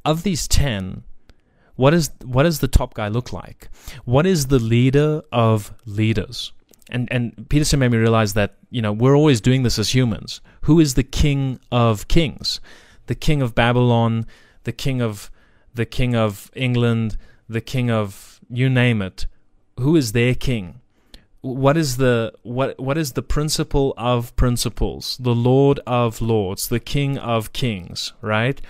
of 0.05 0.25
these 0.25 0.49
10, 0.49 1.05
what 1.77 1.95
is 1.95 2.11
what 2.25 2.43
does 2.43 2.59
the 2.59 2.67
top 2.67 2.95
guy 2.95 3.07
look 3.07 3.33
like? 3.33 3.69
What 4.05 4.27
is 4.27 4.49
the 4.49 4.59
leader 4.59 5.23
of 5.31 5.73
leaders? 5.87 6.51
And 6.91 7.07
and 7.13 7.49
Peterson 7.49 7.79
made 7.79 7.93
me 7.93 7.99
realize 7.99 8.35
that, 8.35 8.57
you 8.69 8.83
know, 8.83 8.93
we're 8.93 9.17
always 9.17 9.41
doing 9.41 9.63
this 9.63 9.79
as 9.79 9.95
humans. 9.95 10.41
Who 10.63 10.81
is 10.81 10.95
the 10.95 11.05
king 11.05 11.61
of 11.71 12.09
kings? 12.09 12.61
The 13.07 13.15
king 13.15 13.43
of 13.43 13.55
Babylon, 13.55 14.27
the 14.65 14.73
king 14.73 15.01
of 15.01 15.31
the 15.75 15.87
king 15.87 16.15
of 16.15 16.51
England, 16.55 17.17
the 17.49 17.61
king 17.61 17.91
of 17.91 18.41
you 18.49 18.69
name 18.69 19.03
it. 19.03 19.27
Who 19.79 19.97
is 19.97 20.13
their 20.13 20.35
king? 20.35 20.81
What 21.41 21.77
is 21.77 21.99
the 21.99 22.33
what 22.43 22.79
what 22.81 22.99
is 22.99 23.13
the 23.13 23.23
principle 23.23 23.95
of 23.97 24.35
principles? 24.35 25.17
The 25.21 25.35
Lord 25.35 25.79
of 25.87 26.21
lords, 26.21 26.69
the 26.69 26.81
King 26.81 27.17
of 27.17 27.53
kings, 27.53 28.13
right? 28.21 28.61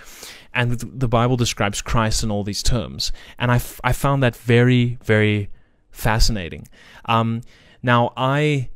And 0.53 0.73
the 0.73 1.07
Bible 1.07 1.35
describes 1.35 1.81
Christ 1.81 2.23
in 2.23 2.29
all 2.29 2.43
these 2.43 2.61
terms, 2.61 3.11
and 3.39 3.51
I, 3.51 3.55
f- 3.55 3.81
I 3.83 3.91
found 3.91 4.21
that 4.21 4.35
very 4.35 4.99
very 5.03 5.49
fascinating. 5.89 6.67
Um, 7.05 7.41
now 7.81 8.13
I 8.15 8.69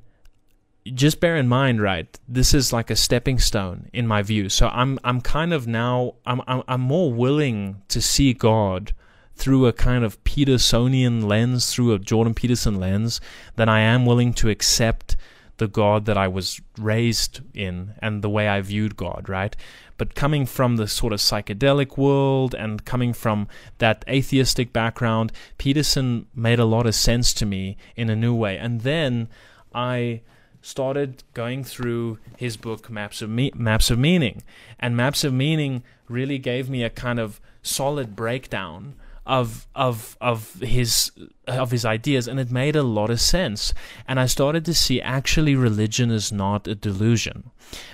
just 0.85 1.19
bear 1.19 1.37
in 1.37 1.47
mind, 1.47 1.81
right? 1.81 2.19
This 2.27 2.53
is 2.53 2.73
like 2.73 2.89
a 2.89 2.95
stepping 2.95 3.39
stone 3.39 3.89
in 3.93 4.07
my 4.07 4.21
view. 4.21 4.49
So 4.49 4.67
I'm 4.67 4.99
I'm 5.03 5.21
kind 5.21 5.53
of 5.53 5.67
now 5.67 6.15
I'm 6.25 6.41
I'm, 6.47 6.63
I'm 6.67 6.81
more 6.81 7.11
willing 7.11 7.81
to 7.89 8.01
see 8.01 8.33
God 8.33 8.93
through 9.35 9.65
a 9.65 9.73
kind 9.73 10.03
of 10.03 10.23
Petersonian 10.23 11.23
lens, 11.23 11.73
through 11.73 11.93
a 11.93 11.99
Jordan 11.99 12.33
Peterson 12.33 12.79
lens, 12.79 13.19
than 13.55 13.69
I 13.69 13.79
am 13.79 14.05
willing 14.05 14.33
to 14.35 14.49
accept 14.49 15.15
the 15.57 15.67
God 15.67 16.05
that 16.05 16.17
I 16.17 16.27
was 16.27 16.59
raised 16.77 17.41
in 17.53 17.93
and 17.99 18.21
the 18.21 18.29
way 18.29 18.47
I 18.47 18.61
viewed 18.61 18.97
God, 18.97 19.29
right? 19.29 19.55
But 19.97 20.15
coming 20.15 20.45
from 20.45 20.75
the 20.75 20.87
sort 20.87 21.13
of 21.13 21.19
psychedelic 21.19 21.97
world 21.97 22.55
and 22.55 22.83
coming 22.83 23.13
from 23.13 23.47
that 23.77 24.03
atheistic 24.07 24.73
background, 24.73 25.31
Peterson 25.57 26.25
made 26.35 26.59
a 26.59 26.65
lot 26.65 26.85
of 26.85 26.95
sense 26.95 27.33
to 27.35 27.45
me 27.45 27.77
in 27.95 28.09
a 28.09 28.15
new 28.15 28.33
way. 28.33 28.57
And 28.57 28.81
then 28.81 29.29
I 29.73 30.21
started 30.63 31.23
going 31.33 31.63
through 31.63 32.17
his 32.37 32.55
book 32.57 32.89
Maps 32.89 33.21
of 33.21 33.29
Me- 33.29 33.51
Maps 33.53 33.91
of 33.91 33.99
Meaning, 33.99 34.41
and 34.79 34.97
Maps 34.97 35.23
of 35.23 35.33
Meaning 35.33 35.83
really 36.07 36.39
gave 36.39 36.69
me 36.69 36.83
a 36.83 36.89
kind 36.89 37.19
of 37.19 37.39
solid 37.61 38.15
breakdown 38.15 38.95
of 39.25 39.67
of 39.73 40.17
of 40.19 40.55
his 40.55 41.11
of 41.47 41.71
his 41.71 41.85
ideas 41.85 42.27
and 42.27 42.39
it 42.39 42.51
made 42.51 42.75
a 42.75 42.83
lot 42.83 43.09
of 43.09 43.21
sense. 43.21 43.73
And 44.07 44.19
i 44.19 44.25
started 44.25 44.65
to 44.65 44.73
see 44.73 45.01
actually 45.01 45.55
religion 45.55 46.11
is 46.11 46.31
not 46.31 46.67
a 46.67 46.75
delusion. 46.75 47.51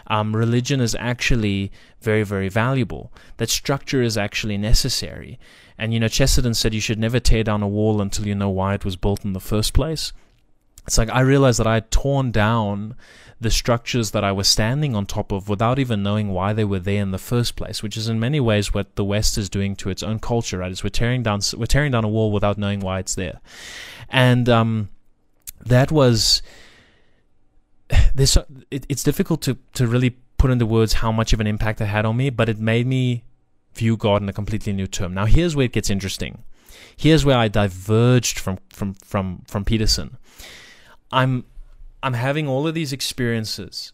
Um, 0.08 0.36
religion 0.36 0.80
is 0.80 0.96
actually 0.96 1.72
very 2.02 2.24
very 2.24 2.50
valuable. 2.50 3.12
That 3.38 3.50
structure 3.50 4.02
is 4.02 4.18
actually 4.18 4.58
necessary. 4.58 5.40
And 5.78 5.94
you 5.94 6.00
know 6.00 6.08
chesterton 6.08 6.56
said 6.56 6.74
you 6.74 6.82
should 6.82 7.00
never 7.00 7.20
tear 7.20 7.44
down 7.44 7.62
a 7.62 7.68
wall 7.68 8.02
until 8.02 8.26
you 8.26 8.36
know 8.36 8.50
why 8.50 8.74
it 8.74 8.86
was 8.86 8.96
built 8.96 9.24
in 9.24 9.34
the 9.34 9.40
first 9.40 9.74
place 9.74 10.14
it's 10.90 10.98
like 10.98 11.12
I 11.12 11.20
realized 11.20 11.60
that 11.60 11.68
I 11.68 11.76
had 11.76 11.92
torn 11.92 12.32
down 12.32 12.96
the 13.40 13.52
structures 13.52 14.10
that 14.10 14.24
I 14.24 14.32
was 14.32 14.48
standing 14.48 14.96
on 14.96 15.06
top 15.06 15.32
of 15.32 15.48
without 15.48 15.78
even 15.78 16.02
knowing 16.02 16.30
why 16.30 16.52
they 16.52 16.64
were 16.64 16.80
there 16.80 17.04
in 17.04 17.12
the 17.12 17.20
first 17.20 17.56
place, 17.56 17.84
which 17.84 17.96
is 17.96 18.10
in 18.10 18.20
many 18.20 18.40
ways 18.40 18.74
what 18.74 18.96
the 18.96 19.06
West 19.06 19.38
is 19.38 19.52
doing 19.52 19.76
to 19.76 19.92
its 19.92 20.02
own 20.02 20.18
culture, 20.18 20.58
right? 20.58 20.72
Is 20.72 20.84
we're 20.84 20.90
tearing 20.90 21.22
down 21.22 21.42
we're 21.56 21.68
tearing 21.68 21.92
down 21.92 22.06
a 22.06 22.08
wall 22.08 22.32
without 22.32 22.58
knowing 22.58 22.80
why 22.80 22.98
it's 22.98 23.14
there, 23.14 23.40
and 24.10 24.50
um, 24.50 24.90
that 25.64 25.92
was 25.92 26.42
this. 28.16 28.36
It, 28.72 28.88
it's 28.90 29.04
difficult 29.04 29.44
to 29.44 29.60
to 29.76 29.86
really 29.86 30.18
put 30.40 30.50
into 30.50 30.66
words 30.66 30.94
how 30.94 31.12
much 31.12 31.34
of 31.34 31.40
an 31.40 31.46
impact 31.46 31.82
it 31.82 31.86
had 31.86 32.04
on 32.04 32.18
me, 32.18 32.32
but 32.32 32.50
it 32.50 32.58
made 32.58 32.88
me 32.88 33.26
view 33.76 33.96
God 33.96 34.24
in 34.24 34.30
a 34.30 34.34
completely 34.34 34.74
new 34.74 34.88
term. 34.88 35.14
Now, 35.14 35.28
here's 35.28 35.56
where 35.56 35.66
it 35.66 35.72
gets 35.72 35.92
interesting. 35.92 36.46
Here's 36.98 37.24
where 37.24 37.38
I 37.38 37.48
diverged 37.48 38.40
from 38.40 38.58
from 38.70 38.96
from 38.96 39.44
from 39.48 39.66
Peterson 39.66 40.18
I'm 41.12 41.46
I'm 42.02 42.14
having 42.14 42.48
all 42.48 42.68
of 42.68 42.74
these 42.74 42.94
experiences. 42.94 43.94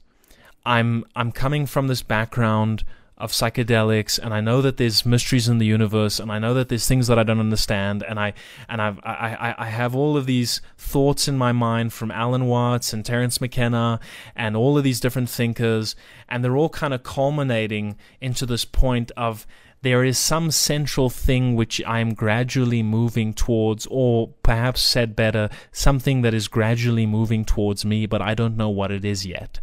I'm 0.66 1.06
I'm 1.16 1.32
coming 1.32 1.66
from 1.66 1.88
this 1.88 2.02
background 2.02 2.84
of 3.18 3.32
psychedelics 3.32 4.20
and 4.20 4.34
I 4.34 4.42
know 4.42 4.62
that 4.62 4.76
there's 4.76 5.06
mysteries 5.06 5.48
in 5.48 5.58
the 5.58 5.66
universe 5.66 6.20
and 6.20 6.30
I 6.30 6.38
know 6.38 6.54
that 6.54 6.68
there's 6.68 6.86
things 6.86 7.08
that 7.08 7.18
I 7.18 7.24
don't 7.24 7.40
understand 7.40 8.04
and 8.04 8.20
I 8.20 8.34
and 8.68 8.82
I've, 8.82 9.00
I 9.04 9.56
I 9.58 9.66
have 9.68 9.96
all 9.96 10.18
of 10.18 10.26
these 10.26 10.60
thoughts 10.78 11.30
in 11.30 11.38
my 11.38 11.54
mind 11.54 11.94
from 11.94 12.12
Alan 12.12 12.48
Watts 12.48 12.92
and 12.92 13.06
Terence 13.06 13.40
McKenna 13.40 14.02
and 14.36 14.58
all 14.58 14.78
of 14.78 14.84
these 14.84 15.00
different 15.00 15.30
thinkers 15.30 15.96
and 16.28 16.44
they're 16.44 16.58
all 16.58 16.68
kind 16.68 16.94
of 16.94 17.04
culminating 17.04 17.96
into 18.20 18.46
this 18.46 18.66
point 18.66 19.12
of 19.16 19.48
there 19.86 20.03
is 20.03 20.18
some 20.18 20.49
central 20.49 21.12
thing 21.12 21.56
which 21.56 21.80
I 21.86 21.99
am 21.99 22.16
gradually 22.16 22.82
moving 22.82 23.36
towards, 23.36 23.88
or 23.91 24.30
perhaps 24.41 24.82
said 24.82 25.16
better, 25.16 25.48
something 25.72 26.24
that 26.24 26.34
is 26.34 26.48
gradually 26.48 27.06
moving 27.06 27.45
towards 27.45 27.86
me, 27.86 28.07
but 28.07 28.20
I 28.20 28.34
don't 28.34 28.57
know 28.57 28.70
what 28.70 28.91
it 28.91 29.06
is 29.06 29.28
yet. 29.28 29.60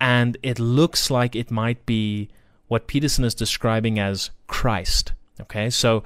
And 0.00 0.38
it 0.42 0.58
looks 0.58 1.10
like 1.10 1.36
it 1.36 1.50
might 1.50 1.84
be 1.84 2.30
what 2.68 2.86
Peterson 2.86 3.22
is 3.22 3.34
describing 3.34 3.98
as 3.98 4.30
Christ. 4.46 5.12
Okay, 5.42 5.68
so 5.68 6.04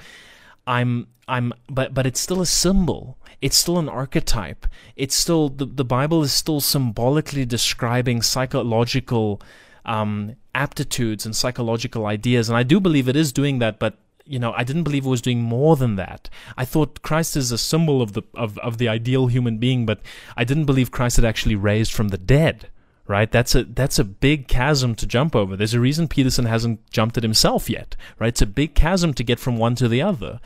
I'm 0.66 1.06
I'm 1.28 1.52
but 1.70 1.94
but 1.94 2.06
it's 2.06 2.20
still 2.20 2.40
a 2.40 2.46
symbol. 2.46 3.18
It's 3.40 3.56
still 3.56 3.78
an 3.78 3.88
archetype. 3.88 4.66
It's 4.96 5.14
still 5.14 5.48
the, 5.48 5.66
the 5.66 5.84
Bible 5.84 6.24
is 6.24 6.32
still 6.32 6.60
symbolically 6.60 7.44
describing 7.44 8.20
psychological 8.20 9.40
um, 9.84 10.36
aptitudes 10.54 11.26
and 11.26 11.34
psychological 11.34 12.06
ideas. 12.06 12.48
And 12.48 12.56
I 12.56 12.62
do 12.62 12.80
believe 12.80 13.08
it 13.08 13.16
is 13.16 13.32
doing 13.32 13.58
that, 13.58 13.78
but 13.78 13.98
you 14.26 14.38
know, 14.38 14.52
I 14.56 14.64
didn't 14.64 14.84
believe 14.84 15.04
it 15.04 15.10
was 15.10 15.20
doing 15.20 15.42
more 15.42 15.76
than 15.76 15.96
that. 15.96 16.30
I 16.56 16.64
thought 16.64 17.02
Christ 17.02 17.36
is 17.36 17.52
a 17.52 17.58
symbol 17.58 18.00
of 18.00 18.14
the 18.14 18.22
of, 18.34 18.58
of 18.58 18.78
the 18.78 18.88
ideal 18.88 19.26
human 19.26 19.58
being, 19.58 19.84
but 19.84 20.00
I 20.36 20.44
didn't 20.44 20.64
believe 20.64 20.90
Christ 20.90 21.16
had 21.16 21.24
actually 21.24 21.56
raised 21.56 21.92
from 21.92 22.08
the 22.08 22.18
dead. 22.18 22.70
Right? 23.06 23.30
That's 23.30 23.54
a 23.54 23.64
that's 23.64 23.98
a 23.98 24.04
big 24.04 24.48
chasm 24.48 24.94
to 24.94 25.06
jump 25.06 25.36
over. 25.36 25.56
There's 25.56 25.74
a 25.74 25.80
reason 25.80 26.08
Peterson 26.08 26.46
hasn't 26.46 26.90
jumped 26.90 27.18
it 27.18 27.22
himself 27.22 27.68
yet. 27.68 27.96
Right? 28.18 28.28
It's 28.28 28.40
a 28.40 28.46
big 28.46 28.74
chasm 28.74 29.12
to 29.14 29.22
get 29.22 29.38
from 29.38 29.58
one 29.58 29.74
to 29.74 29.88
the 29.88 30.00
other. 30.00 30.40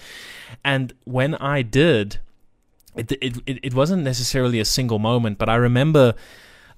And 0.65 0.93
when 1.05 1.37
I 1.37 1.63
did, 1.63 2.19
it 2.97 3.13
it 3.13 3.37
it, 3.47 3.75
wasn't 3.75 4.03
necessarily 4.03 4.59
a 4.59 4.65
single 4.65 4.99
moment, 4.99 5.39
but 5.39 5.49
I 5.49 5.55
remember 5.55 6.15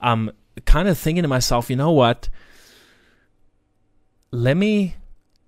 um 0.03 0.33
kind 0.67 0.87
of 0.87 0.99
thinking 0.99 1.23
to 1.23 1.29
myself, 1.29 1.71
you 1.71 1.77
know 1.77 1.93
what? 1.93 2.29
Let 4.33 4.57
me 4.57 4.97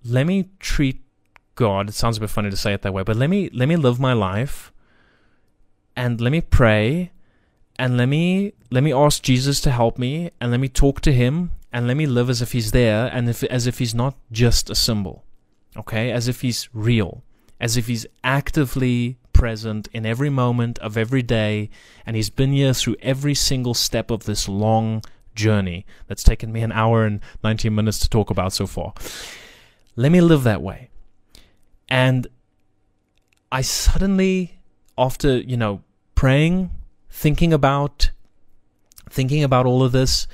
let 0.04 0.26
me 0.26 0.50
treat 0.58 1.02
God. 1.54 1.88
It 1.88 1.92
sounds 1.92 2.16
a 2.16 2.20
bit 2.20 2.30
funny 2.30 2.50
to 2.50 2.56
say 2.56 2.72
it 2.74 2.82
that 2.82 2.92
way, 2.92 3.02
but 3.02 3.16
let 3.16 3.30
me 3.30 3.48
let 3.52 3.68
me 3.68 3.76
live 3.76 4.00
my 4.00 4.12
life 4.12 4.72
and 5.96 6.20
let 6.20 6.32
me 6.32 6.40
pray 6.40 7.12
and 7.78 7.96
let 7.96 8.06
me 8.06 8.52
let 8.70 8.82
me 8.82 8.92
ask 8.92 9.22
Jesus 9.22 9.60
to 9.60 9.70
help 9.70 9.98
me 9.98 10.30
and 10.40 10.50
let 10.50 10.60
me 10.60 10.68
talk 10.68 11.00
to 11.02 11.12
him 11.12 11.52
and 11.72 11.86
let 11.86 11.96
me 11.96 12.06
live 12.06 12.28
as 12.28 12.42
if 12.42 12.52
he's 12.52 12.72
there 12.72 13.06
and 13.12 13.28
if 13.28 13.42
as 13.44 13.66
if 13.66 13.78
he's 13.78 13.94
not 13.94 14.16
just 14.30 14.70
a 14.70 14.74
symbol. 14.74 15.24
Okay? 15.76 16.10
As 16.10 16.28
if 16.28 16.40
he's 16.40 16.68
real. 16.72 17.22
As 17.60 17.76
if 17.76 17.86
he's 17.86 18.06
actively 18.24 19.18
present 19.32 19.88
in 19.92 20.04
every 20.04 20.30
moment 20.30 20.78
of 20.80 20.96
every 20.96 21.22
day 21.22 21.70
and 22.04 22.16
he's 22.16 22.30
been 22.30 22.52
here 22.52 22.74
through 22.74 22.96
every 23.00 23.34
single 23.34 23.74
step 23.74 24.10
of 24.10 24.24
this 24.24 24.48
long 24.48 25.02
journey 25.34 25.86
that's 26.06 26.22
taken 26.22 26.52
me 26.52 26.62
an 26.62 26.72
hour 26.72 27.04
and 27.04 27.20
19 27.44 27.74
minutes 27.74 27.98
to 28.00 28.08
talk 28.08 28.30
about 28.30 28.52
so 28.52 28.66
far. 28.66 28.94
Let 29.96 30.12
me 30.12 30.20
live 30.20 30.42
that 30.44 30.62
way. 30.62 30.88
And 31.88 32.26
I 33.50 33.60
suddenly, 33.60 34.60
after, 34.96 35.36
you 35.36 35.56
know, 35.56 35.82
praying, 36.14 36.70
thinking 37.10 37.52
about, 37.52 38.10
thinking 39.10 39.44
about 39.44 39.66
all 39.66 39.82
of 39.82 39.92
this, 39.92 40.26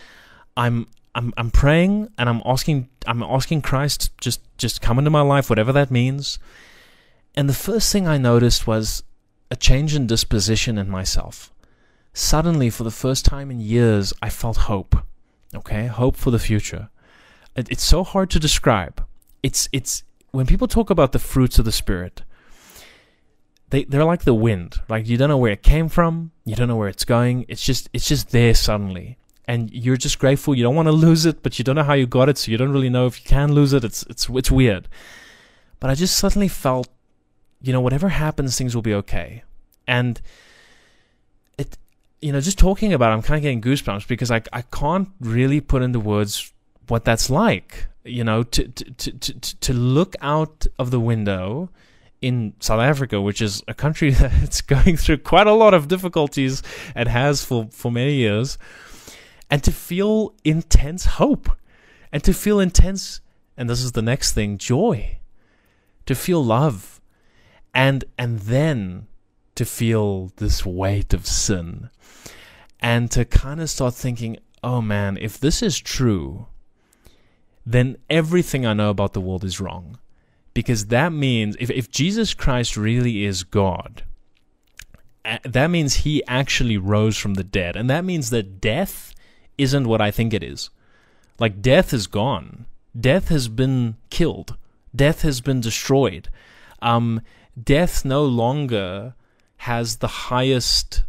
I'm, 0.56 0.86
I'm, 1.14 1.32
I'm 1.36 1.50
praying 1.50 2.10
and 2.16 2.28
I'm 2.28 2.42
asking, 2.44 2.88
I'm 3.06 3.22
asking 3.22 3.62
Christ 3.62 4.16
just, 4.20 4.40
just 4.56 4.80
come 4.80 4.98
into 4.98 5.10
my 5.10 5.22
life, 5.22 5.50
whatever 5.50 5.72
that 5.72 5.90
means. 5.90 6.38
And 7.34 7.48
the 7.48 7.54
first 7.54 7.92
thing 7.92 8.06
I 8.06 8.18
noticed 8.18 8.66
was 8.66 9.02
a 9.50 9.56
change 9.56 9.94
in 9.94 10.06
disposition 10.06 10.78
in 10.78 10.88
myself. 10.88 11.52
Suddenly, 12.18 12.70
for 12.70 12.82
the 12.82 12.90
first 12.90 13.24
time 13.24 13.48
in 13.48 13.60
years, 13.60 14.12
I 14.20 14.28
felt 14.28 14.66
hope. 14.66 14.96
Okay, 15.54 15.86
hope 15.86 16.16
for 16.16 16.32
the 16.32 16.40
future. 16.40 16.90
It's 17.54 17.84
so 17.84 18.02
hard 18.02 18.28
to 18.30 18.40
describe. 18.40 19.06
It's 19.44 19.68
it's 19.70 20.02
when 20.32 20.44
people 20.44 20.66
talk 20.66 20.90
about 20.90 21.12
the 21.12 21.20
fruits 21.20 21.60
of 21.60 21.64
the 21.64 21.70
spirit, 21.70 22.22
they 23.70 23.84
they're 23.84 24.02
like 24.02 24.24
the 24.24 24.34
wind. 24.34 24.80
Like 24.88 25.06
you 25.06 25.16
don't 25.16 25.28
know 25.28 25.36
where 25.38 25.52
it 25.52 25.62
came 25.62 25.88
from, 25.88 26.32
you 26.44 26.56
don't 26.56 26.66
know 26.66 26.74
where 26.74 26.88
it's 26.88 27.04
going. 27.04 27.44
It's 27.46 27.64
just 27.64 27.88
it's 27.92 28.08
just 28.08 28.32
there 28.32 28.52
suddenly. 28.52 29.16
And 29.46 29.70
you're 29.72 29.96
just 29.96 30.18
grateful. 30.18 30.56
You 30.56 30.64
don't 30.64 30.74
want 30.74 30.88
to 30.88 30.92
lose 31.06 31.24
it, 31.24 31.44
but 31.44 31.56
you 31.60 31.64
don't 31.64 31.76
know 31.76 31.84
how 31.84 31.94
you 31.94 32.08
got 32.08 32.28
it, 32.28 32.36
so 32.36 32.50
you 32.50 32.58
don't 32.58 32.72
really 32.72 32.90
know 32.90 33.06
if 33.06 33.20
you 33.20 33.28
can 33.28 33.52
lose 33.52 33.72
it. 33.72 33.84
It's 33.84 34.02
it's 34.10 34.28
it's 34.28 34.50
weird. 34.50 34.88
But 35.78 35.90
I 35.90 35.94
just 35.94 36.16
suddenly 36.16 36.48
felt, 36.48 36.88
you 37.62 37.72
know, 37.72 37.80
whatever 37.80 38.08
happens, 38.08 38.58
things 38.58 38.74
will 38.74 38.82
be 38.82 38.94
okay. 38.94 39.44
And 39.86 40.20
you 42.20 42.32
know, 42.32 42.40
just 42.40 42.58
talking 42.58 42.92
about 42.92 43.10
it, 43.10 43.14
I'm 43.14 43.22
kind 43.22 43.36
of 43.36 43.42
getting 43.42 43.60
goosebumps 43.60 44.08
because 44.08 44.30
I 44.30 44.42
I 44.52 44.62
can't 44.62 45.08
really 45.20 45.60
put 45.60 45.82
into 45.82 46.00
words 46.00 46.52
what 46.88 47.04
that's 47.04 47.28
like 47.30 47.88
you 48.08 48.24
know, 48.24 48.42
to, 48.42 48.68
to, 48.68 49.12
to, 49.12 49.40
to, 49.60 49.72
look 49.72 50.16
out 50.20 50.66
of 50.78 50.90
the 50.90 51.00
window 51.00 51.70
in 52.20 52.54
South 52.58 52.80
Africa, 52.80 53.20
which 53.20 53.40
is 53.40 53.62
a 53.68 53.74
country 53.74 54.10
that's 54.12 54.60
going 54.60 54.96
through 54.96 55.18
quite 55.18 55.46
a 55.46 55.52
lot 55.52 55.74
of 55.74 55.88
difficulties 55.88 56.62
and 56.94 57.08
has 57.08 57.44
for, 57.44 57.68
for 57.70 57.92
many 57.92 58.14
years, 58.14 58.58
and 59.50 59.62
to 59.62 59.72
feel 59.72 60.34
intense 60.44 61.04
hope 61.04 61.50
and 62.12 62.24
to 62.24 62.32
feel 62.32 62.58
intense, 62.58 63.20
and 63.56 63.68
this 63.68 63.82
is 63.82 63.92
the 63.92 64.02
next 64.02 64.32
thing, 64.32 64.58
joy, 64.58 65.18
to 66.06 66.14
feel 66.14 66.42
love, 66.42 67.00
and, 67.74 68.04
and 68.16 68.40
then 68.40 69.06
to 69.59 69.64
feel 69.64 70.30
this 70.36 70.64
weight 70.64 71.12
of 71.12 71.26
sin, 71.26 71.90
and 72.80 73.10
to 73.10 73.24
kind 73.24 73.60
of 73.60 73.68
start 73.68 73.93
thinking, 73.93 74.39
oh 74.62 74.80
man, 74.80 75.18
if 75.20 75.39
this 75.39 75.62
is 75.62 75.80
true, 75.80 76.47
then 77.66 77.97
everything 78.09 78.64
I 78.64 78.72
know 78.72 78.90
about 78.90 79.14
the 79.14 79.20
world 79.20 79.44
is 79.44 79.60
wrong. 79.60 79.98
Because 80.55 80.86
that 80.86 81.12
means 81.12 81.56
if, 81.59 81.70
if 81.70 81.90
Jesus 81.90 82.35
Christ 82.35 82.76
really 82.76 83.24
is 83.24 83.43
God, 83.43 84.05
that 85.44 85.70
means 85.70 85.97
he 85.97 86.24
actually 86.26 86.78
rose 86.78 87.16
from 87.16 87.35
the 87.35 87.44
dead. 87.44 87.76
And 87.76 87.90
that 87.90 88.05
means 88.05 88.30
that 88.30 88.60
death 88.60 89.14
isn't 89.59 89.89
what 89.89 90.01
I 90.01 90.10
think 90.10 90.32
it 90.32 90.43
is. 90.43 90.70
Like, 91.39 91.60
death 91.60 91.93
is 91.93 92.06
gone. 92.06 92.66
Death 92.98 93.28
has 93.28 93.48
been 93.48 93.97
killed. 94.09 94.56
Death 94.94 95.22
has 95.22 95.40
been 95.40 95.60
destroyed. 95.60 96.28
Um, 96.80 97.20
death 97.62 98.05
no 98.05 98.24
longer 98.24 99.14
has 99.59 99.97
the 99.97 100.09
highest, 100.09 101.05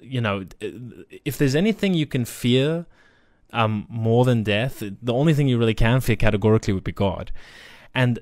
you 0.00 0.20
know, 0.20 0.44
if 1.24 1.38
there's 1.38 1.54
anything 1.54 1.94
you 1.94 2.06
can 2.06 2.24
fear 2.24 2.86
um, 3.52 3.86
more 3.88 4.24
than 4.24 4.42
death, 4.42 4.82
the 5.02 5.12
only 5.12 5.34
thing 5.34 5.48
you 5.48 5.58
really 5.58 5.74
can 5.74 6.00
fear 6.00 6.16
categorically 6.16 6.72
would 6.72 6.84
be 6.84 6.92
God. 6.92 7.30
And 7.94 8.18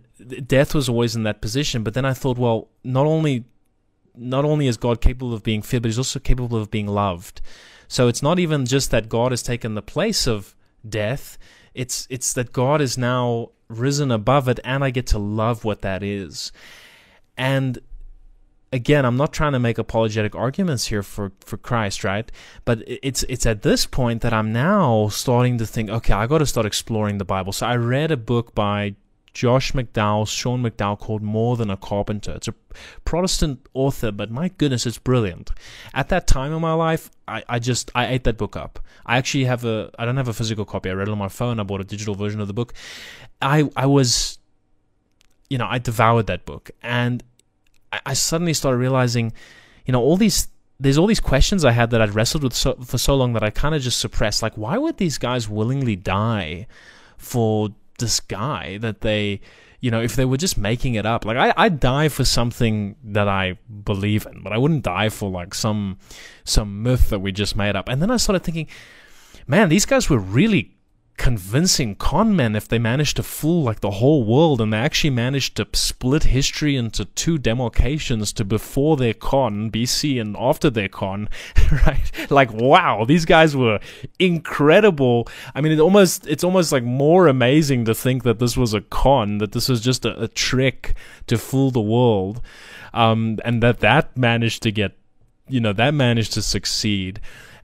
death 0.46 0.74
was 0.74 0.88
always 0.88 1.16
in 1.16 1.22
that 1.22 1.40
position. 1.40 1.82
But 1.82 1.94
then 1.94 2.04
I 2.04 2.12
thought, 2.12 2.38
well, 2.38 2.68
not 2.84 3.06
only 3.06 3.44
not 4.14 4.44
only 4.44 4.66
is 4.66 4.76
God 4.76 5.00
capable 5.00 5.32
of 5.32 5.42
being 5.42 5.62
feared, 5.62 5.82
but 5.82 5.88
he's 5.88 5.96
also 5.96 6.20
capable 6.20 6.58
of 6.58 6.70
being 6.70 6.86
loved. 6.86 7.40
So 7.88 8.08
it's 8.08 8.22
not 8.22 8.38
even 8.38 8.66
just 8.66 8.90
that 8.90 9.08
God 9.08 9.32
has 9.32 9.42
taken 9.42 9.74
the 9.74 9.82
place 9.82 10.26
of 10.26 10.54
death. 10.86 11.38
It's 11.74 12.06
it's 12.10 12.34
that 12.34 12.52
God 12.52 12.80
is 12.80 12.98
now 12.98 13.50
risen 13.68 14.10
above 14.10 14.48
it, 14.48 14.60
and 14.64 14.84
I 14.84 14.90
get 14.90 15.06
to 15.08 15.18
love 15.18 15.64
what 15.64 15.80
that 15.80 16.02
is. 16.02 16.52
And 17.36 17.78
again, 18.72 19.04
I'm 19.04 19.16
not 19.16 19.32
trying 19.32 19.52
to 19.52 19.58
make 19.58 19.78
apologetic 19.78 20.34
arguments 20.34 20.86
here 20.86 21.02
for, 21.02 21.32
for 21.40 21.56
Christ, 21.56 22.04
right? 22.04 22.30
But 22.64 22.82
it's 22.86 23.22
it's 23.24 23.46
at 23.46 23.62
this 23.62 23.86
point 23.86 24.22
that 24.22 24.32
I'm 24.32 24.52
now 24.52 25.08
starting 25.08 25.58
to 25.58 25.66
think, 25.66 25.90
okay, 25.90 26.14
I 26.14 26.26
got 26.26 26.38
to 26.38 26.46
start 26.46 26.66
exploring 26.66 27.18
the 27.18 27.24
Bible. 27.24 27.52
So 27.52 27.66
I 27.66 27.76
read 27.76 28.10
a 28.10 28.16
book 28.16 28.54
by 28.54 28.94
Josh 29.34 29.72
McDowell, 29.72 30.28
Sean 30.28 30.62
McDowell 30.62 30.98
called 30.98 31.22
More 31.22 31.56
Than 31.56 31.70
a 31.70 31.76
Carpenter. 31.76 32.32
It's 32.32 32.48
a 32.48 32.54
Protestant 33.04 33.66
author, 33.74 34.10
but 34.10 34.30
my 34.30 34.48
goodness, 34.48 34.86
it's 34.86 34.98
brilliant. 34.98 35.50
At 35.94 36.08
that 36.10 36.26
time 36.26 36.52
in 36.52 36.60
my 36.60 36.74
life, 36.74 37.10
I, 37.28 37.42
I 37.48 37.58
just 37.58 37.90
I 37.94 38.06
ate 38.06 38.24
that 38.24 38.36
book 38.36 38.56
up. 38.56 38.78
I 39.06 39.18
actually 39.18 39.44
have 39.44 39.64
a 39.64 39.90
I 39.98 40.04
don't 40.04 40.16
have 40.16 40.28
a 40.28 40.34
physical 40.34 40.64
copy. 40.64 40.90
I 40.90 40.94
read 40.94 41.08
it 41.08 41.12
on 41.12 41.18
my 41.18 41.28
phone. 41.28 41.60
I 41.60 41.62
bought 41.62 41.80
a 41.80 41.84
digital 41.84 42.14
version 42.14 42.40
of 42.40 42.48
the 42.48 42.54
book. 42.54 42.72
I 43.40 43.70
I 43.76 43.86
was 43.86 44.38
you 45.52 45.58
know, 45.58 45.66
I 45.68 45.78
devoured 45.78 46.28
that 46.28 46.46
book. 46.46 46.70
And 46.82 47.22
I 48.06 48.14
suddenly 48.14 48.54
started 48.54 48.78
realizing, 48.78 49.32
you 49.86 49.92
know, 49.92 50.00
all 50.00 50.16
these 50.16 50.48
there's 50.82 50.98
all 50.98 51.06
these 51.06 51.20
questions 51.20 51.64
I 51.64 51.70
had 51.70 51.90
that 51.90 52.02
I'd 52.02 52.14
wrestled 52.14 52.42
with 52.42 52.54
so, 52.54 52.74
for 52.84 52.98
so 52.98 53.14
long 53.14 53.34
that 53.34 53.44
I 53.44 53.50
kind 53.50 53.74
of 53.74 53.82
just 53.82 54.00
suppressed. 54.00 54.42
Like, 54.42 54.56
why 54.56 54.78
would 54.78 54.96
these 54.96 55.16
guys 55.16 55.48
willingly 55.48 55.94
die 55.94 56.66
for 57.16 57.68
this 58.00 58.18
guy 58.18 58.78
that 58.78 59.00
they, 59.00 59.40
you 59.78 59.92
know, 59.92 60.00
if 60.00 60.16
they 60.16 60.24
were 60.24 60.36
just 60.36 60.58
making 60.58 60.96
it 60.96 61.06
up? 61.06 61.24
Like, 61.24 61.36
I, 61.36 61.54
I'd 61.56 61.78
die 61.78 62.08
for 62.08 62.24
something 62.24 62.96
that 63.04 63.28
I 63.28 63.58
believe 63.84 64.26
in, 64.26 64.42
but 64.42 64.52
I 64.52 64.58
wouldn't 64.58 64.82
die 64.82 65.08
for 65.08 65.30
like 65.30 65.54
some 65.54 65.98
some 66.42 66.82
myth 66.82 67.10
that 67.10 67.20
we 67.20 67.30
just 67.30 67.54
made 67.54 67.76
up. 67.76 67.88
And 67.88 68.02
then 68.02 68.10
I 68.10 68.16
started 68.16 68.42
thinking, 68.42 68.66
man, 69.46 69.68
these 69.68 69.86
guys 69.86 70.10
were 70.10 70.18
really 70.18 70.71
convincing 71.16 71.94
con 71.94 72.34
men 72.34 72.56
if 72.56 72.66
they 72.66 72.78
managed 72.78 73.16
to 73.16 73.22
fool 73.22 73.62
like 73.62 73.80
the 73.80 73.92
whole 73.92 74.24
world 74.24 74.60
and 74.60 74.72
they 74.72 74.78
actually 74.78 75.10
managed 75.10 75.56
to 75.56 75.66
split 75.72 76.24
history 76.24 76.74
into 76.76 77.04
two 77.04 77.38
demarcations 77.38 78.32
to 78.32 78.44
before 78.44 78.96
their 78.96 79.14
con 79.14 79.70
BC 79.70 80.20
and 80.20 80.36
after 80.38 80.70
their 80.70 80.88
con 80.88 81.28
right? 81.86 82.10
Like 82.30 82.52
wow 82.52 83.04
these 83.04 83.24
guys 83.24 83.54
were 83.54 83.78
incredible. 84.18 85.28
I 85.54 85.60
mean 85.60 85.72
it 85.72 85.80
almost 85.80 86.26
it's 86.26 86.44
almost 86.44 86.72
like 86.72 86.84
more 86.84 87.28
amazing 87.28 87.84
to 87.84 87.94
think 87.94 88.24
that 88.24 88.38
this 88.38 88.56
was 88.56 88.74
a 88.74 88.80
con 88.80 89.38
that 89.38 89.52
this 89.52 89.68
was 89.68 89.80
just 89.80 90.04
a, 90.04 90.22
a 90.22 90.28
trick 90.28 90.94
to 91.26 91.36
fool 91.38 91.70
the 91.70 91.80
world 91.80 92.40
um, 92.94 93.38
and 93.44 93.62
that 93.62 93.80
that 93.80 94.16
managed 94.16 94.62
to 94.62 94.70
get 94.70 94.96
you 95.48 95.60
know 95.60 95.72
that 95.72 95.94
managed 95.94 96.32
to 96.32 96.42
succeed 96.42 97.20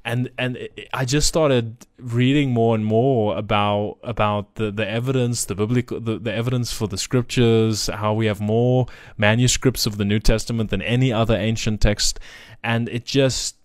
and 0.09 0.31
and 0.39 0.69
I 0.95 1.05
just 1.05 1.29
started 1.29 1.87
reading 1.99 2.51
more 2.51 2.75
and 2.75 2.85
more 2.85 3.37
about 3.37 3.99
about 4.03 4.55
the, 4.55 4.71
the 4.71 4.89
evidence, 4.89 5.45
the 5.45 5.55
biblical 5.55 6.01
the, 6.01 6.19
the 6.19 6.33
evidence 6.33 6.73
for 6.73 6.89
the 6.89 6.97
scriptures, 6.97 7.89
how 7.89 8.15
we 8.15 8.25
have 8.25 8.41
more 8.41 8.87
manuscripts 9.19 9.85
of 9.85 9.99
the 9.99 10.07
New 10.07 10.19
Testament 10.19 10.71
than 10.71 10.81
any 10.81 11.13
other 11.13 11.37
ancient 11.37 11.83
text, 11.83 12.19
and 12.65 12.89
it 12.89 13.05
just 13.05 13.57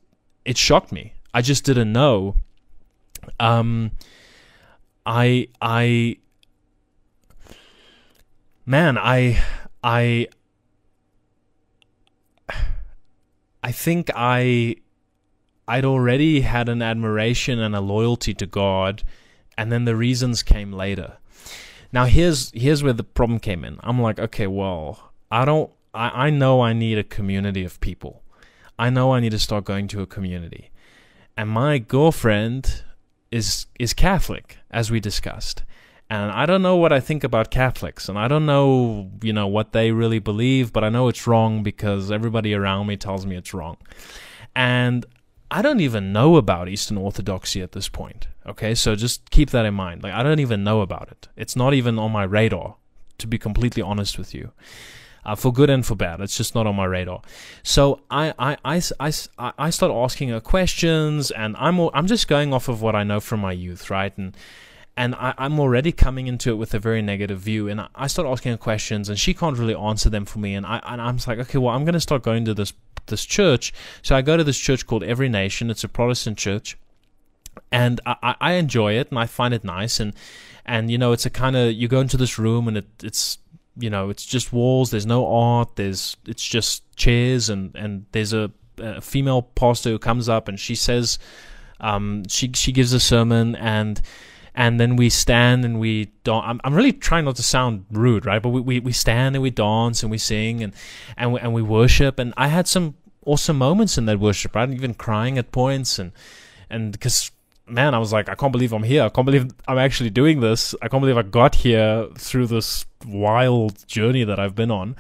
it 0.43 0.57
shocked 0.57 0.91
me. 0.91 1.13
I 1.33 1.41
just 1.41 1.63
didn't 1.63 1.93
know. 1.93 2.35
Um, 3.39 3.91
I 5.05 5.47
I 5.61 6.17
man, 8.65 8.97
I 8.97 9.41
I 9.81 10.27
I 13.63 13.71
think 13.71 14.11
I 14.13 14.75
I'd 15.67 15.85
already 15.85 16.41
had 16.41 16.69
an 16.69 16.81
admiration 16.81 17.59
and 17.59 17.75
a 17.75 17.81
loyalty 17.81 18.33
to 18.35 18.45
God, 18.45 19.03
and 19.57 19.71
then 19.71 19.85
the 19.85 19.95
reasons 19.95 20.43
came 20.43 20.71
later. 20.71 21.17
Now 21.91 22.05
here's 22.05 22.51
here's 22.51 22.83
where 22.83 22.93
the 22.93 23.03
problem 23.03 23.39
came 23.39 23.63
in. 23.63 23.79
I'm 23.81 24.01
like, 24.01 24.19
okay, 24.19 24.47
well, 24.47 25.11
I 25.31 25.45
don't 25.45 25.71
I, 25.93 26.27
I 26.27 26.29
know 26.29 26.61
I 26.61 26.73
need 26.73 26.97
a 26.97 27.03
community 27.03 27.63
of 27.63 27.79
people. 27.79 28.23
I 28.77 28.89
know 28.89 29.13
I 29.13 29.19
need 29.19 29.31
to 29.31 29.39
start 29.39 29.65
going 29.65 29.87
to 29.89 30.01
a 30.01 30.07
community. 30.07 30.71
And 31.37 31.49
my 31.49 31.77
girlfriend 31.77 32.83
is 33.31 33.67
is 33.79 33.93
Catholic, 33.93 34.57
as 34.71 34.91
we 34.91 34.99
discussed. 34.99 35.63
And 36.09 36.31
I 36.31 36.45
don't 36.45 36.61
know 36.61 36.75
what 36.75 36.93
I 36.93 36.99
think 36.99 37.23
about 37.23 37.49
Catholics, 37.49 38.09
and 38.09 38.19
I 38.19 38.27
don't 38.27 38.45
know, 38.45 39.09
you 39.23 39.33
know, 39.33 39.47
what 39.47 39.71
they 39.71 39.91
really 39.91 40.19
believe, 40.19 40.71
but 40.73 40.83
I 40.83 40.89
know 40.89 41.07
it's 41.07 41.25
wrong 41.25 41.63
because 41.63 42.11
everybody 42.11 42.53
around 42.53 42.87
me 42.87 42.97
tells 42.97 43.25
me 43.25 43.35
it's 43.35 43.53
wrong. 43.53 43.77
And 44.55 45.05
I 45.53 45.61
don't 45.61 45.81
even 45.81 46.11
know 46.11 46.37
about 46.37 46.67
Eastern 46.67 46.97
Orthodoxy 46.97 47.61
at 47.61 47.73
this 47.73 47.87
point. 47.87 48.27
Okay, 48.47 48.73
so 48.73 48.95
just 48.95 49.29
keep 49.29 49.51
that 49.51 49.65
in 49.65 49.75
mind. 49.75 50.01
Like, 50.01 50.11
I 50.11 50.23
don't 50.23 50.39
even 50.39 50.63
know 50.63 50.81
about 50.81 51.09
it. 51.11 51.27
It's 51.37 51.55
not 51.55 51.75
even 51.75 51.99
on 51.99 52.11
my 52.11 52.23
radar, 52.23 52.77
to 53.19 53.27
be 53.27 53.37
completely 53.37 53.83
honest 53.83 54.17
with 54.17 54.33
you. 54.33 54.51
Uh, 55.23 55.35
for 55.35 55.53
good 55.53 55.69
and 55.69 55.85
for 55.85 55.95
bad. 55.95 56.19
It's 56.21 56.35
just 56.35 56.55
not 56.55 56.65
on 56.65 56.75
my 56.75 56.85
radar. 56.85 57.21
So 57.61 58.01
I, 58.09 58.33
I, 58.39 58.57
I, 58.65 58.81
I, 58.99 59.53
I 59.57 59.69
start 59.69 59.91
asking 59.91 60.29
her 60.29 60.41
questions, 60.41 61.29
and 61.29 61.55
I'm, 61.57 61.79
I'm 61.93 62.07
just 62.07 62.27
going 62.27 62.51
off 62.51 62.67
of 62.67 62.81
what 62.81 62.95
I 62.95 63.03
know 63.03 63.19
from 63.19 63.39
my 63.39 63.51
youth, 63.51 63.91
right? 63.91 64.17
And 64.17 64.35
and 64.95 65.15
I, 65.15 65.33
am 65.39 65.59
already 65.59 65.91
coming 65.91 66.27
into 66.27 66.51
it 66.51 66.55
with 66.55 66.73
a 66.75 66.79
very 66.79 67.01
negative 67.01 67.39
view. 67.39 67.67
And 67.67 67.87
I 67.95 68.07
start 68.07 68.27
asking 68.27 68.51
her 68.51 68.57
questions, 68.57 69.09
and 69.09 69.17
she 69.17 69.33
can't 69.33 69.57
really 69.57 69.73
answer 69.73 70.09
them 70.09 70.25
for 70.25 70.39
me. 70.39 70.53
And 70.53 70.65
I 70.65 70.81
and 70.85 71.01
I'm 71.01 71.17
like, 71.27 71.39
okay, 71.39 71.57
well, 71.57 71.73
I'm 71.73 71.83
going 71.83 71.93
to 71.93 71.99
start 71.99 72.21
going 72.21 72.45
to 72.45 72.53
this 72.53 72.73
this 73.07 73.25
church. 73.25 73.73
So 74.01 74.15
I 74.15 74.21
go 74.21 74.37
to 74.37 74.43
this 74.43 74.57
church 74.57 74.85
called 74.85 75.03
Every 75.03 75.29
Nation. 75.29 75.69
It's 75.69 75.83
a 75.83 75.89
Protestant 75.89 76.37
church, 76.37 76.77
and 77.71 77.99
I, 78.05 78.35
I 78.39 78.53
enjoy 78.53 78.93
it, 78.93 79.09
and 79.09 79.19
I 79.19 79.25
find 79.25 79.53
it 79.53 79.63
nice. 79.63 79.99
And 79.99 80.13
and 80.65 80.89
you 80.89 80.97
know, 80.97 81.11
it's 81.11 81.25
a 81.25 81.29
kind 81.29 81.55
of 81.55 81.73
you 81.73 81.87
go 81.87 81.99
into 81.99 82.17
this 82.17 82.39
room, 82.39 82.67
and 82.67 82.77
it, 82.77 82.87
it's 83.03 83.37
you 83.77 83.89
know, 83.89 84.09
it's 84.09 84.25
just 84.25 84.53
walls. 84.53 84.91
There's 84.91 85.05
no 85.05 85.27
art. 85.27 85.75
There's 85.75 86.15
it's 86.27 86.45
just 86.45 86.83
chairs, 86.95 87.49
and 87.49 87.75
and 87.75 88.05
there's 88.11 88.33
a, 88.33 88.51
a 88.77 89.01
female 89.01 89.41
pastor 89.41 89.89
who 89.89 89.99
comes 89.99 90.29
up, 90.29 90.47
and 90.47 90.59
she 90.59 90.75
says, 90.75 91.19
um, 91.79 92.23
she 92.27 92.51
she 92.53 92.71
gives 92.71 92.93
a 92.93 92.99
sermon, 92.99 93.55
and 93.55 94.01
and 94.55 94.79
then 94.79 94.95
we 94.95 95.09
stand 95.09 95.65
and 95.65 95.79
we 95.79 96.11
don't. 96.23 96.43
I'm, 96.43 96.61
I'm 96.63 96.73
really 96.73 96.93
trying 96.93 97.25
not 97.25 97.35
to 97.37 97.43
sound 97.43 97.85
rude, 97.91 98.25
right? 98.25 98.41
But 98.41 98.49
we, 98.49 98.61
we, 98.61 98.79
we 98.79 98.91
stand 98.91 99.35
and 99.35 99.41
we 99.41 99.49
dance 99.49 100.03
and 100.03 100.11
we 100.11 100.17
sing 100.17 100.63
and 100.63 100.73
and 101.17 101.33
we, 101.33 101.39
and 101.39 101.53
we 101.53 101.61
worship. 101.61 102.19
And 102.19 102.33
I 102.37 102.47
had 102.47 102.67
some 102.67 102.95
awesome 103.25 103.57
moments 103.57 103.97
in 103.97 104.05
that 104.05 104.19
worship, 104.19 104.55
right? 104.55 104.69
Even 104.69 104.93
crying 104.93 105.37
at 105.37 105.51
points 105.51 105.97
and 105.99 106.11
and 106.69 106.91
because 106.91 107.31
man, 107.67 107.93
I 107.93 107.97
was 107.97 108.11
like, 108.11 108.29
I 108.29 108.35
can't 108.35 108.51
believe 108.51 108.73
I'm 108.73 108.83
here. 108.83 109.03
I 109.03 109.09
can't 109.09 109.25
believe 109.25 109.49
I'm 109.67 109.77
actually 109.77 110.09
doing 110.09 110.41
this. 110.41 110.75
I 110.81 110.87
can't 110.87 111.01
believe 111.01 111.17
I 111.17 111.23
got 111.23 111.55
here 111.55 112.07
through 112.17 112.47
this 112.47 112.85
wild 113.05 113.87
journey 113.87 114.23
that 114.23 114.39
I've 114.39 114.55
been 114.55 114.71
on. 114.71 114.95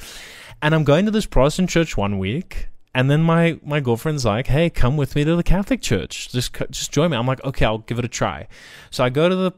And 0.61 0.73
I'm 0.73 0.85
going 0.85 1.05
to 1.05 1.11
this 1.11 1.25
Protestant 1.25 1.69
church 1.69 1.97
one 1.97 2.19
week 2.19 2.69
and 2.93 3.09
then 3.09 3.21
my 3.23 3.59
my 3.63 3.79
girlfriend's 3.79 4.25
like, 4.25 4.47
"Hey, 4.47 4.69
come 4.69 4.97
with 4.97 5.15
me 5.15 5.23
to 5.23 5.35
the 5.35 5.43
Catholic 5.43 5.81
church. 5.81 6.29
Just 6.31 6.55
just 6.69 6.91
join 6.91 7.11
me." 7.11 7.17
I'm 7.17 7.27
like, 7.27 7.43
"Okay, 7.43 7.65
I'll 7.65 7.79
give 7.79 7.99
it 7.99 8.05
a 8.05 8.09
try." 8.09 8.47
So 8.91 9.03
I 9.03 9.09
go 9.09 9.29
to 9.29 9.35
the 9.35 9.53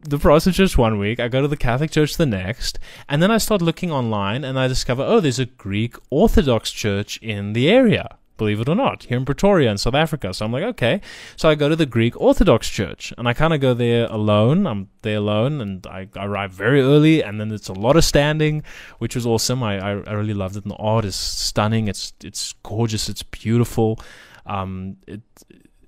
the 0.00 0.18
Protestant 0.18 0.56
church 0.56 0.76
one 0.76 0.98
week, 0.98 1.20
I 1.20 1.28
go 1.28 1.40
to 1.40 1.48
the 1.48 1.56
Catholic 1.56 1.92
church 1.92 2.16
the 2.16 2.26
next, 2.26 2.80
and 3.08 3.22
then 3.22 3.30
I 3.30 3.38
start 3.38 3.62
looking 3.62 3.92
online 3.92 4.42
and 4.42 4.58
I 4.58 4.66
discover, 4.66 5.04
oh, 5.04 5.20
there's 5.20 5.38
a 5.38 5.46
Greek 5.46 5.94
Orthodox 6.10 6.72
church 6.72 7.18
in 7.18 7.52
the 7.52 7.70
area 7.70 8.18
believe 8.42 8.60
it 8.60 8.68
or 8.68 8.74
not, 8.74 9.04
here 9.04 9.16
in 9.16 9.24
Pretoria 9.24 9.70
in 9.70 9.78
South 9.78 9.94
Africa. 9.94 10.34
So 10.34 10.44
I'm 10.44 10.52
like, 10.52 10.64
okay. 10.64 11.00
So 11.36 11.48
I 11.48 11.54
go 11.54 11.68
to 11.68 11.76
the 11.76 11.86
Greek 11.86 12.20
Orthodox 12.20 12.68
Church 12.68 13.12
and 13.16 13.28
I 13.28 13.34
kind 13.34 13.54
of 13.54 13.60
go 13.60 13.72
there 13.72 14.06
alone. 14.10 14.66
I'm 14.66 14.88
there 15.02 15.18
alone 15.18 15.60
and 15.60 15.86
I, 15.86 16.08
I, 16.16 16.26
arrive 16.26 16.52
very 16.52 16.80
early 16.80 17.22
and 17.22 17.40
then 17.40 17.52
it's 17.52 17.68
a 17.68 17.72
lot 17.72 17.94
of 17.96 18.04
standing, 18.04 18.64
which 18.98 19.14
was 19.14 19.26
awesome. 19.26 19.62
I, 19.62 19.78
I, 19.78 19.90
I 20.08 20.12
really 20.14 20.34
loved 20.34 20.56
it. 20.56 20.64
And 20.64 20.72
the 20.72 20.76
art 20.76 21.04
is 21.04 21.14
stunning. 21.14 21.86
It's, 21.86 22.12
it's 22.24 22.52
gorgeous. 22.64 23.08
It's 23.08 23.22
beautiful. 23.22 24.00
Um, 24.44 24.96
it, 25.06 25.20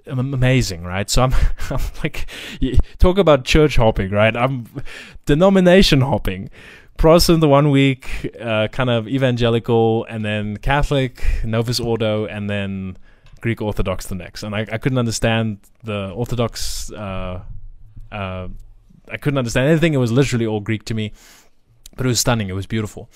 amazing, 0.07 0.85
right? 0.85 1.11
So 1.11 1.23
I'm, 1.25 1.35
I'm 1.71 1.81
like, 2.05 2.27
talk 2.99 3.19
about 3.19 3.45
church 3.45 3.75
hopping, 3.77 4.11
right? 4.11 4.37
I'm 4.37 4.67
denomination 5.27 6.03
hopping. 6.03 6.51
Protestant 6.97 7.41
the 7.41 7.49
one 7.49 7.71
week, 7.71 8.35
uh, 8.41 8.69
kind 8.69 8.89
of 8.89 9.09
evangelical, 9.09 10.05
and 10.05 10.25
then 10.25 10.57
Catholic, 10.59 11.25
Novus 11.45 11.81
Ordo, 11.81 12.27
and 12.27 12.49
then 12.49 12.97
Greek 13.41 13.61
Orthodox 13.61 14.07
the 14.07 14.15
next. 14.15 14.43
And 14.43 14.55
I, 14.55 14.61
I 14.61 14.79
couldn't 14.79 14.99
understand 14.99 15.59
the 15.83 16.11
Orthodox. 16.11 16.91
Uh, 16.93 17.43
uh, 18.11 18.49
I 19.11 19.17
couldn't 19.19 19.39
understand 19.39 19.69
anything. 19.69 19.93
It 19.93 19.99
was 19.99 20.13
literally 20.13 20.47
all 20.47 20.61
Greek 20.61 20.85
to 20.87 20.95
me, 20.95 21.13
but 21.97 22.07
it 22.07 22.09
was 22.09 22.21
stunning. 22.21 22.49
It 22.49 22.55
was 22.55 22.67
beautiful. 22.67 23.11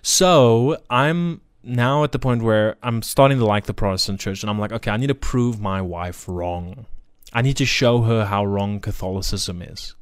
So 0.00 0.78
I'm 0.88 1.42
now 1.62 2.04
at 2.04 2.12
the 2.12 2.18
point 2.18 2.42
where 2.42 2.76
I'm 2.82 3.02
starting 3.02 3.38
to 3.38 3.44
like 3.44 3.66
the 3.66 3.74
Protestant 3.74 4.20
church, 4.20 4.42
and 4.42 4.48
I'm 4.48 4.58
like, 4.58 4.72
okay, 4.72 4.90
I 4.90 4.96
need 4.96 5.08
to 5.08 5.14
prove 5.14 5.60
my 5.60 5.82
wife 5.82 6.26
wrong. 6.28 6.86
I 7.32 7.42
need 7.42 7.58
to 7.58 7.66
show 7.66 8.02
her 8.02 8.24
how 8.24 8.44
wrong 8.44 8.80
Catholicism 8.80 9.60
is 9.60 9.94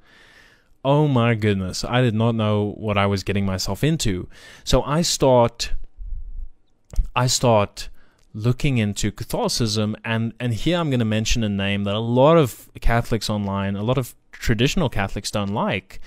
oh 0.86 1.08
my 1.08 1.34
goodness, 1.34 1.84
I 1.84 2.00
did 2.00 2.14
not 2.14 2.36
know 2.36 2.74
what 2.78 2.96
I 2.96 3.06
was 3.06 3.24
getting 3.24 3.44
myself 3.44 3.82
into. 3.82 4.28
So 4.62 4.82
I 4.84 5.02
start 5.02 5.72
I 7.14 7.26
start 7.26 7.88
looking 8.32 8.78
into 8.78 9.10
Catholicism 9.10 9.96
and 10.04 10.32
and 10.38 10.54
here 10.54 10.78
I'm 10.78 10.88
going 10.88 11.00
to 11.00 11.04
mention 11.04 11.42
a 11.42 11.48
name 11.48 11.82
that 11.84 11.96
a 11.96 11.98
lot 11.98 12.38
of 12.38 12.70
Catholics 12.80 13.28
online, 13.28 13.74
a 13.74 13.82
lot 13.82 13.98
of 13.98 14.14
traditional 14.30 14.88
Catholics 14.88 15.32
don't 15.32 15.52
like. 15.52 16.00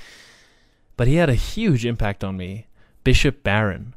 But 0.96 1.08
he 1.08 1.16
had 1.16 1.30
a 1.30 1.36
huge 1.36 1.86
impact 1.86 2.24
on 2.24 2.38
me, 2.38 2.68
Bishop 3.04 3.44
Barron. 3.44 3.96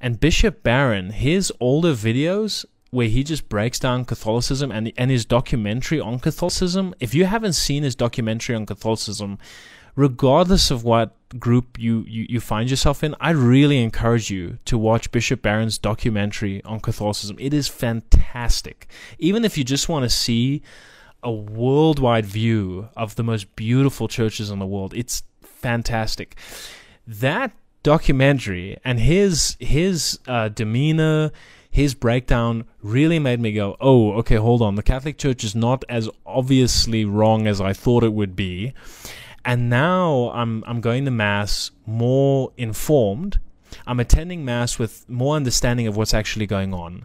And 0.00 0.18
Bishop 0.18 0.64
Barron, 0.64 1.10
his 1.10 1.52
older 1.60 1.92
videos 1.92 2.64
where 2.90 3.08
he 3.08 3.22
just 3.22 3.48
breaks 3.48 3.78
down 3.78 4.04
Catholicism 4.04 4.72
and 4.72 4.92
and 4.96 5.12
his 5.12 5.24
documentary 5.24 6.00
on 6.00 6.18
Catholicism, 6.18 6.92
if 6.98 7.14
you 7.14 7.24
haven't 7.26 7.52
seen 7.52 7.84
his 7.84 7.94
documentary 7.94 8.56
on 8.56 8.66
Catholicism, 8.66 9.38
regardless 9.96 10.70
of 10.70 10.84
what 10.84 11.14
group 11.38 11.78
you, 11.78 12.04
you, 12.06 12.26
you 12.28 12.40
find 12.40 12.70
yourself 12.70 13.02
in, 13.02 13.14
I 13.20 13.30
really 13.30 13.82
encourage 13.82 14.30
you 14.30 14.58
to 14.66 14.78
watch 14.78 15.10
Bishop 15.10 15.42
Barron's 15.42 15.78
documentary 15.78 16.62
on 16.64 16.80
Catholicism. 16.80 17.36
It 17.40 17.52
is 17.54 17.68
fantastic. 17.68 18.88
Even 19.18 19.44
if 19.44 19.58
you 19.58 19.64
just 19.64 19.88
want 19.88 20.04
to 20.04 20.10
see 20.10 20.62
a 21.22 21.32
worldwide 21.32 22.26
view 22.26 22.88
of 22.96 23.16
the 23.16 23.24
most 23.24 23.56
beautiful 23.56 24.08
churches 24.08 24.50
in 24.50 24.58
the 24.58 24.66
world, 24.66 24.94
it's 24.94 25.22
fantastic. 25.42 26.36
That 27.06 27.52
documentary 27.82 28.78
and 28.84 28.98
his 28.98 29.56
his 29.60 30.18
uh, 30.26 30.48
demeanor, 30.48 31.30
his 31.70 31.94
breakdown 31.94 32.64
really 32.82 33.18
made 33.18 33.40
me 33.40 33.52
go, 33.52 33.76
"Oh, 33.80 34.12
okay, 34.14 34.36
hold 34.36 34.62
on. 34.62 34.74
The 34.74 34.82
Catholic 34.82 35.18
Church 35.18 35.44
is 35.44 35.54
not 35.54 35.84
as 35.88 36.08
obviously 36.26 37.04
wrong 37.04 37.46
as 37.46 37.60
I 37.60 37.72
thought 37.72 38.04
it 38.04 38.12
would 38.12 38.36
be." 38.36 38.72
And 39.44 39.68
now 39.68 40.30
I'm 40.34 40.64
I'm 40.66 40.80
going 40.80 41.04
to 41.04 41.10
mass 41.10 41.70
more 41.86 42.52
informed. 42.56 43.38
I'm 43.86 44.00
attending 44.00 44.44
mass 44.44 44.78
with 44.78 45.08
more 45.08 45.36
understanding 45.36 45.86
of 45.86 45.96
what's 45.96 46.14
actually 46.14 46.46
going 46.46 46.72
on. 46.72 47.04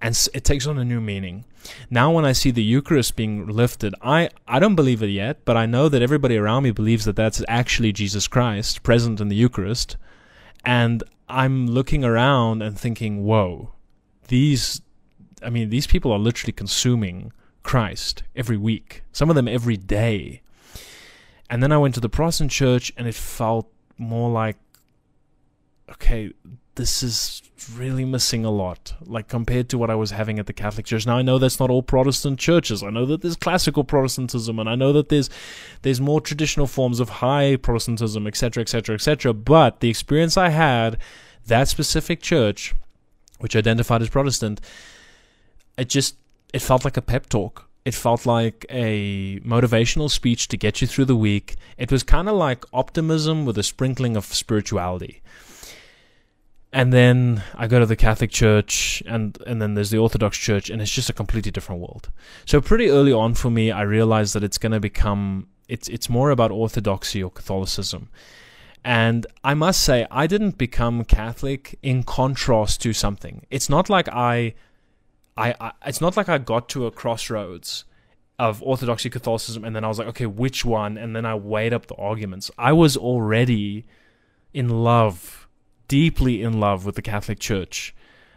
And 0.00 0.28
it 0.34 0.44
takes 0.44 0.66
on 0.66 0.78
a 0.78 0.84
new 0.84 1.00
meaning. 1.00 1.44
Now, 1.90 2.10
when 2.10 2.26
I 2.26 2.32
see 2.32 2.50
the 2.50 2.62
Eucharist 2.62 3.16
being 3.16 3.46
lifted, 3.46 3.94
I, 4.02 4.28
I 4.46 4.58
don't 4.58 4.74
believe 4.74 5.02
it 5.02 5.08
yet, 5.08 5.44
but 5.46 5.56
I 5.56 5.64
know 5.64 5.88
that 5.88 6.02
everybody 6.02 6.36
around 6.36 6.64
me 6.64 6.72
believes 6.72 7.06
that 7.06 7.16
that's 7.16 7.42
actually 7.48 7.92
Jesus 7.92 8.28
Christ 8.28 8.82
present 8.82 9.20
in 9.20 9.28
the 9.28 9.36
Eucharist. 9.36 9.96
And 10.62 11.02
I'm 11.28 11.66
looking 11.66 12.04
around 12.04 12.62
and 12.62 12.78
thinking, 12.78 13.24
whoa, 13.24 13.70
these, 14.28 14.82
I 15.42 15.48
mean, 15.48 15.70
these 15.70 15.86
people 15.86 16.12
are 16.12 16.18
literally 16.18 16.52
consuming 16.52 17.32
Christ 17.62 18.24
every 18.36 18.58
week, 18.58 19.04
some 19.12 19.30
of 19.30 19.36
them 19.36 19.48
every 19.48 19.78
day. 19.78 20.42
And 21.50 21.62
then 21.62 21.72
I 21.72 21.78
went 21.78 21.94
to 21.94 22.00
the 22.00 22.08
Protestant 22.08 22.50
church 22.50 22.92
and 22.96 23.06
it 23.06 23.14
felt 23.14 23.70
more 23.98 24.30
like, 24.30 24.56
okay, 25.90 26.32
this 26.74 27.02
is 27.02 27.42
really 27.76 28.04
missing 28.04 28.44
a 28.44 28.50
lot, 28.50 28.94
like 29.04 29.28
compared 29.28 29.68
to 29.68 29.78
what 29.78 29.90
I 29.90 29.94
was 29.94 30.10
having 30.10 30.38
at 30.38 30.46
the 30.46 30.52
Catholic 30.52 30.86
Church. 30.86 31.06
Now 31.06 31.16
I 31.16 31.22
know 31.22 31.38
that's 31.38 31.60
not 31.60 31.70
all 31.70 31.82
Protestant 31.82 32.38
churches. 32.38 32.82
I 32.82 32.90
know 32.90 33.06
that 33.06 33.22
there's 33.22 33.36
classical 33.36 33.84
Protestantism, 33.84 34.58
and 34.58 34.68
I 34.68 34.74
know 34.74 34.92
that 34.92 35.08
there's 35.08 35.30
there's 35.82 36.00
more 36.00 36.20
traditional 36.20 36.66
forms 36.66 37.00
of 37.00 37.08
high 37.08 37.56
Protestantism, 37.56 38.26
etc., 38.26 38.62
etc., 38.62 38.94
etc. 38.94 39.32
But 39.32 39.80
the 39.80 39.88
experience 39.88 40.36
I 40.36 40.48
had, 40.48 40.98
that 41.46 41.68
specific 41.68 42.20
church, 42.20 42.74
which 43.38 43.56
identified 43.56 44.02
as 44.02 44.08
Protestant, 44.10 44.60
it 45.78 45.88
just 45.88 46.16
it 46.52 46.62
felt 46.62 46.84
like 46.84 46.96
a 46.96 47.02
pep 47.02 47.28
talk. 47.28 47.68
It 47.84 47.94
felt 47.94 48.24
like 48.26 48.64
a 48.70 49.40
motivational 49.40 50.10
speech 50.10 50.48
to 50.48 50.56
get 50.56 50.80
you 50.80 50.86
through 50.86 51.04
the 51.06 51.16
week. 51.16 51.56
It 51.76 51.92
was 51.92 52.02
kind 52.02 52.28
of 52.28 52.36
like 52.36 52.64
optimism 52.72 53.44
with 53.44 53.58
a 53.58 53.62
sprinkling 53.62 54.16
of 54.16 54.24
spirituality. 54.26 55.22
and 56.72 56.92
then 56.92 57.42
I 57.54 57.68
go 57.68 57.78
to 57.78 57.86
the 57.86 57.94
Catholic 57.96 58.30
Church, 58.32 59.02
and 59.06 59.38
and 59.46 59.62
then 59.62 59.74
there's 59.74 59.90
the 59.90 59.98
Orthodox 59.98 60.36
Church, 60.36 60.70
and 60.70 60.82
it's 60.82 60.90
just 60.90 61.08
a 61.08 61.12
completely 61.12 61.52
different 61.52 61.80
world. 61.80 62.10
So 62.46 62.60
pretty 62.60 62.88
early 62.90 63.12
on 63.12 63.34
for 63.34 63.48
me, 63.50 63.70
I 63.70 63.82
realized 63.82 64.34
that 64.34 64.42
it's 64.42 64.58
going 64.58 64.72
to 64.72 64.80
become 64.80 65.46
it's 65.68 65.88
it's 65.88 66.08
more 66.08 66.30
about 66.30 66.50
Orthodoxy 66.50 67.22
or 67.22 67.30
Catholicism. 67.30 68.08
And 68.84 69.26
I 69.42 69.54
must 69.54 69.80
say, 69.80 70.06
I 70.10 70.26
didn't 70.26 70.58
become 70.58 71.04
Catholic 71.04 71.78
in 71.82 72.02
contrast 72.02 72.82
to 72.82 72.92
something. 72.92 73.46
It's 73.50 73.70
not 73.70 73.88
like 73.88 74.08
I, 74.10 74.54
I, 75.36 75.54
I 75.60 75.72
it's 75.86 76.00
not 76.00 76.16
like 76.16 76.28
I 76.28 76.38
got 76.38 76.68
to 76.70 76.86
a 76.86 76.90
crossroads 76.90 77.84
of 78.38 78.62
Orthodoxy, 78.62 79.10
Catholicism, 79.10 79.64
and 79.64 79.74
then 79.76 79.84
I 79.84 79.88
was 79.88 79.98
like, 79.98 80.08
okay, 80.08 80.26
which 80.26 80.64
one? 80.64 80.98
And 80.98 81.14
then 81.14 81.24
I 81.24 81.34
weighed 81.34 81.72
up 81.72 81.86
the 81.86 81.94
arguments. 81.94 82.50
I 82.58 82.72
was 82.72 82.96
already 82.96 83.86
in 84.52 84.68
love 84.68 85.48
deeply 85.88 86.42
in 86.42 86.58
love 86.58 86.84
with 86.84 86.94
the 86.96 87.02
Catholic 87.02 87.38
Church 87.38 87.94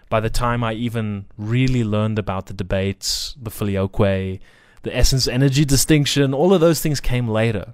by 0.10 0.20
the 0.20 0.30
time 0.30 0.64
I 0.64 0.74
even 0.74 1.26
really 1.38 1.84
learned 1.84 2.20
about 2.20 2.46
the 2.46 2.54
debates, 2.54 3.36
the 3.42 3.52
filioque, 3.52 4.40
the 4.84 4.96
essence 4.96 5.28
energy 5.28 5.66
distinction, 5.66 6.34
all 6.34 6.54
of 6.54 6.62
those 6.62 6.82
things 6.82 7.00
came 7.00 7.28
later. 7.28 7.74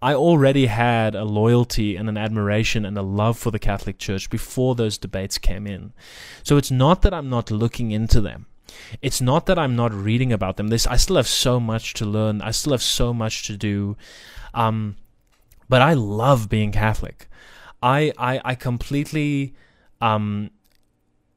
I 0.00 0.14
already 0.14 0.66
had 0.66 1.14
a 1.14 1.24
loyalty 1.24 1.96
and 1.96 2.08
an 2.08 2.16
admiration 2.16 2.84
and 2.84 2.96
a 2.98 3.02
love 3.02 3.38
for 3.38 3.50
the 3.50 3.58
Catholic 3.58 3.98
Church 3.98 4.28
before 4.28 4.74
those 4.74 4.98
debates 4.98 5.38
came 5.38 5.66
in. 5.66 5.92
So 6.42 6.56
it's 6.56 6.70
not 6.70 7.02
that 7.02 7.14
I'm 7.14 7.30
not 7.30 7.50
looking 7.50 7.90
into 7.90 8.20
them. 8.20 8.46
It's 9.02 9.20
not 9.20 9.46
that 9.46 9.58
I'm 9.58 9.76
not 9.76 9.92
reading 9.92 10.32
about 10.32 10.56
them. 10.56 10.68
This 10.68 10.86
I 10.86 10.96
still 10.96 11.16
have 11.16 11.28
so 11.28 11.60
much 11.60 11.94
to 11.94 12.04
learn. 12.04 12.42
I 12.42 12.50
still 12.50 12.72
have 12.72 12.82
so 12.82 13.12
much 13.12 13.46
to 13.46 13.56
do. 13.56 13.96
Um, 14.54 14.96
but 15.68 15.82
I 15.82 15.94
love 15.94 16.48
being 16.48 16.72
Catholic. 16.72 17.28
I 17.82 18.12
I 18.18 18.40
I 18.44 18.54
completely 18.54 19.54
um 20.00 20.50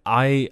I 0.06 0.50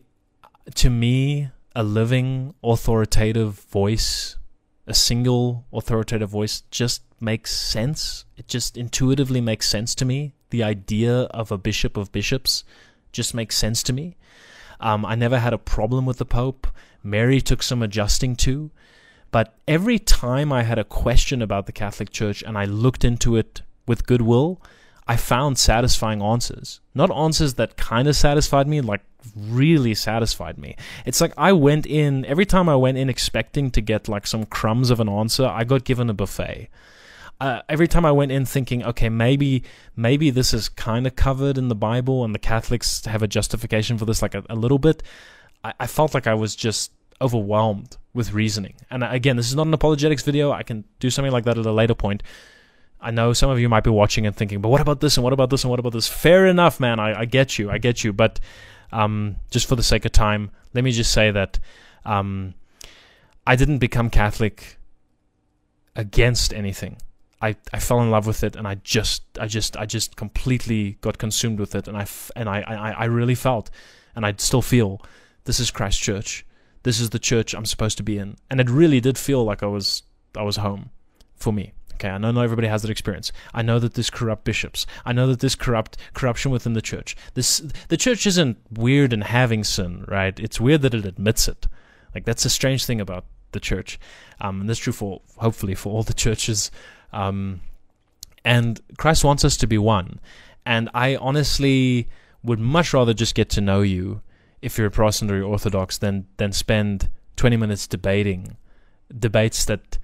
to 0.75 0.89
me 0.89 1.49
a 1.75 1.83
living 1.83 2.53
authoritative 2.63 3.53
voice 3.53 4.37
a 4.85 4.93
single 4.93 5.65
authoritative 5.71 6.29
voice 6.29 6.61
just 6.71 7.03
makes 7.19 7.51
sense 7.53 8.25
it 8.35 8.47
just 8.47 8.77
intuitively 8.77 9.41
makes 9.41 9.69
sense 9.69 9.95
to 9.95 10.05
me 10.05 10.33
the 10.49 10.63
idea 10.63 11.23
of 11.31 11.51
a 11.51 11.57
bishop 11.57 11.97
of 11.97 12.11
bishops 12.11 12.63
just 13.11 13.33
makes 13.33 13.55
sense 13.55 13.81
to 13.83 13.93
me 13.93 14.15
um, 14.79 15.05
I 15.05 15.15
never 15.15 15.39
had 15.39 15.53
a 15.53 15.57
problem 15.57 16.05
with 16.05 16.17
the 16.17 16.25
Pope. 16.25 16.67
Mary 17.03 17.41
took 17.41 17.63
some 17.63 17.81
adjusting 17.81 18.35
to. 18.37 18.71
But 19.31 19.55
every 19.67 19.99
time 19.99 20.53
I 20.53 20.63
had 20.63 20.79
a 20.79 20.83
question 20.83 21.41
about 21.41 21.65
the 21.65 21.71
Catholic 21.71 22.11
Church 22.11 22.41
and 22.43 22.57
I 22.57 22.65
looked 22.65 23.03
into 23.03 23.35
it 23.35 23.61
with 23.85 24.05
goodwill, 24.05 24.61
I 25.07 25.15
found 25.15 25.57
satisfying 25.57 26.21
answers. 26.21 26.79
Not 26.93 27.11
answers 27.11 27.55
that 27.55 27.77
kind 27.77 28.07
of 28.07 28.15
satisfied 28.15 28.67
me, 28.67 28.81
like 28.81 29.01
really 29.37 29.93
satisfied 29.93 30.57
me. 30.57 30.75
It's 31.05 31.21
like 31.21 31.33
I 31.37 31.53
went 31.53 31.85
in, 31.85 32.25
every 32.25 32.45
time 32.45 32.69
I 32.69 32.75
went 32.75 32.97
in 32.97 33.09
expecting 33.09 33.71
to 33.71 33.81
get 33.81 34.07
like 34.07 34.27
some 34.27 34.45
crumbs 34.45 34.89
of 34.89 34.99
an 34.99 35.09
answer, 35.09 35.45
I 35.45 35.63
got 35.63 35.83
given 35.83 36.09
a 36.09 36.13
buffet. 36.13 36.69
Uh, 37.39 37.61
every 37.69 37.87
time 37.87 38.05
I 38.05 38.11
went 38.11 38.31
in 38.31 38.45
thinking, 38.45 38.83
okay, 38.83 39.09
maybe 39.09 39.63
maybe 39.95 40.29
this 40.31 40.53
is 40.53 40.69
kind 40.69 41.05
of 41.05 41.15
covered 41.15 41.57
in 41.57 41.67
the 41.67 41.75
Bible 41.75 42.23
and 42.23 42.33
the 42.33 42.39
Catholics 42.39 43.05
have 43.05 43.21
a 43.21 43.27
justification 43.27 43.97
for 43.97 44.05
this, 44.05 44.21
like 44.21 44.33
a, 44.33 44.43
a 44.49 44.55
little 44.55 44.79
bit, 44.79 45.03
I, 45.63 45.73
I 45.81 45.87
felt 45.87 46.13
like 46.13 46.25
I 46.25 46.33
was 46.33 46.55
just 46.55 46.91
overwhelmed 47.21 47.97
with 48.13 48.33
reasoning. 48.33 48.73
And 48.89 49.03
again, 49.03 49.37
this 49.37 49.47
is 49.47 49.55
not 49.55 49.67
an 49.67 49.73
apologetics 49.73 50.23
video. 50.23 50.51
I 50.51 50.63
can 50.63 50.83
do 50.99 51.09
something 51.09 51.31
like 51.31 51.45
that 51.45 51.57
at 51.57 51.65
a 51.65 51.71
later 51.71 51.95
point. 51.95 52.23
I 52.99 53.11
know 53.11 53.33
some 53.33 53.51
of 53.51 53.59
you 53.59 53.69
might 53.69 53.83
be 53.83 53.91
watching 53.91 54.25
and 54.25 54.35
thinking, 54.35 54.59
but 54.59 54.69
what 54.69 54.81
about 54.81 55.01
this 55.01 55.17
and 55.17 55.23
what 55.23 55.33
about 55.33 55.51
this 55.51 55.63
and 55.63 55.69
what 55.69 55.79
about 55.79 55.93
this? 55.93 56.07
Fair 56.07 56.47
enough, 56.47 56.79
man. 56.79 56.99
I, 56.99 57.21
I 57.21 57.25
get 57.25 57.59
you. 57.59 57.69
I 57.69 57.77
get 57.77 58.03
you. 58.03 58.11
But 58.11 58.39
um, 58.91 59.37
just 59.51 59.67
for 59.67 59.75
the 59.75 59.83
sake 59.83 60.05
of 60.05 60.11
time, 60.11 60.49
let 60.73 60.83
me 60.83 60.91
just 60.91 61.11
say 61.11 61.29
that 61.29 61.59
um, 62.05 62.55
I 63.45 63.55
didn't 63.55 63.77
become 63.77 64.09
Catholic 64.09 64.79
against 65.95 66.53
anything. 66.53 66.97
I, 67.41 67.55
I 67.71 67.79
fell 67.79 68.01
in 68.01 68.09
love 68.09 68.25
with 68.25 68.43
it 68.43 68.55
and 68.55 68.67
I 68.67 68.75
just 68.75 69.23
I 69.39 69.47
just 69.47 69.77
I 69.77 69.85
just 69.85 70.15
completely 70.15 70.97
got 71.01 71.17
consumed 71.17 71.59
with 71.59 71.75
it 71.75 71.87
and 71.87 71.95
I 71.95 72.01
f- 72.01 72.31
and 72.35 72.49
I, 72.49 72.61
I 72.61 72.91
I 72.91 73.05
really 73.05 73.35
felt 73.35 73.69
and 74.15 74.25
I 74.25 74.33
still 74.37 74.63
feel 74.63 75.01
this 75.43 75.59
is 75.59 75.71
Christ 75.71 76.01
Church. 76.01 76.45
This 76.83 76.99
is 76.99 77.11
the 77.11 77.19
church 77.19 77.53
I'm 77.53 77.65
supposed 77.65 77.97
to 77.97 78.03
be 78.03 78.17
in. 78.17 78.37
And 78.49 78.59
it 78.59 78.69
really 78.69 78.99
did 78.99 79.17
feel 79.17 79.43
like 79.43 79.61
I 79.61 79.67
was 79.67 80.03
I 80.35 80.43
was 80.43 80.57
home 80.57 80.89
for 81.35 81.53
me. 81.53 81.73
Okay, 81.95 82.09
I 82.09 82.17
know 82.17 82.31
not 82.31 82.43
everybody 82.43 82.67
has 82.67 82.83
that 82.83 82.91
experience. 82.91 83.31
I 83.53 83.63
know 83.63 83.79
that 83.79 83.95
there's 83.95 84.11
corrupt 84.11 84.43
bishops. 84.43 84.85
I 85.03 85.13
know 85.13 85.27
that 85.27 85.39
there's 85.39 85.55
corrupt 85.55 85.97
corruption 86.13 86.51
within 86.51 86.73
the 86.73 86.81
church. 86.81 87.15
This 87.33 87.59
the 87.89 87.97
church 87.97 88.27
isn't 88.27 88.57
weird 88.71 89.13
in 89.13 89.21
having 89.21 89.63
sin, 89.63 90.05
right? 90.07 90.39
It's 90.39 90.61
weird 90.61 90.81
that 90.83 90.93
it 90.93 91.05
admits 91.05 91.47
it. 91.47 91.67
Like 92.13 92.25
that's 92.25 92.45
a 92.45 92.49
strange 92.49 92.85
thing 92.85 93.01
about 93.01 93.25
the 93.51 93.59
church, 93.59 93.99
um, 94.41 94.61
and 94.61 94.69
that's 94.69 94.79
true 94.79 94.93
for 94.93 95.21
hopefully 95.37 95.75
for 95.75 95.91
all 95.91 96.03
the 96.03 96.13
churches. 96.25 96.71
Um, 97.13 97.61
and 98.43 98.79
Christ 98.97 99.23
wants 99.23 99.43
us 99.43 99.57
to 99.57 99.67
be 99.67 99.77
one. 99.77 100.19
And 100.65 100.89
I 100.93 101.15
honestly 101.15 102.07
would 102.43 102.59
much 102.59 102.93
rather 102.93 103.13
just 103.13 103.35
get 103.35 103.49
to 103.51 103.61
know 103.61 103.81
you 103.81 104.21
if 104.61 104.77
you're 104.77 104.87
a 104.87 104.91
Protestant 104.91 105.31
or 105.31 105.43
Orthodox 105.43 105.97
than 105.97 106.27
than 106.37 106.51
spend 106.51 107.09
20 107.35 107.57
minutes 107.57 107.87
debating 107.87 108.57
debates 109.17 109.65
that 109.65 109.97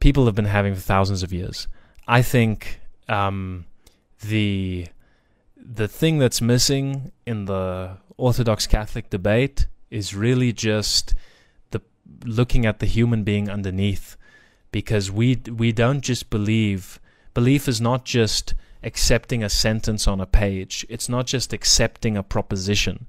people 0.00 0.26
have 0.26 0.34
been 0.34 0.46
having 0.46 0.74
for 0.74 0.80
thousands 0.80 1.22
of 1.22 1.32
years. 1.32 1.68
I 2.06 2.22
think 2.22 2.80
um, 3.08 3.66
the 4.20 4.88
the 5.56 5.88
thing 5.88 6.18
that's 6.18 6.40
missing 6.40 7.12
in 7.26 7.46
the 7.46 7.98
Orthodox 8.16 8.66
Catholic 8.66 9.10
debate 9.10 9.66
is 9.90 10.14
really 10.14 10.52
just 10.52 11.14
the 11.70 11.80
looking 12.24 12.66
at 12.66 12.80
the 12.80 12.86
human 12.86 13.24
being 13.24 13.48
underneath, 13.48 14.16
because 14.74 15.08
we 15.08 15.36
we 15.56 15.70
don't 15.70 16.00
just 16.00 16.30
believe. 16.30 16.98
Belief 17.32 17.68
is 17.68 17.80
not 17.80 18.04
just 18.04 18.54
accepting 18.82 19.44
a 19.44 19.48
sentence 19.48 20.08
on 20.08 20.20
a 20.20 20.26
page. 20.26 20.84
It's 20.88 21.08
not 21.08 21.26
just 21.28 21.52
accepting 21.52 22.16
a 22.16 22.24
proposition. 22.24 23.06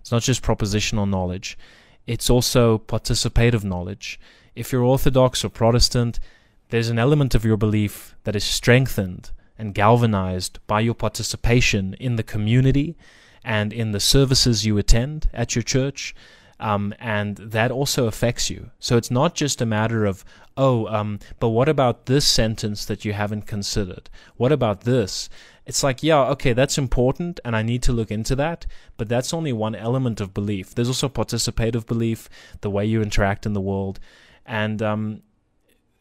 It's 0.00 0.12
not 0.12 0.22
just 0.22 0.44
propositional 0.44 1.10
knowledge. 1.10 1.58
It's 2.06 2.30
also 2.30 2.78
participative 2.78 3.64
knowledge. 3.64 4.20
If 4.54 4.70
you're 4.70 4.84
Orthodox 4.84 5.44
or 5.44 5.48
Protestant, 5.48 6.20
there's 6.68 6.88
an 6.88 7.00
element 7.00 7.34
of 7.34 7.44
your 7.44 7.56
belief 7.56 8.14
that 8.22 8.36
is 8.36 8.44
strengthened 8.44 9.32
and 9.58 9.74
galvanized 9.74 10.60
by 10.68 10.78
your 10.78 10.94
participation 10.94 11.94
in 11.94 12.14
the 12.14 12.22
community 12.34 12.96
and 13.42 13.72
in 13.72 13.90
the 13.90 14.06
services 14.14 14.64
you 14.64 14.78
attend 14.78 15.28
at 15.34 15.56
your 15.56 15.64
church. 15.64 16.14
Um, 16.60 16.92
and 16.98 17.36
that 17.36 17.70
also 17.70 18.06
affects 18.06 18.50
you. 18.50 18.70
So 18.80 18.96
it's 18.96 19.10
not 19.10 19.36
just 19.36 19.60
a 19.60 19.66
matter 19.66 20.04
of, 20.04 20.24
oh, 20.56 20.86
um, 20.88 21.20
but 21.38 21.50
what 21.50 21.68
about 21.68 22.06
this 22.06 22.26
sentence 22.26 22.84
that 22.86 23.04
you 23.04 23.12
haven't 23.12 23.46
considered? 23.46 24.10
What 24.36 24.50
about 24.50 24.80
this? 24.80 25.28
It's 25.66 25.84
like, 25.84 26.02
yeah, 26.02 26.20
okay, 26.30 26.54
that's 26.54 26.78
important, 26.78 27.38
and 27.44 27.54
I 27.54 27.62
need 27.62 27.82
to 27.84 27.92
look 27.92 28.10
into 28.10 28.34
that, 28.36 28.66
but 28.96 29.08
that's 29.08 29.34
only 29.34 29.52
one 29.52 29.74
element 29.74 30.20
of 30.20 30.34
belief. 30.34 30.74
There's 30.74 30.88
also 30.88 31.08
participative 31.08 31.86
belief, 31.86 32.28
the 32.62 32.70
way 32.70 32.86
you 32.86 33.02
interact 33.02 33.46
in 33.46 33.52
the 33.52 33.60
world. 33.60 34.00
And 34.46 34.82
um, 34.82 35.22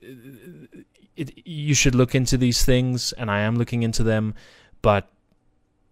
it, 0.02 1.46
you 1.46 1.76
should 1.76 1.96
look 1.96 2.16
into 2.16 2.38
these 2.38 2.64
things, 2.64 3.12
and 3.12 3.30
I 3.30 3.42
am 3.42 3.58
looking 3.58 3.84
into 3.84 4.04
them, 4.04 4.36
but 4.82 5.12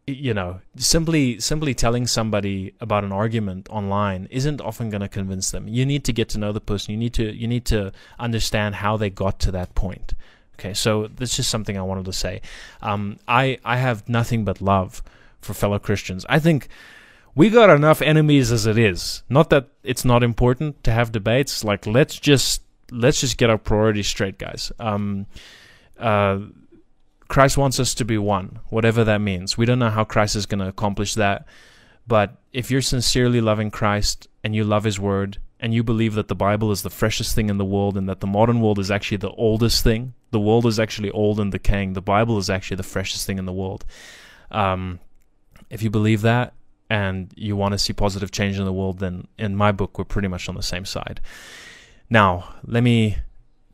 you 0.07 0.33
know 0.33 0.59
simply 0.75 1.39
simply 1.39 1.73
telling 1.73 2.05
somebody 2.05 2.73
about 2.79 3.03
an 3.03 3.11
argument 3.11 3.67
online 3.69 4.27
isn't 4.29 4.61
often 4.61 4.89
going 4.89 5.01
to 5.01 5.07
convince 5.07 5.51
them. 5.51 5.67
You 5.67 5.85
need 5.85 6.03
to 6.05 6.13
get 6.13 6.29
to 6.29 6.37
know 6.37 6.51
the 6.51 6.61
person. 6.61 6.91
You 6.91 6.97
need 6.97 7.13
to 7.15 7.35
you 7.35 7.47
need 7.47 7.65
to 7.65 7.91
understand 8.19 8.75
how 8.75 8.97
they 8.97 9.09
got 9.09 9.39
to 9.41 9.51
that 9.51 9.73
point. 9.75 10.13
Okay 10.59 10.73
so 10.73 11.07
that's 11.07 11.35
just 11.35 11.49
something 11.49 11.77
i 11.77 11.81
wanted 11.81 12.05
to 12.05 12.13
say. 12.13 12.41
Um, 12.81 13.17
i 13.27 13.57
i 13.65 13.77
have 13.77 14.07
nothing 14.07 14.45
but 14.45 14.61
love 14.61 15.01
for 15.41 15.53
fellow 15.53 15.79
christians. 15.79 16.25
I 16.29 16.39
think 16.39 16.67
we 17.33 17.49
got 17.49 17.69
enough 17.69 18.01
enemies 18.01 18.51
as 18.51 18.65
it 18.65 18.77
is. 18.77 19.23
Not 19.27 19.49
that 19.49 19.67
it's 19.83 20.05
not 20.05 20.23
important 20.23 20.83
to 20.85 20.91
have 20.91 21.11
debates. 21.11 21.63
Like 21.63 21.85
let's 21.85 22.17
just 22.17 22.61
let's 22.91 23.21
just 23.21 23.37
get 23.37 23.49
our 23.49 23.57
priorities 23.57 24.07
straight, 24.07 24.37
guys. 24.37 24.71
Um, 24.79 25.25
uh, 25.99 26.39
Christ 27.27 27.57
wants 27.57 27.79
us 27.79 27.93
to 27.95 28.05
be 28.05 28.17
one, 28.17 28.59
whatever 28.69 29.03
that 29.03 29.19
means. 29.21 29.57
We 29.57 29.65
don't 29.65 29.79
know 29.79 29.89
how 29.89 30.03
Christ 30.03 30.35
is 30.35 30.45
going 30.45 30.59
to 30.59 30.67
accomplish 30.67 31.15
that, 31.15 31.45
but 32.07 32.37
if 32.53 32.69
you're 32.69 32.81
sincerely 32.81 33.41
loving 33.41 33.71
Christ 33.71 34.27
and 34.43 34.55
you 34.55 34.63
love 34.63 34.83
His 34.83 34.99
Word 34.99 35.39
and 35.59 35.73
you 35.73 35.83
believe 35.83 36.13
that 36.13 36.27
the 36.27 36.35
Bible 36.35 36.71
is 36.71 36.83
the 36.83 36.89
freshest 36.89 37.33
thing 37.33 37.49
in 37.49 37.57
the 37.57 37.65
world 37.65 37.97
and 37.97 38.07
that 38.07 38.19
the 38.19 38.27
modern 38.27 38.61
world 38.61 38.77
is 38.77 38.91
actually 38.91 39.17
the 39.17 39.31
oldest 39.31 39.83
thing, 39.83 40.13
the 40.31 40.39
world 40.39 40.65
is 40.65 40.79
actually 40.79 41.09
old 41.11 41.39
and 41.39 41.51
decaying. 41.51 41.93
The 41.93 42.01
Bible 42.01 42.37
is 42.37 42.49
actually 42.49 42.77
the 42.77 42.83
freshest 42.83 43.25
thing 43.25 43.39
in 43.39 43.45
the 43.45 43.53
world. 43.53 43.85
Um, 44.51 44.99
if 45.69 45.81
you 45.81 45.89
believe 45.89 46.21
that 46.21 46.53
and 46.89 47.33
you 47.35 47.55
want 47.55 47.71
to 47.71 47.79
see 47.79 47.93
positive 47.93 48.31
change 48.31 48.59
in 48.59 48.65
the 48.65 48.73
world, 48.73 48.99
then 48.99 49.27
in 49.39 49.55
my 49.55 49.71
book, 49.71 49.97
we're 49.97 50.05
pretty 50.05 50.27
much 50.27 50.47
on 50.47 50.55
the 50.55 50.61
same 50.61 50.85
side. 50.85 51.21
Now, 52.09 52.53
let 52.65 52.83
me 52.83 53.17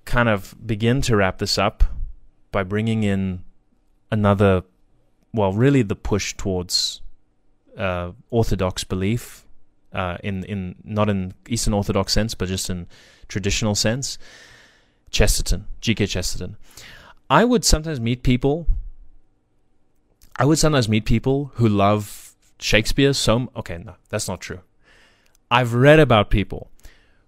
kind 0.05 0.29
of 0.29 0.55
begin 0.65 1.01
to 1.01 1.15
wrap 1.15 1.39
this 1.39 1.57
up 1.57 1.83
by 2.51 2.63
bringing 2.63 3.03
in 3.03 3.43
another, 4.11 4.63
well, 5.33 5.53
really 5.53 5.81
the 5.81 5.95
push 5.95 6.35
towards 6.35 7.01
uh, 7.77 8.11
Orthodox 8.29 8.83
belief, 8.83 9.45
uh, 9.93 10.17
in 10.23 10.43
in 10.45 10.75
not 10.83 11.09
in 11.09 11.33
Eastern 11.47 11.73
Orthodox 11.73 12.13
sense, 12.13 12.33
but 12.33 12.47
just 12.47 12.69
in 12.69 12.87
traditional 13.27 13.75
sense. 13.75 14.17
Chesterton, 15.09 15.67
G.K. 15.81 16.07
Chesterton. 16.07 16.55
I 17.29 17.43
would 17.43 17.65
sometimes 17.65 17.99
meet 17.99 18.23
people. 18.23 18.67
I 20.37 20.45
would 20.45 20.57
sometimes 20.57 20.87
meet 20.87 21.05
people 21.05 21.51
who 21.55 21.67
love 21.67 22.33
Shakespeare 22.59 23.13
so. 23.13 23.51
Okay, 23.55 23.77
no, 23.77 23.95
that's 24.09 24.27
not 24.27 24.39
true. 24.39 24.61
I've 25.49 25.73
read 25.73 25.99
about 25.99 26.29
people 26.29 26.71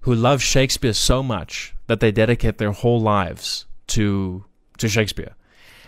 who 0.02 0.16
love 0.16 0.42
Shakespeare 0.42 0.94
so 0.94 1.22
much 1.22 1.76
that 1.88 2.00
they 2.00 2.12
dedicate 2.12 2.58
their 2.58 2.72
whole 2.72 3.02
lives 3.02 3.66
to 3.88 4.46
to 4.78 4.88
Shakespeare. 4.88 5.36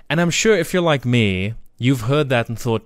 And 0.10 0.22
I'm 0.22 0.30
sure 0.30 0.56
if 0.56 0.74
you're 0.74 0.82
like 0.82 1.06
me, 1.06 1.54
you've 1.78 2.02
heard 2.02 2.30
that 2.30 2.50
and 2.50 2.58
thought, 2.58 2.86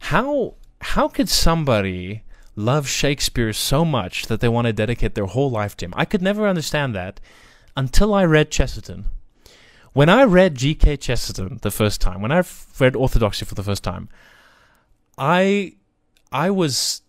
how 0.00 0.54
how 0.80 1.08
could 1.08 1.28
somebody 1.28 2.22
love 2.56 2.86
Shakespeare 2.86 3.52
so 3.52 3.84
much 3.84 4.26
that 4.26 4.40
they 4.40 4.48
want 4.48 4.66
to 4.66 4.72
dedicate 4.72 5.14
their 5.14 5.26
whole 5.26 5.50
life 5.50 5.76
to 5.78 5.86
him? 5.86 5.94
I 5.96 6.04
could 6.04 6.22
never 6.22 6.46
understand 6.46 6.94
that 6.94 7.20
until 7.76 8.12
I 8.12 8.24
read 8.24 8.50
Chesterton. 8.50 9.06
When 9.94 10.08
I 10.08 10.24
read 10.24 10.56
G.K. 10.56 10.96
Chesterton 10.98 11.60
the 11.62 11.70
first 11.70 12.00
time, 12.00 12.20
when 12.20 12.32
I 12.32 12.42
read 12.80 12.96
Orthodoxy 12.96 13.44
for 13.44 13.54
the 13.54 13.62
first 13.62 13.84
time, 13.84 14.08
I 15.16 15.74
I 16.32 16.50
was 16.50 17.02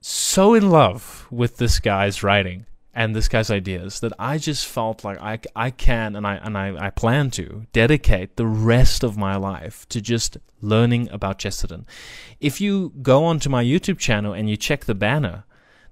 so 0.00 0.54
in 0.54 0.70
love 0.70 1.26
with 1.30 1.56
this 1.56 1.80
guy's 1.80 2.22
writing 2.22 2.66
and 2.94 3.14
this 3.14 3.28
guy's 3.28 3.50
ideas 3.50 4.00
that 4.00 4.12
I 4.18 4.38
just 4.38 4.66
felt 4.66 5.04
like 5.04 5.20
I, 5.20 5.38
I 5.54 5.70
can 5.70 6.16
and 6.16 6.26
I 6.26 6.36
and 6.36 6.56
I, 6.56 6.86
I 6.86 6.90
plan 6.90 7.30
to 7.32 7.66
dedicate 7.72 8.36
the 8.36 8.46
rest 8.46 9.02
of 9.04 9.16
my 9.16 9.36
life 9.36 9.88
to 9.90 10.00
just 10.00 10.36
learning 10.60 11.08
about 11.10 11.38
Chesterton. 11.38 11.86
If 12.40 12.60
you 12.60 12.92
go 13.02 13.24
onto 13.24 13.48
my 13.48 13.62
YouTube 13.62 13.98
channel 13.98 14.32
and 14.32 14.48
you 14.50 14.56
check 14.56 14.84
the 14.84 14.94
banner, 14.94 15.44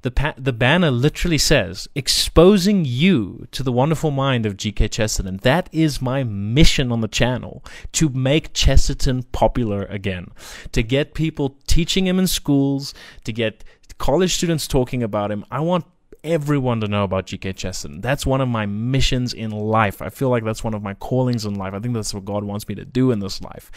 the 0.02 0.10
pa- 0.10 0.34
the 0.36 0.52
banner 0.52 0.90
literally 0.90 1.38
says 1.38 1.88
exposing 1.94 2.84
you 2.84 3.46
to 3.50 3.62
the 3.62 3.72
wonderful 3.72 4.10
mind 4.10 4.46
of 4.46 4.56
G.K. 4.56 4.88
Chesterton. 4.88 5.38
That 5.42 5.68
is 5.72 6.02
my 6.02 6.22
mission 6.22 6.92
on 6.92 7.00
the 7.00 7.08
channel 7.08 7.64
to 7.92 8.08
make 8.08 8.52
Chesterton 8.52 9.24
popular 9.24 9.84
again, 9.86 10.28
to 10.72 10.82
get 10.82 11.14
people 11.14 11.56
teaching 11.66 12.06
him 12.06 12.18
in 12.18 12.26
schools, 12.26 12.94
to 13.24 13.32
get 13.32 13.64
college 13.98 14.34
students 14.34 14.68
talking 14.68 15.02
about 15.02 15.30
him. 15.30 15.44
I 15.50 15.60
want 15.60 15.86
everyone 16.26 16.80
to 16.80 16.88
know 16.88 17.04
about 17.04 17.26
G.K. 17.26 17.54
Chesterton. 17.54 18.00
That's 18.00 18.26
one 18.26 18.40
of 18.40 18.48
my 18.48 18.66
missions 18.66 19.32
in 19.32 19.50
life. 19.50 20.02
I 20.02 20.10
feel 20.10 20.28
like 20.28 20.44
that's 20.44 20.64
one 20.64 20.74
of 20.74 20.82
my 20.82 20.94
callings 20.94 21.44
in 21.44 21.54
life. 21.54 21.72
I 21.74 21.78
think 21.78 21.94
that's 21.94 22.12
what 22.12 22.24
God 22.24 22.44
wants 22.44 22.68
me 22.68 22.74
to 22.74 22.84
do 22.84 23.10
in 23.10 23.20
this 23.20 23.40
life. 23.40 23.70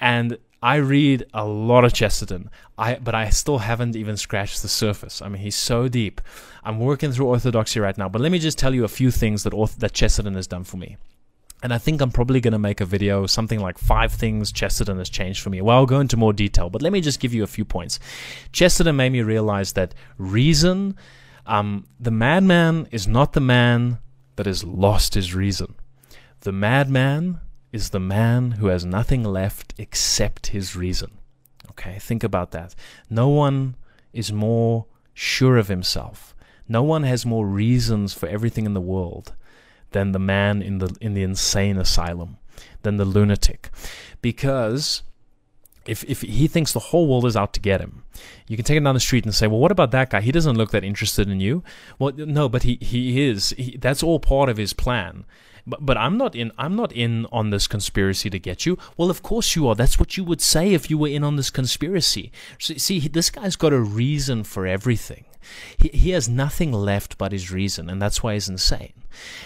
And 0.00 0.38
I 0.62 0.76
read 0.76 1.26
a 1.32 1.44
lot 1.46 1.84
of 1.84 1.92
Chesterton, 1.92 2.50
I 2.76 2.96
but 2.96 3.14
I 3.14 3.30
still 3.30 3.58
haven't 3.58 3.94
even 3.94 4.16
scratched 4.16 4.62
the 4.62 4.68
surface. 4.68 5.22
I 5.22 5.28
mean, 5.28 5.42
he's 5.42 5.56
so 5.56 5.86
deep. 5.86 6.20
I'm 6.64 6.80
working 6.80 7.12
through 7.12 7.26
orthodoxy 7.26 7.78
right 7.78 7.96
now, 7.96 8.08
but 8.08 8.20
let 8.20 8.32
me 8.32 8.38
just 8.38 8.58
tell 8.58 8.74
you 8.74 8.84
a 8.84 8.88
few 8.88 9.10
things 9.10 9.44
that 9.44 9.52
that 9.78 9.92
Chesterton 9.92 10.34
has 10.34 10.46
done 10.46 10.64
for 10.64 10.76
me. 10.76 10.96
And 11.62 11.72
I 11.72 11.78
think 11.78 12.00
I'm 12.00 12.10
probably 12.10 12.40
going 12.40 12.52
to 12.52 12.58
make 12.58 12.80
a 12.80 12.84
video, 12.84 13.26
something 13.26 13.60
like 13.60 13.78
five 13.78 14.12
things 14.12 14.52
Chesterton 14.52 14.98
has 14.98 15.08
changed 15.08 15.40
for 15.40 15.50
me. 15.50 15.60
Well, 15.62 15.76
I'll 15.76 15.86
go 15.86 16.00
into 16.00 16.16
more 16.16 16.32
detail, 16.32 16.68
but 16.68 16.82
let 16.82 16.92
me 16.92 17.00
just 17.00 17.18
give 17.18 17.32
you 17.32 17.42
a 17.44 17.46
few 17.46 17.64
points. 17.64 17.98
Chesterton 18.52 18.96
made 18.96 19.12
me 19.12 19.22
realize 19.22 19.72
that 19.72 19.94
reason, 20.18 20.96
um, 21.46 21.86
the 21.98 22.10
madman 22.10 22.88
is 22.90 23.06
not 23.06 23.32
the 23.32 23.40
man 23.40 23.98
that 24.36 24.46
has 24.46 24.64
lost 24.64 25.14
his 25.14 25.34
reason. 25.34 25.74
The 26.40 26.52
madman 26.52 27.40
is 27.72 27.90
the 27.90 28.00
man 28.00 28.52
who 28.52 28.66
has 28.66 28.84
nothing 28.84 29.24
left 29.24 29.74
except 29.78 30.48
his 30.48 30.76
reason. 30.76 31.18
Okay, 31.70 31.98
think 31.98 32.22
about 32.22 32.50
that. 32.52 32.74
No 33.10 33.28
one 33.28 33.76
is 34.12 34.32
more 34.32 34.86
sure 35.12 35.56
of 35.56 35.68
himself. 35.68 36.34
No 36.68 36.82
one 36.82 37.04
has 37.04 37.24
more 37.24 37.46
reasons 37.46 38.12
for 38.12 38.28
everything 38.28 38.66
in 38.66 38.74
the 38.74 38.80
world 38.80 39.34
than 39.92 40.12
the 40.12 40.18
man 40.18 40.62
in 40.62 40.78
the 40.78 40.96
in 41.00 41.14
the 41.14 41.22
insane 41.22 41.76
asylum, 41.78 42.38
than 42.82 42.96
the 42.96 43.04
lunatic. 43.04 43.70
Because 44.20 45.02
if 45.88 46.04
if 46.04 46.22
he 46.22 46.48
thinks 46.48 46.72
the 46.72 46.78
whole 46.78 47.06
world 47.06 47.24
is 47.24 47.36
out 47.36 47.52
to 47.54 47.60
get 47.60 47.80
him, 47.80 48.04
you 48.46 48.56
can 48.56 48.64
take 48.64 48.76
him 48.76 48.84
down 48.84 48.94
the 48.94 49.00
street 49.00 49.24
and 49.24 49.34
say, 49.34 49.46
"Well, 49.46 49.60
what 49.60 49.72
about 49.72 49.90
that 49.92 50.10
guy? 50.10 50.20
He 50.20 50.32
doesn't 50.32 50.56
look 50.56 50.70
that 50.70 50.84
interested 50.84 51.28
in 51.28 51.40
you." 51.40 51.62
Well, 51.98 52.12
no, 52.14 52.48
but 52.48 52.62
he 52.62 52.78
he 52.80 53.26
is. 53.28 53.50
He, 53.50 53.76
that's 53.76 54.02
all 54.02 54.20
part 54.20 54.48
of 54.48 54.56
his 54.56 54.72
plan. 54.72 55.24
But 55.66 55.84
but 55.84 55.96
I'm 55.96 56.16
not 56.16 56.34
in. 56.34 56.52
I'm 56.58 56.76
not 56.76 56.92
in 56.92 57.26
on 57.32 57.50
this 57.50 57.66
conspiracy 57.66 58.30
to 58.30 58.38
get 58.38 58.66
you. 58.66 58.78
Well, 58.96 59.10
of 59.10 59.22
course 59.22 59.56
you 59.56 59.66
are. 59.68 59.74
That's 59.74 59.98
what 59.98 60.16
you 60.16 60.24
would 60.24 60.40
say 60.40 60.72
if 60.72 60.90
you 60.90 60.98
were 60.98 61.08
in 61.08 61.24
on 61.24 61.36
this 61.36 61.50
conspiracy. 61.50 62.30
So, 62.58 62.74
see, 62.74 63.00
this 63.00 63.30
guy's 63.30 63.56
got 63.56 63.72
a 63.72 63.80
reason 63.80 64.44
for 64.44 64.66
everything. 64.66 65.24
He 65.76 65.88
he 65.88 66.10
has 66.10 66.28
nothing 66.28 66.72
left 66.72 67.18
but 67.18 67.32
his 67.32 67.50
reason, 67.50 67.90
and 67.90 68.00
that's 68.00 68.22
why 68.22 68.34
he's 68.34 68.48
insane. 68.48 68.92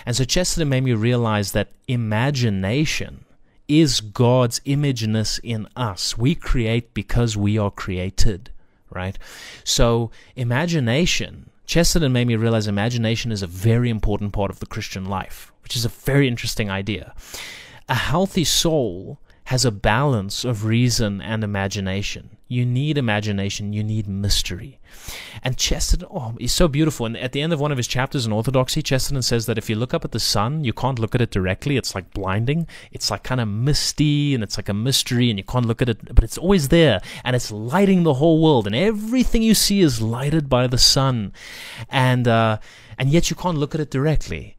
And 0.05 0.17
so 0.17 0.25
Chesterton 0.25 0.69
made 0.69 0.85
me 0.85 0.93
realize 0.95 1.53
that 1.53 1.69
imagination 1.89 3.25
is 3.71 4.01
God's 4.01 4.61
imageness 4.65 5.39
in 5.39 5.69
us. 5.77 6.19
We 6.19 6.35
create 6.35 6.93
because 6.93 7.37
we 7.37 7.57
are 7.57 7.71
created, 7.71 8.51
right? 8.91 9.17
So 9.63 10.11
imagination, 10.35 11.51
Chesterton 11.67 12.13
made 12.13 12.27
me 12.27 12.35
realize 12.35 12.67
imagination 12.67 13.31
is 13.31 13.43
a 13.43 13.47
very 13.47 13.89
important 13.89 14.33
part 14.33 14.51
of 14.51 14.59
the 14.59 14.67
Christian 14.67 15.05
life, 15.05 15.53
which 15.63 15.77
is 15.77 15.85
a 15.85 15.89
very 15.89 16.27
interesting 16.27 16.69
idea. 16.69 17.15
A 17.89 17.95
healthy 17.95 18.43
soul 18.43 19.21
has 19.45 19.65
a 19.65 19.71
balance 19.71 20.45
of 20.45 20.65
reason 20.65 21.21
and 21.21 21.45
imagination. 21.45 22.37
You 22.51 22.67
need 22.67 22.99
imagination, 22.99 23.73
you 23.73 23.85
need 23.85 24.09
mystery. 24.09 24.81
And 25.41 25.57
Chesterton, 25.57 26.09
oh, 26.11 26.35
he's 26.37 26.53
so 26.53 26.67
beautiful. 26.67 27.07
And 27.07 27.17
at 27.17 27.31
the 27.31 27.43
end 27.43 27.53
of 27.53 27.61
one 27.61 27.71
of 27.71 27.77
his 27.77 27.87
chapters 27.87 28.27
in 28.27 28.33
Orthodoxy, 28.33 28.83
Chesterton 28.83 29.23
says 29.23 29.47
that 29.47 29.57
if 29.57 29.71
you 29.71 29.77
look 29.77 29.95
up 29.95 30.05
at 30.05 30.11
the 30.11 30.19
sun, 30.19 30.65
you 30.65 30.73
can't 30.73 30.99
look 30.99 31.15
at 31.15 31.21
it 31.21 31.31
directly. 31.31 31.77
It's 31.77 31.95
like 31.95 32.13
blinding. 32.13 32.67
It's 32.91 33.09
like 33.09 33.23
kind 33.23 33.41
of 33.41 33.47
misty 33.47 34.35
and 34.35 34.43
it's 34.43 34.59
like 34.59 34.69
a 34.69 34.75
mystery 34.75 35.31
and 35.31 35.39
you 35.39 35.45
can't 35.45 35.65
look 35.65 35.81
at 35.81 35.89
it, 35.89 36.13
but 36.13 36.25
it's 36.25 36.37
always 36.39 36.71
there 36.71 37.01
and 37.25 37.37
it's 37.37 37.53
lighting 37.53 38.03
the 38.03 38.15
whole 38.15 38.43
world. 38.43 38.67
And 38.67 38.75
everything 38.75 39.45
you 39.45 39.55
see 39.55 39.81
is 39.81 40.03
lighted 40.03 40.49
by 40.49 40.67
the 40.67 40.77
sun. 40.77 41.33
And, 41.89 42.27
uh, 42.27 42.59
and 42.99 43.11
yet 43.11 43.31
you 43.31 43.37
can't 43.37 43.59
look 43.59 43.77
at 43.77 43.81
it 43.81 43.93
directly. 43.93 44.57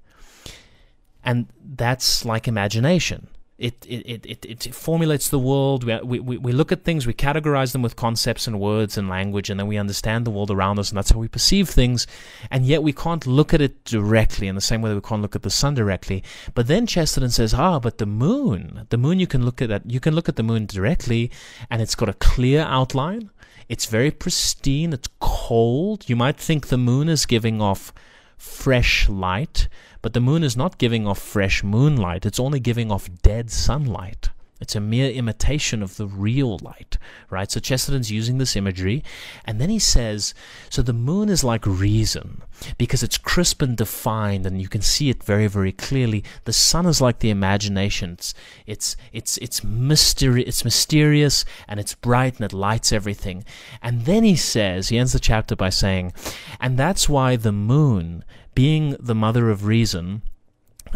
And 1.25 1.47
that's 1.61 2.23
like 2.23 2.47
imagination. 2.47 3.27
It, 3.61 3.85
it, 3.87 4.25
it, 4.25 4.65
it, 4.65 4.73
formulates 4.73 5.29
the 5.29 5.37
world. 5.37 5.83
We, 5.83 6.19
we, 6.19 6.37
we 6.39 6.51
look 6.51 6.71
at 6.71 6.83
things, 6.83 7.05
we 7.05 7.13
categorize 7.13 7.73
them 7.73 7.83
with 7.83 7.95
concepts 7.95 8.47
and 8.47 8.59
words 8.59 8.97
and 8.97 9.07
language, 9.07 9.51
and 9.51 9.59
then 9.59 9.67
we 9.67 9.77
understand 9.77 10.25
the 10.25 10.31
world 10.31 10.49
around 10.49 10.79
us, 10.79 10.89
and 10.89 10.97
that's 10.97 11.11
how 11.11 11.19
we 11.19 11.27
perceive 11.27 11.69
things. 11.69 12.07
And 12.49 12.65
yet 12.65 12.81
we 12.81 12.91
can't 12.91 13.27
look 13.27 13.53
at 13.53 13.61
it 13.61 13.85
directly 13.85 14.47
in 14.47 14.55
the 14.55 14.61
same 14.61 14.81
way 14.81 14.89
that 14.89 14.95
we 14.95 15.07
can't 15.07 15.21
look 15.21 15.35
at 15.35 15.43
the 15.43 15.51
sun 15.51 15.75
directly. 15.75 16.23
But 16.55 16.65
then 16.65 16.87
Chesterton 16.87 17.29
says, 17.29 17.53
ah, 17.53 17.79
but 17.79 17.99
the 17.99 18.07
moon, 18.07 18.87
the 18.89 18.97
moon, 18.97 19.19
you 19.19 19.27
can 19.27 19.45
look 19.45 19.61
at 19.61 19.69
that, 19.69 19.83
you 19.85 19.99
can 19.99 20.15
look 20.15 20.27
at 20.27 20.37
the 20.37 20.43
moon 20.43 20.65
directly, 20.65 21.29
and 21.69 21.83
it's 21.83 21.93
got 21.93 22.09
a 22.09 22.13
clear 22.13 22.61
outline. 22.61 23.29
It's 23.69 23.85
very 23.85 24.09
pristine. 24.09 24.91
It's 24.91 25.09
cold. 25.19 26.09
You 26.09 26.15
might 26.15 26.37
think 26.37 26.67
the 26.67 26.79
moon 26.79 27.09
is 27.09 27.27
giving 27.27 27.61
off 27.61 27.93
fresh 28.41 29.07
light, 29.07 29.67
but 30.01 30.13
the 30.13 30.19
moon 30.19 30.43
is 30.43 30.57
not 30.57 30.77
giving 30.77 31.07
off 31.07 31.19
fresh 31.19 31.63
moonlight, 31.63 32.25
it's 32.25 32.39
only 32.39 32.59
giving 32.59 32.91
off 32.91 33.09
dead 33.21 33.51
sunlight. 33.51 34.29
It's 34.61 34.75
a 34.75 34.79
mere 34.79 35.09
imitation 35.09 35.81
of 35.81 35.97
the 35.97 36.05
real 36.05 36.59
light, 36.59 36.99
right? 37.31 37.49
So 37.49 37.59
Chesterton's 37.59 38.11
using 38.11 38.37
this 38.37 38.55
imagery, 38.55 39.03
and 39.43 39.59
then 39.59 39.71
he 39.71 39.79
says, 39.79 40.35
so 40.69 40.83
the 40.83 40.93
moon 40.93 41.29
is 41.29 41.43
like 41.43 41.65
reason 41.65 42.43
because 42.77 43.01
it's 43.01 43.17
crisp 43.17 43.63
and 43.63 43.75
defined, 43.75 44.45
and 44.45 44.61
you 44.61 44.67
can 44.67 44.83
see 44.83 45.09
it 45.09 45.23
very, 45.23 45.47
very 45.47 45.71
clearly. 45.71 46.23
The 46.43 46.53
sun 46.53 46.85
is 46.85 47.01
like 47.01 47.19
the 47.19 47.31
imagination. 47.31 48.11
It's 48.11 48.35
it's 48.67 48.95
it's 49.11 49.37
it's 49.39 49.63
mystery. 49.63 50.43
It's 50.43 50.63
mysterious 50.63 51.43
and 51.67 51.79
it's 51.79 51.95
bright 51.95 52.35
and 52.35 52.45
it 52.45 52.53
lights 52.53 52.91
everything. 52.91 53.43
And 53.81 54.05
then 54.05 54.23
he 54.23 54.35
says, 54.35 54.89
he 54.89 54.99
ends 54.99 55.13
the 55.13 55.19
chapter 55.19 55.55
by 55.55 55.69
saying, 55.69 56.13
and 56.59 56.77
that's 56.77 57.09
why 57.09 57.35
the 57.35 57.51
moon, 57.51 58.23
being 58.55 58.95
the 58.99 59.15
mother 59.15 59.49
of 59.49 59.65
reason, 59.65 60.21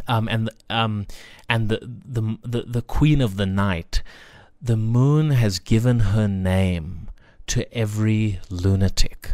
um, 0.08 0.28
and 0.28 0.50
um, 0.70 1.08
and 1.50 1.70
the, 1.70 1.80
the 1.82 2.38
the 2.44 2.62
the 2.64 2.82
queen 2.82 3.22
of 3.22 3.38
the 3.38 3.46
night, 3.46 4.02
the 4.62 4.78
moon 4.78 5.32
has 5.32 5.60
given 5.60 6.00
her 6.00 6.28
name 6.28 7.10
to 7.48 7.72
every 7.74 8.40
lunatic, 8.50 9.34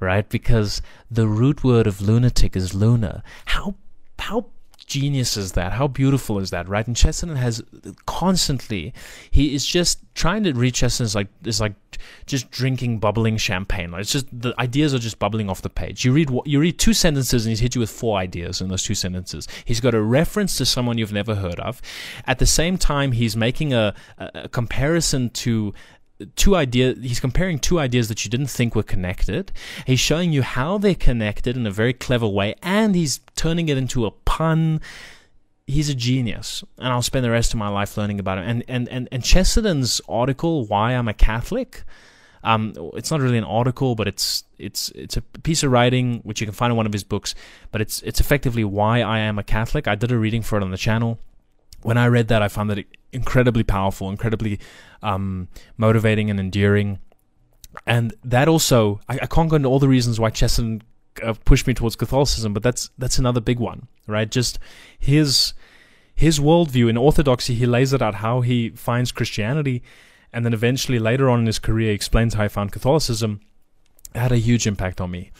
right? 0.00 0.28
Because 0.28 0.82
the 1.10 1.26
root 1.26 1.62
word 1.64 1.86
of 1.86 2.00
lunatic 2.00 2.56
is 2.56 2.74
lunar. 2.74 3.22
How 3.46 3.76
how 4.18 4.46
genius 4.88 5.36
is 5.36 5.52
that? 5.52 5.72
How 5.72 5.86
beautiful 5.86 6.38
is 6.38 6.50
that, 6.50 6.68
right? 6.68 6.86
And 6.86 6.96
Chesterton 6.96 7.36
has 7.36 7.62
constantly, 8.06 8.92
he 9.30 9.54
is 9.54 9.64
just 9.64 10.00
trying 10.14 10.42
to 10.44 10.52
read 10.52 10.74
Chesterton 10.74 11.06
is 11.06 11.14
like 11.14 11.28
is 11.44 11.60
like 11.60 11.74
just 12.26 12.50
drinking 12.50 12.98
bubbling 12.98 13.36
champagne. 13.36 13.94
It's 13.94 14.10
just 14.10 14.26
the 14.32 14.54
ideas 14.58 14.94
are 14.94 14.98
just 14.98 15.18
bubbling 15.18 15.48
off 15.48 15.62
the 15.62 15.70
page. 15.70 16.04
You 16.04 16.12
read 16.12 16.30
you 16.44 16.58
read 16.58 16.78
two 16.78 16.94
sentences 16.94 17.44
and 17.44 17.50
he's 17.50 17.60
hit 17.60 17.74
you 17.74 17.80
with 17.80 17.90
four 17.90 18.18
ideas 18.18 18.60
in 18.60 18.68
those 18.68 18.82
two 18.82 18.94
sentences. 18.94 19.46
He's 19.64 19.80
got 19.80 19.94
a 19.94 20.00
reference 20.00 20.56
to 20.58 20.66
someone 20.66 20.98
you've 20.98 21.12
never 21.12 21.36
heard 21.36 21.60
of. 21.60 21.80
At 22.26 22.38
the 22.38 22.46
same 22.46 22.78
time, 22.78 23.12
he's 23.12 23.36
making 23.36 23.74
a, 23.74 23.94
a, 24.18 24.30
a 24.34 24.48
comparison 24.48 25.30
to 25.30 25.74
two 26.36 26.56
ideas 26.56 26.98
he's 27.00 27.20
comparing 27.20 27.58
two 27.58 27.78
ideas 27.78 28.08
that 28.08 28.24
you 28.24 28.30
didn't 28.30 28.48
think 28.48 28.74
were 28.74 28.82
connected 28.82 29.52
he's 29.86 30.00
showing 30.00 30.32
you 30.32 30.42
how 30.42 30.76
they're 30.78 30.94
connected 30.94 31.56
in 31.56 31.66
a 31.66 31.70
very 31.70 31.92
clever 31.92 32.26
way 32.26 32.54
and 32.62 32.94
he's 32.94 33.20
turning 33.36 33.68
it 33.68 33.78
into 33.78 34.04
a 34.04 34.10
pun 34.10 34.80
he's 35.66 35.88
a 35.88 35.94
genius 35.94 36.64
and 36.78 36.88
i'll 36.88 37.02
spend 37.02 37.24
the 37.24 37.30
rest 37.30 37.52
of 37.52 37.58
my 37.58 37.68
life 37.68 37.96
learning 37.96 38.18
about 38.18 38.38
him 38.38 38.44
and 38.44 38.64
and 38.68 38.88
and, 38.88 39.08
and 39.12 39.22
chesterton's 39.22 40.00
article 40.08 40.64
why 40.66 40.92
i'm 40.92 41.08
a 41.08 41.14
catholic 41.14 41.84
um, 42.44 42.72
it's 42.94 43.10
not 43.10 43.20
really 43.20 43.38
an 43.38 43.44
article, 43.44 43.94
but 43.94 44.08
it's 44.08 44.44
it's 44.58 44.90
it's 44.90 45.16
a 45.16 45.22
piece 45.22 45.62
of 45.62 45.72
writing 45.72 46.20
which 46.20 46.40
you 46.40 46.46
can 46.46 46.54
find 46.54 46.70
in 46.70 46.76
one 46.76 46.86
of 46.86 46.92
his 46.92 47.04
books. 47.04 47.34
But 47.70 47.80
it's 47.80 48.00
it's 48.02 48.20
effectively 48.20 48.64
why 48.64 49.00
I 49.00 49.18
am 49.18 49.38
a 49.38 49.42
Catholic. 49.42 49.88
I 49.88 49.94
did 49.94 50.12
a 50.12 50.18
reading 50.18 50.42
for 50.42 50.56
it 50.56 50.62
on 50.62 50.70
the 50.70 50.76
channel. 50.76 51.18
When 51.82 51.98
I 51.98 52.06
read 52.06 52.28
that, 52.28 52.42
I 52.42 52.48
found 52.48 52.70
that 52.70 52.84
incredibly 53.12 53.62
powerful, 53.62 54.10
incredibly 54.10 54.58
um, 55.02 55.48
motivating 55.76 56.30
and 56.30 56.38
endearing. 56.38 56.98
And 57.86 58.14
that 58.24 58.48
also, 58.48 59.00
I, 59.08 59.20
I, 59.22 59.26
can't 59.26 59.48
go 59.48 59.56
into 59.56 59.68
all 59.68 59.78
the 59.78 59.88
reasons 59.88 60.18
why 60.18 60.30
Chesterton 60.30 60.82
uh, 61.22 61.34
pushed 61.44 61.66
me 61.66 61.74
towards 61.74 61.96
Catholicism, 61.96 62.52
but 62.54 62.62
that's 62.62 62.90
that's 62.98 63.18
another 63.18 63.40
big 63.40 63.58
one, 63.58 63.88
right? 64.06 64.30
Just 64.30 64.58
his 64.98 65.52
his 66.14 66.40
worldview 66.40 66.88
in 66.88 66.96
orthodoxy, 66.96 67.54
he 67.54 67.66
lays 67.66 67.92
it 67.92 68.02
out 68.02 68.16
how 68.16 68.40
he 68.40 68.70
finds 68.70 69.12
Christianity, 69.12 69.82
and 70.32 70.44
then 70.44 70.52
eventually 70.52 70.98
later 70.98 71.30
on 71.30 71.40
in 71.40 71.46
his 71.46 71.58
career 71.58 71.92
explains 71.92 72.34
how 72.34 72.42
he 72.42 72.48
found 72.48 72.72
Catholicism. 72.72 73.40
Had 74.14 74.32
a 74.32 74.38
huge 74.38 74.66
impact 74.66 75.00
on 75.00 75.10
me. 75.10 75.30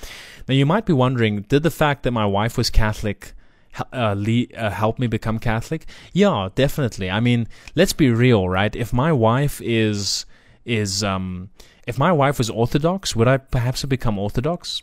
Now 0.47 0.55
you 0.55 0.67
might 0.67 0.85
be 0.85 0.93
wondering, 0.93 1.43
did 1.43 1.63
the 1.63 1.71
fact 1.71 2.03
that 2.03 2.13
my 2.13 2.27
wife 2.27 2.59
was 2.59 2.71
Catholic 2.71 3.33
uh, 3.93 4.17
uh, 4.57 4.71
help 4.71 4.99
me 4.99 5.07
become 5.07 5.39
Catholic? 5.39 5.87
Yeah, 6.13 6.49
definitely. 6.55 7.11
I 7.11 7.21
mean, 7.21 7.49
let's 7.75 7.93
be 7.93 8.11
real, 8.11 8.49
right? 8.49 8.75
If 8.75 8.93
my 8.93 9.13
wife 9.13 9.61
is 9.63 10.27
is 10.65 11.03
um, 11.03 11.51
if 11.87 11.99
my 11.99 12.13
wife 12.13 12.39
was 12.39 12.51
Orthodox, 12.51 13.17
would 13.17 13.29
I 13.29 13.39
perhaps 13.39 13.83
have 13.83 13.91
become 13.91 14.19
Orthodox? 14.19 14.83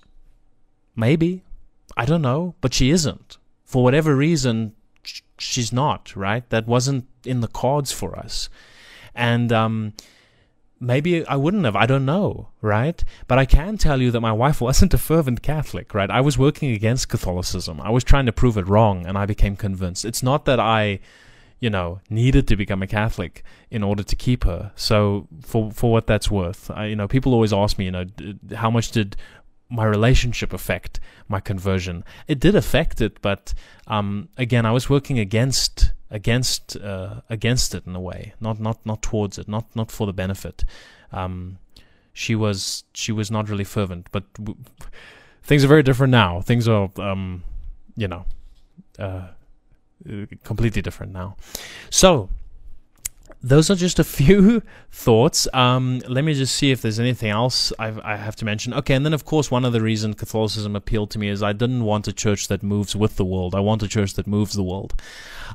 Maybe. 0.95 1.43
I 1.97 2.05
don't 2.05 2.21
know, 2.21 2.55
but 2.61 2.73
she 2.73 2.89
isn't. 2.89 3.37
For 3.63 3.83
whatever 3.83 4.15
reason, 4.15 4.73
she's 5.37 5.71
not, 5.71 6.15
right? 6.15 6.49
That 6.49 6.67
wasn't 6.67 7.05
in 7.23 7.41
the 7.41 7.47
cards 7.47 7.91
for 7.91 8.17
us. 8.17 8.49
And 9.13 9.51
um, 9.51 9.93
maybe 10.79 11.25
I 11.25 11.35
wouldn't 11.35 11.65
have. 11.65 11.75
I 11.75 11.85
don't 11.85 12.05
know, 12.05 12.49
right? 12.61 13.03
But 13.27 13.39
I 13.39 13.45
can 13.45 13.77
tell 13.77 14.01
you 14.01 14.11
that 14.11 14.21
my 14.21 14.31
wife 14.31 14.61
wasn't 14.69 14.93
a 14.93 14.97
fervent 14.97 15.41
Catholic, 15.41 15.93
right? 15.93 16.09
I 16.09 16.21
was 16.21 16.37
working 16.37 16.71
against 16.71 17.09
Catholicism. 17.09 17.79
I 17.81 17.89
was 17.89 18.03
trying 18.03 18.25
to 18.25 18.31
prove 18.31 18.57
it 18.57 18.67
wrong, 18.67 19.05
and 19.05 19.17
I 19.17 19.25
became 19.25 19.55
convinced. 19.55 20.05
It's 20.05 20.23
not 20.23 20.45
that 20.45 20.59
I, 20.59 20.99
you 21.59 21.69
know, 21.69 21.99
needed 22.09 22.47
to 22.47 22.55
become 22.55 22.81
a 22.81 22.87
Catholic 22.87 23.43
in 23.71 23.83
order 23.83 24.03
to 24.03 24.15
keep 24.15 24.43
her. 24.43 24.71
So 24.75 25.27
for 25.41 25.71
for 25.71 25.91
what 25.91 26.07
that's 26.07 26.29
worth, 26.29 26.69
I, 26.71 26.87
you 26.87 26.95
know, 26.95 27.07
people 27.07 27.33
always 27.33 27.53
ask 27.53 27.77
me, 27.77 27.85
you 27.85 27.91
know, 27.91 28.05
how 28.55 28.69
much 28.69 28.91
did 28.91 29.15
my 29.69 29.85
relationship 29.85 30.53
affect 30.53 30.99
my 31.27 31.39
conversion? 31.39 32.03
It 32.27 32.39
did 32.39 32.55
affect 32.55 33.01
it, 33.01 33.21
but 33.21 33.53
um, 33.87 34.29
again, 34.37 34.65
I 34.65 34.71
was 34.71 34.89
working 34.89 35.17
against 35.19 35.91
against 36.11 36.77
uh, 36.77 37.21
against 37.29 37.73
it 37.75 37.85
in 37.85 37.95
a 37.95 38.01
way, 38.01 38.33
not 38.39 38.59
not 38.59 38.85
not 38.85 39.01
towards 39.01 39.37
it, 39.37 39.47
not 39.47 39.65
not 39.75 39.91
for 39.91 40.05
the 40.07 40.13
benefit. 40.13 40.63
Um, 41.11 41.57
she 42.13 42.35
was 42.35 42.83
she 42.93 43.11
was 43.11 43.29
not 43.31 43.49
really 43.49 43.63
fervent, 43.63 44.07
but 44.11 44.31
w- 44.33 44.57
things 45.43 45.63
are 45.63 45.67
very 45.67 45.83
different 45.83 46.11
now. 46.11 46.41
Things 46.41 46.67
are 46.67 46.89
um, 46.97 47.43
you 47.95 48.07
know 48.07 48.25
uh, 48.99 49.27
completely 50.43 50.81
different 50.81 51.11
now. 51.11 51.35
So 51.89 52.29
those 53.45 53.69
are 53.69 53.75
just 53.75 53.99
a 53.99 54.03
few 54.19 54.63
thoughts. 54.91 55.47
Um, 55.53 56.01
let 56.07 56.23
me 56.23 56.33
just 56.33 56.55
see 56.55 56.71
if 56.71 56.81
there's 56.81 56.99
anything 56.99 57.29
else 57.29 57.71
I've, 57.77 57.99
I 57.99 58.15
have 58.15 58.35
to 58.37 58.45
mention. 58.45 58.73
Okay, 58.73 58.95
and 58.95 59.05
then 59.05 59.13
of 59.13 59.23
course 59.23 59.51
one 59.51 59.63
other 59.63 59.81
reason 59.81 60.15
Catholicism 60.15 60.75
appealed 60.75 61.11
to 61.11 61.19
me 61.19 61.29
is 61.29 61.43
I 61.43 61.53
didn't 61.53 61.83
want 61.83 62.07
a 62.07 62.13
church 62.13 62.47
that 62.47 62.63
moves 62.63 62.95
with 62.95 63.17
the 63.17 63.25
world. 63.25 63.53
I 63.53 63.59
want 63.59 63.83
a 63.83 63.87
church 63.87 64.15
that 64.15 64.25
moves 64.25 64.55
the 64.55 64.63
world. 64.63 64.95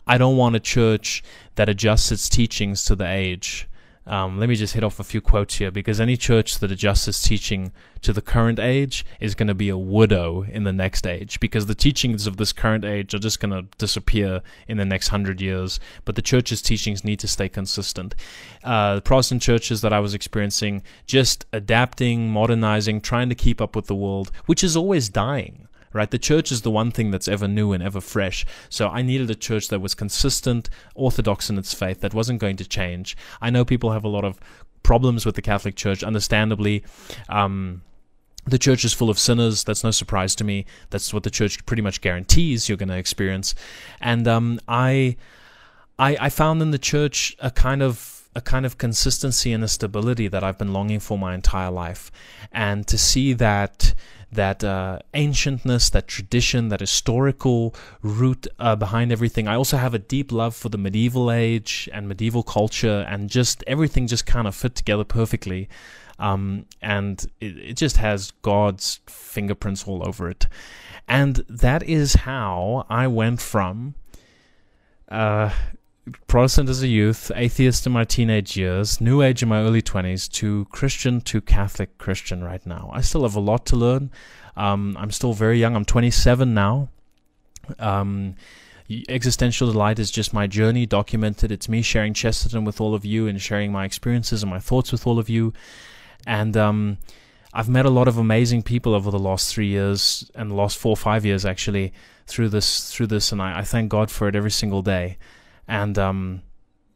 I 0.06 0.18
don't 0.18 0.36
want 0.36 0.56
a 0.56 0.60
church 0.60 1.22
that 1.56 1.68
adjusts 1.68 2.12
its 2.12 2.28
teachings 2.28 2.84
to 2.84 2.94
the 2.94 3.08
age. 3.08 3.68
Um, 4.10 4.40
let 4.40 4.48
me 4.48 4.56
just 4.56 4.74
hit 4.74 4.82
off 4.82 4.98
a 4.98 5.04
few 5.04 5.20
quotes 5.20 5.58
here 5.58 5.70
because 5.70 6.00
any 6.00 6.16
church 6.16 6.58
that 6.58 6.72
adjusts 6.72 7.06
its 7.06 7.22
teaching 7.22 7.70
to 8.02 8.12
the 8.12 8.20
current 8.20 8.58
age 8.58 9.06
is 9.20 9.36
going 9.36 9.46
to 9.46 9.54
be 9.54 9.68
a 9.68 9.78
widow 9.78 10.42
in 10.42 10.64
the 10.64 10.72
next 10.72 11.06
age 11.06 11.38
because 11.38 11.66
the 11.66 11.76
teachings 11.76 12.26
of 12.26 12.36
this 12.36 12.52
current 12.52 12.84
age 12.84 13.14
are 13.14 13.20
just 13.20 13.38
going 13.38 13.52
to 13.52 13.68
disappear 13.78 14.42
in 14.66 14.78
the 14.78 14.84
next 14.84 15.08
hundred 15.08 15.40
years. 15.40 15.78
But 16.04 16.16
the 16.16 16.22
church's 16.22 16.60
teachings 16.60 17.04
need 17.04 17.20
to 17.20 17.28
stay 17.28 17.48
consistent. 17.48 18.16
Uh, 18.64 18.96
the 18.96 19.00
Protestant 19.00 19.42
churches 19.42 19.80
that 19.82 19.92
I 19.92 20.00
was 20.00 20.12
experiencing 20.12 20.82
just 21.06 21.46
adapting, 21.52 22.30
modernizing, 22.30 23.02
trying 23.02 23.28
to 23.28 23.36
keep 23.36 23.60
up 23.60 23.76
with 23.76 23.86
the 23.86 23.94
world, 23.94 24.32
which 24.46 24.64
is 24.64 24.76
always 24.76 25.08
dying 25.08 25.68
right? 25.92 26.10
The 26.10 26.18
church 26.18 26.52
is 26.52 26.62
the 26.62 26.70
one 26.70 26.90
thing 26.90 27.10
that's 27.10 27.28
ever 27.28 27.48
new 27.48 27.72
and 27.72 27.82
ever 27.82 28.00
fresh. 28.00 28.46
So 28.68 28.88
I 28.88 29.02
needed 29.02 29.30
a 29.30 29.34
church 29.34 29.68
that 29.68 29.80
was 29.80 29.94
consistent, 29.94 30.70
orthodox 30.94 31.50
in 31.50 31.58
its 31.58 31.74
faith, 31.74 32.00
that 32.00 32.14
wasn't 32.14 32.40
going 32.40 32.56
to 32.56 32.68
change. 32.68 33.16
I 33.40 33.50
know 33.50 33.64
people 33.64 33.92
have 33.92 34.04
a 34.04 34.08
lot 34.08 34.24
of 34.24 34.38
problems 34.82 35.26
with 35.26 35.34
the 35.34 35.42
Catholic 35.42 35.76
Church, 35.76 36.02
understandably. 36.02 36.84
Um, 37.28 37.82
the 38.46 38.58
church 38.58 38.84
is 38.84 38.92
full 38.92 39.10
of 39.10 39.18
sinners. 39.18 39.64
That's 39.64 39.84
no 39.84 39.90
surprise 39.90 40.34
to 40.36 40.44
me. 40.44 40.64
That's 40.88 41.12
what 41.12 41.22
the 41.22 41.30
church 41.30 41.64
pretty 41.66 41.82
much 41.82 42.00
guarantees 42.00 42.68
you're 42.68 42.78
going 42.78 42.88
to 42.88 42.96
experience. 42.96 43.54
And 44.00 44.26
um, 44.26 44.60
I, 44.66 45.16
I, 45.98 46.16
I 46.18 46.28
found 46.30 46.62
in 46.62 46.70
the 46.70 46.78
church 46.78 47.36
a 47.40 47.50
kind 47.50 47.82
of 47.82 48.16
a 48.34 48.40
kind 48.40 48.64
of 48.64 48.78
consistency 48.78 49.52
and 49.52 49.64
a 49.64 49.68
stability 49.68 50.28
that 50.28 50.44
I've 50.44 50.56
been 50.56 50.72
longing 50.72 51.00
for 51.00 51.18
my 51.18 51.34
entire 51.34 51.70
life, 51.70 52.12
and 52.52 52.86
to 52.86 52.96
see 52.96 53.32
that 53.32 53.92
that 54.32 54.62
uh, 54.62 55.01
ancientness, 55.12 55.90
that 55.90 56.07
tradition, 56.07 56.69
that 56.69 56.81
historical 56.81 57.74
root 58.02 58.47
uh, 58.59 58.77
behind 58.77 59.12
everything. 59.12 59.48
I 59.48 59.57
also 59.57 59.77
have 59.77 59.94
a 59.94 59.98
deep 59.98 60.31
love 60.32 60.55
for 60.55 60.69
the 60.69 60.78
medieval 60.78 61.31
age 61.31 61.89
and 61.93 62.09
medieval 62.09 62.43
culture, 62.43 63.05
and 63.09 63.28
just 63.28 63.65
everything 63.66 64.07
just 64.07 64.27
kind 64.27 64.47
of 64.47 64.55
fit 64.55 64.74
together 64.74 65.05
perfectly. 65.05 65.69
Um, 66.19 66.66
and 66.82 67.24
it, 67.40 67.57
it 67.59 67.77
just 67.77 67.97
has 67.97 68.31
God's 68.43 69.01
fingerprints 69.07 69.89
all 69.89 70.07
over 70.07 70.28
it. 70.28 70.47
And 71.09 71.36
that 71.48 71.82
is 71.82 72.15
how 72.15 72.86
I 72.89 73.07
went 73.09 73.40
from 73.40 73.94
uh, 75.09 75.51
Protestant 76.26 76.68
as 76.68 76.82
a 76.82 76.88
youth, 76.88 77.30
atheist 77.34 77.86
in 77.86 77.92
my 77.92 78.04
teenage 78.04 78.56
years, 78.56 79.00
New 79.00 79.22
Age 79.22 79.42
in 79.42 79.48
my 79.48 79.60
early 79.60 79.82
20s, 79.82 80.30
to 80.32 80.66
Christian 80.66 81.20
to 81.22 81.40
Catholic 81.40 81.98
Christian 81.98 82.42
right 82.44 82.64
now. 82.64 82.90
I 82.92 83.00
still 83.00 83.22
have 83.22 83.36
a 83.36 83.40
lot 83.40 83.66
to 83.66 83.76
learn. 83.76 84.10
Um, 84.56 84.96
I'm 84.98 85.10
still 85.10 85.32
very 85.32 85.58
young. 85.58 85.76
I'm 85.76 85.84
27 85.84 86.54
now. 86.54 86.88
Um, 87.78 88.34
Existential 89.08 89.70
Delight 89.70 89.98
is 89.98 90.10
just 90.10 90.32
my 90.32 90.46
journey 90.46 90.84
documented. 90.84 91.52
It's 91.52 91.68
me 91.68 91.80
sharing 91.82 92.12
Chesterton 92.12 92.64
with 92.64 92.80
all 92.80 92.94
of 92.94 93.04
you 93.04 93.28
and 93.28 93.40
sharing 93.40 93.70
my 93.70 93.84
experiences 93.84 94.42
and 94.42 94.50
my 94.50 94.58
thoughts 94.58 94.90
with 94.90 95.06
all 95.06 95.18
of 95.18 95.28
you. 95.28 95.52
And 96.26 96.56
um, 96.56 96.98
I've 97.52 97.68
met 97.68 97.86
a 97.86 97.90
lot 97.90 98.08
of 98.08 98.18
amazing 98.18 98.62
people 98.62 98.94
over 98.94 99.10
the 99.10 99.18
last 99.18 99.54
three 99.54 99.68
years 99.68 100.30
and 100.34 100.50
the 100.50 100.54
last 100.56 100.76
four 100.76 100.92
or 100.92 100.96
five 100.96 101.24
years 101.24 101.44
actually 101.44 101.92
through 102.26 102.48
this 102.48 102.92
through 102.92 103.08
this, 103.08 103.32
and 103.32 103.42
I, 103.42 103.58
I 103.58 103.62
thank 103.62 103.90
God 103.90 104.10
for 104.10 104.28
it 104.28 104.36
every 104.36 104.50
single 104.52 104.82
day 104.82 105.18
and 105.70 105.97
um, 105.98 106.42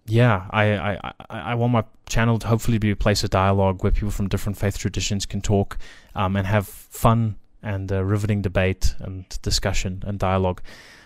yeah, 0.05 0.47
I, 0.51 0.75
I, 0.75 1.13
I 1.31 1.55
want 1.55 1.73
my 1.73 1.85
channel 2.07 2.39
to 2.41 2.47
hopefully 2.47 2.79
be 2.79 2.91
a 2.91 2.97
place 2.97 3.23
of 3.23 3.31
dialogue 3.31 3.83
where 3.83 3.93
people 3.93 4.11
from 4.11 4.29
different 4.29 4.59
faith 4.59 4.77
traditions 4.77 5.25
can 5.27 5.41
talk 5.41 5.79
um, 6.15 6.35
and 6.37 6.47
have 6.47 6.67
fun 6.67 7.37
and 7.63 7.91
riveting 7.91 8.43
debate 8.43 8.95
and 8.99 9.27
discussion 9.43 10.03
and 10.07 10.19
dialogue. 10.19 10.61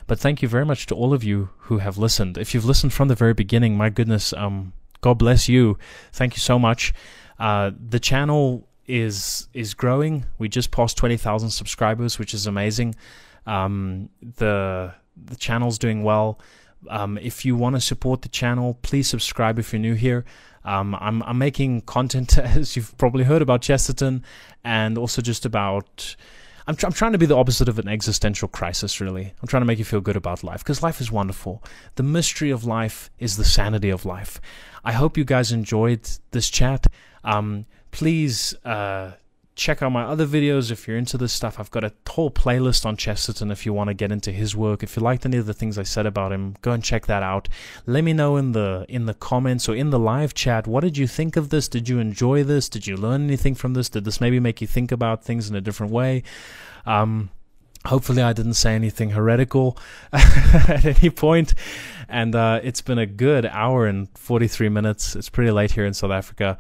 But 0.07 0.19
thank 0.19 0.41
you 0.41 0.49
very 0.49 0.65
much 0.65 0.87
to 0.87 0.95
all 0.95 1.13
of 1.13 1.23
you 1.23 1.51
who 1.59 1.79
have 1.79 1.99
listened. 1.99 2.39
If 2.39 2.55
you've 2.55 2.65
listened 2.65 2.95
from 2.95 3.09
the 3.09 3.15
very 3.15 3.35
beginning, 3.35 3.77
my 3.77 3.91
goodness, 3.91 4.33
um, 4.33 4.73
God 5.03 5.19
bless 5.19 5.47
you. 5.47 5.79
Thank 6.13 6.35
you 6.35 6.41
so 6.41 6.59
much. 6.59 6.95
Uh, 7.39 7.73
the 7.79 8.01
channel 8.01 8.67
is 8.87 9.49
is 9.53 9.75
growing. 9.75 10.25
We 10.39 10.49
just 10.49 10.71
passed 10.71 10.97
twenty 10.97 11.19
thousand 11.19 11.51
subscribers, 11.51 12.19
which 12.19 12.33
is 12.33 12.47
amazing. 12.47 12.95
Um, 13.47 14.09
the 14.39 14.95
the 15.15 15.37
channel's 15.37 15.79
doing 15.79 16.03
well. 16.03 16.41
Um, 16.89 17.19
if 17.19 17.45
you 17.45 17.57
want 17.57 17.77
to 17.77 17.81
support 17.81 18.23
the 18.23 18.29
channel, 18.29 18.79
please 18.83 19.09
subscribe 19.09 19.59
if 19.59 19.73
you're 19.73 19.81
new 19.81 19.95
here. 19.95 20.25
Um, 20.65 20.95
I'm, 21.01 21.23
I'm 21.23 21.39
making 21.39 21.83
content, 21.83 22.37
as 22.39 22.77
you've 22.77 22.97
probably 22.99 23.25
heard, 23.25 23.43
about 23.43 23.63
Chesterton 23.63 24.25
and 24.65 24.99
also 24.99 25.23
just 25.23 25.45
about. 25.47 26.17
I'm, 26.67 26.77
tr- 26.77 26.87
I'm 26.87 26.93
trying 26.93 27.13
to 27.13 27.19
be 27.19 27.25
the 27.25 27.37
opposite 27.37 27.69
of 27.71 27.79
an 27.79 27.89
existential 27.89 28.47
crisis, 28.47 29.01
really. 29.01 29.33
I'm 29.41 29.49
trying 29.49 29.63
to 29.63 29.67
make 29.67 29.79
you 29.79 29.87
feel 29.87 30.03
good 30.03 30.17
about 30.17 30.45
life 30.45 30.59
because 30.59 30.83
life 30.83 31.01
is 31.01 31.11
wonderful. 31.11 31.65
The 31.95 32.03
mystery 32.03 32.51
of 32.51 32.65
life 32.65 33.11
is 33.19 33.39
the 33.39 33.45
sanity 33.45 33.89
of 33.89 34.05
life. 34.05 34.39
I 34.85 34.93
hope 34.93 35.17
you 35.17 35.25
guys 35.25 35.51
enjoyed 35.51 36.07
this 36.33 36.51
chat. 36.51 36.87
Um, 37.25 37.65
please 37.91 38.55
uh, 38.67 39.13
check 39.59 39.83
out 39.83 39.91
my 39.91 40.05
other 40.05 40.27
videos 40.27 40.71
if 40.71 40.87
you're 40.87 40.97
into 40.97 41.19
this 41.19 41.33
stuff. 41.33 41.59
I've 41.59 41.71
got 41.71 41.83
a 41.83 41.93
whole 42.09 42.31
playlist 42.31 42.87
on 42.87 42.97
Chesterton 42.97 43.51
if 43.51 43.67
you 43.67 43.73
want 43.73 43.89
to 43.89 43.95
get 43.95 44.13
into 44.13 44.31
his 44.31 44.55
work. 44.57 44.83
If 44.83 44.97
you 44.97 45.03
liked 45.03 45.27
any 45.27 45.37
of 45.37 45.47
the 45.47 45.53
things 45.53 45.77
I 45.77 45.83
said 45.83 46.07
about 46.07 46.33
him, 46.33 46.57
go 46.63 46.71
and 46.71 46.83
check 46.83 47.07
that 47.07 47.25
out. 47.25 47.49
Let 47.85 48.05
me 48.05 48.13
know 48.13 48.37
in 48.37 48.53
the 48.53 48.87
in 48.89 49.07
the 49.07 49.15
comments 49.15 49.69
or 49.69 49.75
in 49.75 49.91
the 49.91 49.99
live 49.99 50.33
chat 50.33 50.67
what 50.67 50.83
did 50.83 50.97
you 50.97 51.09
think 51.09 51.37
of 51.37 51.51
this? 51.51 51.69
Did 51.69 51.89
you 51.89 51.99
enjoy 51.99 52.45
this? 52.45 52.69
Did 52.69 52.87
you 52.87 52.97
learn 52.97 53.25
anything 53.25 53.57
from 53.57 53.75
this? 53.75 53.89
Did 53.89 54.05
this 54.05 54.21
maybe 54.21 54.39
make 54.39 54.61
you 54.61 54.67
think 54.67 54.93
about 54.93 55.25
things 55.25 55.51
in 55.51 55.57
a 55.57 55.61
different 55.61 55.93
way? 55.93 56.23
Um, 56.87 57.31
hopefully 57.85 58.23
I 58.23 58.33
didn't 58.33 58.55
say 58.55 58.75
anything 58.75 59.11
heretical 59.11 59.77
at 60.13 60.85
any 60.85 61.11
point. 61.11 61.55
And 62.09 62.35
uh, 62.35 62.61
it's 62.63 62.81
been 62.81 62.99
a 62.99 63.07
good 63.07 63.45
hour 63.45 63.87
and 63.87 64.09
43 64.17 64.69
minutes. 64.69 65.17
It's 65.17 65.29
pretty 65.29 65.51
late 65.51 65.73
here 65.73 65.85
in 65.85 65.95
South 65.95 66.13
Africa. 66.13 66.59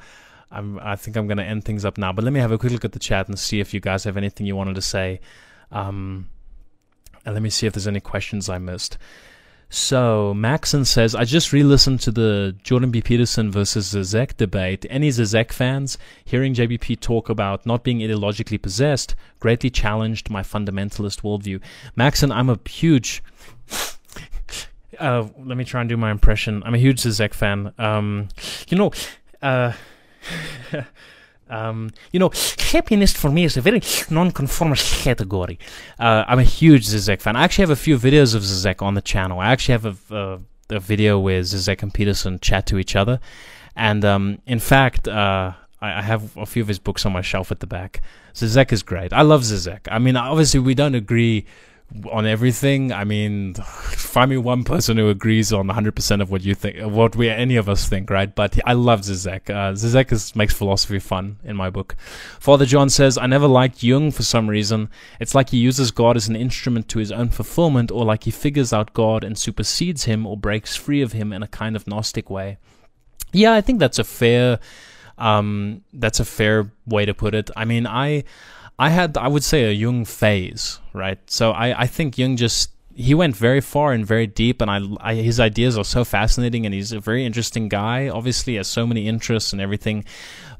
I'm, 0.50 0.78
I 0.78 0.96
think 0.96 1.16
I'm 1.16 1.26
going 1.26 1.38
to 1.38 1.44
end 1.44 1.64
things 1.64 1.84
up 1.84 1.98
now. 1.98 2.12
But 2.12 2.24
let 2.24 2.32
me 2.32 2.40
have 2.40 2.52
a 2.52 2.58
quick 2.58 2.72
look 2.72 2.84
at 2.84 2.92
the 2.92 2.98
chat 2.98 3.28
and 3.28 3.38
see 3.38 3.60
if 3.60 3.74
you 3.74 3.80
guys 3.80 4.04
have 4.04 4.16
anything 4.16 4.46
you 4.46 4.56
wanted 4.56 4.74
to 4.76 4.82
say. 4.82 5.20
Um, 5.70 6.28
and 7.24 7.34
let 7.34 7.42
me 7.42 7.50
see 7.50 7.66
if 7.66 7.74
there's 7.74 7.88
any 7.88 8.00
questions 8.00 8.48
I 8.48 8.58
missed. 8.58 8.96
So 9.70 10.32
Maxon 10.32 10.86
says, 10.86 11.14
I 11.14 11.24
just 11.24 11.52
re-listened 11.52 12.00
to 12.00 12.10
the 12.10 12.56
Jordan 12.62 12.90
B. 12.90 13.02
Peterson 13.02 13.50
versus 13.50 13.92
Zizek 13.92 14.36
debate. 14.38 14.86
Any 14.88 15.10
Zizek 15.10 15.52
fans 15.52 15.98
hearing 16.24 16.54
JBP 16.54 17.00
talk 17.00 17.28
about 17.28 17.66
not 17.66 17.84
being 17.84 17.98
ideologically 17.98 18.60
possessed 18.60 19.14
greatly 19.40 19.68
challenged 19.68 20.30
my 20.30 20.40
fundamentalist 20.42 21.20
worldview. 21.20 21.60
Maxon, 21.96 22.32
I'm 22.32 22.50
a 22.50 22.58
huge. 22.66 23.22
Uh, 24.98 25.28
let 25.44 25.56
me 25.56 25.64
try 25.64 25.80
and 25.80 25.88
do 25.88 25.96
my 25.96 26.10
impression. 26.10 26.60
I'm 26.66 26.74
a 26.74 26.78
huge 26.78 27.00
Zizek 27.00 27.32
fan. 27.32 27.72
Um, 27.78 28.30
you 28.66 28.76
know, 28.76 28.90
uh, 29.40 29.72
Um, 31.50 31.90
you 32.12 32.20
know, 32.20 32.30
happiness 32.58 33.12
for 33.12 33.30
me 33.30 33.44
is 33.44 33.56
a 33.56 33.60
very 33.60 33.80
non-conformist 34.10 35.02
category. 35.02 35.58
Uh, 35.98 36.24
I'm 36.26 36.38
a 36.38 36.44
huge 36.44 36.86
Zizek 36.86 37.20
fan. 37.20 37.36
I 37.36 37.44
actually 37.44 37.62
have 37.62 37.70
a 37.70 37.76
few 37.76 37.98
videos 37.98 38.34
of 38.34 38.42
Zizek 38.42 38.82
on 38.82 38.94
the 38.94 39.00
channel. 39.00 39.40
I 39.40 39.50
actually 39.50 39.72
have 39.72 39.86
a, 39.86 40.14
a, 40.14 40.76
a 40.76 40.80
video 40.80 41.18
where 41.18 41.40
Zizek 41.40 41.82
and 41.82 41.92
Peterson 41.92 42.38
chat 42.40 42.66
to 42.66 42.78
each 42.78 42.94
other. 42.96 43.18
And 43.74 44.04
um, 44.04 44.42
in 44.46 44.58
fact, 44.58 45.08
uh, 45.08 45.52
I, 45.80 45.98
I, 45.98 46.02
have 46.02 46.36
a 46.36 46.46
few 46.46 46.62
of 46.62 46.68
his 46.68 46.78
books 46.78 47.06
on 47.06 47.12
my 47.12 47.22
shelf 47.22 47.52
at 47.52 47.60
the 47.60 47.66
back. 47.66 48.02
Zizek 48.34 48.72
is 48.72 48.82
great. 48.82 49.12
I 49.12 49.22
love 49.22 49.42
Zizek. 49.42 49.80
I 49.90 49.98
mean, 49.98 50.16
obviously, 50.16 50.60
we 50.60 50.74
don't 50.74 50.94
agree 50.94 51.46
on 52.10 52.26
everything. 52.26 52.92
I 52.92 53.04
mean, 53.04 53.54
find 53.54 54.30
me 54.30 54.36
one 54.36 54.62
person 54.62 54.98
who 54.98 55.08
agrees 55.08 55.52
on 55.52 55.68
100% 55.68 56.20
of 56.20 56.30
what 56.30 56.42
you 56.42 56.54
think, 56.54 56.80
what 56.92 57.16
we 57.16 57.30
any 57.30 57.56
of 57.56 57.68
us 57.68 57.88
think, 57.88 58.10
right? 58.10 58.34
But 58.34 58.58
I 58.66 58.74
love 58.74 59.00
Zizek. 59.00 59.48
Uh, 59.48 59.72
Zizek 59.72 60.12
is, 60.12 60.36
makes 60.36 60.52
philosophy 60.52 60.98
fun 60.98 61.38
in 61.44 61.56
my 61.56 61.70
book. 61.70 61.96
Father 62.38 62.66
John 62.66 62.90
says, 62.90 63.16
I 63.16 63.26
never 63.26 63.46
liked 63.46 63.82
Jung 63.82 64.10
for 64.10 64.22
some 64.22 64.48
reason. 64.48 64.90
It's 65.18 65.34
like 65.34 65.50
he 65.50 65.56
uses 65.56 65.90
God 65.90 66.16
as 66.16 66.28
an 66.28 66.36
instrument 66.36 66.88
to 66.90 66.98
his 66.98 67.10
own 67.10 67.30
fulfillment, 67.30 67.90
or 67.90 68.04
like 68.04 68.24
he 68.24 68.30
figures 68.30 68.72
out 68.72 68.92
God 68.92 69.24
and 69.24 69.38
supersedes 69.38 70.04
him 70.04 70.26
or 70.26 70.36
breaks 70.36 70.76
free 70.76 71.00
of 71.00 71.12
him 71.12 71.32
in 71.32 71.42
a 71.42 71.48
kind 71.48 71.74
of 71.74 71.86
Gnostic 71.86 72.28
way. 72.28 72.58
Yeah, 73.32 73.54
I 73.54 73.62
think 73.62 73.78
that's 73.78 73.98
a 73.98 74.04
fair, 74.04 74.58
um, 75.16 75.84
that's 75.94 76.20
a 76.20 76.24
fair 76.24 76.70
way 76.86 77.06
to 77.06 77.14
put 77.14 77.34
it. 77.34 77.50
I 77.56 77.64
mean, 77.64 77.86
I, 77.86 78.24
I 78.78 78.90
had, 78.90 79.16
I 79.16 79.28
would 79.28 79.42
say, 79.42 79.64
a 79.64 79.72
Jung 79.72 80.04
phase, 80.04 80.78
right? 80.92 81.18
So 81.28 81.50
I, 81.50 81.82
I 81.82 81.86
think 81.86 82.16
Jung 82.16 82.36
just 82.36 82.70
he 82.94 83.14
went 83.14 83.36
very 83.36 83.60
far 83.60 83.92
and 83.92 84.04
very 84.04 84.26
deep, 84.26 84.60
and 84.60 84.68
I, 84.68 84.80
I, 85.00 85.14
his 85.14 85.38
ideas 85.38 85.78
are 85.78 85.84
so 85.84 86.04
fascinating, 86.04 86.66
and 86.66 86.74
he's 86.74 86.90
a 86.90 86.98
very 86.98 87.24
interesting 87.24 87.68
guy. 87.68 88.08
Obviously, 88.08 88.56
has 88.56 88.66
so 88.66 88.86
many 88.86 89.06
interests 89.06 89.52
and 89.52 89.62
everything, 89.62 90.04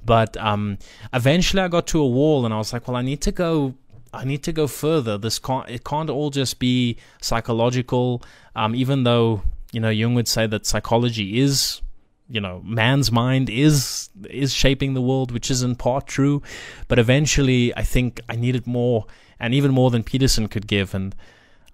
but 0.05 0.37
um, 0.37 0.79
eventually 1.13 1.63
I 1.63 1.69
got 1.69 1.89
to 1.89 2.01
a 2.01 2.07
wall, 2.07 2.45
and 2.45 2.55
I 2.55 2.59
was 2.59 2.73
like, 2.73 2.87
well, 2.87 2.97
I 2.97 3.03
need 3.03 3.21
to 3.23 3.33
go. 3.33 3.75
I 4.13 4.25
need 4.25 4.43
to 4.45 4.53
go 4.53 4.67
further. 4.69 5.19
This 5.19 5.39
can't. 5.39 5.69
It 5.69 5.85
can't 5.85 6.09
all 6.11 6.31
just 6.31 6.61
be 6.61 6.97
psychological. 7.21 8.23
Um, 8.55 8.75
even 8.75 9.03
though 9.03 9.43
you 9.73 9.81
know 9.81 9.91
Jung 9.91 10.15
would 10.15 10.29
say 10.29 10.47
that 10.47 10.65
psychology 10.65 11.41
is 11.41 11.83
you 12.29 12.41
know 12.41 12.61
man's 12.65 13.11
mind 13.11 13.49
is 13.49 14.11
is 14.29 14.53
shaping 14.53 14.95
the 14.95 15.01
world 15.01 15.33
which 15.33 15.51
is 15.51 15.63
in 15.63 15.75
part 15.75 16.07
true 16.07 16.43
but 16.87 16.99
eventually 16.99 17.75
i 17.77 17.83
think 17.83 18.21
i 18.29 18.37
needed 18.37 18.67
more 18.67 19.07
and 19.41 19.55
even 19.55 19.71
more 19.71 19.91
than 19.91 20.03
peterson 20.03 20.49
could 20.49 20.67
give 20.67 20.95
and 20.95 21.15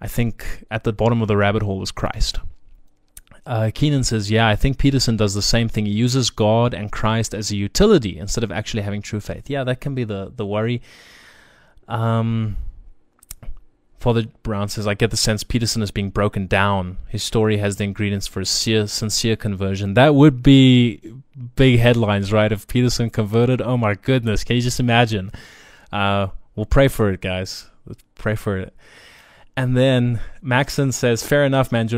i 0.01 0.07
think 0.07 0.63
at 0.71 0.83
the 0.83 0.93
bottom 0.93 1.21
of 1.21 1.27
the 1.27 1.37
rabbit 1.37 1.61
hole 1.61 1.79
was 1.79 1.91
christ 1.91 2.39
uh, 3.47 3.69
Keenan 3.75 4.03
says, 4.03 4.31
Yeah, 4.31 4.47
I 4.47 4.55
think 4.55 4.79
Peterson 4.79 5.17
does 5.17 5.35
the 5.35 5.41
same 5.41 5.69
thing. 5.69 5.85
He 5.85 5.91
uses 5.91 6.31
God 6.31 6.73
and 6.73 6.91
Christ 6.91 7.35
as 7.35 7.51
a 7.51 7.55
utility 7.55 8.17
instead 8.17 8.43
of 8.43 8.51
actually 8.51 8.81
having 8.81 9.03
true 9.03 9.19
faith. 9.19 9.51
Yeah, 9.51 9.63
that 9.65 9.81
can 9.81 9.93
be 9.93 10.03
the, 10.03 10.31
the 10.35 10.45
worry. 10.45 10.81
Um, 11.87 12.57
Father 14.05 14.25
Brown 14.43 14.69
says, 14.69 14.85
I 14.85 14.93
get 14.93 15.09
the 15.09 15.17
sense 15.17 15.43
Peterson 15.43 15.81
is 15.81 15.89
being 15.89 16.11
broken 16.11 16.45
down. 16.45 16.99
His 17.07 17.23
story 17.23 17.57
has 17.57 17.77
the 17.77 17.85
ingredients 17.85 18.27
for 18.27 18.39
a 18.39 18.45
sincere, 18.45 18.85
sincere 18.85 19.35
conversion. 19.35 19.95
That 19.95 20.13
would 20.13 20.43
be 20.43 21.01
big 21.55 21.79
headlines, 21.79 22.31
right? 22.31 22.51
If 22.51 22.67
Peterson 22.67 23.09
converted, 23.09 23.63
oh 23.63 23.77
my 23.77 23.95
goodness, 23.95 24.43
can 24.43 24.57
you 24.57 24.61
just 24.61 24.79
imagine? 24.79 25.31
Uh, 25.91 26.27
we'll 26.55 26.67
pray 26.67 26.87
for 26.87 27.09
it, 27.09 27.19
guys. 27.19 27.67
Let's 27.87 28.03
pray 28.13 28.35
for 28.35 28.59
it. 28.59 28.75
And 29.57 29.75
then 29.75 30.19
Maxon 30.39 30.91
says, 30.91 31.25
fair 31.25 31.43
enough, 31.43 31.71
man. 31.71 31.89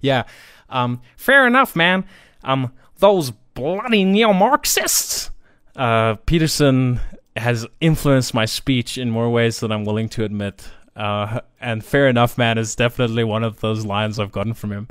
Yeah, 0.00 0.24
um, 0.68 1.00
fair 1.16 1.46
enough, 1.46 1.76
man. 1.76 2.04
Um, 2.42 2.72
those 2.98 3.30
bloody 3.54 4.04
neo-Marxists. 4.04 5.30
Uh, 5.76 6.16
Peterson 6.26 6.98
has 7.36 7.68
influenced 7.80 8.34
my 8.34 8.46
speech 8.46 8.98
in 8.98 9.10
more 9.10 9.30
ways 9.30 9.60
than 9.60 9.70
I'm 9.70 9.84
willing 9.84 10.08
to 10.08 10.24
admit. 10.24 10.68
Uh, 10.96 11.40
and 11.60 11.84
fair 11.84 12.08
enough, 12.08 12.38
man, 12.38 12.58
is 12.58 12.74
definitely 12.74 13.24
one 13.24 13.44
of 13.44 13.60
those 13.60 13.84
lines 13.84 14.18
I've 14.18 14.32
gotten 14.32 14.54
from 14.54 14.72
him. 14.72 14.88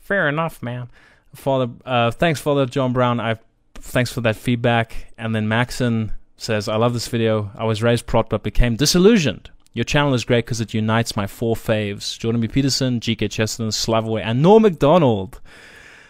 Fair 0.00 0.28
enough, 0.28 0.62
man. 0.62 0.88
Father, 1.34 1.72
uh, 1.84 2.10
thanks, 2.10 2.40
Father 2.40 2.66
John 2.66 2.92
Brown. 2.92 3.20
I 3.20 3.38
thanks 3.74 4.12
for 4.12 4.20
that 4.22 4.36
feedback. 4.36 5.12
And 5.18 5.34
then 5.34 5.48
Maxon 5.48 6.12
says, 6.36 6.68
"I 6.68 6.76
love 6.76 6.92
this 6.92 7.08
video. 7.08 7.50
I 7.56 7.64
was 7.64 7.82
raised 7.82 8.06
prot 8.06 8.28
but 8.28 8.42
became 8.42 8.76
disillusioned. 8.76 9.50
Your 9.72 9.84
channel 9.84 10.14
is 10.14 10.24
great 10.24 10.44
because 10.44 10.60
it 10.60 10.74
unites 10.74 11.16
my 11.16 11.26
four 11.26 11.56
faves: 11.56 12.18
Jordan 12.18 12.40
B. 12.40 12.48
Peterson, 12.48 13.00
G.K. 13.00 13.28
Chesterton, 13.28 13.70
Slavoj, 13.70 14.22
and 14.24 14.42
Norm 14.42 14.62
Macdonald." 14.62 15.40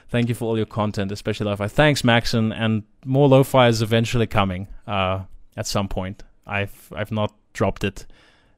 Thank 0.08 0.28
you 0.28 0.34
for 0.34 0.44
all 0.44 0.56
your 0.56 0.66
content, 0.66 1.10
especially 1.10 1.46
lo-fi. 1.46 1.66
Thanks, 1.66 2.04
Maxon, 2.04 2.52
and 2.52 2.84
more 3.04 3.28
lo-fi 3.28 3.66
is 3.68 3.82
eventually 3.82 4.28
coming 4.28 4.68
uh, 4.86 5.22
at 5.56 5.66
some 5.66 5.88
point. 5.88 6.22
I've 6.46 6.92
I've 6.94 7.10
not 7.10 7.32
dropped 7.52 7.84
it 7.84 8.06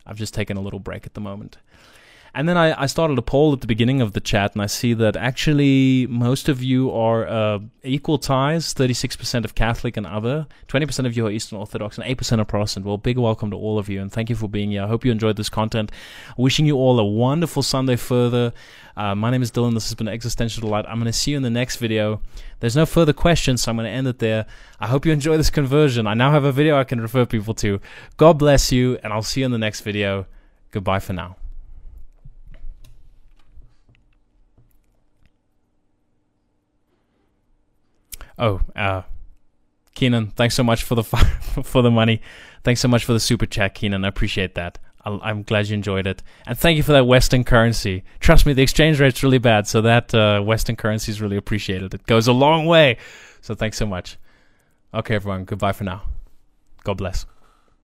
I've 0.07 0.17
just 0.17 0.35
taken 0.35 0.57
a 0.57 0.61
little 0.61 0.79
break 0.79 1.05
at 1.07 1.15
the 1.15 1.21
moment. 1.21 1.59
And 2.37 2.47
then 2.47 2.59
I, 2.59 2.83
I 2.83 2.85
started 2.85 3.17
a 3.17 3.23
poll 3.23 3.55
at 3.55 3.63
the 3.63 3.67
beginning 3.67 4.03
of 4.03 4.13
the 4.13 4.21
chat, 4.21 4.53
and 4.53 4.61
I 4.61 4.67
see 4.67 4.93
that 4.93 5.17
actually 5.17 6.07
most 6.09 6.51
of 6.51 6.63
you 6.63 6.91
are 6.93 7.27
uh, 7.27 7.61
equal 7.83 8.19
ties 8.19 8.75
36% 8.75 9.47
of 9.47 9.55
Catholic 9.55 9.97
and 9.97 10.07
other, 10.07 10.47
20% 10.69 11.07
of 11.07 11.17
you 11.17 11.27
are 11.27 11.31
Eastern 11.31 11.59
Orthodox, 11.59 11.97
and 11.97 12.07
8% 12.07 12.39
are 12.39 12.45
Protestant. 12.45 12.85
Well, 12.85 12.99
big 12.99 13.17
welcome 13.17 13.51
to 13.53 13.57
all 13.57 13.79
of 13.79 13.89
you, 13.89 14.03
and 14.03 14.13
thank 14.13 14.29
you 14.29 14.37
for 14.37 14.51
being 14.51 14.73
here. 14.73 14.83
I 14.83 14.87
hope 14.87 15.03
you 15.03 15.13
enjoyed 15.13 15.37
this 15.37 15.49
content. 15.49 15.91
Wishing 16.37 16.67
you 16.67 16.77
all 16.77 17.01
a 17.01 17.05
wonderful 17.07 17.63
Sunday 17.63 17.97
further. 17.97 18.53
Uh, 18.99 19.15
my 19.15 19.31
name 19.31 19.41
is 19.41 19.51
Dylan. 19.51 19.73
This 19.73 19.89
has 19.89 19.95
been 19.95 20.07
Existential 20.07 20.61
Delight. 20.61 20.85
I'm 20.87 20.99
going 20.99 21.07
to 21.07 21.15
see 21.15 21.31
you 21.31 21.39
in 21.39 21.43
the 21.43 21.49
next 21.49 21.77
video. 21.77 22.21
There's 22.61 22.77
no 22.77 22.85
further 22.85 23.15
questions, 23.15 23.63
so 23.63 23.71
I'm 23.71 23.79
going 23.79 23.87
to 23.87 23.91
end 23.91 24.09
it 24.09 24.19
there. 24.19 24.45
I 24.79 24.89
hope 24.89 25.07
you 25.07 25.13
enjoy 25.13 25.39
this 25.39 25.49
conversion. 25.49 26.07
I 26.07 26.13
now 26.13 26.33
have 26.33 26.45
a 26.45 26.53
video 26.53 26.77
I 26.79 26.85
can 26.85 27.01
refer 27.01 27.25
people 27.25 27.55
to. 27.55 27.81
God 28.19 28.35
bless 28.35 28.73
you, 28.73 28.99
and 29.03 29.15
I'll 29.15 29.23
see 29.23 29.41
you 29.41 29.47
in 29.47 29.53
the 29.53 29.59
next 29.59 29.81
video. 29.81 30.27
Goodbye 30.71 31.01
for 31.01 31.15
now. 31.15 31.37
Oh, 38.39 38.61
uh, 38.75 39.03
Keenan, 39.95 40.29
thanks 40.29 40.55
so 40.55 40.63
much 40.63 40.83
for 40.83 40.95
the 40.95 41.03
for 41.65 41.83
the 41.83 41.91
money. 41.91 42.21
Thanks 42.65 42.81
so 42.81 42.89
much 42.89 43.05
for 43.05 43.13
the 43.13 43.21
super 43.21 43.47
chat, 43.47 43.75
Keenan. 43.75 44.05
I 44.05 44.09
appreciate 44.09 44.55
that. 44.57 44.79
i 45.05 45.31
am 45.31 45.43
glad 45.43 45.69
you 45.69 45.75
enjoyed 45.75 46.07
it, 46.07 46.23
and 46.47 46.59
thank 46.59 46.77
you 46.77 46.83
for 46.83 46.93
that 46.93 47.07
Western 47.07 47.45
currency. 47.45 48.05
Trust 48.21 48.45
me, 48.47 48.53
the 48.53 48.63
exchange 48.63 49.01
rate's 49.01 49.23
really 49.23 49.39
bad, 49.39 49.67
so 49.67 49.81
that 49.83 50.15
uh, 50.15 50.41
Western 50.41 50.77
currency 50.77 51.13
is 51.13 51.21
really 51.21 51.37
appreciated. 51.37 51.95
It 51.95 52.07
goes 52.07 52.29
a 52.29 52.33
long 52.33 52.67
way. 52.67 52.99
So 53.41 53.55
thanks 53.55 53.77
so 53.77 53.87
much. 53.87 54.19
Okay, 54.93 55.15
everyone. 55.15 55.45
Goodbye 55.45 55.73
for 55.73 55.85
now. 55.85 56.03
God 56.85 56.95
bless. 56.95 57.27